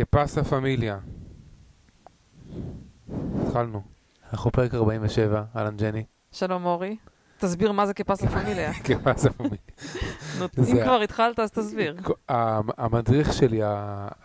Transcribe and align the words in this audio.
כפסה 0.00 0.44
פמיליה. 0.44 0.98
התחלנו. 3.42 3.82
אנחנו 4.32 4.50
פרק 4.50 4.74
47, 4.74 5.42
אהלן 5.56 5.76
ג'ני. 5.76 6.04
שלום 6.32 6.64
אורי. 6.64 6.96
תסביר 7.38 7.72
מה 7.72 7.86
זה. 7.86 7.94
כפסה 7.94 8.28
פמיליה. 8.34 8.72
נו, 10.38 10.46
זה 10.56 10.72
אם 10.72 10.82
כבר 10.84 11.00
התחלת 11.00 11.38
אז 11.38 11.50
תסביר. 11.50 11.96
המדריך 12.78 13.32
שלי 13.32 13.60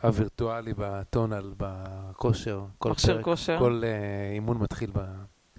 הווירטואלי 0.03 0.73
בטונל, 0.77 1.53
בכושר, 1.57 2.65
כל 2.77 2.91
מכשיר 2.91 3.15
פרק, 3.15 3.25
כושר, 3.25 3.59
כל 3.59 3.81
אה, 3.85 4.33
אימון 4.33 4.57
מתחיל 4.57 4.91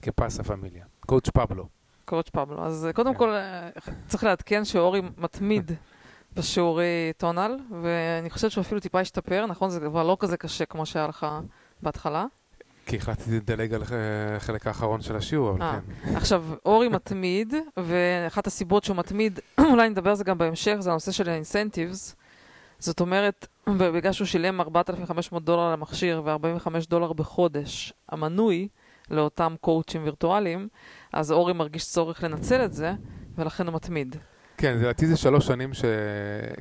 כפסה 0.02 0.44
פמיליה. 0.44 0.84
קואוצ' 1.06 1.30
פבלו. 1.30 1.68
קואוצ' 2.04 2.28
פבלו. 2.28 2.66
אז 2.66 2.86
אה, 2.86 2.92
קודם 2.92 3.12
כן. 3.12 3.18
כל 3.18 3.30
אה, 3.30 3.68
צריך 4.06 4.24
לעדכן 4.24 4.64
שאורי 4.64 5.02
מתמיד 5.18 5.72
בשיעורי 6.36 7.12
טונל, 7.16 7.56
ואני 7.82 8.30
חושבת 8.30 8.50
שהוא 8.50 8.62
אפילו 8.62 8.80
טיפה 8.80 9.00
השתפר, 9.00 9.46
נכון? 9.46 9.70
זה 9.70 9.80
כבר 9.80 10.02
לא 10.02 10.16
כזה 10.20 10.36
קשה 10.36 10.64
כמו 10.64 10.86
שהיה 10.86 11.06
לך 11.06 11.26
בהתחלה. 11.82 12.26
כי 12.86 12.96
החלטתי 12.96 13.30
לדלג 13.30 13.74
על 13.74 13.82
החלק 14.36 14.66
האחרון 14.66 15.02
של 15.02 15.16
השיעור, 15.16 15.50
אבל 15.50 15.62
אה. 15.62 15.78
כן. 16.04 16.16
עכשיו, 16.16 16.44
אורי 16.64 16.88
מתמיד, 16.88 17.54
ואחת 17.76 18.46
הסיבות 18.46 18.84
שהוא 18.84 18.96
מתמיד, 18.96 19.40
אולי 19.70 19.88
נדבר 19.88 20.10
על 20.10 20.16
זה 20.16 20.24
גם 20.24 20.38
בהמשך, 20.38 20.76
זה 20.78 20.90
הנושא 20.90 21.12
של 21.12 21.28
האינסנטיבס. 21.28 22.16
זאת 22.78 23.00
אומרת, 23.00 23.46
בגלל 23.68 24.12
שהוא 24.12 24.26
שילם 24.26 24.60
4,500 24.60 25.44
דולר 25.44 25.72
למכשיר 25.72 26.22
ו-45 26.24 26.70
דולר 26.88 27.12
בחודש, 27.12 27.92
המנוי 28.08 28.68
לאותם 29.10 29.54
קואוצ'ים 29.60 30.04
וירטואליים, 30.04 30.68
אז 31.12 31.32
אורי 31.32 31.52
מרגיש 31.52 31.86
צורך 31.86 32.24
לנצל 32.24 32.64
את 32.64 32.72
זה, 32.72 32.92
ולכן 33.38 33.66
הוא 33.66 33.74
מתמיד. 33.74 34.16
כן, 34.58 34.76
לדעתי 34.78 35.06
זה 35.06 35.16
שלוש 35.16 35.46
שנים 35.46 35.74
ש... 35.74 35.80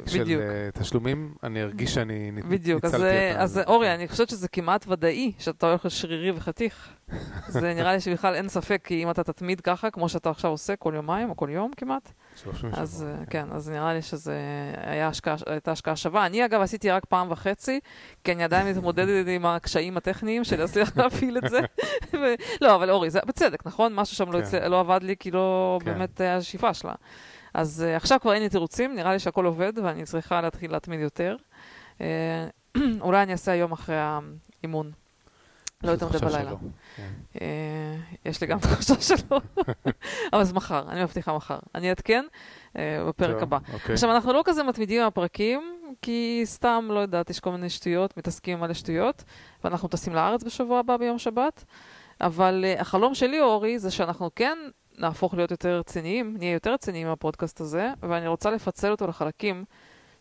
של. 0.05 0.41
אה, 0.41 0.71
תשלומים, 0.73 1.33
אני 1.43 1.63
ארגיש 1.63 1.93
שאני 1.93 2.31
ניצלתי 2.31 2.55
בדיוק, 2.55 2.85
אז, 2.85 2.93
אותם. 2.93 3.05
אה, 3.05 3.41
אז 3.41 3.61
אורי, 3.67 3.95
אני 3.95 4.07
חושבת 4.07 4.29
שזה 4.29 4.47
כמעט 4.47 4.85
ודאי 4.87 5.31
שאתה 5.39 5.69
הולך 5.69 5.85
לשרירי 5.85 6.31
וחתיך. 6.31 6.89
זה 7.47 7.73
נראה 7.73 7.93
לי 7.93 7.99
שבכלל 7.99 8.35
אין 8.35 8.49
ספק, 8.49 8.81
כי 8.83 9.03
אם 9.03 9.09
אתה 9.09 9.23
תתמיד 9.23 9.61
ככה, 9.61 9.89
כמו 9.89 10.09
שאתה 10.09 10.29
עכשיו 10.29 10.51
עושה 10.51 10.75
כל 10.75 10.93
יומיים 10.95 11.29
או 11.29 11.35
כל 11.35 11.49
יום 11.51 11.71
כמעט, 11.77 12.11
אז 12.33 12.57
שבוע, 12.57 13.11
אה, 13.11 13.25
כן, 13.29 13.45
אז 13.51 13.69
נראה 13.69 13.93
לי 13.93 14.01
שזה 14.01 14.35
היה 14.83 15.07
השקעה, 15.07 15.35
הייתה 15.45 15.71
השקעה 15.71 15.95
שווה. 15.95 16.25
אני 16.25 16.45
אגב 16.45 16.61
עשיתי 16.61 16.91
רק 16.91 17.05
פעם 17.05 17.31
וחצי, 17.31 17.79
כי 18.23 18.31
אני 18.31 18.43
עדיין 18.43 18.67
מתמודדת 18.67 19.27
עם 19.27 19.45
הקשיים 19.45 19.97
הטכניים 19.97 20.43
של 20.43 20.59
להצליח 20.59 20.91
להפעיל 20.97 21.37
את 21.37 21.49
זה. 21.49 21.59
ו- 22.13 22.35
לא, 22.61 22.75
אבל 22.75 22.89
אורי, 22.89 23.09
זה 23.09 23.19
בצדק, 23.25 23.65
נכון? 23.65 23.93
משהו 23.93 24.15
שם 24.15 24.31
לא, 24.31 24.37
כן. 24.37 24.43
יצא, 24.43 24.67
לא 24.67 24.79
עבד 24.79 25.03
לי, 25.03 25.15
כי 25.19 25.31
לא 25.31 25.79
כן. 25.83 25.85
באמת 25.85 26.21
השאיפה 26.21 26.73
שלה. 26.73 26.93
אז 27.55 27.85
uh, 27.85 27.97
עכשיו 27.97 28.19
כבר 28.21 28.33
אין 28.33 28.43
לי 28.43 28.49
תירוצים, 28.49 28.95
נראה 28.95 29.13
לי 29.13 29.19
שהכל 29.19 29.45
עובד 29.45 29.73
ואני 29.83 30.03
צריכה 30.03 30.41
להתחיל 30.41 30.71
להתמיד 30.71 30.99
יותר. 30.99 31.35
Uh, 31.97 32.01
אולי 33.01 33.23
אני 33.23 33.31
אעשה 33.31 33.51
היום 33.51 33.71
אחרי 33.71 33.95
האימון. 33.97 34.91
לא 35.83 35.91
יותר 35.91 36.09
מדי 36.09 36.17
בלילה. 36.17 36.51
כן. 36.95 37.09
אה, 37.41 37.95
יש 38.25 38.41
לי 38.41 38.47
גם 38.47 38.59
תחושה 38.59 39.01
שלא, 39.01 39.39
אבל 40.33 40.43
זה 40.43 40.53
מחר, 40.53 40.83
אני 40.89 41.03
מבטיחה 41.03 41.35
מחר. 41.35 41.59
אני 41.75 41.89
אעדכן 41.89 42.25
בפרק 42.75 43.43
הבא. 43.43 43.57
אוקיי. 43.73 43.93
עכשיו, 43.93 44.11
אנחנו 44.11 44.33
לא 44.33 44.41
כזה 44.45 44.63
מתמידים 44.63 45.01
עם 45.01 45.07
הפרקים, 45.07 45.61
כי 46.01 46.41
סתם, 46.45 46.87
לא 46.91 46.99
יודעת, 46.99 47.29
יש 47.29 47.39
כל 47.39 47.51
מיני 47.51 47.69
שטויות, 47.69 48.17
מתעסקים 48.17 48.57
עם 48.57 48.63
מלא 48.63 48.73
שטויות, 48.73 49.23
ואנחנו 49.63 49.87
טסים 49.87 50.15
לארץ 50.15 50.43
בשבוע 50.43 50.79
הבא 50.79 50.97
ביום 50.97 51.17
שבת. 51.17 51.65
אבל 52.21 52.65
החלום 52.79 53.15
שלי, 53.15 53.41
אורי, 53.41 53.79
זה 53.79 53.91
שאנחנו 53.91 54.29
כן 54.35 54.57
נהפוך 54.97 55.33
להיות 55.33 55.51
יותר 55.51 55.79
רציניים, 55.79 56.35
נהיה 56.37 56.53
יותר 56.53 56.73
רציניים 56.73 57.07
מהפודקאסט 57.07 57.61
הזה, 57.61 57.89
ואני 58.01 58.27
רוצה 58.27 58.51
לפצל 58.51 58.91
אותו 58.91 59.07
לחלקים 59.07 59.65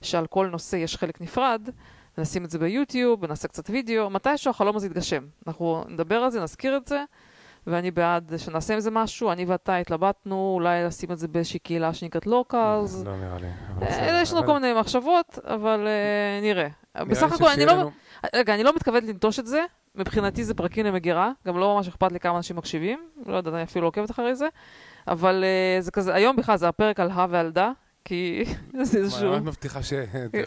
שעל 0.03 0.27
כל 0.27 0.47
נושא 0.47 0.77
יש 0.77 0.97
חלק 0.97 1.21
נפרד, 1.21 1.69
נשים 2.19 2.45
את 2.45 2.51
זה 2.51 2.59
ביוטיוב, 2.59 3.27
נעשה 3.27 3.49
קצת 3.49 3.71
וידאו, 3.71 4.11
מתישהו 4.11 4.51
החלום 4.51 4.77
הזה 4.77 4.87
יתגשם. 4.87 5.27
אנחנו 5.47 5.85
נדבר 5.89 6.17
על 6.17 6.31
זה, 6.31 6.43
נזכיר 6.43 6.77
את 6.77 6.87
זה, 6.87 7.05
ואני 7.67 7.91
בעד 7.91 8.33
שנעשה 8.37 8.75
עם 8.75 8.81
זה 8.81 8.91
משהו. 8.91 9.33
אני 9.33 9.45
ואתה 9.45 9.77
התלבטנו, 9.77 10.53
אולי 10.55 10.85
לשים 10.85 11.13
את 11.13 11.19
זה 11.19 11.29
באיזושהי 11.29 11.59
קהילה 11.59 11.95
שנקראת 11.95 12.27
לוקלס. 12.27 13.05
לא 13.05 13.17
נראה 13.17 13.39
לי. 13.39 13.47
אה, 13.83 14.21
יש 14.23 14.33
לנו 14.33 14.47
כל 14.47 14.53
מיני 14.59 14.81
מחשבות, 14.81 15.39
אבל 15.45 15.87
אה, 15.87 16.41
נראה. 16.43 16.69
בסך 17.05 17.33
הכל, 17.33 17.49
אני 17.49 17.67
לא... 17.67 17.91
רגע, 18.35 18.55
אני 18.55 18.63
לא 18.63 18.73
מתכוונת 18.77 19.05
לנטוש 19.05 19.39
את 19.39 19.47
זה. 19.47 19.65
מבחינתי 19.95 20.45
זה 20.45 20.55
פרקים 20.55 20.87
למגירה, 20.87 21.33
גם 21.47 21.59
לא 21.59 21.75
ממש 21.75 21.89
אכפת 21.89 22.13
לי 22.13 22.21
כמה 22.21 22.37
אנשים 22.37 22.57
מקשיבים, 22.57 23.09
לא 23.27 23.37
יודעת, 23.37 23.55
אני 23.55 23.63
אפילו 23.63 23.83
לא 23.83 23.89
עוקבת 23.89 24.11
אחרי 24.11 24.35
זה. 24.35 24.49
אבל 25.09 25.45
אה, 25.45 25.81
זה 25.81 25.91
כזה, 25.91 26.15
היום 26.15 26.37
בכלל 26.37 26.57
זה 26.57 26.69
הפרק 26.69 27.01
על 27.01 27.11
הא 27.11 27.27
ועל 27.31 27.51
דה, 27.51 27.71
כי 28.05 28.45
זה 28.83 28.99
איזשהו... 28.99 29.31
מה 29.31 29.37
את 29.37 29.43
מבטיחה 29.43 29.83
ש... 29.83 29.93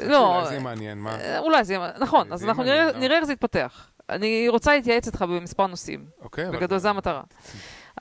לא, 0.05 0.35
אולי 0.35 0.45
זה 0.45 0.53
יהיה 0.53 0.63
מעניין, 0.63 0.97
מה? 0.97 1.19
אה, 1.19 1.39
אולי 1.39 1.63
זה 1.63 1.73
יהיה... 1.73 1.91
נכון, 1.99 2.27
זה 2.27 2.33
אז 2.33 2.43
אנחנו 2.43 2.63
מעניין, 2.63 2.85
נראה 2.85 2.93
לא? 2.93 2.99
נראה 2.99 3.17
איך 3.17 3.25
זה 3.25 3.33
יתפתח. 3.33 3.91
אני 4.09 4.49
רוצה 4.49 4.73
להתייעץ 4.75 5.07
איתך 5.07 5.21
במספר 5.21 5.67
נושאים. 5.67 6.05
אוקיי, 6.21 6.47
אבל... 6.47 6.57
בגדול 6.57 6.77
זה 6.77 6.89
המטרה. 6.89 7.21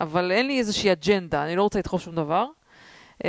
אבל 0.00 0.32
אין 0.32 0.46
לי 0.46 0.58
איזושהי 0.58 0.92
אג'נדה, 0.92 1.44
אני 1.44 1.56
לא 1.56 1.62
רוצה 1.62 1.78
לדחוף 1.78 2.02
שום 2.02 2.14
דבר. 2.14 2.46
Um, 3.22 3.26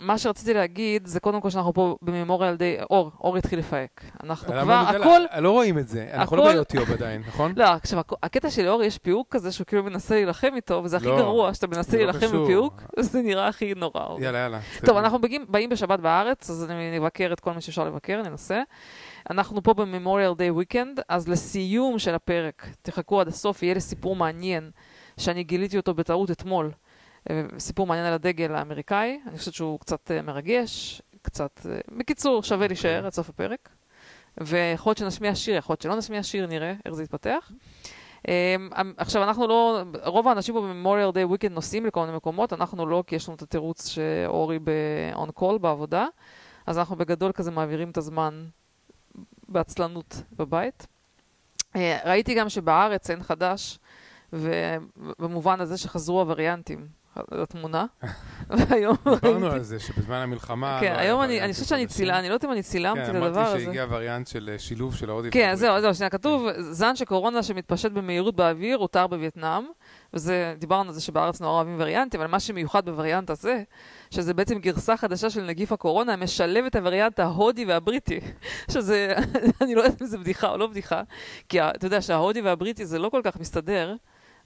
מה 0.00 0.18
שרציתי 0.18 0.54
להגיד 0.54 1.06
זה 1.06 1.20
קודם 1.20 1.40
כל 1.40 1.50
שאנחנו 1.50 1.74
פה 1.74 1.96
בממוריאל 2.02 2.56
די... 2.56 2.76
אור, 2.90 3.10
אור 3.20 3.36
התחיל 3.36 3.58
לפהק. 3.58 4.04
אנחנו 4.24 4.46
כבר? 4.46 4.72
הכל... 4.72 5.20
לא 5.38 5.50
רואים 5.50 5.78
את 5.78 5.88
זה, 5.88 6.08
אנחנו 6.12 6.36
לא 6.36 6.52
ביוטיוב 6.52 6.90
עדיין, 6.90 7.22
נכון? 7.28 7.52
לא, 7.56 7.64
עכשיו, 7.64 8.00
הקטע 8.22 8.50
של 8.50 8.68
אור 8.68 8.82
יש 8.82 8.98
פיהוק 8.98 9.28
כזה 9.30 9.52
שהוא 9.52 9.64
כאילו 9.66 9.82
מנסה 9.82 10.14
להילחם 10.14 10.48
איתו, 10.56 10.80
וזה 10.84 10.96
הכי 10.96 11.06
לא, 11.06 11.16
גרוע 11.16 11.54
שאתה 11.54 11.66
מנסה 11.66 11.96
לא 11.96 12.02
להילחם. 12.02 12.26
בפיהוק, 12.26 12.82
זה 13.00 13.22
נראה 13.22 13.48
הכי 13.48 13.74
נורא. 13.74 14.20
יאללה, 14.20 14.38
יאללה. 14.38 14.60
טוב, 14.84 14.96
אנחנו 14.96 15.18
באים, 15.48 15.68
בשבת 15.68 16.00
בארץ, 16.00 16.50
אז 16.50 16.70
אני 16.70 16.98
נבקר 16.98 17.32
את 17.32 17.40
כל 17.40 17.52
מי 17.52 17.60
שאפשר 17.60 17.84
לבקר, 17.84 18.22
ננסה. 18.22 18.62
אנחנו 19.30 19.62
פה 19.62 19.74
בממוריאל 19.74 20.34
דיי 20.34 20.50
וויקנד, 20.50 21.00
אז 21.08 21.28
לסיום 21.28 21.98
של 21.98 22.14
הפרק, 22.14 22.66
תחכו 22.82 23.20
עד 23.20 23.28
הסוף, 23.28 23.62
יהיה 23.62 23.74
לי 23.74 23.80
סיפור 23.80 24.16
מעניין, 24.16 24.70
שאני 25.16 25.44
גיליתי 25.44 25.76
אותו 25.76 25.94
בטעות 25.94 26.30
אתמול. 26.30 26.70
סיפור 27.58 27.86
מעניין 27.86 28.06
על 28.06 28.12
הדגל 28.12 28.54
האמריקאי, 28.54 29.20
אני 29.26 29.38
חושבת 29.38 29.54
שהוא 29.54 29.80
קצת 29.80 30.10
אה, 30.10 30.22
מרגש, 30.22 31.02
קצת... 31.22 31.66
אה, 31.70 31.78
בקיצור, 31.98 32.42
שווה 32.42 32.66
להישאר 32.66 33.06
עד 33.06 33.12
סוף 33.12 33.28
הפרק. 33.28 33.68
ויכול 34.40 34.90
להיות 34.90 34.98
שנשמיע 34.98 35.34
שיר, 35.34 35.56
יכול 35.56 35.72
להיות 35.72 35.80
שלא 35.80 35.96
נשמיע 35.96 36.22
שיר, 36.22 36.46
נראה 36.46 36.74
איך 36.86 36.94
זה 36.94 37.02
יתפתח. 37.02 37.52
אה, 38.28 38.56
עכשיו, 38.96 39.22
אנחנו 39.22 39.46
לא, 39.46 39.82
רוב 40.04 40.28
האנשים 40.28 40.54
פה 40.54 40.60
בממוריאל 40.60 41.10
דיי 41.12 41.24
וויקנד 41.24 41.52
נוסעים 41.52 41.86
לכל 41.86 42.00
מיני 42.00 42.16
מקומות, 42.16 42.52
אנחנו 42.52 42.86
לא, 42.86 43.04
כי 43.06 43.16
יש 43.16 43.28
לנו 43.28 43.36
את 43.36 43.42
התירוץ 43.42 43.88
שאורי 43.88 44.58
ב-on 44.58 45.40
call 45.40 45.58
בעבודה, 45.60 46.06
אז 46.66 46.78
אנחנו 46.78 46.96
בגדול 46.96 47.32
כזה 47.32 47.50
מעבירים 47.50 47.90
את 47.90 47.96
הזמן 47.96 48.44
בעצלנות 49.48 50.22
בבית. 50.32 50.86
אה, 51.76 51.98
ראיתי 52.04 52.34
גם 52.34 52.48
שבארץ 52.48 53.10
אין 53.10 53.22
חדש, 53.22 53.78
ובמובן 54.32 55.60
הזה 55.60 55.78
שחזרו 55.78 56.20
הווריאנטים 56.20 56.99
לתמונה, 57.30 57.86
והיום 58.50 58.96
דיברנו. 59.14 59.46
על 59.46 59.62
זה 59.62 59.80
שבזמן 59.80 60.16
המלחמה... 60.16 60.78
כן, 60.80 60.92
לא 60.92 60.98
היום 60.98 61.22
אני, 61.22 61.52
חושבת 61.52 61.68
שאני. 61.68 61.86
צילה, 61.86 62.18
אני 62.18 62.28
לא 62.28 62.34
יודעת 62.34 62.44
אם 62.44 62.52
אני 62.52 62.62
צילמתי 62.62 63.00
את 63.00 63.06
כן, 63.06 63.16
הדבר 63.16 63.28
אמרתי 63.40 63.50
הזה. 63.50 63.64
שהגיע 63.64 63.86
וריאנט 63.90 64.26
של 64.26 64.50
אה, 64.52 64.58
שילוב 64.58 64.94
של 64.94 65.10
ההודי. 65.10 65.30
כן, 65.30 65.54
זהו, 65.54 65.80
זהו, 65.80 65.94
שנייה, 65.94 66.10
כתוב, 66.10 66.46
זן 66.58 66.96
של 66.96 67.04
קורונה 67.04 67.42
שמתפשט 67.42 67.90
במהירות 67.90 68.36
באוויר, 68.36 68.78
הותר 68.78 69.06
בווייטנאם, 69.06 69.64
וזה, 70.14 70.54
דיברנו 70.58 70.88
על 70.88 70.94
זה 70.94 71.00
שבארץ 71.00 71.40
נורא 71.40 71.52
אוהבים 71.52 71.76
וריאנטים, 71.78 72.20
אבל 72.20 72.30
מה 72.30 72.40
שמיוחד 72.40 72.84
בווריאנט 72.84 73.30
הזה, 73.30 73.62
שזה 74.10 74.34
בעצם 74.34 74.58
גרסה 74.58 74.96
חדשה 74.96 75.30
של 75.30 75.42
נגיף 75.42 75.72
הקורונה, 75.72 76.16
משלב 76.16 76.64
את 76.64 76.76
הווריאנט 76.76 77.20
ההודי 77.20 77.64
והבריטי, 77.64 78.20
שזה, 78.72 79.14
אני 79.62 79.74
לא 79.74 79.82
יודעת 79.82 80.02
אם 80.02 80.06
זה 80.06 80.18
בדיחה 80.18 80.48
או 80.48 80.56
לא 80.56 80.66
בדיחה, 80.66 81.02
כי 81.48 81.60
אתה 81.60 81.86
יודע 81.86 82.00
שההודי 82.02 82.40
והבריטי 82.40 82.86
זה 82.86 82.98
לא 82.98 83.08
כל 83.08 83.20
כך 83.24 83.36
מסתדר. 83.36 83.94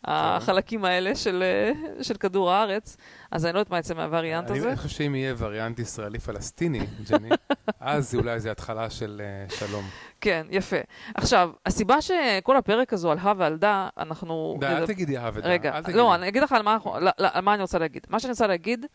החלקים 0.05 0.85
האלה 0.85 1.15
של, 1.15 1.43
אה, 1.43 2.03
של 2.03 2.15
כדור 2.15 2.51
הארץ, 2.51 2.97
אז 3.31 3.47
אני 3.47 3.55
לא 3.55 3.59
יודעת 3.59 3.71
מה 3.71 3.79
יצא 3.79 3.95
מהווריאנט 3.95 4.51
הזה. 4.51 4.69
אני 4.69 4.77
חושב 4.77 4.89
שאם 4.89 5.15
יהיה 5.15 5.35
וריאנט 5.39 5.79
ישראלי-פלסטיני, 5.79 6.81
ג'ני, 7.11 7.29
אז 7.81 8.15
אולי 8.15 8.41
זה 8.41 8.51
התחלה 8.51 8.91
של 8.91 9.23
אה, 9.25 9.57
שלום. 9.57 9.85
כן, 10.21 10.47
יפה. 10.51 10.77
עכשיו, 11.15 11.51
הסיבה 11.67 12.03
שכל 12.03 12.57
הפרק 12.57 12.93
הזו 12.93 13.11
על 13.11 13.19
הא 13.19 13.35
ועל 13.37 13.57
דה, 13.57 13.89
אנחנו... 13.99 14.57
די, 14.61 14.67
אל 14.67 14.87
תגידי 14.87 15.19
אהב 15.19 15.39
את 15.39 15.45
רגע. 15.45 15.81
לא, 15.95 16.15
אני 16.15 16.29
אגיד 16.29 16.43
לך 16.43 16.53
על 16.53 16.63
מה, 16.63 16.79
על 17.17 17.45
מה 17.45 17.55
אני 17.55 17.63
רוצה 17.63 17.79
להגיד. 17.79 18.07
מה 18.09 18.21
שאני 18.21 18.31
רוצה 18.31 18.47
להגיד, 18.47 18.87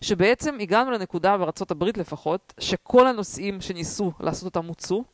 שבעצם 0.00 0.56
הגענו 0.60 0.90
לנקודה 0.90 1.38
בארצות 1.38 1.70
הברית 1.70 1.98
לפחות, 1.98 2.54
שכל 2.60 3.06
הנושאים 3.06 3.60
שניסו 3.60 4.12
לעשות 4.20 4.44
אותם 4.44 4.66
מוצו. 4.66 5.04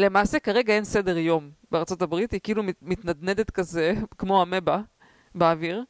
למעשה 0.00 0.38
כרגע 0.38 0.74
אין 0.74 0.84
סדר 0.84 1.18
יום 1.18 1.50
בארצות 1.70 2.02
הברית, 2.02 2.32
היא 2.32 2.40
כאילו 2.42 2.62
מת- 2.62 2.82
מתנדנדת 2.82 3.50
כזה, 3.50 3.94
כמו 4.18 4.42
אמבה, 4.42 4.80
באוויר. 5.34 5.84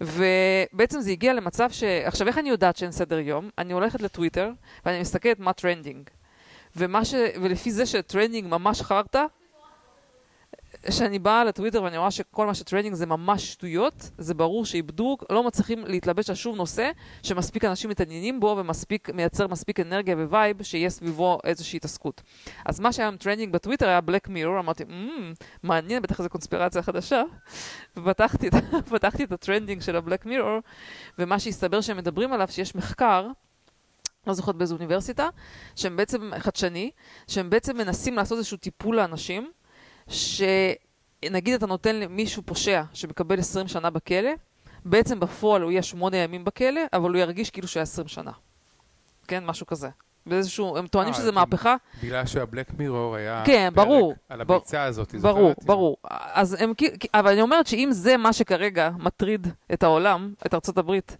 ובעצם 0.00 1.00
זה 1.00 1.10
הגיע 1.10 1.32
למצב 1.34 1.70
ש... 1.70 1.82
עכשיו, 1.82 2.28
איך 2.28 2.38
אני 2.38 2.48
יודעת 2.48 2.76
שאין 2.76 2.92
סדר 2.92 3.18
יום? 3.18 3.50
אני 3.58 3.72
הולכת 3.72 4.00
לטוויטר, 4.00 4.50
ואני 4.86 5.00
מסתכלת 5.00 5.38
מה 5.38 5.52
trending. 5.52 6.10
ומה 6.76 7.04
ש... 7.04 7.14
ולפי 7.42 7.70
זה 7.70 7.86
ש 7.86 7.98
trending 7.98 8.48
ממש 8.48 8.82
חרטא, 8.82 9.24
כשאני 10.86 11.18
באה 11.18 11.44
לטוויטר 11.44 11.82
ואני 11.82 11.98
רואה 11.98 12.10
שכל 12.10 12.46
מה 12.46 12.54
ש 12.54 12.62
trending 12.62 12.94
זה 12.94 13.06
ממש 13.06 13.52
שטויות, 13.52 14.10
זה 14.18 14.34
ברור 14.34 14.64
שאיבדו, 14.64 15.16
לא 15.30 15.44
מצליחים 15.44 15.84
להתלבש 15.86 16.30
על 16.30 16.36
שום 16.36 16.56
נושא 16.56 16.90
שמספיק 17.22 17.64
אנשים 17.64 17.90
מתעניינים 17.90 18.40
בו 18.40 18.62
ומייצר 19.08 19.48
מספיק 19.48 19.80
אנרגיה 19.80 20.16
ו 20.16 20.25
vibe 20.25 20.62
שיהיה 20.62 20.90
סביבו 20.90 21.38
איזושהי 21.44 21.76
התעסקות. 21.76 22.22
אז 22.64 22.80
מה 22.80 22.92
שהיה 22.92 23.08
עם 23.08 23.16
trending 23.16 23.52
בטוויטר 23.52 23.88
היה 23.88 24.00
Black 24.00 24.28
Mirror, 24.28 24.58
אמרתי, 24.58 24.84
mm, 24.84 25.44
מעניין, 25.62 26.02
בטח 26.02 26.22
זו 26.22 26.28
קונספירציה 26.28 26.82
חדשה. 26.82 27.22
ופתחתי 27.96 29.24
את 29.24 29.32
ה 29.32 29.38
trending 29.38 29.82
של 29.82 29.96
ה 29.96 30.01
Black 30.01 30.26
Mirror, 30.26 30.58
ומה 31.18 31.38
שהסתבר 31.38 31.80
שהם 31.80 31.96
מדברים 31.96 32.32
עליו, 32.32 32.48
שיש 32.50 32.74
מחקר, 32.74 33.28
לא 34.26 34.32
זוכרת 34.32 34.56
באיזו 34.56 34.74
אוניברסיטה, 34.74 35.28
שהם 35.76 35.96
בעצם 35.96 36.30
חדשני, 36.38 36.90
שהם 37.28 37.50
בעצם 37.50 37.76
מנסים 37.76 38.16
לעשות 38.16 38.38
איזשהו 38.38 38.56
טיפול 38.56 38.96
לאנשים, 38.96 39.50
שנגיד 40.08 41.54
אתה 41.54 41.66
נותן 41.66 41.96
למישהו 41.96 42.42
פושע 42.46 42.82
שמקבל 42.92 43.38
20 43.38 43.68
שנה 43.68 43.90
בכלא, 43.90 44.30
בעצם 44.84 45.20
בפועל 45.20 45.62
הוא 45.62 45.70
יהיה 45.70 45.82
8 45.82 46.16
ימים 46.16 46.44
בכלא, 46.44 46.80
אבל 46.92 47.10
הוא 47.10 47.18
ירגיש 47.18 47.50
כאילו 47.50 47.68
שהוא 47.68 47.80
היה 47.80 47.82
20 47.82 48.08
שנה. 48.08 48.30
כן, 49.28 49.44
משהו 49.46 49.66
כזה. 49.66 49.88
באיזשהו, 50.26 50.76
הם 50.78 50.86
טוענים 50.86 51.12
אה, 51.12 51.18
שזה 51.18 51.32
מהפכה. 51.32 51.76
בגלל 52.02 52.26
שהבלק 52.26 52.70
מירור 52.78 53.16
היה 53.16 53.42
כן, 53.46 53.68
ברור. 53.74 54.14
על 54.28 54.40
הביצה 54.40 54.82
הזאת, 54.82 55.14
ברור? 55.14 55.54
ברור. 55.64 55.96
אז 56.32 56.56
הם, 56.60 56.74
כי- 56.74 56.88
אבל 57.14 57.32
אני 57.32 57.42
אומרת 57.42 57.66
שאם 57.66 57.88
זה 57.92 58.16
מה 58.16 58.32
שכרגע 58.32 58.90
מטריד 58.98 59.46
את 59.72 59.82
העולם, 59.82 60.32
את 60.46 60.54
ארצות 60.54 60.78
הברית, 60.78 61.16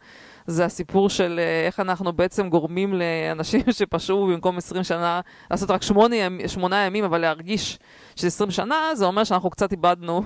זה 0.46 0.64
הסיפור 0.64 1.10
של 1.10 1.40
אה, 1.42 1.66
איך 1.66 1.80
אנחנו 1.80 2.12
בעצם 2.12 2.48
גורמים 2.48 2.94
לאנשים 2.94 3.60
שפשעו 3.78 4.26
במקום 4.26 4.56
20 4.58 4.84
שנה, 4.84 5.20
לעשות 5.50 5.70
רק 5.70 5.82
שמונה, 5.82 6.16
ימ- 6.16 6.48
שמונה 6.48 6.76
ימים, 6.86 7.04
אבל 7.04 7.18
להרגיש 7.20 7.78
שזה 8.16 8.26
20 8.26 8.50
שנה, 8.50 8.76
זה 8.94 9.04
אומר 9.04 9.24
שאנחנו 9.24 9.50
קצת 9.50 9.72
איבדנו 9.72 10.22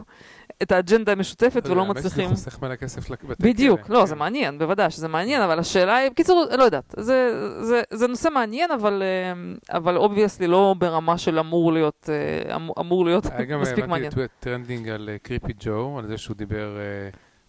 את 0.63 0.73
האג'נדה 0.73 1.13
המשותפת 1.13 1.67
ולא 1.67 1.83
האמת 1.83 1.97
שזה 1.99 2.09
מצליחים. 2.09 2.31
חוסך 2.31 2.63
מלא 2.63 2.77
כסף 2.77 3.11
לבתי 3.11 3.27
כלא. 3.27 3.35
בדיוק, 3.53 3.81
לא, 3.91 4.01
כן. 4.01 4.07
זה 4.07 4.15
מעניין, 4.15 4.59
בוודאי 4.59 4.91
שזה 4.91 5.09
מעניין, 5.09 5.43
אבל 5.43 5.59
השאלה 5.59 5.97
היא, 5.97 6.11
בקיצור, 6.11 6.45
לא 6.59 6.65
יודעת, 6.65 6.95
זה, 6.99 7.31
זה, 7.65 7.83
זה 7.93 8.07
נושא 8.09 8.29
מעניין, 8.29 8.71
אבל, 8.71 9.03
אה, 9.03 9.33
אבל 9.77 9.97
obviously 9.97 10.47
לא 10.47 10.75
ברמה 10.79 11.19
של 11.19 11.39
אמור 11.39 11.73
להיות, 11.73 12.11
אה, 12.13 12.57
אמור, 12.57 12.75
אמור 12.81 13.05
להיות 13.05 13.27
היה 13.27 13.45
גם, 13.45 13.61
מספיק 13.61 13.87
מעניין. 13.87 14.13
הבנתי 14.13 14.33
trending 14.41 14.89
על 14.89 15.11
creepy 15.23 15.53
Joe, 15.61 15.99
על 15.99 16.07
זה 16.07 16.19
שהוא 16.19 16.37
דיבר, 16.37 16.77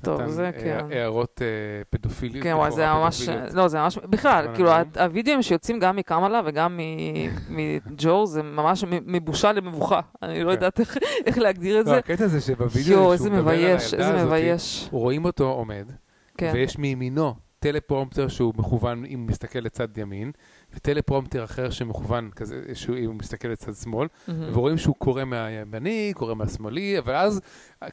טוב, 0.03 0.27
זה 0.27 0.45
אה, 0.45 0.51
כן. 0.51 0.79
הערות 0.91 1.41
אה, 1.41 1.47
פדופיליות. 1.89 2.43
כן, 2.43 2.53
וואי, 2.53 2.71
זה 2.71 2.87
ממש. 2.87 3.29
לא, 3.53 3.67
זה 3.67 3.77
ממש, 3.79 3.97
בכלל, 3.97 4.47
כאילו, 4.55 4.69
הווידאוים 4.99 5.41
שיוצאים 5.41 5.79
גם 5.79 5.95
מקמאלה 5.95 6.41
וגם 6.45 6.77
מ- 6.77 7.27
מג'ו, 7.57 8.25
זה 8.25 8.43
ממש 8.43 8.83
מבושה 9.05 9.51
למבוכה. 9.51 9.99
אני 10.23 10.43
לא 10.43 10.49
כן. 10.49 10.51
יודעת 10.55 10.79
איך- 11.25 11.37
להגדיר 11.37 11.81
את 11.81 11.85
לא, 11.85 11.91
זה. 11.91 11.97
הקטע 11.97 12.27
זה 12.27 12.41
שבווידאו, 12.41 13.17
שהוא 13.17 13.29
מדבר 13.29 13.49
על 13.51 13.55
הילדה 13.55 13.75
הזאת, 13.75 14.25
מבייש. 14.27 14.89
רואים 14.91 15.25
אותו 15.25 15.49
עומד, 15.51 15.91
כן. 16.37 16.51
ויש 16.53 16.77
מימינו 16.77 17.35
טלפרומפטר 17.59 18.27
שהוא 18.27 18.53
מכוון 18.57 19.05
אם 19.05 19.25
מסתכל 19.29 19.59
לצד 19.59 19.97
ימין, 19.97 20.31
וטלפרומפטר 20.75 21.43
אחר 21.43 21.69
שמכוון 21.69 22.29
כזה, 22.35 22.61
שהוא 22.73 22.97
הוא 23.05 23.15
מסתכל 23.15 23.47
לצד 23.47 23.73
שמאל, 23.75 24.07
מהמם. 24.27 24.57
ורואים 24.57 24.77
שהוא 24.77 24.95
קורא 24.97 25.23
מהימני, 25.23 26.11
קורא 26.15 26.33
מהשמאלי, 26.33 26.99
אבל 26.99 27.15
אז 27.15 27.41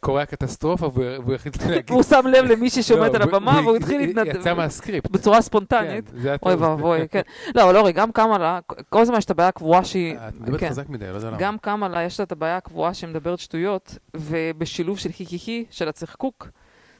קורה 0.00 0.22
הקטסטרופה 0.22 0.90
והוא 0.94 1.34
החליט 1.34 1.62
להגיד... 1.62 1.90
והוא 1.90 2.02
שם 2.02 2.26
לב 2.26 2.44
למישהי 2.44 2.82
שעומדת 2.82 3.14
לא, 3.14 3.16
על 3.16 3.22
הבמה 3.22 3.60
והוא- 3.64 3.76
התחיל 3.76 4.00
להתנדב. 4.00 4.36
יצא 4.36 4.54
מהסקריפט. 4.54 5.10
בצורה 5.14 5.42
ספונטנית. 5.42 6.10
כן, 6.22 6.36
אוי. 6.42 6.54
ואבוי, 6.54 7.08
כן. 7.10 7.20
לא, 7.54 7.78
אורי, 7.78 7.92
גם 7.92 8.12
קמאלה, 8.12 8.58
כל 8.88 9.00
הזמן 9.00 9.18
יש 9.18 9.24
את 9.24 9.30
הבעיה 9.30 9.48
הקבועה 9.48 9.84
שהיא... 9.84 10.16
את 10.28 10.34
מדברת 10.40 10.60
כן. 10.60 10.68
חזק 10.68 10.88
מדי, 10.88 11.06
לא 11.10 11.16
יודע 11.16 11.28
למה. 11.28 11.36
גם 11.38 11.58
קמאלה 11.58 12.02
יש 12.02 12.20
לה 12.20 12.24
את 12.24 12.32
הבעיה 12.32 12.56
הקבועה 12.56 12.94
שהיא 12.94 13.10
מדברת 13.10 13.38
שטויות, 13.38 13.98
ובשילוב 14.16 14.98
של 14.98 15.12
חי-חי-חי, 15.12 15.64
של 15.70 15.88
הצחקוק, 15.88 16.48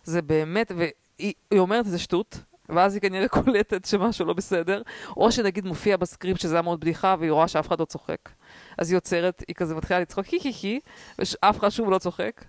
זה 0.04 0.22
באמת, 0.22 0.72
והיא 0.76 0.92
היא 1.50 1.60
אומרת 1.60 1.86
איזה 1.86 1.98
שטות, 1.98 2.40
ואז 2.68 2.94
היא 2.94 3.02
כנראה 3.02 3.28
קולטת 3.28 3.84
שמשהו 3.84 4.26
לא 4.26 4.32
בסדר, 4.32 4.82
או 5.16 5.32
שנגיד 5.32 5.64
מופיע 5.66 5.96
בסקריפט 5.96 6.40
שזה 6.40 6.54
היה 6.54 6.62
מאוד 6.62 6.80
בדיחה, 6.80 7.14
והיא 7.18 7.30
רואה 7.30 7.48
שאף 7.48 7.68
אחד 7.68 7.80
לא 7.80 7.84
צוחק. 7.84 8.28
אז 8.78 8.90
היא 8.90 8.96
עוצרת, 8.96 9.44
היא 9.48 9.54
כזה 9.54 9.74
מתחילה 9.74 10.00
לצחוק 10.00 10.26
חי-חי-חי, 10.26 10.80
ואף 11.18 11.58
אחד 11.58 11.68
שוב 11.68 11.90
לא 11.90 11.98
צוחק, 11.98 12.44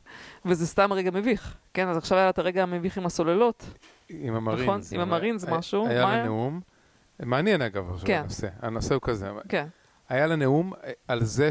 וזה 0.46 0.68
סתם 0.68 0.94
רגע 0.94 1.12
מביך. 1.12 1.58
כן, 1.74 1.88
אז 1.88 1.98
עכשיו 1.98 2.18
היה 2.18 2.26
לה 2.26 2.30
את 2.30 2.40
הרגע 2.40 2.64
המביך 2.64 2.98
עם 2.98 3.06
הסוללות. 3.06 3.66
עם 4.10 4.36
המרינס. 4.36 4.64
נכון, 4.64 4.82
עם 4.92 5.00
המרינס 5.02 5.44
היה- 5.46 5.58
משהו, 5.58 5.88
היה 5.88 6.06
מה 6.06 6.18
לה? 6.18 6.24
נאום. 6.24 6.62
מעניין 7.20 7.62
אגב, 7.62 7.90
עכשיו 7.94 8.08
כן. 8.08 8.20
הנושא. 8.20 8.48
הנושא 8.62 8.94
הוא 8.94 9.02
כזה. 9.02 9.30
כן, 9.50 9.66
היה 10.10 10.28
לה 10.28 10.36
נאום 10.36 10.74
אה, 10.84 10.92
על 11.08 11.24
זה 11.24 11.50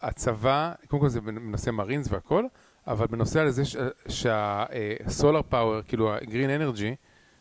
שהצבא, 0.00 0.72
קודם 0.88 1.02
כל 1.02 1.08
זה 1.08 1.20
בנושא 1.20 1.70
מרינס 1.70 2.08
והכל, 2.12 2.44
אבל 2.86 3.06
בנושא 3.06 3.40
על 3.40 3.50
זה 3.50 3.62
שהסולר 4.08 5.40
פאוור, 5.48 5.82
כאילו 5.88 6.14
הגרין 6.14 6.50
אנרגי, 6.50 6.94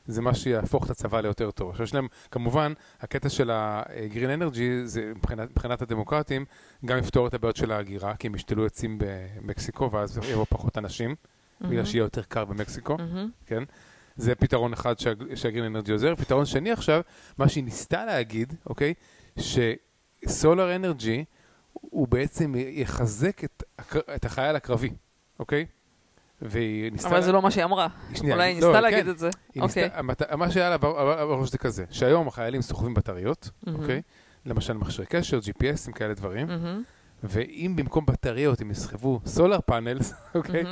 זה 0.08 0.22
מה 0.22 0.34
שיהפוך 0.34 0.86
את 0.86 0.90
הצבא 0.90 1.22
ליותר 1.22 1.52
טוב. 1.52 1.70
עכשיו 1.70 1.84
יש 1.84 1.94
להם, 1.94 2.08
כמובן, 2.32 2.74
הקטע 3.02 3.30
של 3.30 3.50
הגרין 3.54 4.30
אנרגי, 4.30 4.86
זה 4.88 5.12
מבחינת, 5.16 5.50
מבחינת 5.52 5.82
הדמוקרטים, 5.82 6.46
גם 6.86 6.98
יפתור 6.98 7.28
את 7.28 7.34
הבעיות 7.34 7.56
של 7.56 7.72
ההגירה, 7.72 8.16
כי 8.16 8.28
הם 8.28 8.36
ישתלו 8.36 8.66
עצים 8.66 8.98
במקסיקו, 9.00 9.92
ואז 9.92 10.18
יבואו 10.18 10.46
פחות 10.46 10.78
אנשים, 10.78 11.16
בגלל 11.62 11.86
שיהיה 11.86 12.02
יותר 12.02 12.22
קר 12.24 12.46
במקסיקו. 12.46 12.98
מהמם. 12.98 13.30
כן? 13.46 13.64
זה 14.16 14.36
פתרון 14.36 14.74
אחד 14.74 15.00
שה- 15.00 15.12
שהגרין 15.36 15.66
אנרגי 15.66 15.92
עוזר. 15.92 16.16
פתרון 16.16 16.46
שני 16.46 16.72
עכשיו, 16.72 17.02
מה 17.38 17.50
שהיא 17.50 17.64
ניסתה 17.64 18.06
להגיד, 18.06 18.54
אוקיי? 18.66 18.94
שסולר 20.26 20.76
אנרגי 20.76 21.26
הוא 21.74 22.08
בעצם 22.08 22.54
יחזק 22.58 23.44
את, 23.44 23.64
את 24.16 24.26
החייל 24.26 24.56
הקרבי, 24.56 24.90
אוקיי? 25.40 25.66
והיא 26.42 26.92
ניסתה... 26.92 27.08
אבל 27.10 27.22
זה 27.22 27.32
לא 27.32 27.42
מה 27.42 27.52
שהיא 27.52 27.64
אמרה. 27.66 27.88
שנייה, 28.16 28.36
אולי 28.36 28.48
היא 28.48 28.62
לא, 28.62 28.68
ניסתה 28.68 28.78
כן. 28.78 28.84
להגיד 28.92 29.08
את 29.08 29.20
זה. 29.20 29.30
אוקיי. 29.60 29.90
ניסתה, 30.08 30.36
מה 30.36 30.52
שהיה 30.52 30.70
לה 30.70 30.78
בר- 30.78 31.26
בראש 31.28 31.52
זה 31.52 31.58
כזה, 31.58 31.86
שהיום 31.90 32.28
החיילים 32.28 32.62
סוחבים 32.62 32.94
בטריות, 32.94 33.50
מהמם. 33.68 33.80
אוקיי? 33.80 34.02
למשל 34.46 34.74
מכשיר 34.74 35.06
קשר, 35.06 35.40
GPSים, 35.40 35.92
כאלה 35.92 36.14
דברים, 36.14 36.48
מהמם. 36.48 36.84
ואם 37.24 37.74
במקום 37.76 38.06
בטריות 38.06 38.62
הם 38.62 38.72
יסחבו 38.72 39.20
סולר 39.26 39.60
פאנלס, 39.66 40.14
אוקיי? 40.36 40.64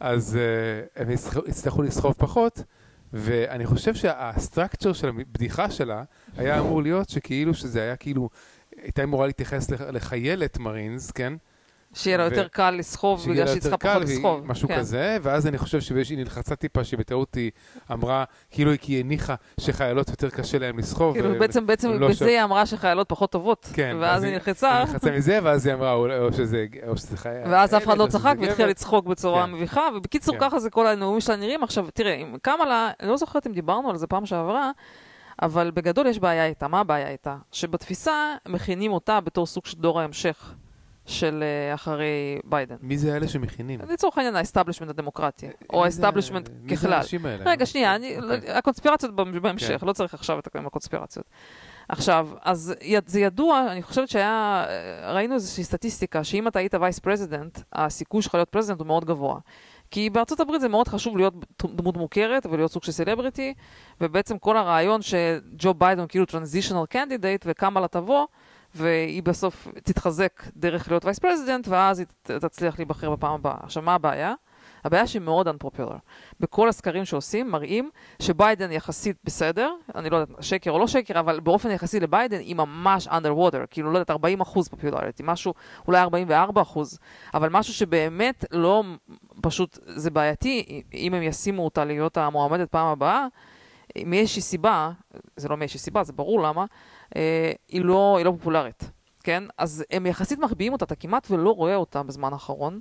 אז 0.00 0.38
uh, 0.38 1.00
הם 1.02 1.10
יצטרכו- 1.10 1.82
לסחוב 1.82 2.14
פחות, 2.18 2.62
ואני 3.12 3.66
חושב 3.66 3.94
שהסטרקצ'ר 3.94 4.92
של 4.92 5.08
הבדיחה 5.08 5.70
שלה 5.70 6.02
היה 6.36 6.60
אמור 6.60 6.82
להיות 6.82 7.08
שכאילו 7.08 7.54
שזה 7.54 7.82
היה 7.82 7.96
כאילו, 7.96 8.28
הייתה 8.82 9.02
אמורה 9.02 9.26
להתייחס 9.26 9.70
לח- 9.70 9.80
לחיילת 9.80 10.58
מרינס, 10.58 11.10
כן? 11.10 11.32
שיהיה 11.94 12.16
לה 12.16 12.24
יותר 12.24 12.48
קל 12.48 12.70
לסחוב, 12.70 13.24
בגלל 13.30 13.44
לה 13.44 13.46
שהיא 13.50 13.60
צריכה 13.60 13.76
פחות 13.76 14.02
לסחוב. 14.02 14.46
משהו 14.46 14.68
כן. 14.68 14.78
כזה, 14.78 15.16
ואז 15.22 15.46
אני 15.46 15.58
חושב 15.58 15.80
שהיא 16.04 16.18
נלחצה 16.18 16.56
טיפה 16.56 16.84
שבטעות 16.84 17.34
היא 17.34 17.50
אמרה, 17.92 18.24
כאילו 18.50 18.70
היא 18.86 19.00
הניחה 19.00 19.34
שחיילות 19.60 20.08
יותר 20.08 20.30
קשה 20.30 20.58
להן 20.58 20.76
לסחוב. 20.76 21.14
כאילו, 21.14 21.34
ו- 21.34 21.38
בעצם, 21.38 21.66
בעצם 21.66 21.90
לא 21.90 22.08
בזה 22.08 22.14
ש- 22.18 22.22
היא 22.22 22.42
אמרה 22.42 22.66
שחיילות 22.66 23.08
פחות 23.08 23.32
טובות. 23.32 23.68
כן, 23.72 23.96
ואז 24.00 24.22
היא 24.22 24.32
נלחצה, 24.32 24.78
היא 24.78 24.86
נלחצה 24.86 25.10
מזה, 25.10 25.38
ואז 25.42 25.66
היא 25.66 25.74
אמרה, 25.74 25.92
או 25.92 26.32
שזה 26.32 26.66
או 26.88 26.96
שזה 26.96 27.16
חייל. 27.16 27.42
ואז 27.50 27.74
אף 27.74 27.84
אחד 27.84 27.98
לא 27.98 28.06
צחק 28.06 28.34
גבר. 28.36 28.46
והתחיל 28.46 28.66
לצחוק 28.66 29.06
בצורה 29.06 29.46
כן. 29.46 29.52
מביכה, 29.52 29.82
ובקיצור, 29.96 30.34
כן. 30.34 30.40
ככה 30.40 30.58
זה 30.58 30.70
כל 30.70 30.86
הנאומים 30.86 31.20
שלה 31.20 31.36
נראים. 31.36 31.62
עכשיו, 31.62 31.86
תראה, 31.94 32.14
אם 32.14 32.36
קמאלה, 32.42 32.90
אני 33.00 33.08
לא 33.08 33.16
זוכרת 33.16 33.46
אם 33.46 33.52
דיברנו 33.52 33.90
על 33.90 33.96
זה 33.96 34.06
פעם 34.06 34.26
שעברה, 34.26 34.70
אבל 35.42 35.70
בגדול 35.74 36.06
יש 36.06 36.18
בעיה 36.18 36.46
איתה. 36.46 36.68
מה 36.68 36.80
הבעיה 36.80 37.08
איתה? 37.08 37.36
שבתפיסה 37.52 38.34
מכינים 38.48 38.92
אותה 38.92 39.20
בתור 39.20 39.46
סוג 39.46 39.66
של 39.66 39.78
דור 39.78 40.00
ההמשך 40.00 40.54
של 41.08 41.42
אה, 41.42 41.74
אחרי 41.74 42.38
ביידן. 42.44 42.76
מי 42.82 42.98
זה 42.98 43.16
אלה 43.16 43.28
שמכינים? 43.28 43.80
לצורך 43.88 44.18
העניין 44.18 44.36
ה 44.36 44.40
establishment 44.40 44.90
הדמוקרטי, 44.90 45.46
או 45.46 45.52
מי 45.52 45.56
זה- 45.70 45.84
ה 45.84 45.89
establishment 45.89 46.48
מי 46.62 46.76
זה 46.76 46.82
ככלל. 46.82 46.92
האנשים 46.92 47.26
האלה? 47.26 47.50
רגע, 47.50 47.66
שנייה, 47.66 47.94
אני, 47.94 48.16
אוקיי. 48.18 48.50
הקונספירציות 48.52 49.14
בהמשך, 49.14 49.80
כן. 49.80 49.86
לא 49.86 49.92
צריך 49.92 50.14
עכשיו 50.14 50.38
את 50.38 50.48
הקונספירציות. 50.66 51.26
עכשיו, 51.88 52.28
אז 52.42 52.74
זה 53.06 53.20
ידוע, 53.20 53.66
אני 53.70 53.82
חושבת 53.82 54.08
שהיה, 54.08 54.64
ראינו 55.14 55.34
איזושהי 55.34 55.64
סטטיסטיקה, 55.64 56.24
שאם 56.24 56.48
אתה 56.48 56.58
היית 56.58 56.74
vice 56.74 56.98
president, 56.98 57.58
הסיכוי 57.72 58.22
שלך 58.22 58.34
להיות 58.34 58.48
president 58.48 58.78
הוא 58.80 58.86
מאוד 58.86 59.04
גבוה. 59.04 59.38
כי 59.90 60.10
בארצות 60.10 60.40
הברית 60.40 60.60
זה 60.60 60.68
מאוד 60.68 60.88
חשוב 60.88 61.16
להיות 61.16 61.34
דמות 61.64 61.96
מוכרת 61.96 62.46
ולהיות 62.46 62.72
סוג 62.72 62.82
של 62.82 62.92
סלבריטי, 62.92 63.54
ובעצם 64.00 64.38
כל 64.38 64.56
הרעיון 64.56 65.00
שג'ו 65.02 65.74
ביידן 65.74 66.06
כאילו 66.06 66.26
transitional 66.26 66.86
candidate 66.86 67.44
וקמאלה 67.48 67.88
תבוא, 67.88 68.26
והיא 68.78 69.22
בסוף 69.22 69.68
תתחזק 69.82 70.42
דרך 70.56 70.90
להיות 70.90 71.04
vice 71.04 71.18
president, 71.18 71.68
ואז 71.68 71.98
היא 71.98 72.06
תצליח 72.22 72.78
להיבחר 72.78 73.10
בפעם 73.10 73.34
הבאה. 73.34 73.56
עכשיו, 73.62 73.82
מה 73.82 73.94
הבעיה? 73.94 74.34
הבעיה 74.84 75.06
שהיא 75.06 75.22
מאוד 75.22 75.48
unpopular. 75.48 75.98
בכל 76.40 76.68
הסקרים 76.68 77.04
שעושים 77.04 77.50
מראים 77.50 77.90
שביידן 78.22 78.72
יחסית 78.72 79.16
בסדר, 79.24 79.72
אני 79.94 80.10
לא 80.10 80.16
יודעת, 80.16 80.42
שקר 80.42 80.70
או 80.70 80.78
לא 80.78 80.86
שקר, 80.86 81.20
אבל 81.20 81.40
באופן 81.40 81.70
יחסי 81.70 82.00
לביידן 82.00 82.38
היא 82.38 82.56
ממש 82.56 83.08
underwater, 83.08 83.66
כאילו 83.70 83.92
לא 83.92 83.98
יודעת, 83.98 84.10
40 84.10 84.40
אחוז 84.40 84.68
פופולריטי, 84.68 85.22
משהו, 85.26 85.54
אולי 85.86 86.00
44 86.00 86.62
אחוז, 86.62 86.98
אבל 87.34 87.48
משהו 87.48 87.74
שבאמת 87.74 88.44
לא, 88.52 88.84
פשוט 89.40 89.78
זה 89.86 90.10
בעייתי, 90.10 90.82
אם 90.94 91.14
הם 91.14 91.22
ישימו 91.22 91.64
אותה 91.64 91.84
להיות 91.84 92.16
המועמדת 92.16 92.70
פעם 92.70 92.86
הבאה, 92.86 93.26
מאיזושהי 94.06 94.42
סיבה, 94.42 94.90
זה 95.36 95.48
לא 95.48 95.56
מאיזושהי 95.56 95.80
סיבה, 95.80 96.04
זה 96.04 96.12
ברור 96.12 96.42
למה, 96.42 96.64
היא, 97.14 97.84
לא, 97.84 98.14
היא 98.16 98.24
לא 98.24 98.30
פופולרית. 98.30 98.90
כן? 99.24 99.44
אז 99.58 99.84
הם 99.90 100.06
יחסית 100.06 100.38
מחביאים 100.38 100.72
אותה, 100.72 100.84
אתה 100.84 100.94
כמעט 100.94 101.30
ולא 101.30 101.50
רואה 101.50 101.74
אותה 101.74 102.02
בזמן 102.02 102.32
האחרון, 102.32 102.80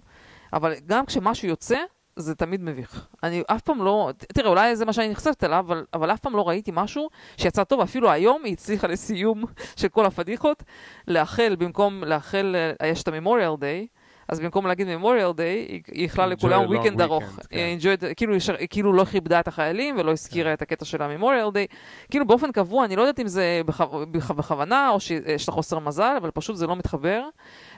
אבל 0.54 0.74
גם 0.86 1.06
כשמשהו 1.06 1.48
יוצא, 1.48 1.78
זה 2.16 2.36
תמיד 2.36 2.62
מביך. 2.64 3.08
אני 3.24 3.44
אף 3.48 3.62
פעם 3.62 3.84
לא, 3.84 4.12
תראה, 4.18 4.50
אולי 4.50 4.76
זה 4.76 4.86
מה 4.86 4.94
שאני 4.94 5.10
נחשפת 5.10 5.44
אליו, 5.44 5.66
אבל, 5.68 5.86
אבל 5.94 6.12
אף 6.14 6.20
פעם 6.20 6.36
לא 6.36 6.48
ראיתי 6.48 6.72
משהו 6.74 7.10
שיצא 7.38 7.64
טוב, 7.64 7.82
אפילו 7.82 8.12
היום 8.12 8.44
היא 8.44 8.54
הצליחה 8.54 8.88
לסיום 8.88 9.44
של 9.76 9.88
כל 9.88 10.06
הפדיחות, 10.06 10.64
לאחל, 11.08 11.56
במקום 11.60 12.04
לאחל, 12.04 12.56
אה, 12.82 12.88
יש 12.88 13.04
את 13.04 13.08
ה-Memorial 13.08 13.58
Day, 13.60 13.97
אז 14.30 14.40
במקום 14.40 14.68
להגיד 14.68 14.88
Memorial 14.88 15.38
Day, 15.38 15.42
היא 15.42 15.82
איחלה 15.92 16.26
Enjoy 16.26 16.28
לכולם 16.28 16.62
weekend 16.74 17.02
ארוך. 17.04 17.24
weekend, 17.40 17.48
כן. 17.50 17.78
enjoyed- 17.80 18.14
כאילו, 18.18 18.36
כאילו 18.70 18.94
לא 18.94 19.06
כיבדה 19.06 19.40
את 19.40 19.48
החיילים 19.48 19.96
ולא 20.00 20.12
הזכירה 20.12 20.50
כן. 20.50 20.54
את 20.54 20.62
הקטע 20.62 20.86
של 20.86 21.02
ה-Memorial 21.02 21.52
Day. 21.54 21.76
כאילו 22.12 22.28
באופן 22.28 22.52
קבוע, 22.52 22.86
אני 22.86 22.96
לא 22.96 23.02
יודעת 23.02 23.20
אם 23.20 23.28
זה 23.28 23.62
בכו- 23.66 24.06
בכ- 24.12 24.32
בכוונה 24.32 24.90
או 24.90 25.00
שיש 25.00 25.48
לה 25.50 25.54
חוסר 25.54 25.80
מזל, 25.80 26.16
אבל 26.22 26.32
פשוט 26.32 26.56
זה 26.56 26.68
לא 26.68 26.76
מתחבר. 26.76 27.24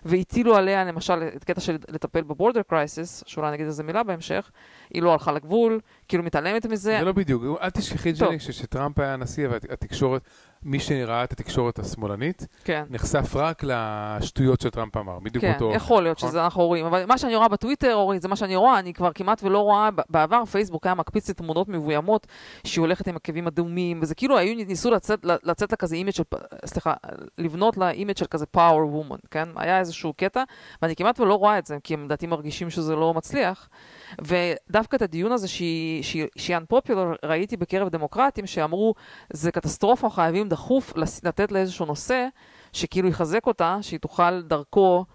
והטילו 0.06 0.56
עליה 0.56 0.84
למשל 0.84 1.24
את 1.36 1.44
קטע 1.44 1.62
של 1.62 1.78
לטפל 1.90 2.22
ב 2.22 2.27
border 2.27 2.62
crisis, 2.62 3.24
שאולי 3.28 3.52
נגיד 3.52 3.66
איזה 3.66 3.84
מילה 3.84 4.04
בהמשך, 4.04 4.52
היא 4.94 5.02
לא 5.02 5.12
הלכה 5.12 5.32
לגבול, 5.32 5.80
כאילו 6.08 6.24
מתעלמת 6.24 6.66
מזה. 6.66 6.98
זה 7.00 7.06
לא 7.06 7.12
בדיוק, 7.12 7.44
אל 7.62 7.70
תשכחי. 7.70 8.12
ג'ני, 8.12 8.40
שכשטראמפ 8.40 9.00
היה 9.00 9.14
הנשיא 9.14 9.48
והתקשורת, 9.48 10.22
מי 10.64 10.80
שראה 10.80 11.24
את 11.24 11.32
התקשורת 11.32 11.80
השמאלנית, 11.80 12.48
כן. 12.64 12.84
נחשף 12.90 13.36
רק 13.36 13.64
לשטויות 13.64 14.62
שטראמפ 14.62 14.98
אמר, 14.98 15.20
בדיוק 15.20 15.44
כן, 15.44 15.54
אותו... 15.54 15.72
יכול 15.76 16.04
להיות 16.04 16.18
נכון? 16.18 16.30
שזה 16.30 16.44
אנחנו 16.44 16.66
רואים, 16.66 16.86
אבל 16.86 17.06
מה 17.06 17.18
שאני 17.18 17.36
רואה 17.36 17.48
בטוויטר, 17.48 17.94
אורית, 17.94 18.22
זה 18.22 18.28
מה 18.28 18.36
שאני 18.36 18.56
רואה, 18.56 18.80
אני 18.80 18.94
כבר 18.94 19.12
כמעט 19.14 19.44
ולא 19.44 19.60
רואה, 19.60 19.90
בעבר 20.10 20.46
פייסבוק 20.46 20.86
היה 20.86 20.96
מקפיץ 20.96 21.28
לי 21.28 21.34
תמונות 21.34 21.70
מבוימות, 21.70 22.28
שהיא 22.64 22.82
הולכת 22.82 23.08
עם 23.08 23.16
עקבים 23.16 23.48
אדומים, 23.48 24.00
וזה 24.02 24.16
כאילו 24.16 24.38
היו, 24.38 24.56
ניסו 24.56 24.92
לצאת, 24.92 25.20
לצאת 25.24 25.72
לה 25.72 25.78
כזה 25.78 25.96
image 25.96 26.12
של, 26.12 26.24
סליחה, 26.66 26.94
לבנות 27.38 27.78
לה 27.78 27.90
image 27.90 28.18
של 28.18 28.26
כזה 28.26 28.46
power 28.46 28.96
woman, 28.96 29.18
כן? 29.32 29.50
היה 29.56 29.80
איזשהו 29.80 30.14
קטע, 30.14 30.44
ואני 30.82 30.96
כמעט 30.96 31.20
ולא 31.20 31.34
רואה 31.34 31.58
את 31.58 31.66
זה, 31.66 31.78
כי 31.84 31.94
הם 31.94 32.06
לדעתי 32.06 32.28
מרגישים 32.28 32.70
שזה 32.70 32.96
לא 32.96 33.14
מצליח. 33.14 33.70
ודווקא 34.22 34.96
את 34.96 35.02
הדיון 35.02 35.32
הזה 35.32 35.48
שהיא, 35.48 36.58
unpopular, 36.58 37.26
ראיתי 37.26 37.58
בקרב 37.58 37.90
דמוקרטים 37.90 38.48
שאמרו, 38.48 38.94
זה 39.34 39.52
קטסטרופה, 39.52 40.10
חייבים 40.10 40.50
דחוף 40.50 40.94
לתת 41.24 41.52
לה 41.52 41.60
איזשהו 41.60 41.86
נושא, 41.86 42.28
שכאילו 42.74 43.08
יחזק 43.08 43.48
אותה, 43.48 43.78
שהיא 43.82 44.00
תוכל 44.00 44.42
דרכו 44.42 45.06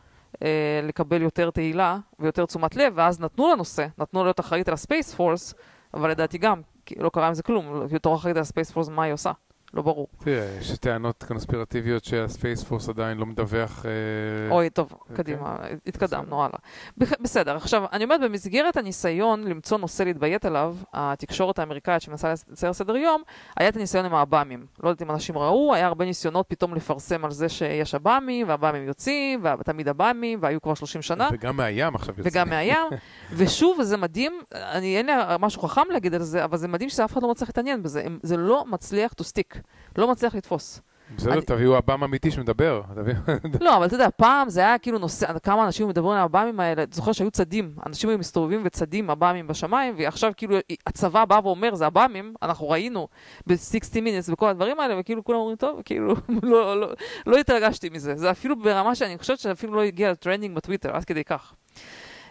אה, 0.43 0.81
לקבל 0.83 1.23
יותר 1.23 1.51
תהילה 1.51 1.99
ויותר 2.19 2.47
תשומת 2.47 2.77
לב, 2.77 2.93
ואז 2.97 3.21
נתנו 3.21 3.49
לה 3.49 3.55
נושא, 3.55 3.87
נתנו 3.99 4.21
לה 4.21 4.27
להיות 4.27 4.41
אחראית 4.41 4.69
על 4.69 4.75
ה 4.75 4.82
Space 4.82 5.15
Force, 5.15 5.55
אבל 5.95 6.11
לדעתי 6.11 6.39
גם, 6.39 6.61
לא 6.99 7.09
קרה 7.09 7.27
עם 7.27 7.35
זה 7.35 7.43
כלום, 7.43 7.87
בתור 7.93 8.15
אחראית 8.15 8.37
על 8.37 8.43
הספייס 8.43 8.71
פורס, 8.71 8.89
מה 8.89 9.03
היא 9.03 9.13
עושה? 9.13 9.33
לא 9.75 9.83
ברור. 9.83 10.09
תראה, 10.19 10.57
יש 10.61 10.79
טענות 10.79 11.25
קונספירטיביות 11.29 12.05
שהספייס 12.05 12.65
פורס 12.65 12.89
עדיין 12.89 13.19
לא 13.19 13.27
מדווח... 13.27 13.87
אה, 13.87 14.55
אוי, 14.55 14.71
טוב, 14.71 14.93
אוקיי. 14.93 15.17
קדימה, 15.17 15.57
התקדמנו. 15.87 16.45
הלאה. 16.45 16.59
בסדר, 16.97 17.57
עכשיו, 17.57 17.85
אני 17.93 18.05
אומרת, 18.05 18.21
במסגרת 18.21 18.77
הניסיון 18.77 19.45
למצוא 19.45 19.79
נושא 19.79 20.03
להתביית 20.03 20.45
עליו, 20.45 20.77
התקשורת 20.93 21.59
האמריקאית 21.59 22.03
שמנסה 22.03 22.33
לצייר 22.51 22.73
סדר 22.73 22.97
יום, 22.97 23.23
היה 23.57 23.69
את 23.69 23.77
הניסיון 23.77 24.05
עם 24.05 24.15
העב"מים. 24.15 24.67
לא 24.83 24.89
יודעת 24.89 25.03
אם 25.03 25.11
אנשים 25.11 25.39
ראו, 25.39 25.75
היה 25.75 25.87
הרבה 25.87 26.05
ניסיונות 26.05 26.47
פתאום 26.49 26.75
לפרסם 26.75 27.25
על 27.25 27.31
זה 27.31 27.49
שיש 27.49 27.95
עב"מים, 27.95 28.49
והעב"מים 28.49 28.87
יוצאים, 28.87 29.45
ותמיד 29.61 29.89
עב"מים, 29.89 30.39
והיו 30.43 30.63
כבר 30.63 30.75
30 30.75 31.03
שנה. 31.03 31.29
וגם 31.33 31.57
מהים 31.57 31.95
עכשיו 31.95 32.15
יוצא. 32.19 32.31
וגם 32.33 32.49
מהים, 32.49 32.87
ושוב, 33.37 33.83
זה 33.83 33.97
מדהים, 33.97 34.41
אני 34.55 34.99
אין 34.99 35.07
לי 35.07 35.13
משהו 35.41 35.63
חכם 35.63 35.83
להגיד 35.91 36.15
על 36.15 36.23
זה, 36.23 36.45
אבל 36.45 36.57
זה 36.57 36.69
מדהים 36.69 36.91
שאף 36.91 37.13
אחד 37.13 37.23
לא 37.23 37.31
מצליח 37.31 37.49
להתעניין 37.49 37.83
בזה, 37.83 38.05
זה 38.23 38.37
לא 38.37 38.65
מצליח 38.67 39.13
to 39.13 39.25
stick, 39.25 39.59
לא 39.99 40.11
מצליח 40.11 40.35
לתפוס. 40.35 40.81
בסדר, 41.17 41.33
אני- 41.33 41.43
תביאו 41.43 41.79
עב"ם 41.79 42.05
אמיתי 42.05 42.31
שמדבר. 42.31 42.83
לא, 43.61 43.77
אבל 43.77 43.87
אתה 43.87 43.95
יודע, 43.95 44.09
פעם 44.17 44.49
זה 44.49 44.61
היה 44.61 44.79
כאילו 44.79 44.99
נושא, 44.99 45.39
כמה 45.43 45.67
אנשים 45.67 45.89
מדברים 45.89 46.17
על 46.17 46.25
העב"מים 46.25 46.61
האלה, 46.61 46.83
אתה 46.83 46.97
זוכר 46.97 47.13
שהיו 47.13 47.31
צדים, 47.31 47.75
אנשים 47.87 48.11
היו 48.11 48.19
מסתובבים 48.19 48.63
וצדים 48.65 49.11
עב"מים 49.11 49.47
בשמיים, 49.47 49.95
ועכשיו 49.99 50.33
כאילו 50.37 50.57
הצבא 50.87 51.25
בא 51.25 51.41
ואומר, 51.45 51.75
זה 51.75 51.87
עב"מים, 51.87 52.35
אנחנו 52.43 52.69
ראינו 52.69 53.09
ב-60 53.47 53.95
minutes 53.97 54.33
וכל 54.33 54.49
הדברים 54.49 54.81
האלה, 54.81 54.95
וכאילו 55.01 55.25
כולם 55.25 55.39
אומרים, 55.39 55.57
טוב, 55.57 55.81
כאילו, 55.85 56.15
לא, 56.43 56.81
לא, 56.81 56.89
לא 57.27 57.37
התרגשתי 57.37 57.89
מזה. 57.89 58.17
זה 58.17 58.31
אפילו 58.31 58.57
ברמה 58.63 58.95
שאני 58.95 59.19
חושבת 59.19 59.39
שאפילו 59.39 59.75
לא 59.75 59.83
הגיע 59.83 60.11
ל 60.13 60.18
trending 60.18 60.57
בטוויטר, 60.57 60.97
עד 60.97 61.05
כדי 61.05 61.25
כך. 61.25 61.53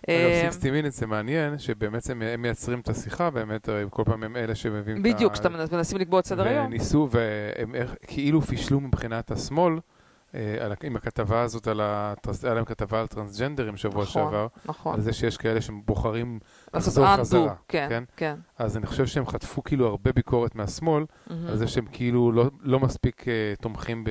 אה, 0.09 0.41
אגב, 0.43 0.51
60 0.53 0.73
מינט 0.73 0.91
זה 0.91 1.07
מעניין, 1.07 1.57
שבאמת 1.59 2.09
הם 2.09 2.41
מייצרים 2.41 2.79
את 2.79 2.89
השיחה, 2.89 3.29
באמת, 3.29 3.69
כל 3.89 4.03
פעם 4.05 4.23
הם 4.23 4.35
אלה 4.37 4.55
שמביאים 4.55 5.01
את 5.01 5.05
ה... 5.05 5.13
בדיוק, 5.13 5.33
כשאתם 5.33 5.53
מנסים 5.53 5.97
לקבוע 5.97 6.19
את 6.19 6.25
סדר 6.25 6.47
היום. 6.47 6.65
וניסו, 6.65 7.07
והם 7.11 7.75
כאילו 8.07 8.41
פישלו 8.41 8.79
מבחינת 8.79 9.31
השמאל, 9.31 9.73
אה, 10.35 10.57
על 10.65 10.73
עם 10.83 10.95
הכתבה 10.95 11.41
הזאת, 11.41 11.67
על 11.67 11.79
הטרנס- 11.83 12.43
היה 12.45 12.53
להם 12.53 12.65
כתבה 12.65 12.99
על 12.99 13.07
טרנסג'נדרים 13.07 13.77
שבוע 13.77 14.01
נכון, 14.03 14.05
שעבר, 14.23 14.47
נכון. 14.65 14.93
על 14.95 15.01
זה 15.01 15.13
שיש 15.13 15.37
כאלה 15.37 15.61
שבוחרים 15.61 16.39
לחזור 16.73 17.15
חזרה, 17.17 17.53
כן, 17.67 17.85
כן? 17.89 18.03
כן. 18.17 18.35
אז 18.57 18.77
אני 18.77 18.85
חושב 18.85 19.05
שהם 19.05 19.25
חטפו 19.27 19.63
כאילו 19.63 19.87
הרבה 19.87 20.11
ביקורת 20.11 20.55
מהשמאל, 20.55 21.05
מהמם. 21.27 21.47
על 21.47 21.57
זה 21.57 21.67
שהם 21.67 21.85
כאילו 21.91 22.31
לא- 22.31 22.49
לא 22.61 22.79
מספיק 22.79 23.27
אה, 23.27 23.33
תומכים 23.61 24.03
ב- 24.03 24.09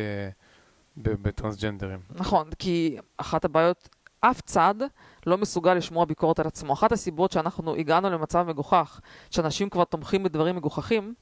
ב- 0.97 1.23
בטרנסג'נדרים. 1.23 1.99
נכון, 2.15 2.49
כי 2.59 2.97
אחת 3.17 3.45
הבעיות, 3.45 3.89
אף 4.25 4.41
צד 4.41 4.75
לא 5.27 5.39
מסוגל 5.39 5.75
לשמוע 5.75 6.05
ביקורת 6.05 6.39
על 6.41 6.47
עצמו. 6.47 6.73
אחת 6.73 6.93
הסיבות 6.93 7.33
שאנחנו 7.33 7.75
הגענו 7.75 8.11
למצב 8.11 8.45
מגוחך, 8.49 9.01
שאנשים 9.31 9.69
כבר 9.71 9.85
תומכים 9.85 10.23
בדברים 10.23 10.57
מגוחכים, 10.57 11.15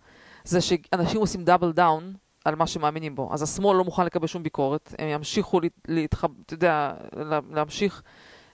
זה 0.44 0.60
שאנשים 0.60 1.20
עושים 1.20 1.44
דאבל 1.44 1.72
דאון 1.72 2.12
על 2.44 2.54
מה 2.54 2.66
שמאמינים 2.66 3.14
בו. 3.14 3.28
אז 3.32 3.42
השמאל 3.42 3.76
לא 3.76 3.84
מוכן 3.84 4.04
לקבל 4.06 4.26
שום 4.26 4.42
ביקורת, 4.42 4.94
הם 4.98 5.08
ימשיכו, 5.08 5.60
להת- 5.60 5.80
להתח... 5.88 6.24
אתה 6.46 6.54
יודע, 6.54 6.92
לה- 7.16 7.40
להמשיך 7.50 8.02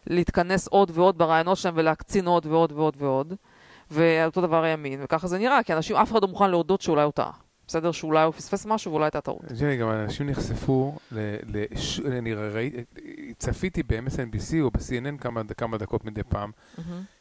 להתכנס 0.07 0.69
עוד 0.69 0.91
ועוד 0.95 1.19
ברעיונות 1.19 1.59
שלהם 1.59 1.75
ולהקצין 1.79 2.27
עוד 2.27 2.47
ועוד 2.47 2.73
ועוד 2.73 2.97
ועוד. 2.99 3.35
ואותו 3.91 4.41
דבר 4.41 4.63
הימין, 4.63 5.01
וככה 5.03 5.27
זה 5.29 5.39
נראה, 5.39 5.63
כי 5.63 5.73
אנשים, 5.73 5.97
אף 5.97 6.13
אחד 6.13 6.23
לא 6.23 6.29
מוכן 6.29 6.51
להודות 6.51 6.81
שאולי 6.81 7.03
הוא 7.03 7.13
טעה. 7.13 7.31
בסדר? 7.67 7.93
שאולי 7.93 8.25
הוא 8.25 8.33
פספס 8.33 8.67
משהו 8.67 8.93
ואולי 8.93 9.05
הייתה 9.05 9.21
טעות. 9.21 9.53
ג'ני, 9.61 9.77
גם 9.77 9.91
אנשים 9.91 10.31
נחשפו, 10.31 10.95
אני 12.07 12.35
ראיתי, 12.35 12.85
צפיתי 13.39 13.83
ב-MSNBC 13.83 14.55
או 14.61 14.71
ב-CNN 14.71 15.19
כמה, 15.57 15.79
דקות 15.79 16.05
מדי 16.05 16.23
פעם. 16.23 16.51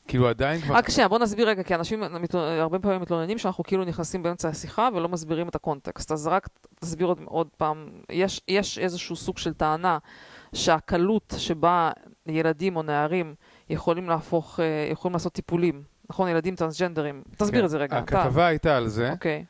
כאילו 0.08 0.30
עדיין 0.30 0.62
כבר... 0.62 0.76
רק 0.76 0.90
שנייה, 0.90 1.08
בוא 1.08 1.20
נסביר 1.20 1.50
רגע, 1.50 1.64
כי 1.64 1.76
אנשים 1.76 2.04
הרבה 2.60 2.80
פעמים 2.80 3.02
מתלוננים 3.02 3.38
שאנחנו 3.38 3.64
כאילו 3.64 3.86
נכנסים 3.86 4.24
באמצע 4.24 4.50
השיחה 4.50 4.90
ולא 4.96 5.10
מסבירים 5.10 5.48
את 5.48 5.56
הקונטקסט. 5.56 6.12
אז 6.12 6.28
רק 6.28 6.50
תסביר 6.80 7.08
עוד, 7.08 7.20
עוד 7.26 7.48
פעם, 7.58 7.90
יש, 8.10 8.42
יש 8.48 8.80
איזשהו 8.80 9.16
סוג 9.16 9.38
של 9.38 9.54
טענה 9.54 9.98
שהקלות 10.54 11.34
שבה 11.38 11.92
ילדים 12.28 12.76
או 12.76 12.84
נערים 12.84 13.36
יכולים 13.70 14.10
להפוך, 14.10 14.60
אה, 14.60 14.88
יכולים 14.92 15.14
לעשות 15.14 15.34
טיפולים, 15.34 15.84
נכון? 16.10 16.30
ילדים 16.30 16.56
טרנסג'נדרים. 16.56 17.24
תסביר 17.38 17.62
כן. 17.62 17.66
את 17.66 17.70
זה 17.70 17.78
רגע. 17.78 18.00
אתה. 18.00 18.22
הכתבה 18.22 18.46
הייתה 18.46 18.78
על 18.78 18.88
זה, 18.88 19.12
אוקיי. 19.12 19.46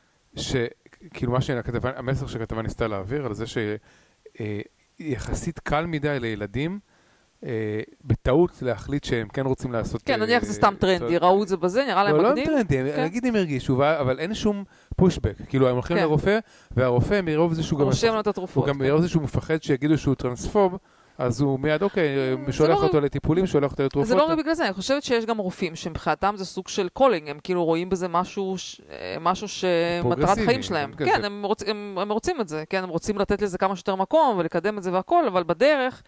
שכאילו 1.04 1.32
מה 1.32 1.40
שהכתבה, 1.40 1.90
המסר 1.96 2.26
שהכתבה 2.26 2.62
ניסתה 2.62 2.86
להעביר, 2.86 3.26
על 3.26 3.34
זה 3.34 3.44
שיחסית 4.98 5.58
קל 5.58 5.86
מדי 5.86 6.20
לילדים, 6.20 6.78
אה, 7.44 7.80
בטעות 8.04 8.62
להחליט 8.62 9.04
שהם 9.04 9.28
כן 9.28 9.46
רוצים 9.46 9.72
לעשות... 9.72 10.02
כן, 10.02 10.20
אה, 10.20 10.26
נניח 10.26 10.44
זה 10.44 10.52
סתם 10.52 10.74
טרנדי, 10.78 11.18
ראו 11.18 11.42
את 11.42 11.48
זה 11.48 11.56
בזה, 11.56 11.84
נראה 11.88 12.04
להם 12.04 12.16
לא, 12.16 12.22
לא 12.22 12.30
מגניב. 12.30 12.46
טרנדי, 12.46 12.92
כן. 12.96 13.04
נגיד 13.04 13.26
הם 13.26 13.36
הרגישו, 13.36 13.82
אבל 14.00 14.18
אין 14.18 14.34
שום 14.34 14.64
פושבק. 14.96 15.34
כאילו, 15.48 15.68
הם 15.68 15.74
הולכים 15.74 15.96
כן. 15.96 16.02
לרופא, 16.02 16.38
והרופא 16.70 17.20
מרוב 17.20 17.52
זה 17.52 17.62
שהוא 17.62 17.80
גם... 17.80 17.86
רושם 17.86 18.14
לו 18.14 18.20
את 18.20 18.26
התרופות. 18.26 18.64
הוא 18.64 18.68
גם 18.68 18.78
כן. 18.78 18.86
מרוב 18.86 19.00
זה 19.00 19.08
שהוא 19.08 19.22
מפחד 19.22 19.62
שיגידו 19.62 19.98
שהוא 19.98 20.14
טרנספוב, 20.14 20.78
אז 21.18 21.40
הוא 21.40 21.60
מיד, 21.60 21.82
אוקיי, 21.82 22.36
זה 22.46 22.52
שולח 22.52 22.78
לא- 22.78 22.82
אותו 22.82 23.00
לטיפולים, 23.00 23.46
שולח 23.46 23.70
אותו 23.70 23.82
לתרופות. 23.82 24.08
זה 24.08 24.14
לא 24.14 24.24
רק 24.24 24.38
בגלל 24.38 24.54
זה, 24.54 24.64
אני 24.64 24.72
חושבת 24.72 25.02
שיש 25.02 25.26
גם 25.26 25.38
רופאים 25.38 25.76
שמבחינתם 25.76 26.34
זה 26.36 26.44
סוג 26.44 26.68
של 26.68 26.88
calling, 26.88 27.28
הם 27.28 27.38
כאילו 27.44 27.64
רואים 27.64 27.88
בזה 27.88 28.08
משהו, 28.08 28.56
אה, 28.90 29.16
משהו 29.20 29.48
שמטרת 29.48 30.38
חיים 30.44 30.62
שלהם. 30.62 30.92
כן, 30.92 31.04
כן, 31.04 31.24
הם, 31.24 31.42
רוצ, 31.42 31.62
הם, 31.62 31.98
הם 32.00 32.12
רוצים 32.12 32.40
את 32.40 32.48
זה, 32.48 32.64
כן, 32.70 32.82
הם 32.82 32.88
רוצים 32.88 33.18
לתת 33.18 33.42
לזה 33.42 33.58
כמה 33.58 33.76
שיותר 33.76 33.94
מקום 33.94 34.38
ולקדם 34.38 34.78
את 34.78 34.82
זה 34.82 34.92
והכל, 34.92 35.26
אבל 35.26 35.42
בדרך 35.42 36.02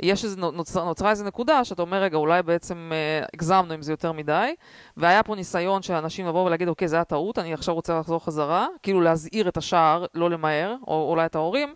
יש 0.00 0.24
איזה, 0.24 0.36
נוצר, 0.40 0.84
נוצרה 0.84 1.10
איזו 1.10 1.24
נקודה 1.24 1.64
שאתה 1.64 1.82
אומר, 1.82 2.02
רגע, 2.02 2.16
אולי 2.16 2.42
בעצם 2.42 2.90
אה, 2.92 3.26
הגזמנו 3.34 3.74
עם 3.74 3.82
זה 3.82 3.92
יותר 3.92 4.12
מדי, 4.12 4.54
והיה 4.96 5.22
פה 5.22 5.34
ניסיון 5.34 5.82
של 5.82 5.94
אנשים 5.94 6.26
לבוא 6.26 6.44
ולהגיד, 6.46 6.68
אוקיי, 6.68 6.88
זה 6.88 6.96
היה 6.96 7.04
טעות, 7.04 7.38
אני 7.38 7.54
עכשיו 7.54 7.74
רוצה 7.74 7.98
לחזור 7.98 8.24
חזרה, 8.24 8.66
כאילו 8.82 9.00
להזהיר 9.00 9.48
את 9.48 9.56
השאר, 9.56 10.04
לא 10.14 10.30
למהר, 10.30 10.76
או 10.86 11.08
אולי 11.10 11.26
את 11.26 11.34
ההורים, 11.34 11.74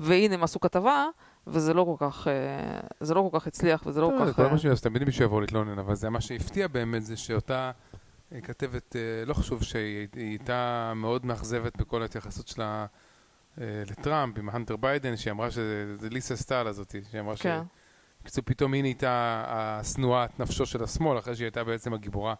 והנה 0.00 0.34
הם 0.34 0.42
עשו 0.42 0.60
כתבה. 0.60 1.06
וזה 1.52 1.74
לא 1.74 1.84
כל 1.84 2.06
כך, 2.06 2.28
אה, 2.28 2.80
זה 3.00 3.14
לא 3.14 3.28
כל 3.30 3.38
כך 3.38 3.46
הצליח, 3.46 3.82
וזה 3.86 4.00
לא 4.00 4.10
כל 4.18 4.26
זה 4.26 4.32
כך... 4.32 4.36
כל 4.36 4.44
אה, 4.44 4.52
מה 4.52 4.58
שיש, 4.58 4.80
תמיד 4.80 5.04
מישהו 5.04 5.24
יבוא 5.24 5.40
להתלונן, 5.40 5.78
אבל 5.78 5.94
זה 5.94 6.10
מה 6.10 6.20
שהפתיע 6.20 6.68
באמת, 6.68 7.04
זה 7.04 7.16
שאותה 7.16 7.70
אה, 8.34 8.40
כתבת, 8.40 8.96
אה, 8.96 9.24
לא 9.26 9.34
חשוב 9.34 9.62
שהיא 9.62 10.08
היא 10.14 10.28
הייתה 10.28 10.92
מאוד 10.96 11.26
מאכזבת 11.26 11.76
בכל 11.76 12.02
ההתייחסות 12.02 12.48
שלה 12.48 12.86
אה, 13.60 13.82
לטראמפ 13.90 14.38
עם 14.38 14.48
הנטר 14.48 14.76
ביידן, 14.76 15.16
שהיא 15.16 15.32
אמרה 15.32 15.50
שזה 15.50 15.96
זה 15.96 16.08
ליסה 16.08 16.36
סטל 16.36 16.66
הזאת, 16.66 16.94
שהיא 17.10 17.20
אמרה 17.20 17.36
ש... 17.36 17.42
כן. 17.42 17.60
בקיצור, 18.22 18.44
פתאום 18.44 18.72
היא 18.72 18.82
נהייתה 18.82 19.44
השנואת 19.48 20.40
נפשו 20.40 20.66
של 20.66 20.84
השמאל, 20.84 21.18
אחרי 21.18 21.34
שהיא 21.34 21.44
הייתה 21.44 21.64
בעצם 21.64 21.94
הגיבורה 21.94 22.34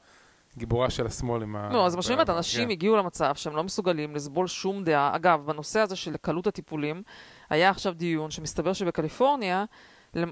גיבורה 0.56 0.90
של 0.90 1.06
השמאל 1.06 1.42
עם 1.42 1.56
ה... 1.56 1.68
לא, 1.72 1.86
אז 1.86 1.96
מה 1.96 2.02
שאני 2.02 2.14
אומרת, 2.14 2.30
ב- 2.30 2.32
אנשים 2.32 2.64
כן. 2.64 2.70
הגיעו 2.70 2.96
למצב 2.96 3.34
שהם 3.34 3.56
לא 3.56 3.64
מסוגלים 3.64 4.14
לסבול 4.14 4.46
שום 4.46 4.84
דעה. 4.84 5.16
אגב, 5.16 5.46
בנושא 5.46 5.80
הזה 5.80 5.96
של 5.96 6.16
קלות 6.16 6.46
הטיפולים, 6.46 7.02
היה 7.50 7.70
עכשיו 7.70 7.94
דיון 7.94 8.30
שמסתבר 8.30 8.72
שבקליפורניה 8.72 9.64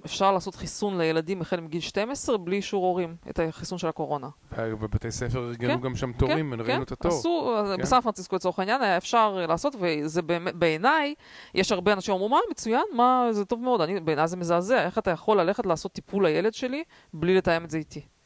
אפשר 0.05 0.33
לעשות 0.33 0.55
חיסון 0.55 0.99
לילדים 0.99 1.41
החל 1.41 1.61
מגיל 1.61 1.81
12 1.81 2.39
בלי 2.39 2.57
אישור 2.57 2.85
הורים, 2.85 3.17
את 3.31 3.41
החיסון 3.49 3.79
של 3.79 3.89
הקורונה. 3.89 4.29
בבתי 4.57 5.11
ספר 5.11 5.49
ארגנו 5.49 5.75
כן, 5.75 5.81
גם 5.81 5.97
שם 5.97 6.13
תורים, 6.13 6.55
כן, 6.57 6.61
ראינו 6.61 6.83
את 6.83 6.93
התור. 6.93 7.13
עשו, 7.13 7.57
כן. 7.77 7.83
בסן 7.83 8.01
פרנסיסקו 8.01 8.37
לצורך 8.37 8.59
העניין 8.59 8.83
היה 8.83 8.97
אפשר 8.97 9.47
לעשות, 9.49 9.77
וזה 9.81 10.23
בעיניי, 10.55 11.15
יש 11.55 11.73
הרבה 11.73 11.93
אנשים 11.93 12.07
שאומרים, 12.07 12.31
מה, 12.31 12.39
מצוין, 12.51 12.85
מה, 12.93 13.29
זה 13.31 13.45
טוב 13.45 13.61
מאוד, 13.61 13.81
בעיניי 14.05 14.29
זה 14.29 14.37
מזעזע, 14.37 14.85
איך 14.85 14.99
אתה 14.99 15.11
יכול 15.11 15.41
ללכת 15.41 15.67
לעשות 15.67 15.93
טיפול 15.93 16.27
לילד 16.27 16.55
שלי 16.55 16.85
בלי 17.15 17.37
לתאם 17.37 17.65
את 17.65 17.71
זה 17.71 17.79
איתי? 17.79 18.18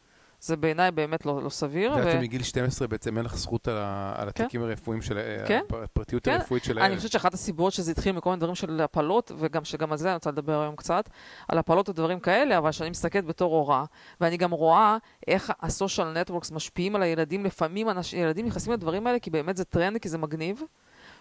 זה 0.43 0.57
בעיניי 0.57 0.91
באמת 0.91 1.27
לא, 1.27 1.43
לא 1.43 1.49
סביר. 1.49 1.93
את 1.93 1.99
יודעת 1.99 2.13
שמגיל 2.13 2.43
12 2.43 2.89
בעצם 2.89 3.17
אין 3.17 3.25
לך 3.25 3.37
זכות 3.37 3.69
על 3.69 3.77
על 3.77 4.31
כן. 4.35 4.45
התיקים 4.45 4.63
הרפואיים 4.63 5.03
של 5.03 5.19
כן. 5.47 5.61
הפרטיות 5.83 6.25
כן. 6.25 6.33
הרפואית 6.33 6.65
של 6.65 6.79
אני. 6.79 6.97
חושבת 6.97 7.13
שאחת 7.13 7.35
הסיבות 7.35 7.73
שזה 7.73 7.91
התחיל 7.91 8.13
מכל 8.13 8.31
מיני 8.31 8.41
דברים 8.41 8.55
של 8.55 8.81
הפלות, 8.81 9.33
וגם 9.39 9.65
שגם 9.65 9.93
על 9.93 9.99
זה 9.99 10.09
אני 10.09 10.15
רוצה 10.15 10.31
לדבר 10.31 10.61
היום 10.61 10.77
קצת, 10.77 11.11
על 11.49 11.59
הפלות 11.59 11.89
ודברים 11.89 12.21
כאלה, 12.21 12.59
אבל 12.59 12.73
שאני 12.73 12.91
מסתכלת 12.91 13.25
בתור 13.25 13.55
הורה, 13.55 13.85
ואני 14.21 14.37
גם 14.37 14.51
רואה 14.51 14.97
איך 15.27 15.53
הסושיאל 15.61 16.21
נטוורקס 16.21 16.51
משפיעים 16.51 16.97
על 16.97 17.03
הילדים, 17.03 17.45
לפעמים 17.45 17.91
אנשים, 17.91 18.23
ילדים 18.23 18.47
נכנסים 18.47 18.73
לדברים 18.73 19.07
האלה 19.07 19.19
כי 19.19 19.31
באמת 19.31 19.57
זה 19.57 19.65
טרנד, 19.65 19.99
כי 19.99 20.09
זה 20.09 20.19
מגניב, 20.19 20.63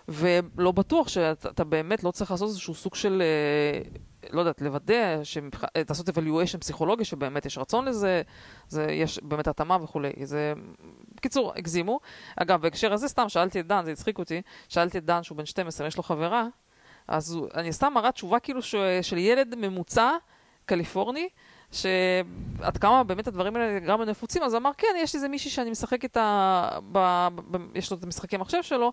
ולא 0.08 0.72
בטוח 0.72 1.08
שאתה 1.08 1.50
אתה 1.50 1.64
באמת 1.64 2.04
לא 2.04 2.12
צריך 2.12 2.32
לעשות 2.32 2.48
איזשהו 2.48 2.74
סוג 2.74 2.96
של, 2.96 3.22
אה, 3.22 3.82
לא 4.30 4.40
יודעת, 4.40 4.62
לוודא, 4.62 5.24
שמבח... 5.24 5.64
אה, 5.64 5.82
לעשות 5.90 6.10
evaluation 6.10 6.58
פסיכולוגי, 6.60 7.06
שבאמת 7.06 7.46
יש 7.46 7.58
רצון 7.58 7.86
לזה, 7.86 8.22
זה, 8.68 8.84
יש 8.84 9.20
באמת 9.24 9.48
התאמה 9.48 9.78
וכולי. 9.84 10.12
זה, 10.24 10.54
בקיצור, 11.16 11.54
הגזימו. 11.56 12.00
אגב, 12.36 12.62
בהקשר 12.62 12.94
הזה 12.94 13.08
סתם 13.08 13.30
שאלתי 13.30 13.60
את 13.60 13.68
דן, 13.68 13.86
זה 13.86 13.92
הצחיק 13.92 14.20
אותי, 14.20 14.42
שאלתי 14.70 14.98
את 14.98 15.06
דן 15.06 15.24
שהוא 15.24 15.38
בן 15.38 15.46
12, 15.46 15.88
יש 15.88 15.98
לו 15.98 16.04
חברה, 16.04 16.48
אז 17.08 17.34
הוא, 17.34 17.48
אני 17.56 17.74
סתם 17.74 17.94
מראה 17.94 18.12
תשובה 18.12 18.40
כאילו 18.40 18.62
ש, 18.62 18.76
של 19.02 19.18
ילד 19.18 19.56
ממוצע 19.58 20.12
קליפורני, 20.66 21.30
שעד 21.72 22.78
כמה 22.78 23.04
באמת 23.04 23.28
הדברים 23.28 23.56
האלה 23.56 23.80
גם 23.80 24.02
נפוצים, 24.02 24.44
אז 24.44 24.56
אמר, 24.56 24.72
כן, 24.78 24.88
יש 24.98 25.16
איזה 25.16 25.28
מישהי 25.28 25.52
שאני 25.52 25.70
משחק 25.70 26.04
איתה, 26.04 26.70
ב, 26.92 27.28
ב, 27.36 27.58
ב, 27.58 27.78
יש 27.78 27.92
לו 27.92 27.98
את 27.98 28.04
המשחקי 28.04 28.38
מחשב 28.38 28.62
שלו, 28.62 28.92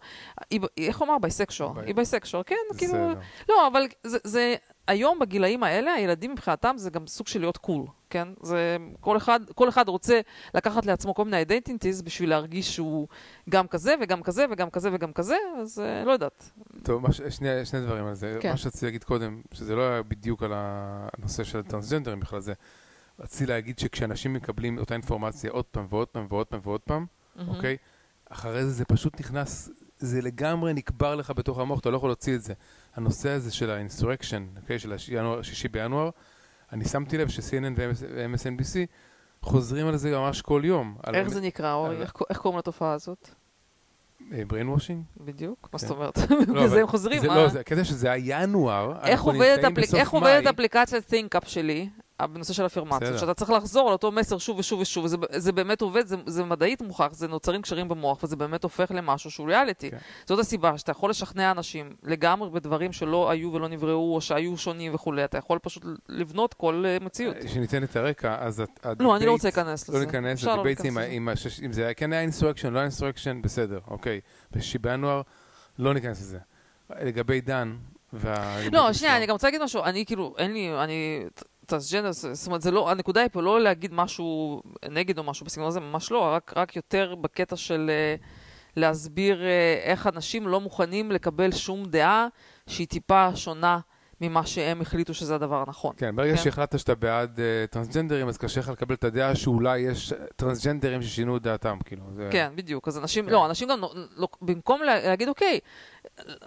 היא, 0.51 0.61
איך 0.79 0.99
הוא 0.99 1.09
אמר? 1.09 1.19
bisexual. 1.19 1.73
bi. 1.75 1.87
היא 1.87 1.95
bisexual, 1.95 2.43
כן, 2.47 2.57
כאילו... 2.79 3.13
לא, 3.49 3.67
אבל 3.67 3.83
זה, 4.03 4.19
זה, 4.25 4.55
היום 4.89 5.19
בגילאים 5.19 5.63
האלה, 5.63 5.93
הילדים 5.93 6.33
מבחינתם 6.33 6.75
זה 6.79 6.91
גם 6.91 7.07
סוג 7.07 7.27
של 7.27 7.41
להיות 7.41 7.57
cool, 7.57 7.87
כן? 8.11 8.29
זה, 8.43 8.77
כל 9.01 9.17
אחד, 9.17 9.41
כל 9.55 9.69
אחד 9.69 9.89
רוצה 9.89 10.21
לקחת 10.55 10.87
לעצמו 10.87 11.15
כל 11.15 11.25
מיני 11.25 11.37
identities 11.37 12.03
בשביל 12.03 12.31
להרגיש 12.31 12.75
שהוא 12.75 13.09
גם 13.49 13.67
כזה 13.69 13.95
וגם 14.01 14.23
כזה 14.23 14.45
וגם 14.51 14.71
כזה 14.71 14.89
וגם 14.93 15.13
כזה, 15.13 15.37
אז 15.61 15.79
אה, 15.81 16.05
לא 16.05 16.13
יודעת. 16.13 16.51
טוב, 16.83 17.13
ש- 17.13 17.21
שני, 17.23 17.65
שני 17.67 17.81
דברים 17.81 18.07
על 18.07 18.15
זה. 18.15 18.39
כן. 18.41 18.51
מה 18.51 18.57
שרציתי 18.57 18.87
להגיד 18.87 19.05
קודם, 19.05 19.43
שזה 19.53 19.75
לא 19.75 19.83
היה 19.83 20.03
בדיוק 20.03 20.43
על 20.43 20.53
הנושא 20.55 21.45
של 21.45 21.59
הטרנסג'נדרים 21.59 22.21
בכלל 22.21 22.41
זה, 22.41 22.53
רציתי 23.21 23.47
להגיד 23.47 23.79
שכשאנשים 23.79 24.33
מקבלים 24.33 24.79
אותה 24.79 24.95
אינפורמציה 24.95 25.51
עוד 25.51 25.65
פעם 25.65 25.87
ועוד 25.91 26.09
פעם 26.09 26.27
ועוד 26.31 26.47
פעם 26.47 26.61
ועוד 26.63 26.81
פעם, 26.81 27.07
אוקיי? 27.49 27.77
אחרי 28.31 28.65
זה 28.65 28.71
זה 28.71 28.85
פשוט 28.85 29.21
נכנס, 29.21 29.71
זה 29.99 30.21
לגמרי 30.23 30.73
נקבר 30.73 31.15
לך 31.15 31.33
בתוך 31.37 31.59
המוח, 31.59 31.81
אתה 31.81 31.91
לא 31.91 31.97
יכול 31.97 32.09
להוציא 32.09 32.35
את 32.35 32.43
זה. 32.43 32.55
הנושא 32.99 33.31
הזה 33.31 33.51
של 33.53 33.71
ה 33.71 33.76
insurrection, 33.76 34.47
אוקיי? 34.63 34.79
של 34.79 34.93
הינואר- 35.09 35.39
השישי 35.39 35.69
בינואר, 35.69 36.11
אני 36.73 36.85
שמתי 36.85 37.19
לב 37.19 37.29
ש-CNN 37.29 37.73
ו-MSNBC 37.77 38.77
חוזרים 39.43 39.87
על 39.87 39.97
זה 39.97 40.11
ממש 40.19 40.43
כל 40.43 40.63
יום. 40.65 40.97
על 41.03 41.15
איך 41.15 41.29
זה 41.29 41.41
נקרא, 41.41 41.73
אורי? 41.75 41.97
על- 41.97 42.03
איך 42.03 42.13
איך 42.31 42.39
קוראים 42.39 42.59
לתופעה 42.59 42.93
הזאת? 42.93 43.29
brain 44.31 44.77
washing? 44.77 45.21
בדיוק? 45.25 45.69
מה 45.73 45.79
כן. 45.79 45.87
זאת 45.87 45.97
אומרת? 45.97 46.19
לא, 46.31 46.41
בגלל 46.41 46.69
זה 46.69 46.81
הם 46.81 46.87
חוזרים, 46.87 47.23
מה? 47.27 47.37
לא, 47.37 47.49
זה 47.49 47.61
הקטע 47.61 47.85
שזה 47.85 48.11
היה 48.13 48.43
ינואר, 48.43 48.93
איך 49.05 49.21
עובדת. 49.21 50.47
אפליקציית 50.47 51.05
ThinkUp 51.13 51.49
שלי, 51.49 51.81
אה, 51.81 52.03
בנושא 52.27 52.53
של 52.53 52.67
אפירמציות, 52.67 53.03
בסדר. 53.03 53.17
שאתה 53.19 53.35
צריך 53.35 53.51
לחזור 53.51 53.87
על 53.87 53.93
אותו 53.93 54.13
מסר 54.13 54.39
שוב 54.39 54.59
ושוב 54.59 54.81
ושוב, 54.81 55.05
וזה, 55.05 55.17
זה 55.37 55.53
באמת 55.53 55.81
עובד, 55.81 56.07
זה, 56.07 56.17
זה 56.27 56.45
מדעית 56.45 56.83
מוכח, 56.83 57.09
זה 57.13 57.29
נוצרים 57.29 57.63
קשרים 57.63 57.89
במוח, 57.89 58.23
וזה 58.23 58.37
באמת 58.37 58.63
הופך 58.63 58.91
למשהו 58.95 59.31
שהוא 59.31 59.47
ריאליטי. 59.49 59.91
כן. 59.91 59.97
זאת 60.27 60.39
הסיבה 60.39 60.79
שאתה 60.79 60.91
יכול 60.93 61.11
לשכנע 61.11 61.51
אנשים 61.51 61.97
לגמרי 62.03 62.51
בדברים 62.51 62.93
שלא 62.93 63.31
היו 63.31 63.53
ולא 63.53 63.69
נבראו, 63.69 64.15
או 64.15 64.21
שהיו 64.21 64.57
שונים 64.57 64.95
וכולי, 64.95 65.25
אתה 65.25 65.39
יכול 65.39 65.59
פשוט 65.63 65.85
לבנות 66.09 66.55
כל 66.55 66.85
אה, 66.87 66.97
מציאות. 67.01 67.37
שניתן 67.47 67.83
את 67.85 67.97
הרקע, 67.97 68.37
אז 68.41 68.63
הד- 68.83 69.03
לא, 69.03 69.17
אני 69.17 69.27
לא 69.27 69.31
רוצה 69.33 69.49
להיכנס 69.49 69.89
לזה. 69.89 69.99
לא 69.99 70.05
ניכנס 70.05 70.33
אפשר 70.39 70.47
לא 70.49 70.55
ל 70.55 70.58
debates 70.59 70.85
להיכנס 70.85 71.05
אם 71.17 71.29
לזה. 71.29 71.73
זה 71.73 71.93
כן 71.97 72.13
היה 72.13 72.23
insurrection, 72.23 72.73
לא 72.73 72.79
היה 72.79 72.85
insurrection, 72.85 73.43
בסדר, 73.43 73.79
אוקיי. 73.89 74.21
בינואר, 74.81 75.23
לא 75.79 75.95
ניכנס 75.95 76.21
לזה. 76.21 76.39
לגבי 77.01 77.41
דן, 77.41 77.77
וה... 78.13 78.57
לא, 78.73 78.93
שנייה, 78.93 79.17
אני 79.17 79.27
גם 79.27 79.33
רוצה 79.33 79.47
להגיד 79.47 79.63
משהו, 79.63 79.85
אני 79.85 80.07
כאילו, 80.07 80.35
אין 80.39 80.53
לי, 80.53 80.71
אנטי 80.85 81.25
טרנסג'נדר, 81.69 82.13
זאת 82.13 82.47
אומרת, 82.47 82.63
זה 82.63 82.71
לא, 82.71 82.91
הנקודה 82.91 83.21
היא 83.21 83.29
פה 83.33 83.43
לא 83.43 83.61
להגיד 83.61 83.95
משהו 83.95 84.63
נגד 84.91 85.19
או 85.19 85.25
משהו 85.25 85.47
בסגנון 85.47 85.69
הזה, 85.69 85.81
ממש 85.81 86.11
לא, 86.11 86.21
רק, 86.23 86.53
רק 86.57 86.77
יותר 86.77 87.15
בקטע 87.21 87.57
של 87.57 87.91
אה, 87.91 88.15
להסביר 88.77 89.43
אה, 89.45 89.81
איך 89.83 90.07
אנשים 90.07 90.49
לא 90.49 90.61
מוכנים 90.61 91.13
לקבל 91.13 91.53
שום 91.53 91.85
דעה 91.85 92.27
שהיא 92.67 92.87
טיפה 92.87 93.37
שונה 93.37 93.79
ממה 94.21 94.47
שהם 94.47 94.81
החליטו 94.81 95.15
שזה 95.15 95.35
הדבר 95.35 95.63
הנכון. 95.67 95.95
כן, 95.97 96.17
ברגע 96.17 96.37
כן. 96.37 96.43
שהחלטת 96.43 96.79
שאתה 96.79 96.95
בעד 96.95 97.41
אה, 97.41 97.65
טרנסג'נדרים, 97.71 98.29
אז 98.29 98.39
קשה 98.39 98.61
לך 98.61 98.69
לקבל 98.69 98.95
את 98.95 99.05
הדעה 99.05 99.35
שאולי 99.35 99.79
יש 99.79 100.13
טרנסג'נדרים 100.37 101.03
ששינו 101.03 101.37
את 101.37 101.43
דעתם, 101.43 101.79
כאילו. 101.85 102.03
זה- 102.17 102.29
כן, 102.33 102.53
בדיוק. 102.55 102.89
אז 102.89 102.99
אנשים, 102.99 103.27
כן. 103.27 103.33
לא, 103.33 103.47
אנשים 103.47 103.69
גם, 103.69 103.81
לא, 103.81 103.93
לא, 104.17 104.29
במקום 104.43 104.83
לה, 104.83 105.01
להגיד, 105.09 105.29
אוקיי, 105.29 105.59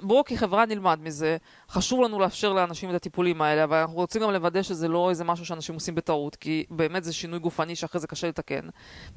בואו 0.01 0.23
כחברה 0.25 0.65
נלמד 0.65 0.99
מזה, 1.01 1.37
חשוב 1.69 2.01
לנו 2.01 2.19
לאפשר 2.19 2.53
לאנשים 2.53 2.89
את 2.89 2.95
הטיפולים 2.95 3.41
האלה, 3.41 3.63
אבל 3.63 3.77
אנחנו 3.77 3.95
רוצים 3.95 4.21
גם 4.21 4.31
לוודא 4.31 4.61
שזה 4.61 4.87
לא 4.87 5.09
איזה 5.09 5.23
משהו 5.23 5.45
שאנשים 5.45 5.75
עושים 5.75 5.95
בטעות, 5.95 6.35
כי 6.35 6.65
באמת 6.69 7.03
זה 7.03 7.13
שינוי 7.13 7.39
גופני 7.39 7.75
שאחרי 7.75 8.01
זה 8.01 8.07
קשה 8.07 8.27
לתקן. 8.27 8.67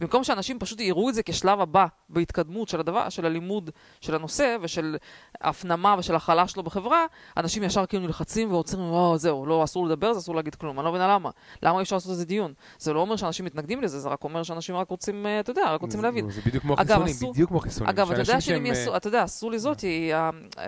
במקום 0.01 0.25
שאנשים 0.25 0.59
פשוט 0.59 0.81
יראו 0.81 1.09
את 1.09 1.15
זה 1.15 1.23
כשלב 1.23 1.61
הבא 1.61 1.87
בהתקדמות 2.09 2.69
של 2.69 2.81
הדבר, 2.81 3.09
של 3.09 3.27
הלימוד 3.27 3.71
של 4.01 4.15
הנושא 4.15 4.57
ושל 4.63 4.97
הפנמה 5.41 5.97
ושל 5.99 6.15
הכלה 6.15 6.49
שלו 6.49 6.63
בחברה, 6.63 7.07
אנשים 7.37 7.63
ישר 7.63 7.87
כאילו 7.87 8.03
נלחצים 8.03 8.53
ועוצרים, 8.53 8.91
וואו, 8.91 9.19
זהו, 9.19 9.47
לא, 9.47 9.65
אסור 9.65 9.87
לדבר, 9.87 10.13
זה 10.13 10.19
אסור 10.19 10.35
להגיד 10.35 10.55
כלום. 10.55 10.79
אני 10.79 10.85
לא 10.85 10.91
מבינה 10.91 11.09
למה. 11.09 11.31
למה 11.63 11.79
אי 11.79 11.83
אפשר 11.83 11.97
לעשות 11.97 12.11
איזה 12.11 12.25
דיון? 12.25 12.53
זה 12.79 12.93
לא 12.93 13.01
אומר 13.01 13.17
שאנשים 13.17 13.47
מתנגדים 13.47 13.83
לזה, 13.83 14.01
זה 14.01 14.09
רק 14.09 14.25
אומר 14.25 14.43
שאנשים 14.43 14.77
רק 14.77 14.91
רוצים, 14.91 15.27
אה, 15.27 15.41
אתה 15.41 15.51
יודע, 15.51 15.75
רק 15.75 15.81
רוצים 15.81 16.03
להבין. 16.03 16.31
זה 16.31 16.41
בדיוק 16.47 16.63
כמו 16.63 16.77
חיסונים, 16.77 17.33
בדיוק 17.33 17.49
כמו 17.49 17.61
חיסונים. 17.61 17.89
אגב, 17.89 18.11
אתה 18.11 18.21
יודע 18.21 18.41
שאנשים 18.41 18.57
של 18.57 18.63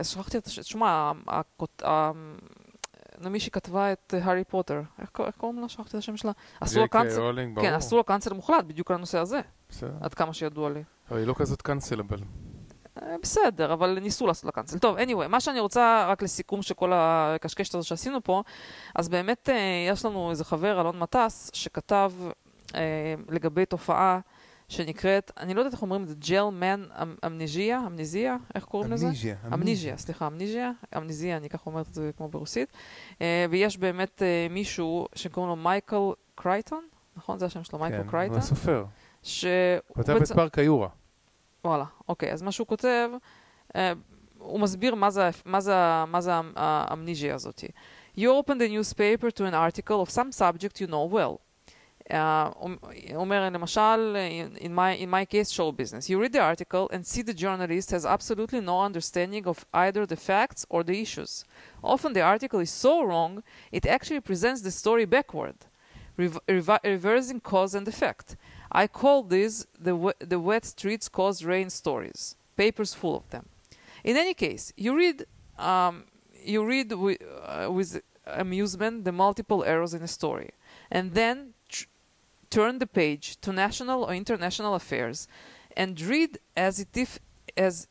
שכחתי 0.02 0.38
את 0.38 0.46
השם, 0.46 0.62
תשמע, 0.62 1.12
הכות- 1.28 1.82
ה- 1.86 2.10
נו, 3.20 3.30
מי 3.30 3.40
שכתבה 3.40 3.92
את 3.92 4.14
הארי 4.22 4.44
פוטר, 4.44 4.80
איך 5.00 5.10
קור- 5.10 5.26
איך 5.26 5.34
קוראים 5.36 5.58
לה? 5.60 5.68
שכחתי 5.68 5.90
את 5.90 5.94
השם 5.94 6.16
שלה. 6.16 6.32
עשו 6.60 6.80
לה 6.80 6.86
ג'יי 6.86 6.88
קיי 6.88 7.00
cancel, 7.02 7.20
רולינג, 7.20 7.54
ברור. 7.54 7.66
כן, 7.68 7.74
עשו 7.74 7.96
לה 7.96 8.02
cancel 8.02 8.34
מוחלט 8.34 8.64
בדיוק 8.64 8.90
על 8.90 8.96
הנושא 8.96 9.18
הזה. 9.18 9.40
עד 10.00 10.14
כמה 10.14 10.32
שידוע 10.32 10.70
לי. 10.70 10.82
אבל 11.10 11.18
היא 11.18 11.26
לא 11.26 11.34
כזאת 11.36 11.62
קאנסלבל. 11.62 12.18
אה, 13.02 13.16
בסדר, 13.22 13.72
אבל 13.72 13.98
ניסו 14.00 14.26
לעשות 14.26 14.44
לה 14.44 14.52
קאנצל. 14.52 14.78
טוב, 14.78 14.96
anyway, 14.98 15.28
מה 15.28 15.40
שאני 15.40 15.60
רוצה, 15.60 16.06
רק 16.08 16.22
לסיכום 16.22 16.62
של 16.62 16.74
כל 16.74 16.92
הקשקשת 16.94 17.74
הזאת 17.74 17.86
שעשינו 17.86 18.24
פה, 18.24 18.42
אז 18.94 19.08
באמת 19.08 19.48
אה, 19.48 19.56
יש 19.92 20.04
לנו 20.04 20.30
איזה 20.30 20.44
חבר, 20.44 20.80
אלון 20.80 20.98
מטס, 20.98 21.50
שכתב 21.54 22.12
אה, 22.74 22.80
לגבי 23.28 23.66
תופעה 23.66 24.20
שנקראת, 24.68 25.30
אני 25.40 25.54
לא 25.54 25.60
יודעת 25.60 25.72
איך 25.72 25.82
אומרים 25.82 26.02
את 26.02 26.08
זה, 26.08 26.14
ג'ל 26.14 26.44
מן 26.52 26.84
אמנזיה, 27.26 27.80
אמנזיה, 27.86 28.36
איך 28.54 28.64
קוראים 28.64 28.92
לזה? 28.92 29.06
אמניזיה. 29.06 29.36
אמניזיה, 29.54 29.96
סליחה, 29.96 30.26
אמניזיה, 30.26 30.70
אמניזיה, 30.96 31.36
אני 31.36 31.48
ככה 31.48 31.62
אומרת 31.70 31.88
את 31.88 31.94
זה 31.94 32.10
כמו 32.16 32.28
ברוסית. 32.28 32.72
אה, 33.20 33.46
ויש 33.50 33.78
באמת 33.78 34.22
אה, 34.22 34.46
מישהו 34.50 35.06
שקוראים 35.14 35.50
לו 35.50 35.56
מייקל 35.56 35.96
קרייטון, 36.34 36.84
נכון? 37.16 37.38
זה 37.38 37.46
השם 37.46 37.64
שלו, 37.64 37.78
מייקל 37.78 38.02
כן, 38.02 38.08
קרייטון? 38.08 38.36
הוא 38.36 38.42
הסופר. 38.44 38.84
שהוא 39.22 39.50
הוא 39.88 40.04
כתב 40.04 40.16
את 40.16 40.32
פארק 40.32 40.58
היורה. 40.58 40.88
וואלה, 41.64 41.84
אוקיי, 42.08 42.32
אז 42.32 42.42
מה 42.42 42.52
שהוא 42.52 42.66
כותב, 42.66 43.08
אה, 43.76 43.92
הוא 44.38 44.60
מסביר 44.60 44.94
מה 44.94 45.10
זה, 45.10 45.30
מה 45.44 45.60
זה, 45.60 45.74
מה 46.06 46.20
זה 46.20 46.38
האמ- 46.38 46.52
האמניזיה 46.56 47.34
הזאת. 47.34 47.64
You 48.18 48.20
open 48.20 48.52
the 48.52 48.68
newspaper 48.70 49.30
to 49.30 49.42
an 49.42 49.54
article 49.54 50.06
of 50.06 50.10
some 50.10 50.32
subject 50.42 50.80
you 50.80 50.86
know 50.90 51.14
well. 51.14 51.36
Uh, 52.08 52.52
um, 52.62 52.78
Omer, 53.14 53.36
uh, 53.36 54.18
in 54.18 54.72
my 54.72 54.92
in 54.92 55.10
my 55.10 55.24
case, 55.24 55.50
show 55.50 55.72
business. 55.72 56.08
You 56.08 56.20
read 56.20 56.32
the 56.32 56.40
article 56.40 56.88
and 56.92 57.04
see 57.04 57.22
the 57.22 57.34
journalist 57.34 57.90
has 57.90 58.06
absolutely 58.06 58.60
no 58.60 58.80
understanding 58.80 59.46
of 59.46 59.66
either 59.74 60.06
the 60.06 60.16
facts 60.16 60.64
or 60.68 60.84
the 60.84 61.00
issues. 61.00 61.44
Often 61.82 62.12
the 62.12 62.20
article 62.20 62.60
is 62.60 62.70
so 62.70 63.02
wrong 63.02 63.42
it 63.72 63.86
actually 63.86 64.20
presents 64.20 64.60
the 64.62 64.70
story 64.70 65.04
backward, 65.04 65.56
rev- 66.16 66.38
rev- 66.48 66.80
reversing 66.84 67.40
cause 67.40 67.74
and 67.74 67.88
effect. 67.88 68.36
I 68.70 68.86
call 68.86 69.24
these 69.24 69.66
the 69.76 69.92
w- 69.92 70.20
the 70.20 70.38
wet 70.38 70.64
streets 70.64 71.08
cause 71.08 71.44
rain 71.44 71.70
stories. 71.70 72.36
Papers 72.56 72.94
full 72.94 73.16
of 73.16 73.28
them. 73.30 73.46
In 74.04 74.16
any 74.16 74.34
case, 74.34 74.72
you 74.76 74.96
read 74.96 75.26
um, 75.58 76.04
you 76.44 76.64
read 76.64 76.90
wi- 76.90 77.18
uh, 77.44 77.68
with 77.72 78.00
amusement 78.26 79.04
the 79.04 79.12
multiple 79.12 79.64
errors 79.64 79.92
in 79.92 80.02
a 80.02 80.08
story, 80.08 80.50
and 80.88 81.14
then 81.14 81.54
turn 82.55 82.79
the 82.79 82.87
page 82.87 83.25
to 83.41 83.51
national 83.51 84.03
or 84.03 84.13
international 84.13 84.75
affairs 84.75 85.27
and 85.77 85.99
read 86.01 86.37
as 86.55 86.79
it 86.79 86.95
if 86.95 87.19
as 87.57 87.87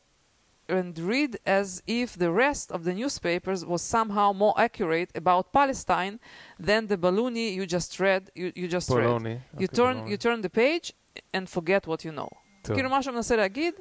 and 0.69 0.99
read 0.99 1.33
as 1.47 1.83
if 1.87 2.17
the 2.17 2.31
rest 2.31 2.71
of 2.71 2.85
the 2.85 2.95
newspapers 2.95 3.65
was 3.65 3.83
somehow 3.83 4.33
more 4.33 4.55
accurate 4.57 5.11
about 5.15 5.53
Palestine 5.53 6.21
than 6.59 6.87
the 6.87 6.97
baloney 6.97 7.55
you 7.55 7.67
just 7.67 7.99
read 7.99 8.31
you, 8.35 8.53
you 8.55 8.69
just 8.69 8.89
read. 8.91 9.05
פולוני. 9.05 9.35
You 9.35 9.67
אוקיי, 9.67 9.67
turn, 9.67 9.95
פולוני. 9.95 10.15
you 10.15 10.19
turn 10.19 10.41
the 10.43 10.51
page 10.51 10.93
and 11.35 11.49
forget 11.49 11.87
what 11.87 12.05
you 12.05 12.13
know. 12.13 12.29
טוב. 12.63 12.77
כאילו 12.77 12.91
מה 12.91 13.03
שהוא 13.03 13.15
מנסה 13.15 13.37
להגיד, 13.37 13.75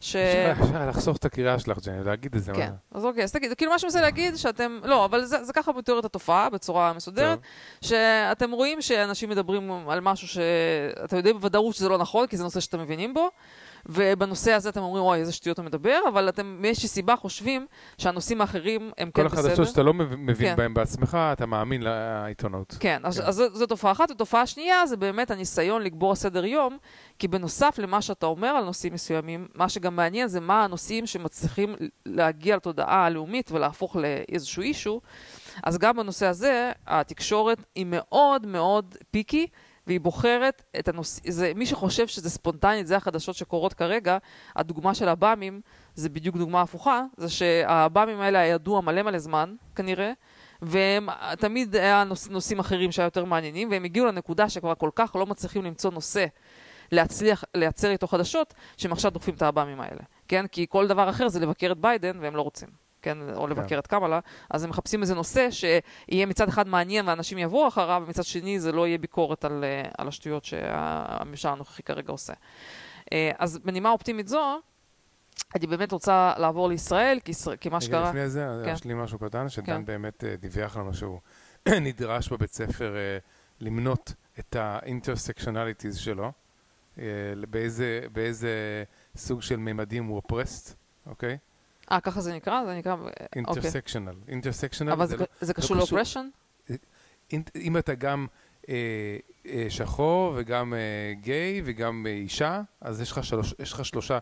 ש... 0.00 0.16
אפשר 0.16 0.88
לחסוך 0.88 1.16
את 1.16 1.24
הקריאה 1.24 1.58
שלך, 1.58 1.78
ג'ני, 1.86 2.04
להגיד 2.04 2.36
את 2.36 2.42
זה. 2.42 2.52
כן, 2.52 2.70
מה? 2.70 2.98
אז 2.98 3.04
אוקיי, 3.04 3.24
אז 3.24 3.32
תגיד, 3.32 3.54
כאילו 3.54 3.70
מה 3.72 3.78
שהוא 3.78 3.88
מנסה 3.88 4.00
להגיד 4.00 4.36
שאתם, 4.36 4.78
לא, 4.84 5.04
אבל 5.04 5.24
זה, 5.24 5.44
זה 5.44 5.52
ככה 5.52 5.72
מתואר 5.72 5.98
את 5.98 6.04
התופעה 6.04 6.50
בצורה 6.50 6.92
מסודרת, 6.92 7.38
טוב. 7.38 7.88
שאתם 7.88 8.50
רואים 8.50 8.82
שאנשים 8.82 9.30
מדברים 9.30 9.88
על 9.88 10.00
משהו 10.00 10.28
שאתם 10.28 11.16
יודעים 11.16 11.36
בוודאות 11.36 11.74
שזה 11.74 11.88
לא 11.88 11.98
נכון, 11.98 12.26
כי 12.26 12.36
זה 12.36 12.44
נושא 12.44 12.60
שאתם 12.60 12.80
מבינים 12.80 13.14
בו, 13.14 13.30
ובנושא 13.86 14.52
הזה 14.52 14.68
אתם 14.68 14.80
אומרים, 14.80 15.04
אוי, 15.04 15.18
איזה 15.18 15.32
שטויות 15.32 15.58
הוא 15.58 15.66
מדבר, 15.66 15.98
אבל 16.08 16.28
אתם 16.28 16.56
מאיזושהי 16.60 16.88
סיבה 16.88 17.16
חושבים 17.16 17.66
שהנושאים 17.98 18.40
האחרים 18.40 18.90
הם 18.98 19.10
כל 19.10 19.22
כן 19.22 19.28
בסדר. 19.28 19.40
החדשות 19.46 19.68
שאתה 19.68 19.82
לא 19.82 19.94
מב- 19.94 20.14
מבין 20.16 20.48
כן. 20.50 20.56
בהן 20.56 20.74
בעצמך, 20.74 21.18
אתה 21.32 21.46
מאמין 21.46 21.82
לעיתונות. 21.82 22.76
כן, 22.80 23.00
אז, 23.04 23.20
כן. 23.20 23.26
אז 23.26 23.34
זו, 23.34 23.54
זו 23.54 23.66
תופעה 23.66 23.92
אחת, 23.92 24.10
ותופעה 24.10 24.46
שנייה 24.46 24.86
זה 24.86 24.96
באמת 24.96 25.30
הניסיון 25.30 25.82
לקבוע 25.82 26.14
סדר 26.14 26.44
יום, 26.44 26.78
כי 27.18 27.28
בנוסף 27.28 27.78
למה 27.78 28.02
שאתה 28.02 28.26
אומר 28.26 28.48
על 28.48 28.64
נושאים 28.64 28.94
מסוימים, 28.94 29.48
מה 29.54 29.68
שגם 29.68 29.96
מעניין 29.96 30.28
זה 30.28 30.40
מה 30.40 30.64
הנושאים 30.64 31.06
שמצליחים 31.06 31.74
להגיע 32.06 32.56
לתודעה 32.56 33.06
הלאומית 33.06 33.52
ולהפוך 33.52 33.96
לאיזשהו 33.96 34.62
אישו, 34.62 35.00
אז 35.62 35.78
גם 35.78 35.96
בנושא 35.96 36.26
הזה 36.26 36.72
התקשורת 36.86 37.58
היא 37.74 37.86
מאוד 37.88 38.46
מאוד 38.46 38.94
פיקי. 39.10 39.46
והיא 39.86 40.00
בוחרת 40.00 40.62
את 40.78 40.88
הנושא, 40.88 41.20
זה, 41.30 41.52
מי 41.54 41.66
שחושב 41.66 42.06
שזה 42.06 42.30
ספונטנית, 42.30 42.86
זה 42.86 42.96
החדשות 42.96 43.34
שקורות 43.34 43.74
כרגע, 43.74 44.18
הדוגמה 44.56 44.94
של 44.94 45.08
הבאמים 45.08 45.60
זה 45.94 46.08
בדיוק 46.08 46.36
דוגמה 46.36 46.62
הפוכה, 46.62 47.02
זה 47.16 47.28
שהבאמים 47.28 48.20
האלה 48.20 48.38
ידוע 48.38 48.80
מלא 48.80 49.02
מלא 49.02 49.18
זמן, 49.18 49.54
כנראה, 49.76 50.12
והם 50.62 51.08
תמיד 51.38 51.76
היה 51.76 52.04
נוש, 52.04 52.28
נושאים 52.28 52.58
אחרים 52.58 52.92
שהיו 52.92 53.04
יותר 53.04 53.24
מעניינים, 53.24 53.70
והם 53.70 53.84
הגיעו 53.84 54.06
לנקודה 54.06 54.48
שכבר 54.48 54.74
כל 54.74 54.90
כך 54.94 55.16
לא 55.16 55.26
מצליחים 55.26 55.64
למצוא 55.64 55.90
נושא 55.90 56.26
להצליח 56.92 57.44
לייצר 57.54 57.90
איתו 57.90 58.06
חדשות, 58.06 58.54
שהם 58.76 58.92
עכשיו 58.92 59.10
דוחפים 59.10 59.34
את 59.34 59.42
האב"מים 59.42 59.80
האלה, 59.80 60.02
כן? 60.28 60.46
כי 60.46 60.66
כל 60.68 60.86
דבר 60.86 61.10
אחר 61.10 61.28
זה 61.28 61.40
לבקר 61.40 61.72
את 61.72 61.78
ביידן, 61.78 62.18
והם 62.20 62.36
לא 62.36 62.42
רוצים. 62.42 62.79
כן, 63.02 63.18
או 63.34 63.46
לבקר 63.46 63.78
את 63.78 63.86
קמאלה, 63.86 64.20
אז 64.50 64.64
הם 64.64 64.70
מחפשים 64.70 65.00
איזה 65.02 65.14
נושא 65.14 65.48
שיהיה 65.50 66.26
מצד 66.26 66.48
אחד 66.48 66.68
מעניין 66.68 67.08
ואנשים 67.08 67.38
יבואו 67.38 67.68
אחריו, 67.68 68.02
ומצד 68.06 68.24
שני 68.24 68.60
זה 68.60 68.72
לא 68.72 68.86
יהיה 68.86 68.98
ביקורת 68.98 69.44
על, 69.44 69.64
אה, 69.64 69.88
על 69.98 70.08
השטויות 70.08 70.44
שהממשל 70.44 71.48
הנוכחי 71.48 71.82
כרגע 71.82 72.12
עושה. 72.12 72.32
אה, 73.12 73.30
אז 73.38 73.58
בנימה 73.58 73.90
אופטימית 73.90 74.28
זו, 74.28 74.58
אני 75.54 75.66
באמת 75.66 75.92
רוצה 75.92 76.32
לעבור 76.38 76.68
לישראל, 76.68 77.18
כי, 77.24 77.32
כי 77.60 77.68
מה 77.68 77.80
שקרה... 77.80 78.08
לפני 78.08 78.28
זה, 78.28 78.46
כן. 78.64 78.72
יש 78.72 78.84
לי 78.84 78.94
משהו 78.94 79.18
קטן, 79.18 79.48
שדן 79.48 79.66
כן. 79.66 79.84
באמת 79.84 80.24
אה, 80.24 80.36
דיווח 80.36 80.76
לנו 80.76 80.94
שהוא 80.94 81.20
נדרש 81.80 82.28
בבית 82.32 82.52
ספר 82.52 82.94
למנות 83.60 84.12
את 84.38 84.56
ה 84.58 84.65
intersectionalities 84.65 85.96
שלו, 85.96 86.32
באיזה- 87.50 88.00
באיזה 88.12 88.84
סוג 89.16 89.42
של 89.42 89.56
מימדים 89.56 90.04
הוא 90.04 90.16
oppressed, 90.16 90.76
אוקיי? 91.06 91.38
אה, 91.92 92.00
ככה 92.00 92.20
זה 92.20 92.34
נקרא? 92.34 92.64
זה 92.64 92.74
נקרא... 92.78 92.92
אוקיי. 92.94 93.26
intersectional. 93.36 94.14
intersectional 94.28 94.92
אבל 94.92 95.06
זה 95.06 95.16
זה, 95.16 95.22
לא... 95.22 95.26
זה 95.40 95.54
קשור. 95.54 95.76
ל 95.76 95.80
oppression? 95.80 96.28
אינט- 97.32 97.50
אם 97.56 97.76
אתה 97.76 97.94
גם 97.94 98.26
אה, 98.68 98.74
אה, 99.46 99.66
שחור 99.68 100.32
וגם 100.36 100.74
אה, 100.74 100.78
גיי 101.20 101.62
וגם 101.64 102.06
אה, 102.08 102.12
אישה, 102.12 102.60
אז 102.80 103.00
יש 103.00 103.12
לך 103.12 103.24
שלוש- 103.24 103.54
יש 103.58 103.72
לך 103.72 103.84
שלושה, 103.84 104.18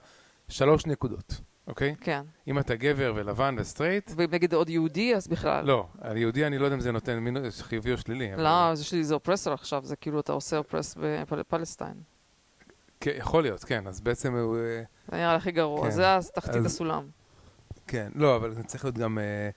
שלוש 0.48 0.86
נקודות, 0.86 1.40
אוקיי? 1.66 1.94
כן. 2.00 2.22
אם 2.48 2.58
אתה 2.58 2.76
גבר 2.76 3.12
ולבן 3.16 3.56
וסטרייט, 3.58 4.10
ואם 4.16 4.30
נגיד 4.30 4.54
עוד 4.54 4.68
יהודי, 4.68 5.14
אז 5.16 5.28
בכלל. 5.28 5.64
לא, 5.66 5.86
על 6.00 6.16
יהודי 6.16 6.46
אני 6.46 6.58
לא 6.58 6.64
יודע 6.64 6.74
אם 6.76 6.80
זה 6.80 6.92
נותן 6.92 7.18
מינוס 7.18 7.62
חיובי 7.62 7.92
או 7.92 7.98
שלילי. 7.98 8.34
אבל- 8.34 8.42
לא, 8.42 8.74
זה 8.74 8.84
שלילי 8.84 9.04
זה 9.04 9.14
oppressor 9.14 9.54
עכשיו, 9.54 9.84
זה 9.84 9.96
כאילו 9.96 10.20
אתה 10.20 10.32
עושה 10.32 10.58
oppress 10.58 10.96
ב 11.30 11.36
Palestine. 11.36 11.94
יכול 13.06 13.42
להיות, 13.42 13.64
כן, 13.64 13.86
אז 13.86 14.00
בעצם 14.00 14.34
הוא... 14.34 14.56
אה, 14.56 14.82
זה 15.08 15.16
נראה 15.16 15.34
הכי 15.34 15.50
גרוע, 15.52 15.84
כן. 15.84 15.90
זה 15.90 16.04
תחתית 16.34 16.64
הסולם. 16.66 17.08
כן, 17.88 18.08
לא, 18.14 18.36
אבל 18.36 18.52
זה 18.52 18.62
צריך 18.62 18.84
להיות 18.84 18.98
גם, 18.98 19.18
אה, 19.18 19.48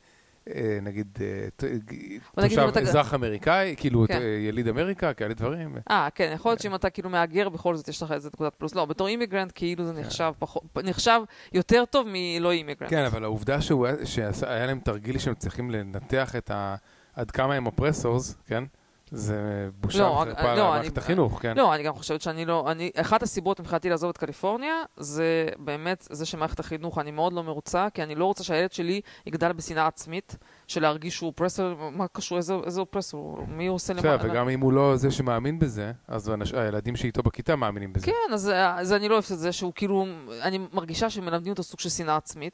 אה, 0.53 0.79
נגיד, 0.81 1.07
אה, 1.21 1.47
נגיד 1.73 2.19
אם 2.39 2.47
תושב 2.49 2.59
אתה- 2.67 2.79
אזרח 2.79 3.13
אמריקאי, 3.13 3.75
כאילו 3.77 4.05
כן. 4.07 4.13
אה, 4.21 4.27
יליד 4.47 4.67
אמריקה, 4.67 5.13
כאלה 5.13 5.33
דברים. 5.33 5.77
אה, 5.91 6.07
כן, 6.15 6.31
יכול 6.35 6.51
להיות 6.51 6.61
שאם 6.61 6.75
אתה 6.75 6.89
כאילו 6.89 7.09
מהגר, 7.09 7.49
בכל 7.49 7.75
זאת 7.75 7.87
יש 7.87 8.03
לך 8.03 8.11
איזה 8.11 8.29
נקודת 8.33 8.55
פלוס. 8.55 8.75
לא, 8.75 8.85
בתור 8.85 9.07
immigrant 9.07 9.51
כאילו 9.55 9.85
זה 9.85 9.93
נחשב 9.93 10.31
פחות, 10.39 10.63
נחשב 10.83 11.21
יותר 11.53 11.83
טוב 11.89 12.07
מלא 12.11 12.51
immigrant. 12.51 12.89
כן, 12.91 13.05
אבל 13.05 13.23
העובדה 13.23 13.61
שהוא 13.61 13.87
היה- 13.87 14.05
שהיה 14.33 14.65
להם 14.65 14.79
תרגיל 14.79 15.17
שהם 15.17 15.35
צריכים 15.35 15.71
לנתח 15.71 16.35
את 16.35 16.51
ה... 16.51 16.75
עד 17.15 17.31
כמה 17.31 17.53
הם 17.53 17.65
oppressors, 17.65 18.35
כן? 18.47 18.63
זה 19.11 19.35
בושה 19.79 19.99
לא, 19.99 20.07
וחרפה 20.07 20.55
לא, 20.55 20.59
למערכת 20.61 20.97
אני- 20.97 21.03
החינוך, 21.03 21.41
כן? 21.41 21.57
לא, 21.57 21.75
אני 21.75 21.83
גם 21.83 21.93
חושבת 21.93 22.21
שאני 22.21 22.45
לא, 22.45 22.71
אני, 22.71 22.91
אחת 22.95 23.23
הסיבות 23.23 23.59
מבחינתי 23.59 23.89
לעזוב 23.89 24.09
את 24.09 24.17
קליפורניה, 24.17 24.73
זה 24.97 25.47
באמת 25.59 26.07
זה 26.11 26.25
שמערכת 26.25 26.59
החינוך, 26.59 26.97
אני 26.97 27.11
מאוד 27.11 27.33
לא 27.33 27.43
מרוצה, 27.43 27.87
כי 27.93 28.03
אני 28.03 28.15
לא 28.15 28.25
רוצה 28.25 28.43
שהילד 28.43 28.71
שלי 28.71 29.01
יגדל 29.25 29.51
בשנאה 29.53 29.87
עצמית, 29.87 30.37
של 30.67 30.81
להרגיש 30.81 31.15
שהוא 31.15 31.27
אופרסור, 31.27 31.91
מה 31.91 32.07
קשור, 32.07 32.37
איזה, 32.37 32.53
איזה 32.65 32.79
אופרסור, 32.79 33.45
מי 33.47 33.67
הוא 33.67 33.75
עושה 33.75 33.93
בסדר, 33.93 34.13
למעלה? 34.15 34.31
וגם 34.31 34.49
אם 34.49 34.59
הוא 34.59 34.73
לא 34.73 34.95
זה 34.95 35.11
שמאמין 35.11 35.59
בזה, 35.59 35.91
אז 36.07 36.27
האנש- 36.29 36.57
הילדים 36.57 36.95
שאיתו 36.95 37.23
בכיתה 37.23 37.55
מאמינים 37.55 37.93
בזה. 37.93 38.05
כן, 38.05 38.33
אז, 38.33 38.51
אז 38.55 38.93
אני 38.93 39.07
לא 39.09 39.13
אוהבת 39.13 39.31
את 39.31 39.39
זה 39.39 39.51
שהוא 39.51 39.71
כאילו, 39.75 40.05
אני 40.41 40.59
מרגישה 40.73 41.09
שמלמדים 41.09 41.51
אותו 41.51 41.63
סוג 41.63 41.79
של 41.79 41.89
שנאה 41.89 42.15
עצמית. 42.15 42.53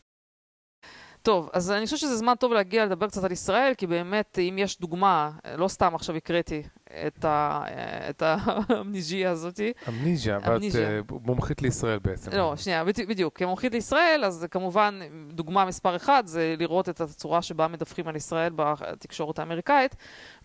טוב, 1.27 1.49
אז 1.53 1.71
אני 1.71 1.85
חושבת 1.85 1.99
שזה 1.99 2.15
זמן 2.15 2.33
טוב 2.39 2.53
להגיע 2.53 2.85
לדבר 2.85 3.07
קצת 3.07 3.23
על 3.23 3.31
ישראל, 3.31 3.73
כי 3.77 3.87
באמת, 3.87 4.39
אם 4.39 4.55
יש 4.57 4.79
דוגמה, 4.79 5.31
לא 5.55 5.67
סתם 5.67 5.95
עכשיו 5.95 6.15
הקראתי 6.15 6.63
את 7.07 8.21
האמניג'יה 8.21 9.31
הזאתי, 9.31 9.73
אמניזיה, 9.87 10.39
ואת. 10.45 10.75
אה, 10.75 10.99
מומחית 11.09 11.61
לישראל 11.61 11.99
בעצם. 11.99 12.31
לא, 12.31 12.53
שנייה, 12.57 12.83
בדיוק. 12.83 13.37
כמומחית 13.37 13.73
לישראל, 13.73 14.23
אז 14.25 14.45
כמובן, 14.51 14.99
דוגמה 15.31 15.65
מספר 15.65 15.95
אחת 15.95 16.27
זה 16.27 16.55
לראות 16.59 16.89
את 16.89 17.01
הצורה 17.01 17.41
שבה 17.41 17.67
מדווחים 17.67 18.07
על 18.07 18.15
ישראל 18.15 18.51
בתקשורת 18.55 19.39
האמריקאית, 19.39 19.95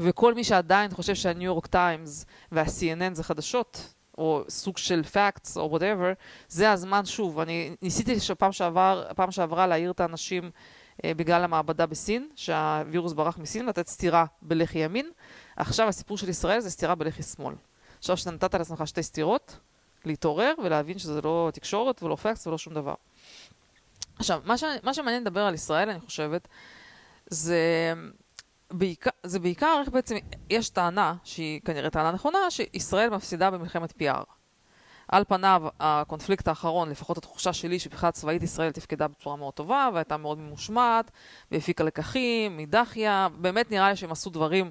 וכל 0.01 0.35
מי 0.35 0.45
שעדיין 0.45 0.91
חושב 0.91 1.15
שהניו 1.15 1.47
יורק 1.47 1.67
טיימס 1.67 2.27
וה-CNN 2.53 3.15
זה 3.15 3.25
חדשות, 3.25 3.95
או 4.19 4.45
סוג 4.49 4.79
של 4.79 5.03
facts 5.13 5.57
או 5.57 5.77
whatever, 5.77 6.15
זה 6.49 6.71
הזמן 6.71 7.05
שוב. 7.05 7.39
אני 7.39 7.77
ניסיתי 7.83 8.21
שפעם 8.21 8.53
שעבר, 8.53 9.05
פעם 9.17 9.31
שעברה 9.31 9.67
להעיר 9.67 9.91
את 9.91 10.01
האנשים 10.01 10.51
אה, 11.05 11.15
בגלל 11.15 11.45
המעבדה 11.45 11.87
בסין, 11.87 12.29
שהווירוס 12.37 13.13
ברח 13.13 13.39
מסין, 13.39 13.67
לתת 13.67 13.89
סטירה 13.89 14.25
בלחי 14.43 14.79
ימין. 14.79 15.11
עכשיו 15.57 15.89
הסיפור 15.89 16.19
של 16.19 16.29
ישראל 16.29 16.61
זה 16.61 16.71
סטירה 16.71 16.95
בלחי 16.95 17.23
שמאל. 17.23 17.55
עכשיו 17.99 18.17
שאתה 18.17 18.31
נתת 18.31 18.55
לעצמך 18.55 18.87
שתי 18.87 19.03
סטירות, 19.03 19.59
להתעורר 20.05 20.55
ולהבין 20.65 20.99
שזה 20.99 21.21
לא 21.23 21.51
תקשורת 21.55 22.03
ולא 22.03 22.17
פקס 22.17 22.47
ולא 22.47 22.59
שום 22.59 22.75
דבר. 22.75 22.95
עכשיו, 24.19 24.43
מה, 24.45 24.59
ש... 24.59 24.65
מה 24.83 24.95
שמעניין 24.95 25.23
לדבר 25.23 25.41
על 25.41 25.55
ישראל, 25.55 25.91
אני 25.91 26.01
חושבת, 26.01 26.49
זה 27.27 27.93
בעיקר, 28.73 29.11
זה 29.23 29.39
בעיקר 29.39 29.77
איך 29.81 29.89
בעצם, 29.89 30.17
יש 30.51 30.69
טענה, 30.69 31.15
שהיא 31.25 31.61
כנראה 31.65 31.91
טענה 31.91 32.11
נכונה, 32.13 32.39
שישראל 32.51 33.11
מפסידה 33.11 33.51
במלחמת 33.51 33.91
PR. 34.03 34.25
על 35.09 35.25
פניו, 35.25 35.63
הקונפליקט 35.81 36.49
האחרון, 36.49 36.91
לפחות 36.91 37.19
התחושה 37.19 37.53
שלי, 37.53 37.79
שבכלל 37.79 38.11
צבאית 38.11 38.43
ישראל 38.43 38.73
תפקדה 38.73 39.09
בצורה 39.09 39.37
מאוד 39.37 39.55
טובה, 39.55 39.89
והייתה 39.95 40.17
מאוד 40.17 40.39
ממושמעת, 40.39 41.11
והפיקה 41.51 41.85
לקחים 41.85 42.57
מדחיה, 42.57 43.29
באמת 43.35 43.71
נראה 43.71 43.91
לי 43.91 43.97
שהם 43.97 44.13
עשו 44.13 44.31
דברים 44.31 44.71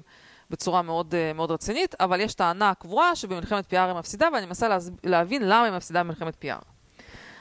בצורה 0.50 0.82
מאוד, 0.82 1.14
אה, 1.14 1.32
מאוד 1.32 1.50
רצינית, 1.50 1.94
אבל 2.00 2.20
יש 2.20 2.34
טענה 2.34 2.74
קבועה 2.74 3.16
שבמלחמת 3.16 3.72
PR 3.72 3.76
היא 3.76 3.94
מפסידה, 3.94 4.28
ואני 4.34 4.46
מנסה. 4.46 4.78
להבין 5.04 5.42
למה 5.42 5.64
היא 5.64 5.72
מפסידה 5.72 6.02
במלחמת 6.02 6.44
PR. 6.44 6.64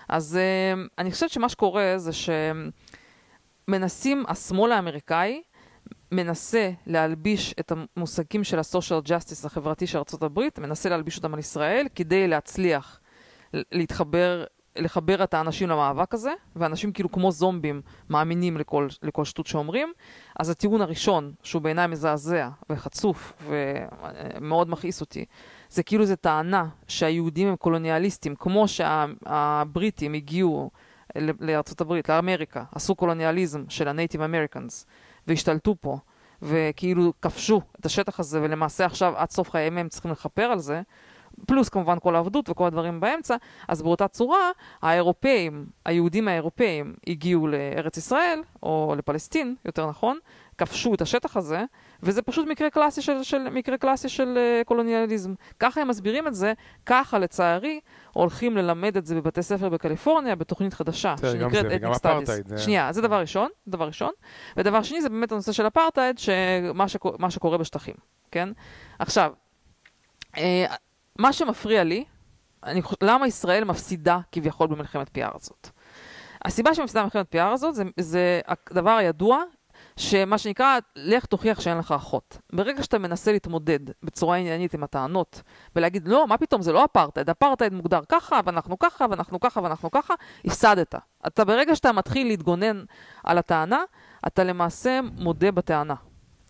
אז 0.09 0.37
אה, 0.37 0.73
אני 0.97 1.11
חושבת 1.11 1.29
שמה 1.29 1.49
שקורה 1.49 1.93
זה 1.97 2.11
שמנסים, 3.67 4.23
השמאל 4.27 4.71
האמריקאי 4.71 5.41
מנסה 6.11 6.71
להלביש 6.87 7.55
את 7.59 7.71
המושגים 7.71 8.43
של 8.43 8.59
ה-social 8.59 9.07
justice 9.07 9.45
החברתי 9.45 9.87
של 9.87 9.97
ארה"ב, 9.97 10.41
מנסה 10.57 10.89
להלביש 10.89 11.17
אותם 11.17 11.33
על 11.33 11.39
ישראל 11.39 11.87
כדי 11.95 12.27
להצליח 12.27 12.99
להתחבר, 13.53 14.43
לחבר 14.75 15.23
את 15.23 15.33
האנשים 15.33 15.69
למאבק 15.69 16.13
הזה, 16.13 16.33
ואנשים 16.55 16.91
כאילו 16.91 17.11
כמו 17.11 17.31
זומבים 17.31 17.81
מאמינים 18.09 18.57
לכל, 18.57 18.87
לכל 19.03 19.25
שטות 19.25 19.47
שאומרים. 19.47 19.93
אז 20.39 20.49
הטיעון 20.49 20.81
הראשון, 20.81 21.33
שהוא 21.43 21.61
בעיניי 21.61 21.87
מזעזע 21.87 22.49
וחצוף 22.69 23.33
ומאוד 23.47 24.69
מכעיס 24.69 25.01
אותי, 25.01 25.25
זה 25.69 25.83
כאילו 25.83 26.05
זו 26.05 26.15
טענה 26.15 26.67
שהיהודים 26.87 27.47
הם 27.47 27.55
קולוניאליסטים, 27.55 28.35
כמו 28.35 28.67
שהבריטים 28.67 30.13
הגיעו 30.13 30.71
לארצות 31.39 31.81
הברית, 31.81 32.09
לאמריקה, 32.09 32.63
עשו 32.75 32.95
קולוניאליזם 32.95 33.63
של 33.69 33.87
הנייטיב 33.87 34.21
אמריקאנס, 34.21 34.85
והשתלטו 35.27 35.75
פה, 35.81 35.97
וכאילו 36.41 37.13
כבשו 37.21 37.61
את 37.79 37.85
השטח 37.85 38.19
הזה, 38.19 38.41
ולמעשה 38.41 38.85
עכשיו 38.85 39.13
עד 39.17 39.29
סוף 39.29 39.49
חייהם 39.49 39.77
הם 39.77 39.89
צריכים 39.89 40.11
לכפר 40.11 40.43
על 40.43 40.59
זה. 40.59 40.81
פלוס 41.45 41.69
כמובן 41.69 41.97
כל 41.99 42.15
העבדות 42.15 42.49
וכל 42.49 42.67
הדברים 42.67 42.99
באמצע, 42.99 43.35
אז 43.67 43.81
באותה 43.81 44.07
צורה, 44.07 44.51
האירופאים, 44.81 45.65
היהודים 45.85 46.27
האירופאים 46.27 46.93
הגיעו 47.07 47.47
לארץ 47.47 47.97
ישראל, 47.97 48.41
או 48.63 48.95
לפלסטין, 48.97 49.55
יותר 49.65 49.89
נכון, 49.89 50.19
כבשו 50.57 50.93
את 50.93 51.01
השטח 51.01 51.37
הזה, 51.37 51.63
וזה 52.03 52.21
פשוט 52.21 52.47
מקרה 52.47 52.69
קלאסי 52.69 53.01
של, 53.01 53.23
של, 53.23 53.49
מקרה 53.49 53.77
קלאסי 53.77 54.09
של 54.09 54.37
uh, 54.37 54.65
קולוניאליזם. 54.65 55.33
ככה 55.59 55.81
הם 55.81 55.87
מסבירים 55.87 56.27
את 56.27 56.35
זה, 56.35 56.53
ככה 56.85 57.19
לצערי 57.19 57.79
הולכים 58.13 58.57
ללמד 58.57 58.97
את 58.97 59.05
זה 59.05 59.15
בבתי 59.15 59.43
ספר 59.43 59.69
בקליפורניה 59.69 60.35
בתוכנית 60.35 60.73
חדשה, 60.73 61.15
שנקראת 61.17 61.65
Ethnic 61.65 61.95
Studies. 61.95 62.25
זה... 62.45 62.57
שנייה, 62.57 62.93
זה 62.93 63.01
דבר 63.01 63.19
ראשון, 63.19 63.49
דבר 63.67 63.87
ראשון. 63.87 64.11
ודבר 64.57 64.83
שני 64.83 65.01
זה 65.01 65.09
באמת 65.09 65.31
הנושא 65.31 65.51
של 65.51 65.67
אפרטהייד, 65.67 66.17
שמה 66.17 66.87
שקור, 66.87 67.29
שקורה 67.29 67.57
בשטחים, 67.57 67.95
כן? 68.31 68.49
עכשיו, 68.99 69.33
אה, 70.37 70.65
מה 71.19 71.33
שמפריע 71.33 71.83
לי, 71.83 72.05
אני 72.63 72.81
חושב, 72.81 72.97
למה 73.01 73.27
ישראל 73.27 73.63
מפסידה 73.63 74.19
כביכול 74.31 74.67
במלחמת 74.67 75.17
PR 75.17 75.35
הזאת? 75.35 75.69
הסיבה 76.45 76.75
שמפסידה 76.75 77.01
במלחמת 77.01 77.35
PR 77.35 77.53
הזאת 77.53 77.75
זה, 77.75 77.83
זה 77.99 78.41
הדבר 78.47 78.91
הידוע 78.91 79.43
שמה 79.97 80.37
שנקרא, 80.37 80.79
לך 80.95 81.25
תוכיח 81.25 81.59
שאין 81.59 81.77
לך 81.77 81.91
אחות. 81.91 82.37
ברגע 82.53 82.83
שאתה 82.83 82.97
מנסה 82.97 83.31
להתמודד 83.31 83.79
בצורה 84.03 84.37
עניינית 84.37 84.73
עם 84.73 84.83
הטענות, 84.83 85.41
ולהגיד, 85.75 86.07
לא, 86.07 86.27
מה 86.27 86.37
פתאום, 86.37 86.61
זה 86.61 86.71
לא 86.71 86.85
אפרטהייד, 86.85 87.29
אפרטהייד 87.29 87.73
מוגדר 87.73 88.01
ככה, 88.09 88.39
ואנחנו 88.45 88.79
ככה, 88.79 89.05
ואנחנו 89.09 89.39
ככה, 89.39 89.61
ואנחנו 89.63 89.91
ככה, 89.91 90.13
הפסדת. 90.45 90.95
אתה 91.27 91.45
ברגע 91.45 91.75
שאתה 91.75 91.91
מתחיל 91.91 92.27
להתגונן 92.27 92.83
על 93.23 93.37
הטענה, 93.37 93.83
אתה 94.27 94.43
למעשה 94.43 94.99
מודה 95.17 95.51
בטענה, 95.51 95.95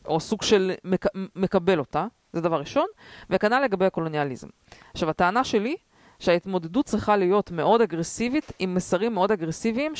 או 0.05 0.19
סוג 0.19 0.41
של 0.41 0.71
מק, 0.83 1.05
מקבל 1.35 1.79
אותה, 1.79 2.07
זה 2.33 2.41
דבר 2.41 2.59
ראשון, 2.59 2.85
וכנ"ל 3.29 3.59
לגבי 3.63 3.85
הקולוניאליזם. 3.85 4.47
עכשיו, 4.93 5.09
הטענה 5.09 5.43
שלי, 5.43 5.75
שההתמודדות 6.19 6.85
צריכה 6.85 7.17
להיות 7.17 7.51
מאוד 7.51 7.81
אגרסיבית, 7.81 8.51
עם 8.59 8.75
מסרים 8.75 9.13
מאוד 9.13 9.31
אגרסיביים 9.31 9.93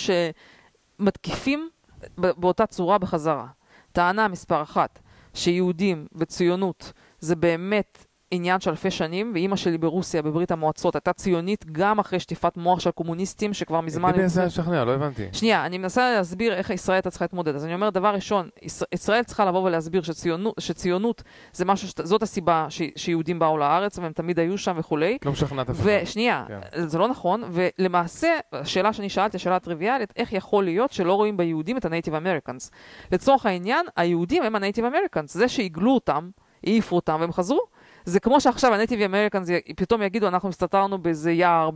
שמתקיפים 0.99 1.69
באותה 2.17 2.65
צורה 2.65 2.97
בחזרה. 2.97 3.47
טענה 3.91 4.27
מספר 4.27 4.61
אחת, 4.61 4.99
שיהודים 5.33 6.07
וציונות 6.15 6.93
זה 7.19 7.35
באמת 7.35 8.05
עניין 8.31 8.59
של 8.59 8.69
אלפי 8.69 8.91
שנים, 8.91 9.31
ואימא 9.33 9.55
שלי 9.55 9.77
ברוסיה, 9.77 10.21
בברית 10.21 10.51
המועצות, 10.51 10.95
הייתה 10.95 11.13
ציונית 11.13 11.65
גם 11.71 11.99
אחרי 11.99 12.19
שטיפת 12.19 12.57
מוח 12.57 12.79
של 12.79 12.91
קומוניסטים 12.91 13.53
שכבר 13.53 13.81
מזמן... 13.81 14.11
מי 14.11 14.21
מנסה 14.21 14.45
לשכנע? 14.45 14.85
לא 14.85 14.91
הבנתי. 14.91 15.27
שנייה, 15.31 15.65
אני 15.65 15.77
מנסה 15.77 16.13
להסביר 16.13 16.53
איך 16.53 16.69
ישראל 16.69 16.95
הייתה 16.95 17.09
צריכה 17.09 17.25
להתמודד. 17.25 17.55
אז 17.55 17.65
אני 17.65 17.73
אומר, 17.73 17.89
דבר 17.89 18.13
ראשון, 18.13 18.49
ישראל 18.91 19.23
צריכה 19.23 19.45
לבוא 19.45 19.59
ולהסביר 19.63 20.01
שציונות, 20.01 20.55
שציונות 20.59 21.23
זה 21.53 21.65
משהו, 21.65 21.87
זאת 22.03 22.23
הסיבה 22.23 22.65
ש, 22.69 22.81
שיהודים 22.95 23.39
באו 23.39 23.57
לארץ, 23.57 23.99
והם 23.99 24.11
תמיד 24.11 24.39
היו 24.39 24.57
שם 24.57 24.75
וכולי. 24.77 25.17
לא 25.25 25.31
משכנעת 25.31 25.69
אף 25.69 25.79
אחד. 25.79 25.89
ושנייה, 26.03 26.45
כן. 26.47 26.87
זה 26.87 26.97
לא 26.97 27.07
נכון, 27.07 27.43
ולמעשה, 27.51 28.29
השאלה 28.53 28.93
שאני 28.93 29.09
שאלתי, 29.09 29.37
השאלה 29.37 29.55
הטריוויאלית, 29.55 30.13
איך 30.15 30.33
יכול 30.33 30.63
להיות 30.63 30.91
שלא 30.91 31.13
רואים 31.13 31.37
ביהודים 31.37 31.77
את 31.77 31.85
ה-Native 31.85 32.11
Americans? 32.11 32.69
לצורך 33.11 33.45
העניין, 33.45 33.85
היהודים 33.95 34.43
הם 34.43 34.55
ה-Native 34.55 34.83
Americans. 34.93 35.27
זה 35.27 35.47
שהגלו 35.47 35.93
אותם, 35.93 36.29
העיפו 36.63 36.95
אותם 36.95 37.17
והם 37.19 37.31
חזרו. 37.31 37.61
זה 38.05 38.19
כמו 38.19 38.41
שעכשיו 38.41 38.73
הנטיבי 38.73 39.05
אמריקאנס 39.05 39.49
פתאום 39.75 40.01
יגידו, 40.01 40.27
אנחנו 40.27 40.49
הסתתרנו 40.49 40.97
באיזה 40.97 41.31
יער 41.31 41.69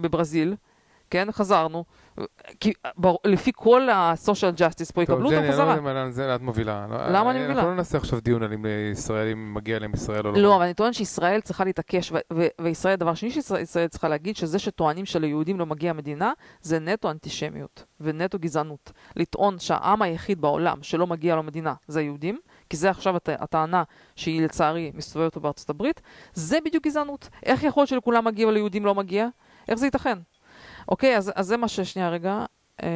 בברזיל, 0.00 0.54
כן? 1.10 1.32
חזרנו. 1.32 1.84
כי 2.60 2.72
בר, 2.96 3.14
לפי 3.24 3.50
כל 3.54 3.88
ה-social 3.88 4.58
justice 4.58 4.92
פה 4.94 5.02
יקבלו 5.02 5.32
אותם 5.32 5.48
חזרה. 5.48 5.76
טוב, 5.76 5.84
ג'ני, 5.84 5.90
אני 5.90 6.08
לא 6.16 6.22
יודע 6.22 6.34
את 6.34 6.40
מובילה. 6.40 6.86
לא, 6.90 6.96
למה 7.08 7.30
אני 7.30 7.38
מובילה? 7.38 7.54
אנחנו 7.54 7.70
לא 7.70 7.76
נעשה 7.76 7.98
עכשיו 7.98 8.20
דיון 8.20 8.42
על 8.42 8.52
אם 8.52 8.66
ישראל, 8.92 9.32
אם 9.32 9.54
מגיע 9.54 9.78
להם 9.78 9.94
ישראל 9.94 10.26
או 10.26 10.32
לא. 10.32 10.42
לא, 10.42 10.56
אבל 10.56 10.64
אני 10.64 10.74
טוען 10.74 10.92
שישראל 10.92 11.40
צריכה 11.40 11.64
להתעקש, 11.64 12.12
וישראל, 12.60 12.96
דבר 12.96 13.14
שני 13.14 13.30
שישראל 13.30 13.88
צריכה 13.88 14.08
להגיד, 14.08 14.36
שזה 14.36 14.58
שטוענים 14.58 15.06
שליהודים 15.06 15.58
לא 15.58 15.66
מגיע 15.66 15.92
מדינה, 15.92 16.32
זה 16.62 16.78
נטו 16.78 17.10
אנטישמיות 17.10 17.84
ונטו 18.00 18.38
גזענות. 18.38 18.92
לטעון 19.16 19.58
שהעם 19.58 20.02
היחיד 20.02 20.40
בעולם 20.40 20.82
שלא 20.82 21.06
מגיע 21.06 21.36
לו 21.36 21.42
מדינה 21.42 21.74
זה 21.86 22.00
היהודים, 22.00 22.38
כי 22.70 22.76
זה 22.76 22.90
עכשיו 22.90 23.16
הט... 23.16 23.28
הטענה 23.28 23.82
שהיא 24.16 24.42
לצערי 24.42 24.92
מסתובבת 24.94 25.36
בארצות 25.36 25.70
הברית, 25.70 26.00
זה 26.32 26.58
בדיוק 26.64 26.84
גזענות. 26.84 27.28
איך 27.42 27.62
יכול 27.62 27.80
להיות 27.80 27.88
שלכולם 27.88 28.24
מגיע 28.24 28.48
וליהודים 28.48 28.86
לא 28.86 28.94
מגיע? 28.94 29.28
איך 29.68 29.78
זה 29.78 29.86
ייתכן? 29.86 30.18
אוקיי, 30.88 31.16
אז, 31.16 31.32
אז 31.34 31.46
זה 31.46 31.56
מה 31.56 31.68
ש... 31.68 31.80
שנייה 31.80 32.08
רגע. 32.08 32.44
אה, 32.82 32.88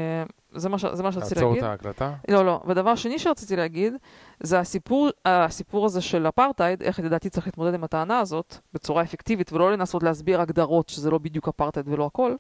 זה 0.53 0.69
מה, 0.69 0.79
ש... 0.79 0.85
זה 0.93 1.03
מה 1.03 1.13
שרציתי 1.13 1.41
להגיד. 1.41 1.63
לעצור 1.63 1.75
את 1.75 1.85
ההקלטה? 1.85 2.13
לא, 2.29 2.45
לא. 2.45 2.63
ודבר 2.67 2.95
שני 2.95 3.19
שרציתי 3.19 3.57
להגיד, 3.57 3.95
זה 4.41 4.59
הסיפור, 4.59 5.09
הסיפור 5.25 5.87
הזה 5.87 6.01
של 6.01 6.29
אפרטהייד, 6.29 6.83
איך 6.83 7.01
לדעתי 7.01 7.31
צריך 7.31 7.47
להתמודד 7.47 7.75
עם 7.75 7.85
הטענה 7.85 8.19
הזאת 8.19 8.57
בצורה 8.73 9.03
אפקטיבית, 9.03 9.53
ולא 9.53 9.73
לנסות 9.73 10.03
להסביר 10.03 10.41
הגדרות 10.41 10.89
שזה 10.89 11.11
לא 11.11 11.19
בדיוק 11.19 11.49
אפרטהייד 11.49 11.89
ולא 11.89 12.07
הכל. 12.07 12.35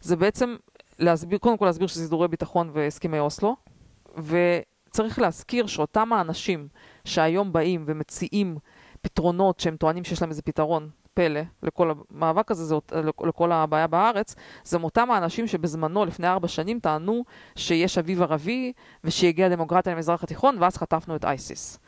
זה 0.00 0.16
בעצם 0.16 0.56
להסביר, 0.98 1.38
קודם 1.38 1.56
כל 1.56 1.66
להסביר 1.66 1.86
שזה 1.86 2.04
סידורי 2.04 2.28
ביטחון 2.28 2.70
והסכמי 2.72 3.18
אוסלו, 3.18 3.56
ו... 4.18 4.36
צריך 4.90 5.18
להזכיר 5.18 5.66
שאותם 5.66 6.12
האנשים 6.12 6.68
שהיום 7.04 7.52
באים 7.52 7.84
ומציעים 7.86 8.58
פתרונות 9.02 9.60
שהם 9.60 9.76
טוענים 9.76 10.04
שיש 10.04 10.22
להם 10.22 10.30
איזה 10.30 10.42
פתרון 10.42 10.90
פלא 11.14 11.40
לכל 11.62 11.92
המאבק 12.10 12.50
הזה, 12.50 12.64
זה, 12.64 12.74
לכל 13.26 13.52
הבעיה 13.52 13.86
בארץ, 13.86 14.34
זה 14.64 14.78
מאותם 14.78 15.10
האנשים 15.10 15.46
שבזמנו, 15.46 16.04
לפני 16.04 16.28
ארבע 16.28 16.48
שנים, 16.48 16.80
טענו 16.80 17.24
שיש 17.56 17.98
אביב 17.98 18.22
ערבי 18.22 18.72
ושיגיע 19.04 19.48
דמוקרטיה 19.48 19.94
למזרח 19.94 20.22
התיכון, 20.22 20.56
ואז 20.60 20.76
חטפנו 20.76 21.16
את 21.16 21.24
אייסיס. 21.24 21.78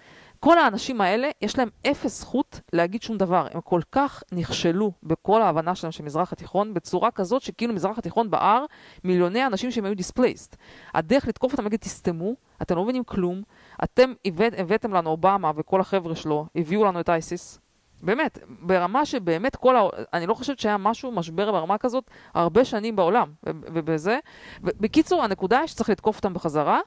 כל 0.44 0.58
האנשים 0.58 1.00
האלה, 1.00 1.28
יש 1.42 1.58
להם 1.58 1.68
אפס 1.86 2.20
זכות 2.20 2.60
להגיד 2.72 3.02
שום 3.02 3.16
דבר. 3.16 3.46
הם 3.54 3.60
כל 3.60 3.80
כך 3.92 4.22
נכשלו 4.32 4.92
בכל 5.02 5.42
ההבנה 5.42 5.74
שלהם 5.74 5.92
של 5.92 6.04
מזרח 6.04 6.32
התיכון, 6.32 6.74
בצורה 6.74 7.10
כזאת 7.10 7.42
שכאילו 7.42 7.74
מזרח 7.74 7.98
התיכון 7.98 8.30
בער 8.30 8.64
מיליוני 9.04 9.46
אנשים 9.46 9.70
שהם 9.70 9.84
היו 9.84 9.96
דיספלייסט. 9.96 10.56
הדרך 10.94 11.28
לתקוף 11.28 11.52
אותם, 11.52 11.62
להגיד, 11.62 11.80
תסתמו, 11.80 12.34
אתם 12.62 12.76
לא 12.76 12.82
מבינים 12.82 13.04
כלום, 13.04 13.42
אתם 13.84 14.12
הבאת, 14.24 14.54
הבאתם 14.58 14.92
לנו 14.92 15.10
אובמה 15.10 15.52
וכל 15.56 15.80
החבר'ה 15.80 16.16
שלו, 16.16 16.46
הביאו 16.56 16.84
לנו 16.84 17.00
את 17.00 17.08
אייסיס. 17.08 17.60
באמת, 18.00 18.38
ברמה 18.60 19.06
שבאמת 19.06 19.56
כל 19.56 19.76
ה... 19.76 19.82
אני 20.12 20.26
לא 20.26 20.34
חושבת 20.34 20.58
שהיה 20.58 20.76
משהו, 20.76 21.12
משבר 21.12 21.52
ברמה 21.52 21.78
כזאת, 21.78 22.10
הרבה 22.34 22.64
שנים 22.64 22.96
בעולם, 22.96 23.32
ובזה. 23.46 24.18
בקיצור, 24.60 25.24
הנקודה 25.24 25.58
היא 25.58 25.66
שצריך 25.66 25.90
לתקוף 25.90 26.16
אותם 26.16 26.34
בחזרה 26.34 26.80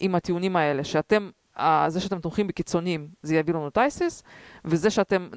עם 0.00 0.14
הטיעונים 0.14 0.56
האלה, 0.56 0.84
שאתם 0.84 1.30
זה 1.88 2.00
שאתם 2.00 2.20
תומכים 2.20 2.46
בקיצונים, 2.46 3.08
זה 3.22 3.36
יביא 3.36 3.54
לנו 3.54 3.68
את 3.68 3.78
אייסיס, 3.78 4.22
וזה 4.64 4.90
שאתם, 4.90 5.28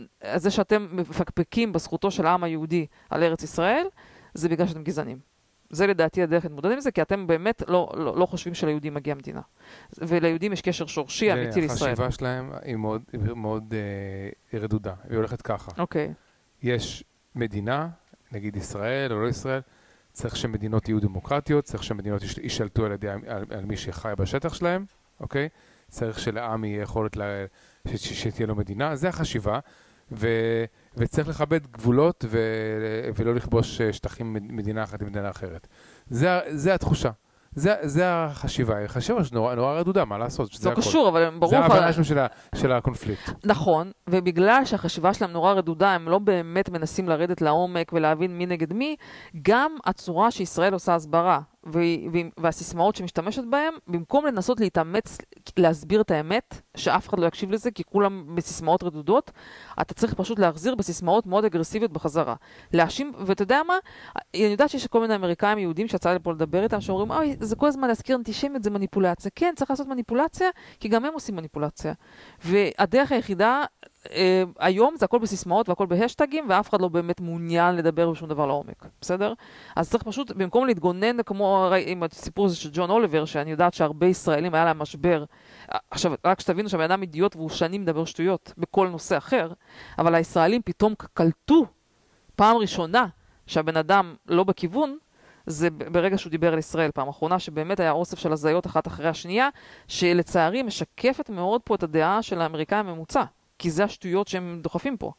שאתם 0.50 0.88
מפקפקים 0.92 1.74
בזכותו 1.74 2.12
של 2.12 2.26
העם 2.26 2.44
היהודי 2.44 2.86
על 3.10 3.24
ארץ 3.24 3.44
ישראל, 3.44 3.86
זה 4.34 4.50
בגלל 4.50 4.68
שאתם 4.68 4.84
גזענים. 4.84 5.20
זה 5.70 5.88
לדעתי 5.88 6.24
הדרך 6.24 6.44
להתמודד 6.44 6.72
עם 6.72 6.80
זה, 6.80 6.92
כי 6.92 7.02
אתם 7.02 7.28
באמת 7.28 7.64
לא, 7.68 7.92
לא, 7.98 8.18
לא 8.18 8.26
חושבים 8.26 8.54
שליהודים 8.54 8.94
מגיע 8.94 9.16
מדינה. 9.16 9.42
וליהודים 9.98 10.54
יש 10.54 10.62
קשר 10.62 10.86
שורשי 10.86 11.34
אמיתי 11.34 11.62
לישראל. 11.62 11.90
והחשיבה 11.90 12.12
שלהם 12.12 12.52
היא 12.62 12.76
מאוד, 12.76 13.02
מאוד 13.36 13.74
אה, 14.54 14.60
רדודה, 14.60 14.94
היא 15.10 15.18
הולכת 15.18 15.42
ככה. 15.42 15.72
אוקיי. 15.78 16.14
יש 16.64 17.04
מדינה, 17.36 17.90
נגיד 18.32 18.56
ישראל 18.56 19.14
או 19.14 19.22
לא 19.22 19.28
ישראל, 19.28 19.62
צריך 20.14 20.36
שמדינות 20.36 20.90
יהיו 20.90 21.00
דמוקרטיות, 21.00 21.66
צריך 21.66 21.84
שמדינות 21.84 22.22
יישלטו 22.44 22.86
על, 22.86 22.92
ידי, 22.92 23.10
על, 23.10 23.46
על 23.50 23.66
מי 23.66 23.78
שחי 23.78 24.14
בשטח 24.18 24.54
שלהם, 24.54 24.86
אוקיי? 25.20 25.50
צריך 25.90 26.20
שלעם 26.20 26.64
יהיה 26.64 26.82
יכולת 26.82 27.18
לה, 27.18 27.26
ש, 27.88 27.92
ש, 27.92 28.24
שתהיה 28.24 28.48
לו 28.48 28.56
מדינה, 28.56 28.96
זה 28.96 29.10
החשיבה, 29.10 29.60
ו, 30.12 30.28
וצריך 30.98 31.28
לכבד 31.28 31.68
גבולות 31.68 32.26
ו, 32.28 32.40
ולא 33.16 33.36
לכבוש 33.36 33.82
שטחים 33.82 34.34
מדינה 34.34 34.84
אחת 34.84 35.02
עם 35.02 35.08
מדינה 35.08 35.30
אחרת. 35.30 35.68
זה, 36.08 36.40
זה 36.50 36.74
התחושה. 36.74 37.10
זה, 37.56 37.76
זה 37.82 38.04
החשיבה, 38.06 38.78
היא 38.78 38.88
חשיבה 38.88 39.24
שנורא 39.24 39.56
נורא 39.56 39.74
רדודה, 39.74 40.06
מה 40.06 40.18
לעשות? 40.18 40.54
זה 40.54 40.70
לא 40.70 40.76
קשור, 40.76 41.10
אבל 41.10 41.30
ברור... 41.40 41.50
זה 41.50 41.60
ההבנה 41.60 41.94
של, 41.94 42.18
של 42.56 42.72
הקונפליקט. 42.72 43.46
נכון, 43.46 43.92
ובגלל 44.10 44.66
שהחשיבה 44.66 45.14
שלהם 45.14 45.32
נורא 45.32 45.54
רדודה, 45.54 45.92
הם 45.92 46.10
לא 46.10 46.20
באמת 46.20 46.70
מנסים 46.70 47.10
לרדת 47.10 47.42
לעומק 47.42 47.94
ולהבין 47.94 48.38
מי 48.38 48.46
נגד 48.46 48.74
מי, 48.74 48.96
גם 49.42 49.72
הצורה 49.86 50.32
שישראל 50.32 50.74
עושה 50.74 50.96
הסברה, 50.96 51.40
והסיסמאות 52.38 52.96
שמשתמשת 52.96 53.44
בהן, 53.50 53.74
במקום 53.88 54.26
לנסות 54.26 54.60
להתאמץ 54.60 55.18
להסביר 55.58 56.02
את 56.02 56.12
האמת, 56.12 56.62
שאף 56.78 57.10
אחד 57.10 57.20
לא 57.20 57.26
יקשיב 57.26 57.52
לזה, 57.52 57.72
כי 57.72 57.84
כולם 57.84 58.36
בסיסמאות 58.36 58.84
רדודות, 58.84 59.32
אתה 59.82 59.94
צריך 59.94 60.14
פשוט 60.14 60.40
להחזיר 60.40 60.76
בסיסמאות 60.76 61.26
מאוד 61.26 61.46
אגרסיביות 61.46 61.94
בחזרה. 61.94 62.36
להאשים, 62.74 63.14
ואתה 63.26 63.42
יודע 63.42 63.62
מה? 63.68 63.78
אני 64.36 64.44
יודעת 64.44 64.70
שיש 64.70 64.88
כל 64.88 65.02
מיני 65.02 65.16
אמריקאים 65.16 65.58
יהודים 65.58 65.88
שיצא 65.88 66.14
לי 66.14 66.20
פה 66.20 66.32
לדבר 66.32 66.64
איתם, 66.64 66.82
שאומרים, 66.82 67.12
אוי, 67.12 67.36
זה 67.40 67.56
כל 67.56 67.68
הזמן 67.68 67.88
להזכיר 67.88 68.16
אנטישמיות, 68.16 68.64
זה 68.64 68.70
מניפולציה. 68.70 69.32
כן, 69.36 69.54
צריך 69.56 69.70
לעשות 69.72 69.88
מניפולציה, 69.88 70.50
כי 70.80 70.88
גם 70.88 71.06
הם 71.06 71.14
עושים 71.14 71.36
מניפולציה. 71.36 71.94
והדרך 72.44 73.12
היחידה 73.12 73.64
אה, 74.12 74.44
היום 74.60 74.96
זה 74.98 75.06
הכל 75.06 75.20
בסיסמאות 75.20 75.70
והכל 75.70 75.86
בהשטגים, 75.86 76.46
ואף 76.50 76.70
אחד 76.70 76.82
לא 76.82 76.88
באמת 76.88 77.22
מעוניין 77.22 77.76
לדבר 77.76 78.12
בשום 78.12 78.30
דבר 78.30 78.46
לעומק, 78.46 78.86
בסדר? 79.02 79.34
אז 79.76 79.90
צריך 79.90 80.04
פשוט, 80.04 80.32
במקום 80.32 80.66
להתגונן 80.66 81.24
כמו 81.24 81.72
עם 81.86 82.04
הסיפור 82.04 82.46
הזה 82.46 82.56
של 82.56 82.70
ג'ון 82.74 82.90
אוליבר, 82.90 83.26
שאני 83.26 83.52
יודעת 83.52 83.74
שהרבה 83.74 84.08
ישראלים 84.08 84.56
היה 84.56 84.66
להם 84.66 84.80
משבר 84.80 85.26
עכשיו, 85.92 86.14
רק 86.26 86.40
שתבינו 86.40 86.70
שהבן 86.70 86.84
אדם 86.84 87.02
אידיוט 87.02 87.36
והוא 87.36 87.50
שנים 87.50 87.82
מדבר 87.82 88.06
שטויות 88.06 88.54
בכל 88.58 88.88
נושא 88.88 89.18
אחר, 89.18 89.52
אבל 89.98 90.16
הישראלים 90.16 90.62
פתאום 90.66 90.94
קלטו 91.14 91.66
פעם 92.36 92.58
ראשונה 92.58 93.08
שהבן 93.48 93.78
אדם 93.78 94.16
לא 94.28 94.44
בכיוון, 94.44 94.98
זה 95.46 95.70
ברגע 95.70 96.18
שהוא 96.18 96.32
דיבר 96.32 96.54
על 96.54 96.60
ישראל 96.60 96.92
פעם 96.92 97.08
אחרונה, 97.08 97.40
שבאמת 97.40 97.80
היה 97.80 97.92
אוסף 97.92 98.20
של 98.20 98.34
הזיות 98.34 98.68
אחת 98.68 98.88
אחרי 98.88 99.08
השנייה, 99.08 99.50
שלצערי 99.88 100.64
משקפת 100.64 101.30
מאוד 101.30 101.62
פה 101.64 101.76
את 101.76 101.84
הדעה 101.84 102.22
של 102.22 102.42
האמריקאי 102.42 102.78
הממוצע, 102.78 103.24
כי 103.60 103.72
זה 103.72 103.84
השטויות 103.84 104.28
שהם 104.28 104.60
דוחפים 104.64 104.98
פה. 104.98 105.12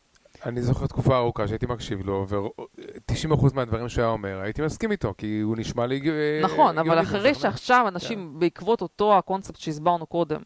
אני 0.46 0.62
זוכר 0.62 0.86
תקופה 0.86 1.16
ארוכה 1.16 1.48
שהייתי 1.48 1.66
מקשיב 1.66 2.06
לו, 2.06 2.26
ו-90% 2.28 3.54
מהדברים 3.54 3.88
שהוא 3.88 4.02
היה 4.02 4.10
אומר, 4.10 4.40
הייתי 4.40 4.62
מסכים 4.62 4.92
איתו, 4.92 5.14
כי 5.18 5.40
הוא 5.40 5.56
נשמע 5.56 5.86
לי... 5.86 6.00
אה, 6.10 6.40
נכון, 6.42 6.78
אבל 6.78 7.00
אחרי 7.00 7.34
שעכשיו 7.34 7.84
אנשים, 7.88 8.30
כן. 8.32 8.38
בעקבות 8.38 8.82
אותו 8.82 9.18
הקונספט 9.18 9.56
שהסברנו 9.56 10.06
קודם, 10.06 10.40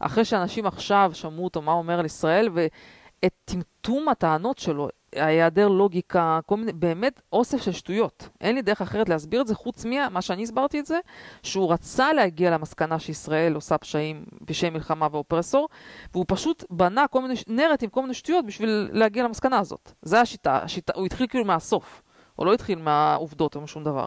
אחרי 0.00 0.24
שאנשים 0.24 0.66
עכשיו 0.66 1.10
שמעו 1.14 1.44
אותו 1.44 1.62
מה 1.62 1.72
הוא 1.72 1.78
אומר 1.78 1.98
על 1.98 2.04
ישראל, 2.04 2.48
ואת 2.52 3.34
טמטום 3.44 4.08
הטענות 4.08 4.58
שלו, 4.58 4.88
ההיעדר 5.16 5.68
לוגיקה, 5.68 6.40
כל 6.46 6.56
מיני, 6.56 6.72
באמת 6.72 7.20
אוסף 7.32 7.62
של 7.62 7.72
שטויות. 7.72 8.28
אין 8.40 8.54
לי 8.54 8.62
דרך 8.62 8.82
אחרת 8.82 9.08
להסביר 9.08 9.40
את 9.40 9.46
זה, 9.46 9.54
חוץ 9.54 9.84
ממה 9.84 10.22
שאני 10.22 10.42
הסברתי 10.42 10.80
את 10.80 10.86
זה, 10.86 10.98
שהוא 11.42 11.72
רצה 11.72 12.12
להגיע 12.12 12.50
למסקנה 12.50 12.98
שישראל 12.98 13.54
עושה 13.54 13.78
פשעים, 13.78 14.24
פשעי 14.46 14.70
מלחמה 14.70 15.08
ואופרסור, 15.12 15.68
והוא 16.12 16.24
פשוט 16.28 16.64
בנה 16.70 17.06
כל 17.08 17.22
מיני 17.22 17.34
נרט 17.48 17.82
עם 17.82 17.90
כל 17.90 18.02
מיני 18.02 18.14
שטויות 18.14 18.46
בשביל 18.46 18.88
להגיע 18.92 19.24
למסקנה 19.24 19.58
הזאת. 19.58 19.92
זה 20.02 20.20
השיטה, 20.20 20.56
השיטה, 20.56 20.92
הוא 20.96 21.06
התחיל 21.06 21.26
כאילו 21.26 21.44
מהסוף, 21.44 22.02
הוא 22.36 22.46
לא 22.46 22.54
התחיל 22.54 22.78
מהעובדות 22.78 23.56
או 23.56 23.60
משום 23.60 23.84
דבר. 23.84 24.06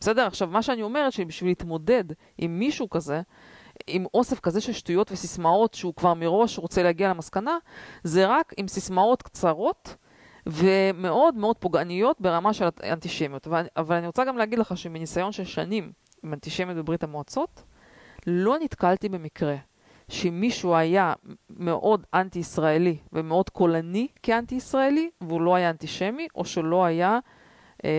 בסדר? 0.00 0.26
עכשיו, 0.26 0.48
מה 0.48 0.62
שאני 0.62 0.82
אומרת, 0.82 1.12
שבשביל 1.12 1.50
להתמודד 1.50 2.04
עם 2.38 2.58
מישהו 2.58 2.90
כזה, 2.90 3.22
עם 3.86 4.06
אוסף 4.14 4.40
כזה 4.40 4.60
של 4.60 4.72
שטויות 4.72 5.12
וסיסמאות 5.12 5.74
שהוא 5.74 5.94
כבר 5.94 6.14
מראש 6.14 6.58
רוצה 6.58 6.82
להגיע 6.82 7.08
למסקנה, 7.08 7.58
זה 8.02 8.26
רק 8.26 8.52
עם 8.56 8.68
סיסמאות 8.68 9.22
קצרות. 9.22 9.96
ומאוד 10.46 11.34
מאוד 11.34 11.56
פוגעניות 11.56 12.20
ברמה 12.20 12.52
של 12.52 12.68
אנטישמיות. 12.82 13.46
אבל 13.76 13.96
אני 13.96 14.06
רוצה 14.06 14.24
גם 14.24 14.36
להגיד 14.38 14.58
לך 14.58 14.76
שמניסיון 14.76 15.32
של 15.32 15.44
שנים 15.44 15.92
עם 16.22 16.32
אנטישמיות 16.32 16.76
בברית 16.76 17.04
המועצות, 17.04 17.62
לא 18.26 18.58
נתקלתי 18.58 19.08
במקרה 19.08 19.56
שמישהו 20.08 20.74
היה 20.74 21.12
מאוד 21.50 22.06
אנטי-ישראלי 22.14 22.96
ומאוד 23.12 23.50
קולני 23.50 24.08
כאנטי-ישראלי, 24.22 25.10
והוא 25.20 25.40
לא 25.40 25.54
היה 25.54 25.70
אנטישמי, 25.70 26.28
או 26.34 26.44
שלא 26.44 26.84
היה, 26.84 27.18
אה, 27.84 27.90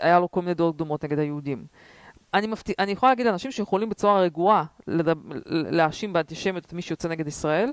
היה 0.00 0.20
לו 0.20 0.30
כל 0.30 0.40
מיני 0.40 0.54
דעות 0.54 0.74
קדומות 0.74 1.04
נגד 1.04 1.18
היהודים. 1.18 1.66
אני, 2.34 2.46
מפת... 2.46 2.70
אני 2.78 2.92
יכולה 2.92 3.12
להגיד 3.12 3.26
לאנשים 3.26 3.52
שיכולים 3.52 3.88
בצורה 3.88 4.20
רגועה 4.20 4.64
לדב... 4.86 5.16
להאשים 5.46 6.12
באנטישמיות 6.12 6.64
את 6.64 6.72
מי 6.72 6.82
שיוצא 6.82 7.08
נגד 7.08 7.26
ישראל, 7.26 7.70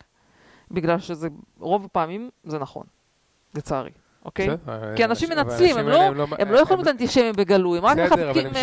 בגלל 0.72 1.00
שזה, 1.00 1.28
רוב 1.60 1.86
הפעמים 1.86 2.30
זה 2.44 2.60
נכון, 2.60 2.84
לצערי. 3.56 3.92
אוקיי? 4.26 4.50
כי 4.96 5.06
אנשים 5.06 5.30
מנצלים, 5.30 5.78
הם 5.78 5.88
לא, 5.88 6.16
לא, 6.16 6.28
הם 6.40 6.52
לא 6.52 6.60
יכולים 6.60 6.84
להיות 6.84 6.88
אנטישמים 6.88 7.36
בגלוי, 7.36 7.78
הם 7.78 7.86
רק 7.86 7.98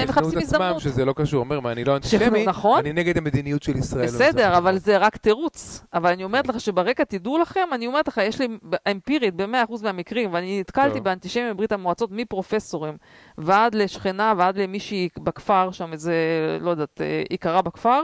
מחפשים 0.08 0.38
הזדמנות. 0.38 0.80
שזה 0.80 1.04
לא 1.04 1.12
קשור, 1.16 1.40
אומר, 1.40 1.72
אני 1.72 1.84
לא 1.84 1.96
אנטישמי, 1.96 2.46
נכון? 2.46 2.78
אני 2.78 2.92
נגד 2.92 3.18
המדיניות 3.18 3.62
של 3.62 3.76
ישראל. 3.76 4.06
בסדר, 4.06 4.58
אבל 4.58 4.78
זה 4.78 4.96
רק 4.96 5.16
תירוץ. 5.16 5.84
אבל 5.94 6.12
אני 6.12 6.24
אומרת 6.24 6.48
לך 6.48 6.60
שברקע, 6.60 7.04
תדעו 7.04 7.38
לכם, 7.38 7.68
אני 7.72 7.86
אומרת 7.86 8.08
לך, 8.08 8.20
יש 8.24 8.40
לי 8.40 8.48
אמפירית 8.90 9.34
ב-100% 9.34 9.82
מהמקרים, 9.82 10.34
ואני 10.34 10.60
נתקלתי 10.60 11.00
באנטישמים 11.00 11.52
בברית 11.52 11.72
המועצות, 11.72 12.10
מפרופסורים 12.12 12.96
ועד 13.38 13.74
לשכנה 13.74 14.34
ועד 14.38 14.58
למישהי 14.58 15.08
בכפר, 15.18 15.70
שם 15.70 15.92
איזה, 15.92 16.14
לא 16.60 16.70
יודעת, 16.70 17.00
יקרה 17.30 17.62
בכפר. 17.62 18.00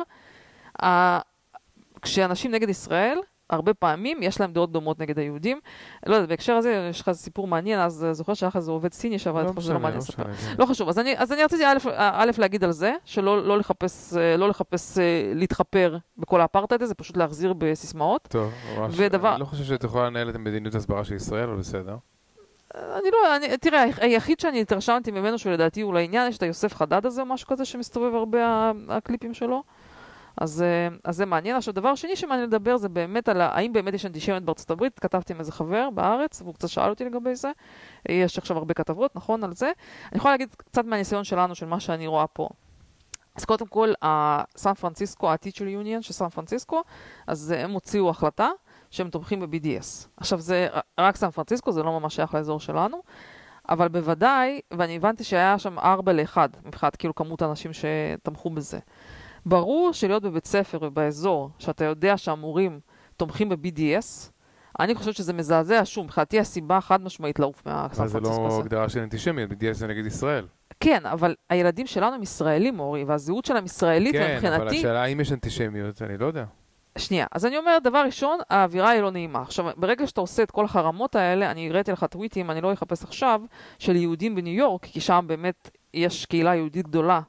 כשאנשים 2.02 2.50
נגד 2.50 2.68
ישראל, 2.68 3.18
הרבה 3.52 3.74
פעמים 3.74 4.22
יש 4.22 4.40
להם 4.40 4.52
דעות 4.52 4.72
דומות 4.72 5.00
נגד 5.00 5.18
היהודים. 5.18 5.60
לא 6.06 6.14
יודעת, 6.14 6.28
בהקשר 6.28 6.52
הזה 6.52 6.88
יש 6.90 7.00
לך 7.00 7.12
סיפור 7.12 7.46
מעניין, 7.46 7.80
אז 7.80 8.06
זוכר 8.12 8.34
שהיה 8.34 8.48
לך 8.48 8.56
איזה 8.56 8.70
עובד 8.70 8.92
סיני 8.92 9.18
שעבד 9.18 9.44
לא 9.68 9.78
מעניין 9.78 9.98
לספר. 9.98 10.22
לא 10.58 10.66
חשוב, 10.66 10.88
אז 10.88 10.98
אני, 10.98 11.18
אז 11.18 11.32
אני 11.32 11.44
רציתי 11.44 11.66
א', 11.66 11.78
א', 11.96 12.30
להגיד 12.38 12.64
על 12.64 12.72
זה, 12.72 12.94
שלא 13.04 13.44
לא 13.46 13.58
לחפש, 13.58 14.14
לא 14.38 14.48
לחפש 14.48 14.98
להתחפר 15.34 15.96
בכל 16.18 16.40
האפרטהייד 16.40 16.82
הזה, 16.82 16.94
פשוט 16.94 17.16
להחזיר 17.16 17.54
בסיסמאות. 17.58 18.28
טוב, 18.30 18.52
ממש, 18.78 18.94
ודבר... 18.96 19.32
אני 19.32 19.40
לא 19.40 19.44
חושב 19.44 19.64
שאת 19.64 19.84
יכולה 19.84 20.06
לנהל 20.06 20.30
את 20.30 20.36
מדיניות 20.36 20.74
הסברה 20.74 21.04
של 21.04 21.14
ישראל, 21.14 21.48
אבל 21.48 21.58
בסדר. 21.58 21.96
אני 22.74 23.08
לא, 23.12 23.36
אני, 23.36 23.56
תראה, 23.56 23.84
היחיד 24.00 24.40
שאני 24.40 24.60
התרשמתי 24.60 25.10
ממנו 25.10 25.38
שלדעתי 25.38 25.80
הוא 25.80 25.94
לעניין, 25.94 26.28
יש 26.28 26.38
את 26.38 26.42
היוסף 26.42 26.74
חדד 26.74 27.06
הזה 27.06 27.20
או 27.20 27.26
משהו 27.26 27.48
כזה 27.48 27.64
שמסתובב 27.64 28.14
הרבה 28.14 28.72
הקליפים 28.88 29.34
שלו. 29.34 29.62
אז, 30.36 30.62
אה, 30.62 30.88
אז 31.04 31.16
זה 31.16 31.26
מעניין. 31.26 31.56
עכשיו, 31.56 31.74
דבר 31.74 31.94
שני 31.94 32.16
שמעניין 32.16 32.48
לדבר 32.48 32.76
זה 32.76 32.88
באמת 32.88 33.28
על 33.28 33.40
האם 33.40 33.72
באמת 33.72 33.94
יש 33.94 34.06
אנטישמיות 34.06 34.42
בארצות 34.42 34.70
הברית. 34.70 34.98
כתבתי 34.98 35.32
עם 35.32 35.38
איזה 35.38 35.52
חבר 35.52 35.88
בארץ, 35.94 36.42
והוא 36.42 36.54
קצת 36.54 36.68
שאל 36.68 36.90
אותי 36.90 37.04
לגבי 37.04 37.34
זה. 37.34 37.50
יש 38.08 38.38
עכשיו 38.38 38.58
הרבה 38.58 38.74
כתבות, 38.74 39.16
נכון, 39.16 39.44
על 39.44 39.54
זה. 39.54 39.72
אני 40.12 40.18
יכולה 40.18 40.34
להגיד 40.34 40.54
קצת 40.54 40.84
מהניסיון 40.84 41.24
שלנו, 41.24 41.54
של 41.54 41.66
מה 41.66 41.80
שאני 41.80 42.06
רואה 42.06 42.26
פה. 42.26 42.48
אז 43.36 43.44
קודם 43.44 43.66
כל, 43.66 43.92
סן 44.56 44.74
פרנסיסקו, 44.74 45.30
ה-Teacher 45.30 45.84
Union 45.84 46.02
של 46.02 46.12
סן 46.12 46.28
פרנסיסקו, 46.28 46.82
אז 47.26 47.54
הם 47.58 47.70
הוציאו 47.70 48.10
החלטה 48.10 48.48
שהם 48.90 49.10
תומכים 49.10 49.40
ב-BDS. 49.40 50.08
עכשיו, 50.16 50.40
זה 50.40 50.68
רק 51.00 51.16
סן 51.16 51.30
פרנסיסקו, 51.30 51.72
זה 51.72 51.82
לא 51.82 52.00
ממש 52.00 52.14
שייך 52.14 52.34
לאזור 52.34 52.60
שלנו. 52.60 53.02
אבל 53.68 53.88
בוודאי, 53.88 54.60
ואני 54.70 54.96
הבנתי 54.96 55.24
שהיה 55.24 55.58
שם 55.58 55.78
4 55.78 56.12
ל-1, 56.12 56.36
מבחינת 56.64 56.96
כאילו 56.96 57.14
כמות 57.14 57.42
האנשים 57.42 57.70
שתמכו 57.72 58.50
בזה. 58.50 58.78
ברור 59.46 59.92
שלהיות 59.92 60.22
בבית 60.22 60.46
ספר 60.46 60.78
ובאזור, 60.82 61.50
שאתה 61.58 61.84
יודע 61.84 62.16
שהמורים 62.16 62.80
תומכים 63.16 63.48
ב-BDS, 63.48 64.30
אני 64.80 64.94
חושבת 64.94 65.14
שזה 65.14 65.32
מזעזע, 65.32 65.80
שוב, 65.84 66.04
מבחינתי 66.04 66.40
הסיבה 66.40 66.80
חד 66.80 67.02
משמעית 67.02 67.38
לעוף 67.38 67.66
מהסן 67.66 67.94
פרנסיסקו. 67.96 68.18
אבל 68.18 68.50
זה 68.50 68.56
לא 68.56 68.60
הגדרה 68.60 68.88
של 68.88 69.00
אנטישמיות, 69.00 69.50
BDS 69.50 69.72
זה 69.72 69.86
נגד 69.86 70.06
ישראל. 70.06 70.46
כן, 70.80 71.06
אבל 71.06 71.34
הילדים 71.50 71.86
שלנו 71.86 72.14
הם 72.14 72.22
ישראלים, 72.22 72.80
אורי, 72.80 73.04
והזהות 73.04 73.44
שלהם 73.44 73.64
ישראלית, 73.64 74.12
כן, 74.12 74.28
ומבחינתי... 74.32 74.56
כן, 74.56 74.62
אבל 74.62 74.68
השאלה 74.68 75.02
האם 75.02 75.20
יש 75.20 75.32
אנטישמיות, 75.32 76.02
אני 76.02 76.18
לא 76.18 76.26
יודע. 76.26 76.44
שנייה, 76.98 77.26
אז 77.32 77.46
אני 77.46 77.58
אומרת, 77.58 77.82
דבר 77.82 78.02
ראשון, 78.06 78.38
האווירה 78.50 78.90
היא 78.90 79.00
לא 79.00 79.10
נעימה. 79.10 79.42
עכשיו, 79.42 79.70
ברגע 79.76 80.06
שאתה 80.06 80.20
עושה 80.20 80.42
את 80.42 80.50
כל 80.50 80.64
החרמות 80.64 81.16
האלה, 81.16 81.50
אני 81.50 81.70
הראיתי 81.70 81.92
לך 81.92 82.04
טוויטים, 82.04 82.50
אני 82.50 82.60
לא 82.60 82.72
אחפש 82.72 83.04
עכשיו, 83.04 83.40
של 83.78 83.96
יהודים 83.96 84.34
בניו 84.34 84.54
יורק, 84.54 84.84
כי 84.84 85.00
שם 85.00 85.24
באמת 85.28 85.70
יש 85.94 86.26
קהילה 86.26 86.54
יהודית 86.54 86.86
גדולה 86.88 87.20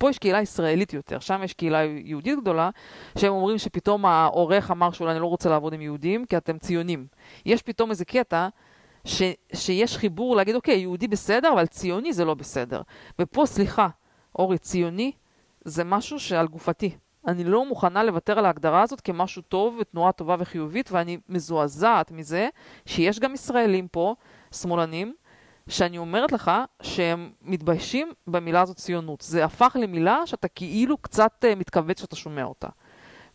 פה 0.00 0.10
יש 0.10 0.18
קהילה 0.18 0.40
ישראלית 0.40 0.92
יותר, 0.92 1.18
שם 1.18 1.40
יש 1.44 1.54
קהילה 1.54 1.82
יהודית 1.84 2.38
גדולה, 2.40 2.70
שהם 3.18 3.32
אומרים 3.32 3.58
שפתאום 3.58 4.06
העורך 4.06 4.70
אמר 4.70 4.90
שאולי 4.90 5.12
אני 5.12 5.20
לא 5.20 5.26
רוצה 5.26 5.48
לעבוד 5.50 5.72
עם 5.72 5.80
יהודים, 5.80 6.24
כי 6.26 6.36
אתם 6.36 6.58
ציונים. 6.58 7.06
יש 7.46 7.62
פתאום 7.62 7.90
איזה 7.90 8.04
קטע 8.04 8.48
ש, 9.04 9.22
שיש 9.54 9.96
חיבור 9.96 10.36
להגיד, 10.36 10.54
אוקיי, 10.54 10.78
יהודי 10.78 11.08
בסדר, 11.08 11.52
אבל 11.52 11.66
ציוני 11.66 12.12
זה 12.12 12.24
לא 12.24 12.34
בסדר. 12.34 12.82
ופה, 13.18 13.46
סליחה, 13.46 13.88
אורי, 14.38 14.58
ציוני 14.58 15.12
זה 15.64 15.84
משהו 15.84 16.20
שעל 16.20 16.46
גופתי. 16.46 16.90
אני 17.26 17.44
לא 17.44 17.66
מוכנה 17.66 18.04
לוותר 18.04 18.38
על 18.38 18.44
ההגדרה 18.44 18.82
הזאת 18.82 19.00
כמשהו 19.00 19.42
טוב 19.42 19.76
ותנועה 19.80 20.12
טובה 20.12 20.36
וחיובית, 20.38 20.92
ואני 20.92 21.18
מזועזעת 21.28 22.10
מזה 22.10 22.48
שיש 22.86 23.18
גם 23.18 23.34
ישראלים 23.34 23.88
פה, 23.88 24.14
שמאלנים, 24.52 25.14
שאני 25.70 25.98
אומרת 25.98 26.32
לך 26.32 26.50
שהם 26.82 27.30
מתביישים 27.42 28.12
במילה 28.26 28.60
הזאת 28.60 28.76
ציונות. 28.76 29.20
זה 29.20 29.44
הפך 29.44 29.76
למילה 29.80 30.26
שאתה 30.26 30.48
כאילו 30.48 30.98
קצת 30.98 31.44
uh, 31.44 31.58
מתכווץ 31.58 31.98
כשאתה 31.98 32.16
שומע 32.16 32.44
אותה. 32.44 32.68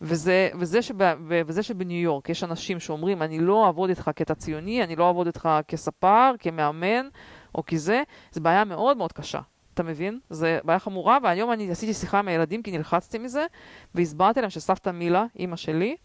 וזה, 0.00 0.48
וזה, 0.58 0.82
שב, 0.82 0.94
וזה 1.28 1.62
שבניו 1.62 2.02
יורק 2.02 2.28
יש 2.28 2.44
אנשים 2.44 2.80
שאומרים, 2.80 3.22
אני 3.22 3.38
לא 3.38 3.66
אעבוד 3.66 3.88
איתך 3.88 4.10
כתה 4.16 4.34
ציוני, 4.34 4.84
אני 4.84 4.96
לא 4.96 5.06
אעבוד 5.06 5.26
איתך 5.26 5.48
כספר, 5.68 6.32
כמאמן, 6.38 7.08
או 7.54 7.62
כזה, 7.66 8.02
זו 8.32 8.40
בעיה 8.40 8.64
מאוד 8.64 8.96
מאוד 8.96 9.12
קשה. 9.12 9.40
אתה 9.74 9.82
מבין? 9.82 10.18
זו 10.30 10.46
בעיה 10.64 10.78
חמורה, 10.78 11.18
והיום 11.22 11.52
אני 11.52 11.70
עשיתי 11.70 11.94
שיחה 11.94 12.18
עם 12.18 12.28
הילדים 12.28 12.62
כי 12.62 12.70
נלחצתי 12.70 13.18
מזה, 13.18 13.46
והסברתי 13.94 14.40
להם 14.40 14.50
שסבתא 14.50 14.90
מילה, 14.90 15.26
אימא 15.38 15.56
שלי, 15.56 15.96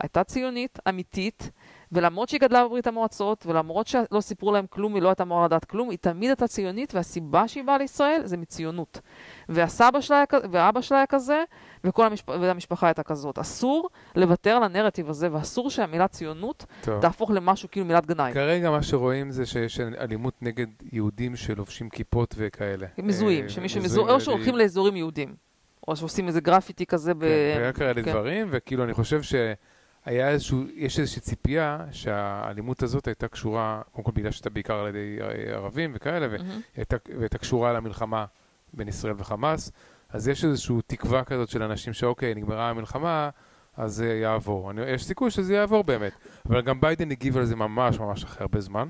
הייתה 0.00 0.24
ציונית, 0.24 0.78
אמיתית, 0.88 1.50
ולמרות 1.92 2.28
שהיא 2.28 2.40
גדלה 2.40 2.64
בברית 2.64 2.86
המועצות, 2.86 3.46
ולמרות 3.46 3.86
שלא 3.86 4.20
סיפרו 4.20 4.52
להם 4.52 4.66
כלום, 4.70 4.94
היא 4.94 5.02
לא 5.02 5.08
הייתה 5.08 5.22
אמורה 5.22 5.44
לדעת 5.44 5.64
כלום, 5.64 5.90
היא 5.90 5.98
תמיד 6.00 6.28
הייתה 6.28 6.48
ציונית, 6.48 6.94
והסיבה 6.94 7.48
שהיא 7.48 7.64
באה 7.64 7.78
לישראל 7.78 8.20
זה 8.24 8.36
מציונות. 8.36 9.00
והסבא 9.48 10.00
שלה 10.00 10.16
היה, 10.16 10.40
והאבא 10.50 10.80
שלה 10.80 10.96
היה 10.98 11.06
כזה, 11.06 11.42
וכל 11.84 12.06
המשפ... 12.06 12.28
והמשפחה 12.28 12.86
הייתה 12.86 13.02
כזאת. 13.02 13.38
אסור 13.38 13.88
לוותר 14.16 14.50
על 14.50 14.62
הנרטיב 14.62 15.10
הזה, 15.10 15.28
ואסור 15.32 15.70
שהמילה 15.70 16.08
ציונות 16.08 16.64
טוב. 16.80 17.00
תהפוך 17.00 17.30
למשהו 17.30 17.68
כאילו 17.70 17.86
מילת 17.86 18.06
גנאי. 18.06 18.32
כרגע 18.32 18.70
מה 18.70 18.82
שרואים 18.82 19.30
זה 19.30 19.46
שיש 19.46 19.80
אלימות 19.80 20.34
נגד 20.42 20.66
יהודים 20.92 21.36
שלובשים 21.36 21.88
כיפות 21.88 22.34
וכאלה. 22.38 22.86
מזוהים, 22.98 23.44
אה, 23.44 23.48
שמישהו 23.48 23.82
מזוהה, 23.82 24.14
או 24.14 24.20
שהולכים 24.20 24.56
לאזורים 24.56 24.96
יהודים. 24.96 25.34
או 25.88 25.96
שעושים 25.96 26.28
איזה 26.28 26.40
גרפיטי 26.40 26.86
כזה 26.86 27.14
ב... 27.14 27.20
כן, 27.20 27.60
היה 27.60 27.72
כאלה 27.72 28.02
כן. 28.02 28.10
דברים, 28.10 28.46
וכאילו 28.50 28.84
אני 28.84 28.94
חושב 28.94 29.22
ש... 29.22 29.34
היה 30.04 30.28
איזשהו, 30.28 30.64
יש 30.74 31.00
איזושהי 31.00 31.22
ציפייה 31.22 31.78
שהאלימות 31.90 32.82
הזאת 32.82 33.06
הייתה 33.06 33.28
קשורה, 33.28 33.82
קודם 33.92 34.04
כל 34.04 34.12
בגלל 34.14 34.30
שהייתה 34.30 34.50
בעיקר 34.50 34.74
על 34.74 34.88
ידי 34.88 35.16
ערבים 35.52 35.92
וכאלה, 35.94 36.26
mm-hmm. 36.26 36.40
והייתה, 36.74 36.96
והייתה 37.18 37.38
קשורה 37.38 37.72
למלחמה 37.72 38.24
בין 38.72 38.88
ישראל 38.88 39.14
וחמאס, 39.16 39.72
אז 40.10 40.28
יש 40.28 40.44
איזושהי 40.44 40.76
תקווה 40.86 41.24
כזאת 41.24 41.48
של 41.48 41.62
אנשים 41.62 41.92
שאוקיי, 41.92 42.34
נגמרה 42.34 42.70
המלחמה, 42.70 43.30
אז 43.76 43.94
זה 43.94 44.14
יעבור. 44.14 44.70
אני, 44.70 44.82
יש 44.90 45.04
סיכוי 45.04 45.30
שזה 45.30 45.54
יעבור 45.54 45.84
באמת. 45.84 46.12
אבל 46.46 46.60
גם 46.60 46.80
ביידן 46.80 47.10
הגיב 47.10 47.36
על 47.36 47.44
זה 47.44 47.56
ממש 47.56 47.98
ממש 47.98 48.24
אחרי 48.24 48.42
הרבה 48.42 48.60
זמן. 48.60 48.88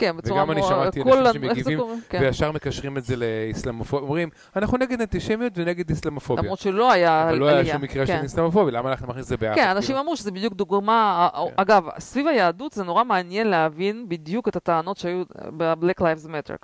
כן, 0.00 0.16
בצורה 0.16 0.42
וגם 0.42 0.50
אני 0.50 0.60
מאוד- 0.60 0.70
שמעתי 0.72 1.02
אנשים 1.02 1.32
שמגיבים? 1.42 1.80
כן. 2.08 2.18
וישר 2.22 2.52
מקשרים 2.52 2.96
את 2.98 3.04
זה 3.04 3.14
לאסלאמופוביה. 3.16 4.06
אומרים, 4.06 4.28
אנחנו 4.56 4.78
נגד 4.78 5.00
אנטישמיות 5.00 5.52
ונגד 5.56 5.90
אסלאמופוביה. 5.90 6.42
למרות 6.42 6.58
שלא 6.58 6.92
היה 6.92 7.22
אבל 7.28 7.38
לא 7.38 7.48
עלייה. 7.48 7.62
היה 7.64 7.72
שום 7.72 7.82
מקרה 7.82 8.06
של 8.06 8.12
כן. 8.18 8.24
אסלאמופוביה, 8.24 8.72
למה 8.74 8.90
אנחנו 8.90 9.06
נכניס 9.06 9.24
את 9.24 9.28
זה 9.28 9.36
ביחד? 9.36 9.54
כן, 9.54 9.68
אנשים 9.68 9.86
כאילו? 9.86 10.00
אמרו 10.00 10.16
שזה 10.16 10.30
בדיוק 10.30 10.54
דוגמה, 10.54 11.28
כן. 11.34 11.40
אגב, 11.56 11.84
סביב 11.98 12.26
היהדות 12.26 12.72
זה 12.72 12.84
נורא 12.84 13.04
מעניין 13.04 13.46
להבין 13.46 14.04
בדיוק 14.08 14.48
את 14.48 14.56
הטענות 14.56 14.96
שהיו 14.96 15.22
ב-Black 15.56 16.00
Lives 16.02 16.26
Matter. 16.26 16.56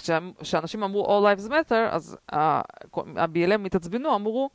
כשאנשים 0.42 0.82
אמרו 0.82 1.06
All 1.06 1.38
Lives 1.38 1.50
Matter, 1.50 1.74
אז 1.90 2.16
ה- 2.32 2.60
ה-BLM 3.16 3.66
התעצבנו, 3.66 4.14
אמרו, 4.14 4.50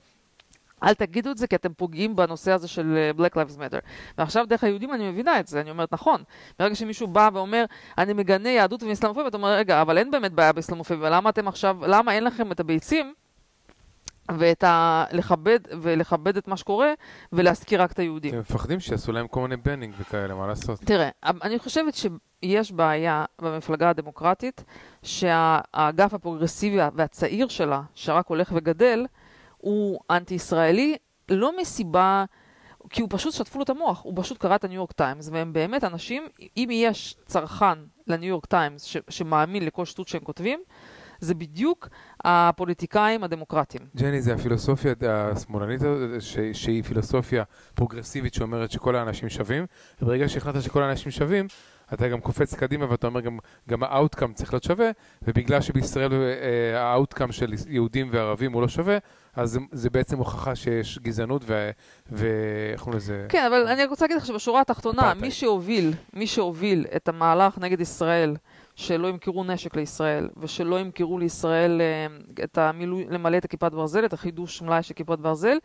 אל 0.84 0.94
תגידו 0.94 1.32
את 1.32 1.38
זה 1.38 1.48
כי 1.48 1.56
אתם 1.56 1.74
פוגעים 1.74 2.16
בנושא 2.16 2.52
הזה 2.52 2.68
של 2.68 2.98
אה, 2.98 3.12
Black 3.18 3.34
Lives 3.34 3.58
Matter. 3.58 3.80
ועכשיו 4.18 4.46
דרך 4.46 4.64
היהודים 4.64 4.94
אני 4.94 5.12
מבינה 5.12 5.40
את 5.40 5.48
זה, 5.48 5.62
אני 5.62 5.70
אומרת, 5.70 5.94
נכון. 5.94 6.24
ברגע 6.60 6.76
שמישהו 6.76 7.08
בא 7.08 7.30
ואומר, 7.34 7.66
אני 7.98 8.14
מגנה 8.14 8.50
יהדות 8.50 8.84
ואסלאמופוביה, 8.84 9.28
אתה 9.28 9.38
אומר, 9.38 9.50
רגע, 9.50 9.82
אבל 9.82 9.98
אין 9.98 10.12
באמת 10.12 10.32
בעיה 10.34 10.54
באסלאמופוביה, 10.54 11.10
למה 11.10 11.30
אתם 11.30 11.48
עכשיו, 11.48 11.78
למה 11.88 12.12
אין 12.12 12.24
לכם 12.24 12.52
את 12.52 12.60
הביצים? 12.60 13.14
ואת 14.38 14.64
ה... 14.64 15.06
לכבד, 15.12 15.60
ולכבד 15.82 16.38
את 16.38 16.48
מה 16.48 16.58
שקורה, 16.58 16.94
ולהזכיר 17.34 17.82
רק 17.82 17.92
את 17.92 18.00
היהודים. 18.00 18.34
הם 18.34 18.40
מפחדים 18.40 18.80
שיעשו 18.80 19.12
להם 19.12 19.28
כל 19.28 19.42
מיני 19.42 19.58
בנינג 19.58 19.94
וכאלה, 20.00 20.36
מה 20.36 20.48
לעשות? 20.48 20.80
תראה, 20.80 21.10
אני 21.24 21.60
חושבת 21.60 21.94
שיש 21.94 22.72
בעיה 22.72 23.26
במפלגה 23.42 23.90
הדמוקרטית, 23.90 24.64
שהאגף 25.04 26.14
הפרוגרסיבי 26.14 26.78
והצעיר 26.96 27.48
שלה, 27.48 27.82
שרק 27.96 28.28
הולך 28.28 28.52
וגדל, 28.56 29.06
הוא 29.62 30.00
אנטי-ישראלי, 30.10 30.96
לא 31.30 31.62
מסיבה... 31.62 32.26
כי 32.90 33.02
הוא 33.02 33.10
פשוט 33.12 33.34
שטפו 33.34 33.60
לו 33.60 33.64
את 33.64 33.70
המוח, 33.70 34.04
הוא 34.04 34.14
פשוט 34.16 34.38
קרא 34.38 34.56
את 34.56 34.64
הניו 34.64 34.76
יורק 34.76 34.92
טיימס, 34.92 35.30
והם 35.32 35.54
באמת 35.54 35.84
אנשים, 35.84 36.24
אם 36.58 36.70
יש 36.72 37.16
צרכן 37.26 37.80
לניו 38.08 38.30
יורק 38.30 38.46
טיימס 38.46 38.96
שמאמין 39.10 39.66
לכל 39.66 39.86
שטות 39.86 40.08
שהם 40.08 40.22
כותבים, 40.22 40.60
זה 41.20 41.34
בדיוק 41.34 41.88
הפוליטיקאים 42.24 43.24
הדמוקרטיים. 43.24 43.84
ג'ני, 43.96 44.22
זה 44.22 44.34
הפילוסופיה 44.34 44.94
השמאלנית, 45.02 45.82
הזאת, 45.82 46.22
שהיא 46.54 46.84
פילוסופיה 46.84 47.44
פרוגרסיבית 47.76 48.34
שאומרת 48.34 48.72
שכל 48.72 48.96
האנשים 48.96 49.30
שווים, 49.30 49.66
וברגע 50.02 50.30
שהחלטת 50.30 50.62
שכל 50.62 50.84
האנשים 50.84 51.12
שווים, 51.12 51.48
אתה 51.94 52.08
גם 52.08 52.22
קופץ 52.22 52.56
קדימה 52.56 52.92
ואתה 52.92 53.08
אומר 53.08 53.22
גם, 53.22 53.38
גם 53.70 53.84
ה 53.84 53.90
outcome 53.90 54.34
צריך 54.34 54.54
להיות 54.54 54.64
שווה, 54.64 54.92
ובגלל 55.22 55.62
שבישראל 55.62 56.14
אה, 56.14 56.82
ה 56.82 56.88
outcome 56.88 57.32
של 57.32 57.54
יהודים 57.68 58.10
וערבים 58.12 58.54
הוא 58.54 58.62
לא 58.62 58.68
שווה, 58.68 58.98
אז 59.36 59.60
זה, 59.72 59.90
בעצם 59.90 60.18
הוכחה 60.18 60.56
שיש 60.56 61.00
גזענות 61.00 61.42
ואיך 62.12 62.82
קוראים 62.82 62.98
לזה? 62.98 63.26
כן, 63.30 63.46
אבל 63.46 63.68
אני 63.68 63.86
רוצה 63.86 64.06
להגיד 64.06 64.18
לך 64.18 64.26
שבשורה 64.26 64.62
התחתונה. 64.62 65.14
מי 65.14 65.32
שהוביל, 65.32 65.94
מי 66.14 66.28
שהוביל 66.28 66.86
את 66.96 67.08
המהלך 67.08 67.58
נגד 67.58 67.82
ישראל, 67.82 68.36
שלא 68.76 69.08
ימכרו 69.08 69.44
נשק 69.44 69.76
לישראל, 69.76 70.30
ושלא 70.38 70.80
ימכרו 70.80 71.20
לישראל 71.20 71.82
אה, 71.82 72.08
את 72.44 72.58
המילוי, 72.58 73.06
למלא 73.10 73.38
את 73.38 73.46
הכיפת 73.46 73.72
ברזל, 73.72 74.06
את 74.06 74.14
החידוש 74.14 74.62
מלאי 74.62 74.84
של 74.84 74.94
כיפות 74.94 75.22
ברזל, 75.22 75.58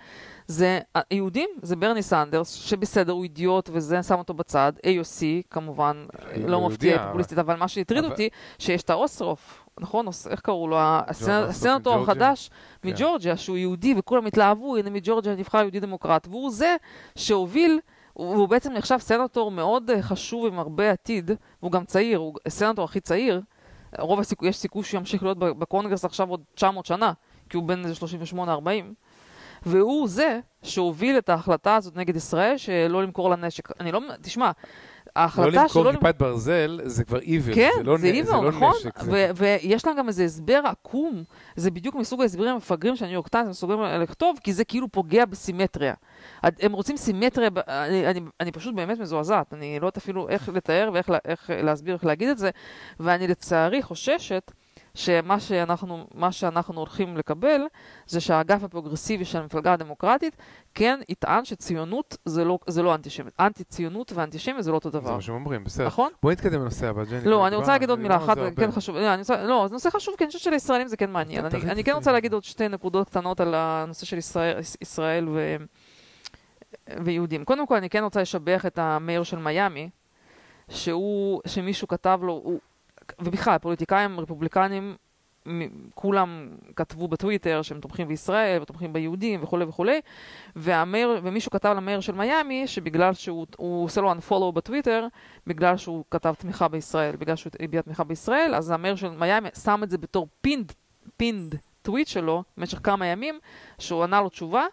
זה 0.47 0.81
היהודים, 1.11 1.49
זה 1.62 1.77
ברני 1.77 2.03
סנדרס, 2.03 2.51
שבסדר, 2.51 3.12
הוא 3.12 3.23
אידיוט, 3.23 3.71
וזה 3.73 4.03
שם 4.03 4.14
אותו 4.14 4.35
בצד, 4.35 4.73
AOC, 4.79 5.23
כמובן, 5.51 6.07
הוא 6.37 6.49
לא 6.49 6.69
מפתיע, 6.69 7.07
פופוליסטית, 7.07 7.39
אבל 7.39 7.57
מה 7.57 7.69
שהטריד 7.69 8.05
אותי, 8.05 8.29
שיש 8.59 8.83
את 8.83 8.91
האוסוף. 8.91 9.66
נכון, 9.81 10.07
איך 10.31 10.41
קראו 10.41 10.68
לו? 10.68 10.77
הסנטור? 10.79 11.95
החדש 11.95 12.51
כן. 12.83 12.89
מג'ורג'יה, 12.89 13.37
שהוא 13.37 13.57
יהודי, 13.57 13.95
וכולם 13.97 14.27
התלהבו, 14.27 14.77
הנה 14.77 14.91
מג'ורג'יה 14.91 15.35
נבחר 15.35 15.59
יהודי 15.59 15.81
דמוקרט, 15.81 16.27
והוא 16.31 16.51
זה 16.51 16.77
שהוביל, 17.16 17.81
הוא 18.12 18.35
הוא 18.35 18.49
בעצם 18.49 18.72
נחשב 18.72 18.99
סנטור 18.99 19.51
מאוד 19.51 19.91
אה, 19.91 20.03
חשוב 20.03 20.47
עם 20.47 20.59
הרבה 20.59 20.91
עתיד, 20.91 21.31
והוא 21.62 21.72
גם 21.72 21.85
צעיר, 21.85 22.18
הוא 22.18 22.35
הסנטור 22.47 22.85
הכי 22.85 23.01
צעיר. 23.01 23.43
רוב 23.99 24.20
הסיכוי, 24.20 24.49
יש 24.49 24.57
סיכוי 24.57 24.85
שהוא 24.85 24.99
ימשיך 24.99 25.22
להיות 25.22 25.39
בקונגרס 25.39 26.05
עכשיו 26.05 26.29
עוד 26.29 26.41
900 26.55 26.87
שנה, 26.87 27.12
כי 27.51 27.57
הוא 27.57 27.64
בן 27.64 27.85
איזה 27.85 27.95
38-40. 28.35 28.39
והוא 29.62 30.09
זה 30.09 30.41
שהוביל 30.62 31.18
את 31.18 31.29
ההחלטה 31.29 31.77
הזאת 31.77 31.97
נגד 31.97 32.16
ישראל, 32.16 32.57
שלא 32.57 33.03
למכור 33.03 33.31
לה 33.31 33.37
נשק. 33.37 33.81
אני 33.81 33.93
לא, 33.93 34.01
תשמע, 34.22 34.51
ההחלטה 35.17 35.51
שלא... 35.51 35.62
למכור 35.62 35.85
למכור- 35.85 36.01
כיפת 36.01 36.19
ברזל 36.19 36.81
זה 36.85 37.05
כבר 37.05 37.19
איבל, 37.19 37.55
כן, 37.55 37.71
זה 37.77 37.83
לא, 37.83 37.97
זה 37.97 38.12
זה 38.25 38.33
לא 38.33 38.49
נכון? 38.49 38.73
נשק. 38.81 39.01
זה... 39.03 39.31
ויש 39.37 39.87
להם 39.87 39.97
גם 39.97 40.09
איזה 40.09 40.25
הסבר 40.25 40.61
עקום, 40.64 41.23
זה 41.57 41.71
בדיוק 41.71 41.95
מסוג 41.95 42.21
ההסברים 42.21 42.51
המפגרים 42.55 42.97
שהניו 42.97 43.14
יורק 43.14 43.29
טיימס 43.29 43.49
מסוגלים 43.49 43.81
לכתוב, 43.83 44.39
כי 44.45 44.53
זה 44.53 44.64
כאילו 44.64 44.89
פוגע 44.89 45.25
בסימטריה. 45.25 45.95
הם 46.43 46.73
רוצים 46.73 46.97
סימטריה, 46.97 47.49
אני, 47.69 48.07
אני, 48.07 48.21
אני 48.41 48.53
פשוט 48.53 48.75
באמת 48.75 48.99
מזועזעת, 48.99 49.55
אני 49.55 49.81
לא 49.81 49.87
יודעת 49.87 49.97
אפילו 49.97 50.29
איך 50.29 50.49
לתאר 50.49 50.91
ואיך 50.95 51.11
איך 51.25 51.51
להסביר, 51.62 51.95
איך 51.95 52.05
להגיד 52.05 52.29
את 52.29 52.39
זה, 52.39 52.51
ואני 53.01 53.27
לצערי 53.29 53.83
חוששת 53.83 54.53
שמה 54.97 55.40
שאנחנו, 55.40 56.07
מה 56.14 56.32
שאנחנו 56.32 56.74
הולכים 56.80 57.16
לקבל, 57.16 57.61
זה 58.07 58.20
שהאגף 58.20 58.62
הפרוגרסיבי 58.64 59.24
של 59.24 59.38
המפלגה 59.38 59.72
הדמוקרטית 59.72 60.36
כן 60.74 61.01
יטען 61.09 61.44
שציונות 61.44 62.16
זה 62.24 62.44
לא, 62.44 62.59
זה 62.66 62.82
לא 62.82 62.94
אנטישמיות. 62.94 63.34
אנטי-ציונות 63.40 64.12
ואנטישמיות 64.14 64.64
זה 64.64 64.70
לא 64.70 64.74
אותו 64.74 64.90
זה 64.90 64.99
דבר. 64.99 65.14
מה 65.14 65.20
שהם 65.20 65.34
אומרים, 65.34 65.64
בסדר. 65.64 65.86
נכון? 65.86 66.11
בואי 66.22 66.34
נתקדם 66.34 66.61
לנושא 66.61 66.86
הבא, 66.88 67.05
ג'ני. 67.05 67.24
לא, 67.24 67.47
אני 67.47 67.57
רוצה 67.57 67.72
להגיד 67.72 67.90
עוד 67.90 67.99
מילה 67.99 68.18
דיברנו 68.18 68.32
אחת, 68.32 68.55
זה 68.55 68.66
כן. 68.66 68.70
חשוב, 68.72 68.97
לא, 68.97 69.12
אני 69.14 69.18
רוצה- 69.18 69.42
לא, 69.44 69.64
זה 69.68 69.72
נושא 69.74 69.90
חשוב, 69.90 70.14
כי 70.18 70.24
אני 70.24 70.32
חושבת 70.32 70.42
שלישראלים 70.42 70.88
זה 70.88 70.97
כן 70.97 71.11
מעניין. 71.11 71.44
אני- 71.44 71.70
אני. 71.70 71.84
כן 71.84 71.92
רוצה 71.92 72.12
להגיד 72.12 72.32
עוד 72.32 72.44
שתי 72.44 72.68
נקודות 72.68 73.09
קטנות 73.09 73.40
על 73.40 73.55
הנושא 73.57 74.07
של 74.07 74.18
ישראל- 74.18 74.59
ישראל 74.80 75.28
ו- 75.28 75.57
ויהודים. 77.05 77.44
קודם 77.44 77.66
כל, 77.66 77.76
אני 77.76 77.88
כן 77.90 78.03
רוצה 78.05 78.20
לשבח 78.20 78.66
את 78.66 78.78
המאיר 78.78 79.22
של 79.22 79.38
מיאמי, 79.38 79.90
שהוא, 80.68 81.40
שמישהו 81.47 81.88
כתב 81.88 82.20
לו, 82.22 82.32
הוא- 82.32 82.59
ובכלל, 83.18 83.59
פוליטיקאים 83.59 84.20
רפובליקנים, 84.20 84.96
כולם 85.94 86.48
כתבו 86.76 87.09
בטוויטר 87.09 87.62
שהם 87.62 87.80
תומכים 87.80 88.09
בישראל 88.09 88.62
ותומכים 88.62 88.92
ביהודים 88.92 89.42
וכולי 89.42 89.64
וכולי, 89.64 90.00
וה 90.57 90.72
mayor, 90.72 91.20
ומישהו 91.22 91.50
כתב 91.50 91.74
ל 91.76 91.80
mayor 91.80 92.01
של 92.00 92.12
מיאמי 92.12 92.66
שבגלל 92.66 93.14
שהוא 93.14 93.46
הוא 93.57 93.84
עושה 93.84 94.00
לו 94.00 94.12
unfollow 94.12 94.52
בטוויטר, 94.54 95.07
בגלל 95.46 95.76
שהוא 95.76 96.04
כתב 96.11 96.34
תמיכה 96.38 96.68
בישראל, 96.68 97.16
בגלל 97.16 97.36
שהוא 97.36 97.50
הביע 97.61 97.82
תמיכה 97.82 98.04
בישראל, 98.04 98.54
אז 98.54 98.70
ה 98.70 98.75
mayor 98.75 98.97
של 98.96 99.09
מיאמי 99.09 99.48
שם 99.64 99.80
את 99.82 99.90
זה 99.90 99.98
בתור 99.98 100.28
pinned, 100.41 100.72
pinned 101.16 101.55
tweet 101.82 102.09
שלו 102.09 102.42
במשך 102.57 102.80
כמה 102.82 103.07
ימים, 103.07 103.38
שהוא 103.78 104.02
ענה 104.02 104.20
לו 104.20 104.28
תשובה, 104.28 104.64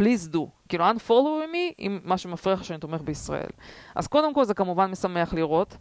please 0.00 0.34
do. 0.34 0.40
כאילו, 0.68 0.90
unfollow 0.90 1.52
me 1.52 1.74
אם 1.78 2.00
מה 2.04 2.18
שמפריע 2.18 2.54
לך 2.54 2.64
שאני 2.64 2.78
תומך 2.78 3.00
בישראל. 3.00 3.50
אז 3.94 4.06
קודם 4.06 4.34
כל 4.34 4.44
זה 4.44 4.54
כמובן 4.54 4.90
משמח 4.90 5.34
לראות. 5.34 5.76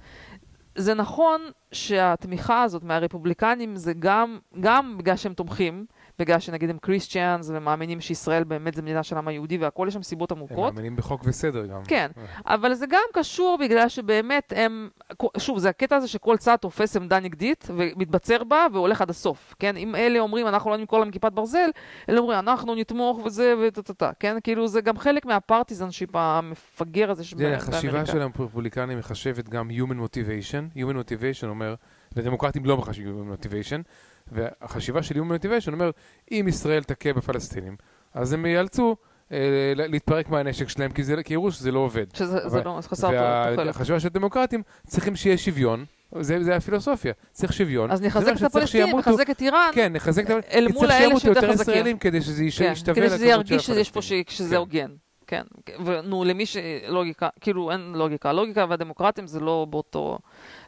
זה 0.80 0.94
נכון 0.94 1.42
שהתמיכה 1.72 2.64
הזאת 2.64 2.84
מהרפובליקנים 2.84 3.76
זה 3.76 3.94
גם, 4.00 4.40
גם 4.60 4.98
בגלל 4.98 5.16
שהם 5.16 5.34
תומכים, 5.34 5.86
בגלל 6.20 6.40
שנגיד 6.40 6.70
הם 6.70 6.78
קריסטיאנס 6.78 7.50
ומאמינים 7.54 8.02
שישראל 8.02 8.44
באמת 8.44 8.76
זה 8.76 8.82
מדינה 8.82 9.04
של 9.04 9.16
העם 9.16 9.28
היהודי 9.28 9.58
והכל, 9.58 9.86
יש 9.88 9.94
שם 9.94 10.04
סיבות 10.04 10.32
הם 10.32 10.38
עמוקות. 10.38 10.74
מאמינים 10.74 10.96
בחוק 10.96 11.22
וסדר 11.26 11.66
גם. 11.66 11.82
כן, 11.88 12.12
אה. 12.18 12.54
אבל 12.54 12.74
זה 12.74 12.86
גם 12.90 13.04
קשור 13.14 13.58
בגלל 13.62 13.90
שבאמת 13.90 14.54
הם, 14.56 14.90
שוב, 15.38 15.60
זה 15.60 15.70
הקטע 15.70 15.96
הזה 15.96 16.08
שכל 16.08 16.38
צד 16.38 16.56
תופס 16.56 16.96
עמדה 16.96 17.20
נגדית 17.20 17.68
ומתבצר 17.76 18.44
בה 18.44 18.68
והולך 18.74 19.02
עד 19.02 19.10
הסוף, 19.10 19.56
כן? 19.60 19.78
אם 19.78 19.96
אלה 19.96 20.20
אומרים 20.20 20.48
אנחנו 20.48 20.70
לא 20.70 20.78
נמכור 20.78 21.00
להם 21.00 21.12
כיפת 21.12 21.32
ברזל, 21.32 21.70
אלה 22.10 22.20
אומרים 22.20 22.40
אנחנו 22.40 22.76
נתמוך 22.76 23.20
וזה 23.26 23.54
וטה-טה-טה, 23.62 24.12
כן? 24.20 24.38
כאילו 24.44 24.68
זה 24.68 24.82
גם 24.82 24.98
חלק 24.98 25.26
מהפרטיזנשיפ 25.26 26.10
המפגר 26.14 27.12
הזה 27.12 27.22
זה, 27.22 27.28
שבאמריקה. 27.28 27.58
החשיבה 27.58 28.06
של 28.06 28.22
הרפובליקנים 28.22 28.98
מחשבת 28.98 29.50
גם 29.50 29.70
Human 29.70 30.06
Motivation. 30.06 30.78
Human 30.78 30.96
Motivation 30.96 31.46
אומר, 31.46 31.76
ודמוקרטים 32.16 32.66
לא 32.66 32.78
מחשבים 32.78 33.08
Human 33.08 33.46
Motivation, 33.46 33.84
והחשיבה 34.32 35.04
של 35.04 35.16
Human 35.16 35.44
Motivation 35.44 35.72
אומר, 35.74 35.92
אם 36.32 36.46
ישראל 36.50 36.84
תכה 36.84 37.14
בפלסטינים, 37.14 37.76
אז 38.14 38.34
הם 38.34 38.46
ייאלצו 38.46 38.96
אה, 39.32 39.38
להתפרק 39.76 40.30
מהנשק 40.30 40.70
שלהם, 40.70 40.92
כי, 40.92 41.04
זה, 41.04 41.24
כי 41.24 41.34
יראו 41.34 41.52
שזה 41.52 41.72
לא 41.72 41.80
עובד. 41.80 42.06
שזה 42.14 42.26
זה 42.26 42.46
אבל- 42.48 42.62
לא, 42.66 42.82
זה 42.82 42.90
חסר 42.90 43.08
תוחלת. 43.08 43.68
והחשיבה 43.68 44.00
של 44.00 44.08
הדמוקרטים 44.08 44.62
צריכים 44.88 45.16
שיהיה 45.16 45.38
שוויון, 45.38 45.86
זה, 46.20 46.44
זה 46.44 46.56
הפילוסופיה, 46.56 47.14
צריך 47.32 47.54
שוויון. 47.54 47.92
אז 47.92 48.02
נחזק 48.02 48.34
את 48.38 48.42
הפלסטינים, 48.44 48.98
נחזק 48.98 49.30
את 49.30 49.42
איראן, 49.42 49.70
כן, 49.74 49.94
נחזק 49.94 50.26
את 50.26 50.30
ה... 50.30 50.34
אל 50.54 50.68
מול 50.74 50.92
האלה 50.92 51.20
שיותר 51.20 51.28
יותר 51.42 51.54
חזקים. 51.54 51.74
ישראלים 51.74 51.98
כדי 51.98 52.22
שזה 52.22 52.44
כן, 52.58 52.72
ישתווה 52.72 52.96
כדי 52.96 53.10
שזה 53.10 53.16
לכמות 53.28 53.48
של 53.48 53.54
ירגיש 53.54 53.66
שיש 53.66 53.92
פה, 53.92 54.00
הפלסטינים. 54.00 54.24
ש- 54.28 54.38
שזה 54.38 54.50
כן. 54.50 54.56
הוגן. 54.56 54.92
כן, 55.28 55.42
ונו, 55.86 56.24
למי 56.24 56.44
שלוגיקה, 56.46 57.30
כאילו 57.42 57.72
אין 57.72 57.94
לוגיקה. 57.96 58.30
הלוגיקה 58.30 58.66
והדמוקרטים 58.70 59.28
זה 59.28 59.40
לא 59.40 59.68
באותו, 59.70 60.20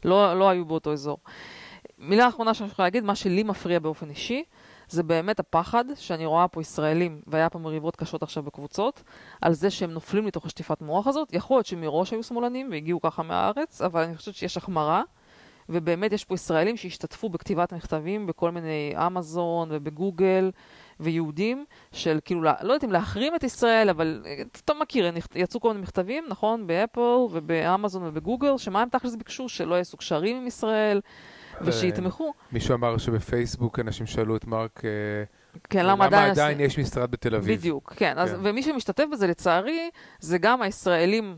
לא, 0.05 0.39
לא 0.39 0.49
היו 0.49 0.65
באותו 0.65 0.93
אזור. 0.93 1.17
מילה 2.01 2.27
אחרונה 2.27 2.53
שאני 2.53 2.69
יכולה 2.69 2.85
להגיד, 2.85 3.03
מה 3.03 3.15
שלי 3.15 3.43
מפריע 3.43 3.79
באופן 3.79 4.09
אישי, 4.09 4.43
זה 4.87 5.03
באמת 5.03 5.39
הפחד 5.39 5.85
שאני 5.95 6.25
רואה 6.25 6.47
פה 6.47 6.61
ישראלים, 6.61 7.21
והיה 7.27 7.49
פה 7.49 7.59
מריבות 7.59 7.95
קשות 7.95 8.23
עכשיו 8.23 8.43
בקבוצות, 8.43 9.03
על 9.41 9.53
זה 9.53 9.69
שהם 9.69 9.91
נופלים 9.91 10.27
לתוך 10.27 10.45
השטיפת 10.45 10.81
מוח 10.81 11.07
הזאת. 11.07 11.33
יכול 11.33 11.57
להיות 11.57 11.65
שמראש 11.65 12.11
היו 12.11 12.23
שמאלנים 12.23 12.71
והגיעו 12.71 13.01
ככה 13.01 13.23
מהארץ, 13.23 13.81
אבל 13.81 14.03
אני 14.03 14.17
חושבת 14.17 14.35
שיש 14.35 14.57
החמרה, 14.57 15.01
ובאמת 15.69 16.13
יש 16.13 16.25
פה 16.25 16.35
ישראלים 16.35 16.77
שהשתתפו 16.77 17.29
בכתיבת 17.29 17.73
מכתבים 17.73 18.27
בכל 18.27 18.51
מיני 18.51 18.93
אמזון 19.07 19.69
ובגוגל 19.71 20.51
ויהודים, 20.99 21.65
של 21.91 22.19
כאילו, 22.25 22.41
לא 22.41 22.49
יודעת 22.61 22.83
אם 22.83 22.91
להחרים 22.91 23.35
את 23.35 23.43
ישראל, 23.43 23.89
אבל 23.89 24.21
אה, 24.25 24.41
אתה 24.65 24.73
מכיר, 24.73 25.13
יצאו 25.35 25.59
כל 25.59 25.67
מיני 25.67 25.81
מכתבים, 25.81 26.25
נכון? 26.27 26.67
באפל 26.67 27.01
ובאמזון 27.31 28.03
ובגוגל, 28.05 28.57
שמה 28.57 28.81
הם 28.81 28.89
תכלס 28.89 29.15
ביקשו? 29.15 29.49
שלא 29.49 29.75
יעשו 29.75 29.97
קשרים 29.97 30.37
עם 30.37 30.47
ישראל. 30.47 31.01
ושיתמכו. 31.65 32.33
מישהו 32.51 32.75
אמר 32.75 32.97
שבפייסבוק 32.97 33.79
אנשים 33.79 34.05
שאלו 34.05 34.35
את 34.35 34.45
מרק, 34.45 34.81
אה, 34.85 34.89
כן, 35.69 35.85
למה 35.85 36.05
עדיין... 36.05 36.31
עדיין 36.31 36.59
יש 36.59 36.79
משרד 36.79 37.11
בתל 37.11 37.35
אביב. 37.35 37.57
בדיוק, 37.59 37.93
כן. 37.93 38.13
כן. 38.13 38.17
אז, 38.17 38.35
ומי 38.43 38.63
שמשתתף 38.63 39.05
בזה, 39.11 39.27
לצערי, 39.27 39.89
זה 40.19 40.37
גם 40.37 40.61
הישראלים 40.61 41.37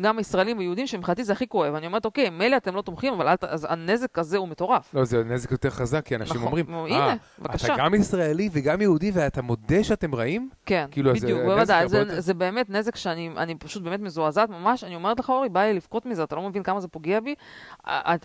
גם 0.00 0.18
ישראלים 0.18 0.58
ויהודים, 0.58 0.86
שמבחינתי 0.86 1.24
זה 1.24 1.32
הכי 1.32 1.48
כואב. 1.48 1.74
אני 1.74 1.86
אומרת, 1.86 2.04
אוקיי, 2.04 2.30
מילא 2.30 2.56
אתם 2.56 2.74
לא 2.74 2.82
תומכים, 2.82 3.12
אבל 3.12 3.36
ת... 3.36 3.44
אז 3.44 3.66
הנזק 3.70 4.18
הזה 4.18 4.38
הוא 4.38 4.48
מטורף. 4.48 4.94
לא, 4.94 5.04
זה 5.04 5.24
נזק 5.24 5.52
יותר 5.52 5.70
חזק, 5.70 6.06
כי 6.06 6.16
אנשים 6.16 6.36
נכון, 6.36 6.46
אומרים, 6.46 6.74
אה, 6.74 7.14
בבקשה. 7.38 7.74
אתה 7.74 7.76
גם 7.78 7.94
ישראלי 7.94 8.48
וגם 8.52 8.80
יהודי 8.80 9.10
ואתה 9.14 9.42
מודה 9.42 9.84
שאתם 9.84 10.14
רעים? 10.14 10.50
כן, 10.66 10.86
כאילו, 10.90 11.14
בדיוק, 11.14 11.40
בוודאי. 11.44 11.88
זה, 11.88 12.04
זה, 12.04 12.20
זה 12.20 12.34
באמת 12.34 12.70
נזק 12.70 12.96
שאני 12.96 13.30
אני 13.36 13.54
פשוט 13.54 13.82
באמת 13.82 14.00
מזועזעת 14.00 14.50
ממש. 14.50 14.84
אני 14.84 14.94
אומרת 14.94 15.20
לך, 15.20 15.30
אורי, 15.30 15.48
בא 15.48 15.60
לי 15.60 15.74
לבכות 15.74 16.06
מזה, 16.06 16.22
אתה 16.24 16.36
לא 16.36 16.42
מבין 16.42 16.62
כמה 16.62 16.80
זה 16.80 16.88
פוגע 16.88 17.20
בי. 17.20 17.34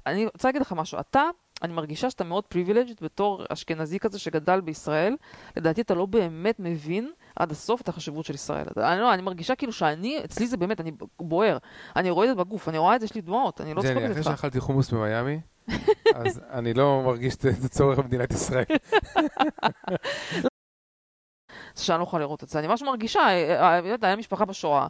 אני 0.05 0.25
רוצה 0.25 0.47
להגיד 0.47 0.61
לך 0.61 0.73
משהו, 0.73 0.99
אתה... 0.99 1.21
אני 1.63 1.73
מרגישה 1.73 2.09
שאתה 2.09 2.23
מאוד 2.23 2.43
פריבילג'ית 2.43 3.01
בתור 3.01 3.43
אשכנזי 3.49 3.99
כזה 3.99 4.19
שגדל 4.19 4.61
בישראל. 4.61 5.15
לדעתי 5.57 5.81
אתה 5.81 5.93
לא 5.93 6.05
באמת 6.05 6.59
מבין 6.59 7.11
עד 7.35 7.51
הסוף 7.51 7.81
את 7.81 7.89
החשיבות 7.89 8.25
של 8.25 8.33
ישראל. 8.33 8.65
אני 8.77 9.01
לא, 9.01 9.13
אני 9.13 9.21
מרגישה 9.21 9.55
כאילו 9.55 9.73
שאני, 9.73 10.19
אצלי 10.25 10.47
זה 10.47 10.57
באמת, 10.57 10.81
אני 10.81 10.91
בוער. 11.19 11.57
אני 11.95 12.09
רואה 12.09 12.25
את 12.25 12.29
זה 12.29 12.35
בגוף, 12.35 12.69
אני 12.69 12.77
רואה 12.77 12.95
את 12.95 12.99
זה, 12.99 13.05
יש 13.05 13.15
לי 13.15 13.21
דמעות, 13.21 13.61
אני 13.61 13.73
לא 13.73 13.81
צוחקת 13.81 13.97
איתך. 13.97 14.11
אחרי 14.11 14.23
שאכלתי 14.23 14.59
חומוס 14.59 14.91
במיאמי, 14.91 15.39
אז 16.15 16.41
אני 16.51 16.73
לא 16.73 17.01
מרגיש 17.05 17.35
את 17.35 17.45
הצורך 17.65 17.99
במדינת 17.99 18.31
ישראל. 18.31 18.63
שאני 21.75 21.99
לא 21.99 22.03
יכולה 22.03 22.23
לראות 22.23 22.43
את 22.43 22.49
זה. 22.49 22.59
אני 22.59 22.67
ממש 22.67 22.81
מרגישה, 22.81 23.19
אה, 23.19 23.79
אה, 23.79 23.95
היה 24.01 24.15
משפחה 24.15 24.45
בשואה. 24.45 24.87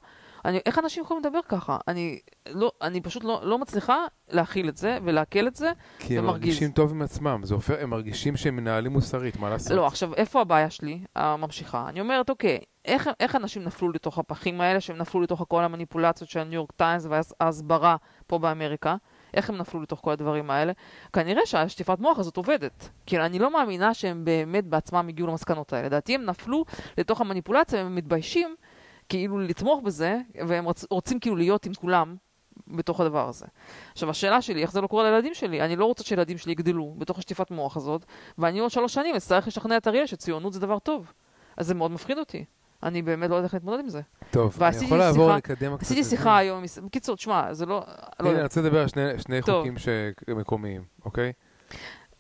אני, 0.48 0.60
איך 0.66 0.80
אנשים 0.80 1.04
יכולים 1.04 1.24
לדבר 1.24 1.40
ככה? 1.48 1.78
אני, 1.88 2.20
לא, 2.50 2.72
אני 2.82 3.02
פשוט 3.02 3.24
לא, 3.24 3.40
לא 3.44 3.60
מצליחה 3.60 4.06
להכיל 4.30 4.70
את 4.70 4.78
זה 4.78 4.98
ולעכל 5.04 5.48
את 5.48 5.56
זה, 5.56 5.72
כי 6.00 6.18
הם 6.18 6.26
מרגישים 6.26 6.72
טוב 6.72 6.92
עם 6.92 7.02
עצמם, 7.02 7.42
זה 7.44 7.54
הופך, 7.54 7.76
הם 7.80 7.90
מרגישים 7.90 8.38
שהם 8.38 8.56
מנהלים 8.56 8.92
מוסרית, 8.92 9.40
מה 9.40 9.50
לעשות? 9.50 9.72
לא, 9.72 9.88
עכשיו, 9.88 10.14
איפה 10.14 10.42
הבעיה 10.42 10.70
שלי, 10.70 11.00
הממשיכה? 11.16 11.86
אני 11.90 12.02
אומרת, 12.02 12.30
אוקיי, 12.30 12.60
איך, 12.86 13.10
איך 13.20 13.36
אנשים 13.36 13.64
נפלו 13.64 13.92
לתוך 13.92 14.20
הפחים 14.20 14.62
האלה, 14.62 14.82
שהם 14.82 14.98
נפלו 14.98 15.22
לתוך 15.22 15.46
כל 15.48 15.64
המניפולציות 15.64 16.30
של 16.30 16.40
הניו 16.40 16.54
יורק 16.54 16.72
טיימס 16.72 17.08
וההסברה 17.10 17.96
פה 18.28 18.40
באמריקה? 18.40 18.96
איך 19.34 19.50
הם 19.50 19.58
נפלו 19.58 19.82
לתוך 19.82 20.00
כל 20.04 20.12
הדברים 20.12 20.52
האלה? 20.52 20.74
כנראה 21.14 21.42
שהשטיפת 21.46 22.00
מוח 22.00 22.20
הזאת 22.20 22.38
עובדת. 22.38 22.90
כי 23.06 23.20
אני 23.20 23.40
לא 23.40 23.54
מאמינה 23.54 23.94
שהם 23.94 24.26
באמת 24.26 24.66
בעצמם 24.66 25.06
הגיעו 25.10 25.28
למסקנות 25.28 25.74
האלה. 25.74 25.86
לדעתי 25.88 26.16
הם 26.16 26.26
נפלו 26.26 26.66
לתוך 26.98 27.22
המניפולציה, 27.22 27.84
והם 27.84 27.96
מתביישים 27.96 28.56
כאילו 29.10 29.40
לתמוך 29.40 29.82
בזה, 29.84 30.18
והם 30.48 30.66
רוצ, 30.66 30.86
רוצים 30.90 31.20
כאילו 31.20 31.36
להיות 31.36 31.66
עם 31.66 31.74
כולם 31.74 32.16
בתוך 32.68 33.02
הדבר 33.02 33.30
הזה. 33.30 33.46
עכשיו, 33.92 34.10
השאלה 34.10 34.42
שלי, 34.42 34.62
איך 34.62 34.72
זה 34.72 34.82
לא 34.82 34.88
קורה 34.88 35.04
לילדים 35.12 35.34
שלי? 35.34 35.62
אני 35.62 35.76
לא 35.76 35.86
רוצה 35.86 36.04
שילדים 36.04 36.38
שלי 36.38 36.52
יגדלו 36.52 36.96
בתוך 36.98 37.18
השטיפת 37.18 37.52
מוח 37.52 37.78
הזאת, 37.78 38.06
ואני 38.38 38.60
עוד 38.60 38.72
שלוש 38.72 38.94
שנים 38.94 39.16
אצטרך 39.16 39.48
לשכנע 39.48 39.78
את 39.78 39.88
אריאל 39.88 40.06
שציונות 40.06 40.54
זה 40.54 40.60
דבר 40.60 40.80
טוב. 40.80 41.14
אז 41.58 41.68
זה 41.68 41.74
מאוד 41.74 41.92
מפחיד 41.92 42.18
אותי. 42.18 42.46
אני 42.84 43.02
באמת 43.02 43.30
לא 43.30 43.36
יודעת 43.36 43.46
איך 43.46 43.54
להתמודד 43.54 43.80
עם 43.80 43.90
זה. 43.90 44.02
טוב, 44.32 44.64
אני 44.64 44.86
יכול 44.86 44.98
לעבור 44.98 45.32
לקדם 45.32 45.78
קצת. 45.78 45.84
עשיתי 45.84 46.04
שיחה 46.04 46.38
היום, 46.38 46.64
בקיצור, 46.84 47.16
תשמע, 47.16 47.54
זה 47.54 47.66
לא... 47.66 47.84
הנה, 48.20 48.30
אני 48.32 48.44
רוצה 48.44 48.62
לדבר 48.62 48.82
על 48.82 48.88
שני, 48.88 49.20
שני 49.20 49.42
חוקים 49.42 49.76
מקומיים, 50.28 50.84
אוקיי? 51.06 51.32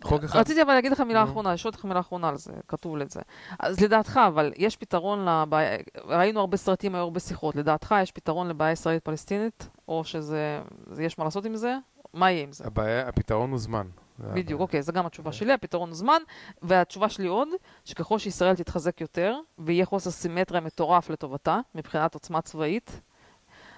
חוק 0.03 0.23
אחד. 0.23 0.39
רציתי 0.39 0.61
אבל 0.61 0.73
להגיד 0.73 0.91
לך 0.91 0.99
מילה 0.99 1.23
אחרונה, 1.23 1.53
יש 1.53 1.65
עוד 1.65 1.75
לך 1.75 1.85
מילה 1.85 1.99
אחרונה 1.99 2.29
על 2.29 2.37
זה, 2.37 2.53
כתוב 2.67 2.97
לזה. 2.97 3.21
אז 3.59 3.81
לדעתך, 3.81 4.19
אבל 4.27 4.53
יש 4.57 4.75
פתרון 4.75 5.25
לבעיה, 5.25 5.77
ראינו 6.05 6.39
הרבה 6.39 6.57
סרטים, 6.57 6.95
היו 6.95 7.03
הרבה 7.03 7.19
שיחות, 7.19 7.55
לדעתך 7.55 7.95
יש 8.01 8.11
פתרון 8.11 8.47
לבעיה 8.47 8.71
ישראלית 8.71 9.03
פלסטינית, 9.03 9.69
או 9.87 10.03
שזה, 10.03 10.61
יש 10.99 11.17
מה 11.17 11.23
לעשות 11.23 11.45
עם 11.45 11.55
זה? 11.55 11.77
מה 12.13 12.31
יהיה 12.31 12.43
עם 12.43 12.51
זה? 12.51 12.63
הבעיה, 12.67 13.07
הפתרון 13.07 13.51
הוא 13.51 13.59
זמן. 13.59 13.87
בדיוק, 14.19 14.61
אוקיי, 14.61 14.81
זו 14.81 14.93
גם 14.93 15.05
התשובה 15.05 15.31
שלי, 15.31 15.53
הפתרון 15.53 15.89
הוא 15.89 15.95
זמן, 15.95 16.21
והתשובה 16.61 17.09
שלי 17.09 17.27
עוד, 17.27 17.47
שככל 17.85 18.19
שישראל 18.19 18.55
תתחזק 18.55 19.01
יותר, 19.01 19.39
ויהיה 19.59 19.85
חוסר 19.85 20.09
סימטריה 20.11 20.61
מטורף 20.61 21.09
לטובתה, 21.09 21.59
מבחינת 21.75 22.13
עוצמה 22.13 22.41
צבאית, 22.41 23.01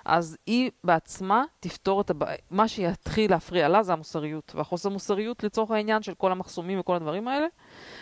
אז 0.05 0.37
היא 0.47 0.71
בעצמה 0.83 1.43
תפתור 1.59 2.01
את 2.01 2.09
הבעיה. 2.09 2.37
מה 2.49 2.67
שיתחיל 2.67 3.31
להפריע 3.31 3.67
לה 3.67 3.83
זה 3.83 3.93
המוסריות, 3.93 4.55
והחוסר 4.55 4.89
מוסריות 4.89 5.43
לצורך 5.43 5.71
העניין 5.71 6.01
של 6.01 6.13
כל 6.13 6.31
המחסומים 6.31 6.79
וכל 6.79 6.95
הדברים 6.95 7.27
האלה, 7.27 7.47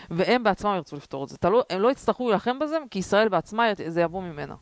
והם 0.09 0.43
בעצמם 0.43 0.73
ירצו 0.75 0.95
לפתור 0.95 1.23
את 1.23 1.29
זה. 1.29 1.37
לא, 1.43 1.63
הם 1.69 1.81
לא 1.81 1.91
יצטרכו 1.91 2.27
להילחם 2.27 2.59
בזה, 2.59 2.77
כי 2.91 2.99
ישראל 2.99 3.29
בעצמה, 3.29 3.63
זה 3.87 4.01
יבוא 4.01 4.21
ממנה. 4.21 4.55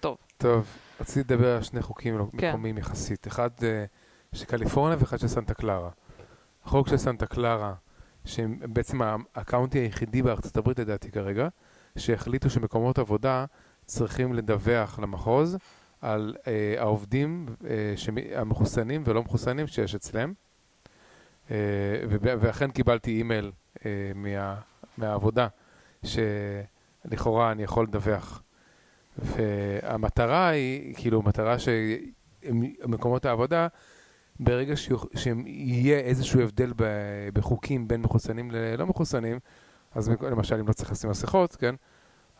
טוב. 0.00 0.16
טוב, 0.36 0.66
רציתי 1.00 1.20
לדבר 1.20 1.56
על 1.56 1.62
שני 1.62 1.82
חוקים 1.82 2.30
כן. 2.38 2.48
מקומיים 2.48 2.78
יחסית. 2.78 3.26
אחד 3.26 3.50
uh, 3.58 3.62
של 4.34 4.44
קליפורניה 4.44 4.96
ואחד 5.00 5.18
של 5.18 5.28
סנטה 5.28 5.54
קלרה. 5.54 5.90
החוק 6.64 6.88
של 6.88 6.96
סנטה 6.96 7.26
קלרה, 7.26 7.74
שהם 8.24 8.58
בעצם 8.62 9.00
הקאונטי 9.34 9.78
היחידי 9.78 10.22
בארצות 10.22 10.56
הברית 10.56 10.78
לדעתי 10.78 11.10
כרגע, 11.10 11.48
שהחליטו 11.98 12.50
שמקומות 12.50 12.98
עבודה 12.98 13.44
צריכים 13.86 14.32
לדווח 14.32 14.98
למחוז 14.98 15.58
על 16.04 16.34
אה, 16.46 16.74
העובדים 16.78 17.46
אה, 17.70 18.40
המחוסנים 18.40 19.02
ולא 19.06 19.22
מחוסנים 19.22 19.66
שיש 19.66 19.94
אצלם. 19.94 20.32
אה, 21.50 21.56
ואכן 22.10 22.70
קיבלתי 22.70 23.10
אימייל 23.10 23.52
אה, 23.86 23.90
מה, 24.14 24.60
מהעבודה 24.98 25.48
שלכאורה 26.02 27.52
אני 27.52 27.62
יכול 27.62 27.84
לדווח. 27.84 28.42
והמטרה 29.18 30.48
היא, 30.48 30.94
כאילו, 30.94 31.22
מטרה 31.22 31.56
שמקומות 31.58 33.24
העבודה, 33.24 33.66
ברגע 34.40 34.74
שיהיה 35.16 35.98
איזשהו 35.98 36.40
הבדל 36.40 36.72
בחוקים 37.32 37.88
בין 37.88 38.02
מחוסנים 38.02 38.50
ללא 38.50 38.86
מחוסנים, 38.86 39.38
אז 39.94 40.10
למשל 40.30 40.56
אם 40.60 40.68
לא 40.68 40.72
צריך 40.72 40.92
לשים 40.92 41.10
מסכות, 41.10 41.56
כן? 41.56 41.74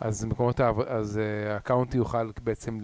אז 0.05 0.25
מקומות 0.25 0.61
העבודה, 0.61 0.91
אז 0.91 1.21
uh, 1.21 1.53
הקאונטי 1.53 1.97
יוכל 1.97 2.31
בעצם 2.43 2.79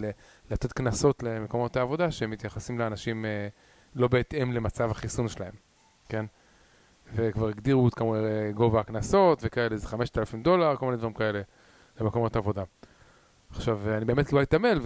לתת 0.51 0.71
קנסות 0.71 1.23
למקומות 1.23 1.77
העבודה 1.77 2.11
שמתייחסים 2.11 2.79
לאנשים 2.79 3.25
uh, 3.25 3.97
לא 3.99 4.07
בהתאם 4.07 4.51
למצב 4.51 4.91
החיסון 4.91 5.27
שלהם, 5.27 5.53
כן? 6.09 6.25
וכבר 7.15 7.47
הגדירו 7.47 7.87
את 7.87 7.93
כמובן 7.93 8.23
אה, 8.23 8.51
גובה 8.51 8.79
הקנסות 8.79 9.39
וכאלה, 9.43 9.77
זה 9.77 9.87
5,000 9.87 10.43
דולר, 10.43 10.75
כל 10.75 10.85
מיני 10.85 10.97
דברים 10.97 11.13
כאלה 11.13 11.41
למקומות 11.99 12.35
עבודה. 12.35 12.63
עכשיו, 13.49 13.79
אני 13.97 14.05
באמת 14.05 14.27
קיבלתי 14.27 14.43
את 14.43 14.53
המייל 14.53 14.79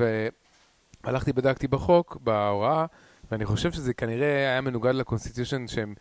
והלכתי, 1.04 1.34
בדקתי 1.34 1.68
בחוק, 1.68 2.18
בהוראה, 2.22 2.86
ואני 3.32 3.46
חושב 3.46 3.72
שזה 3.72 3.94
כנראה 3.94 4.38
היה 4.38 4.62
מנוגד 4.62 4.96
לקונסטיטיושן 4.96 5.68
שהם 5.68 5.94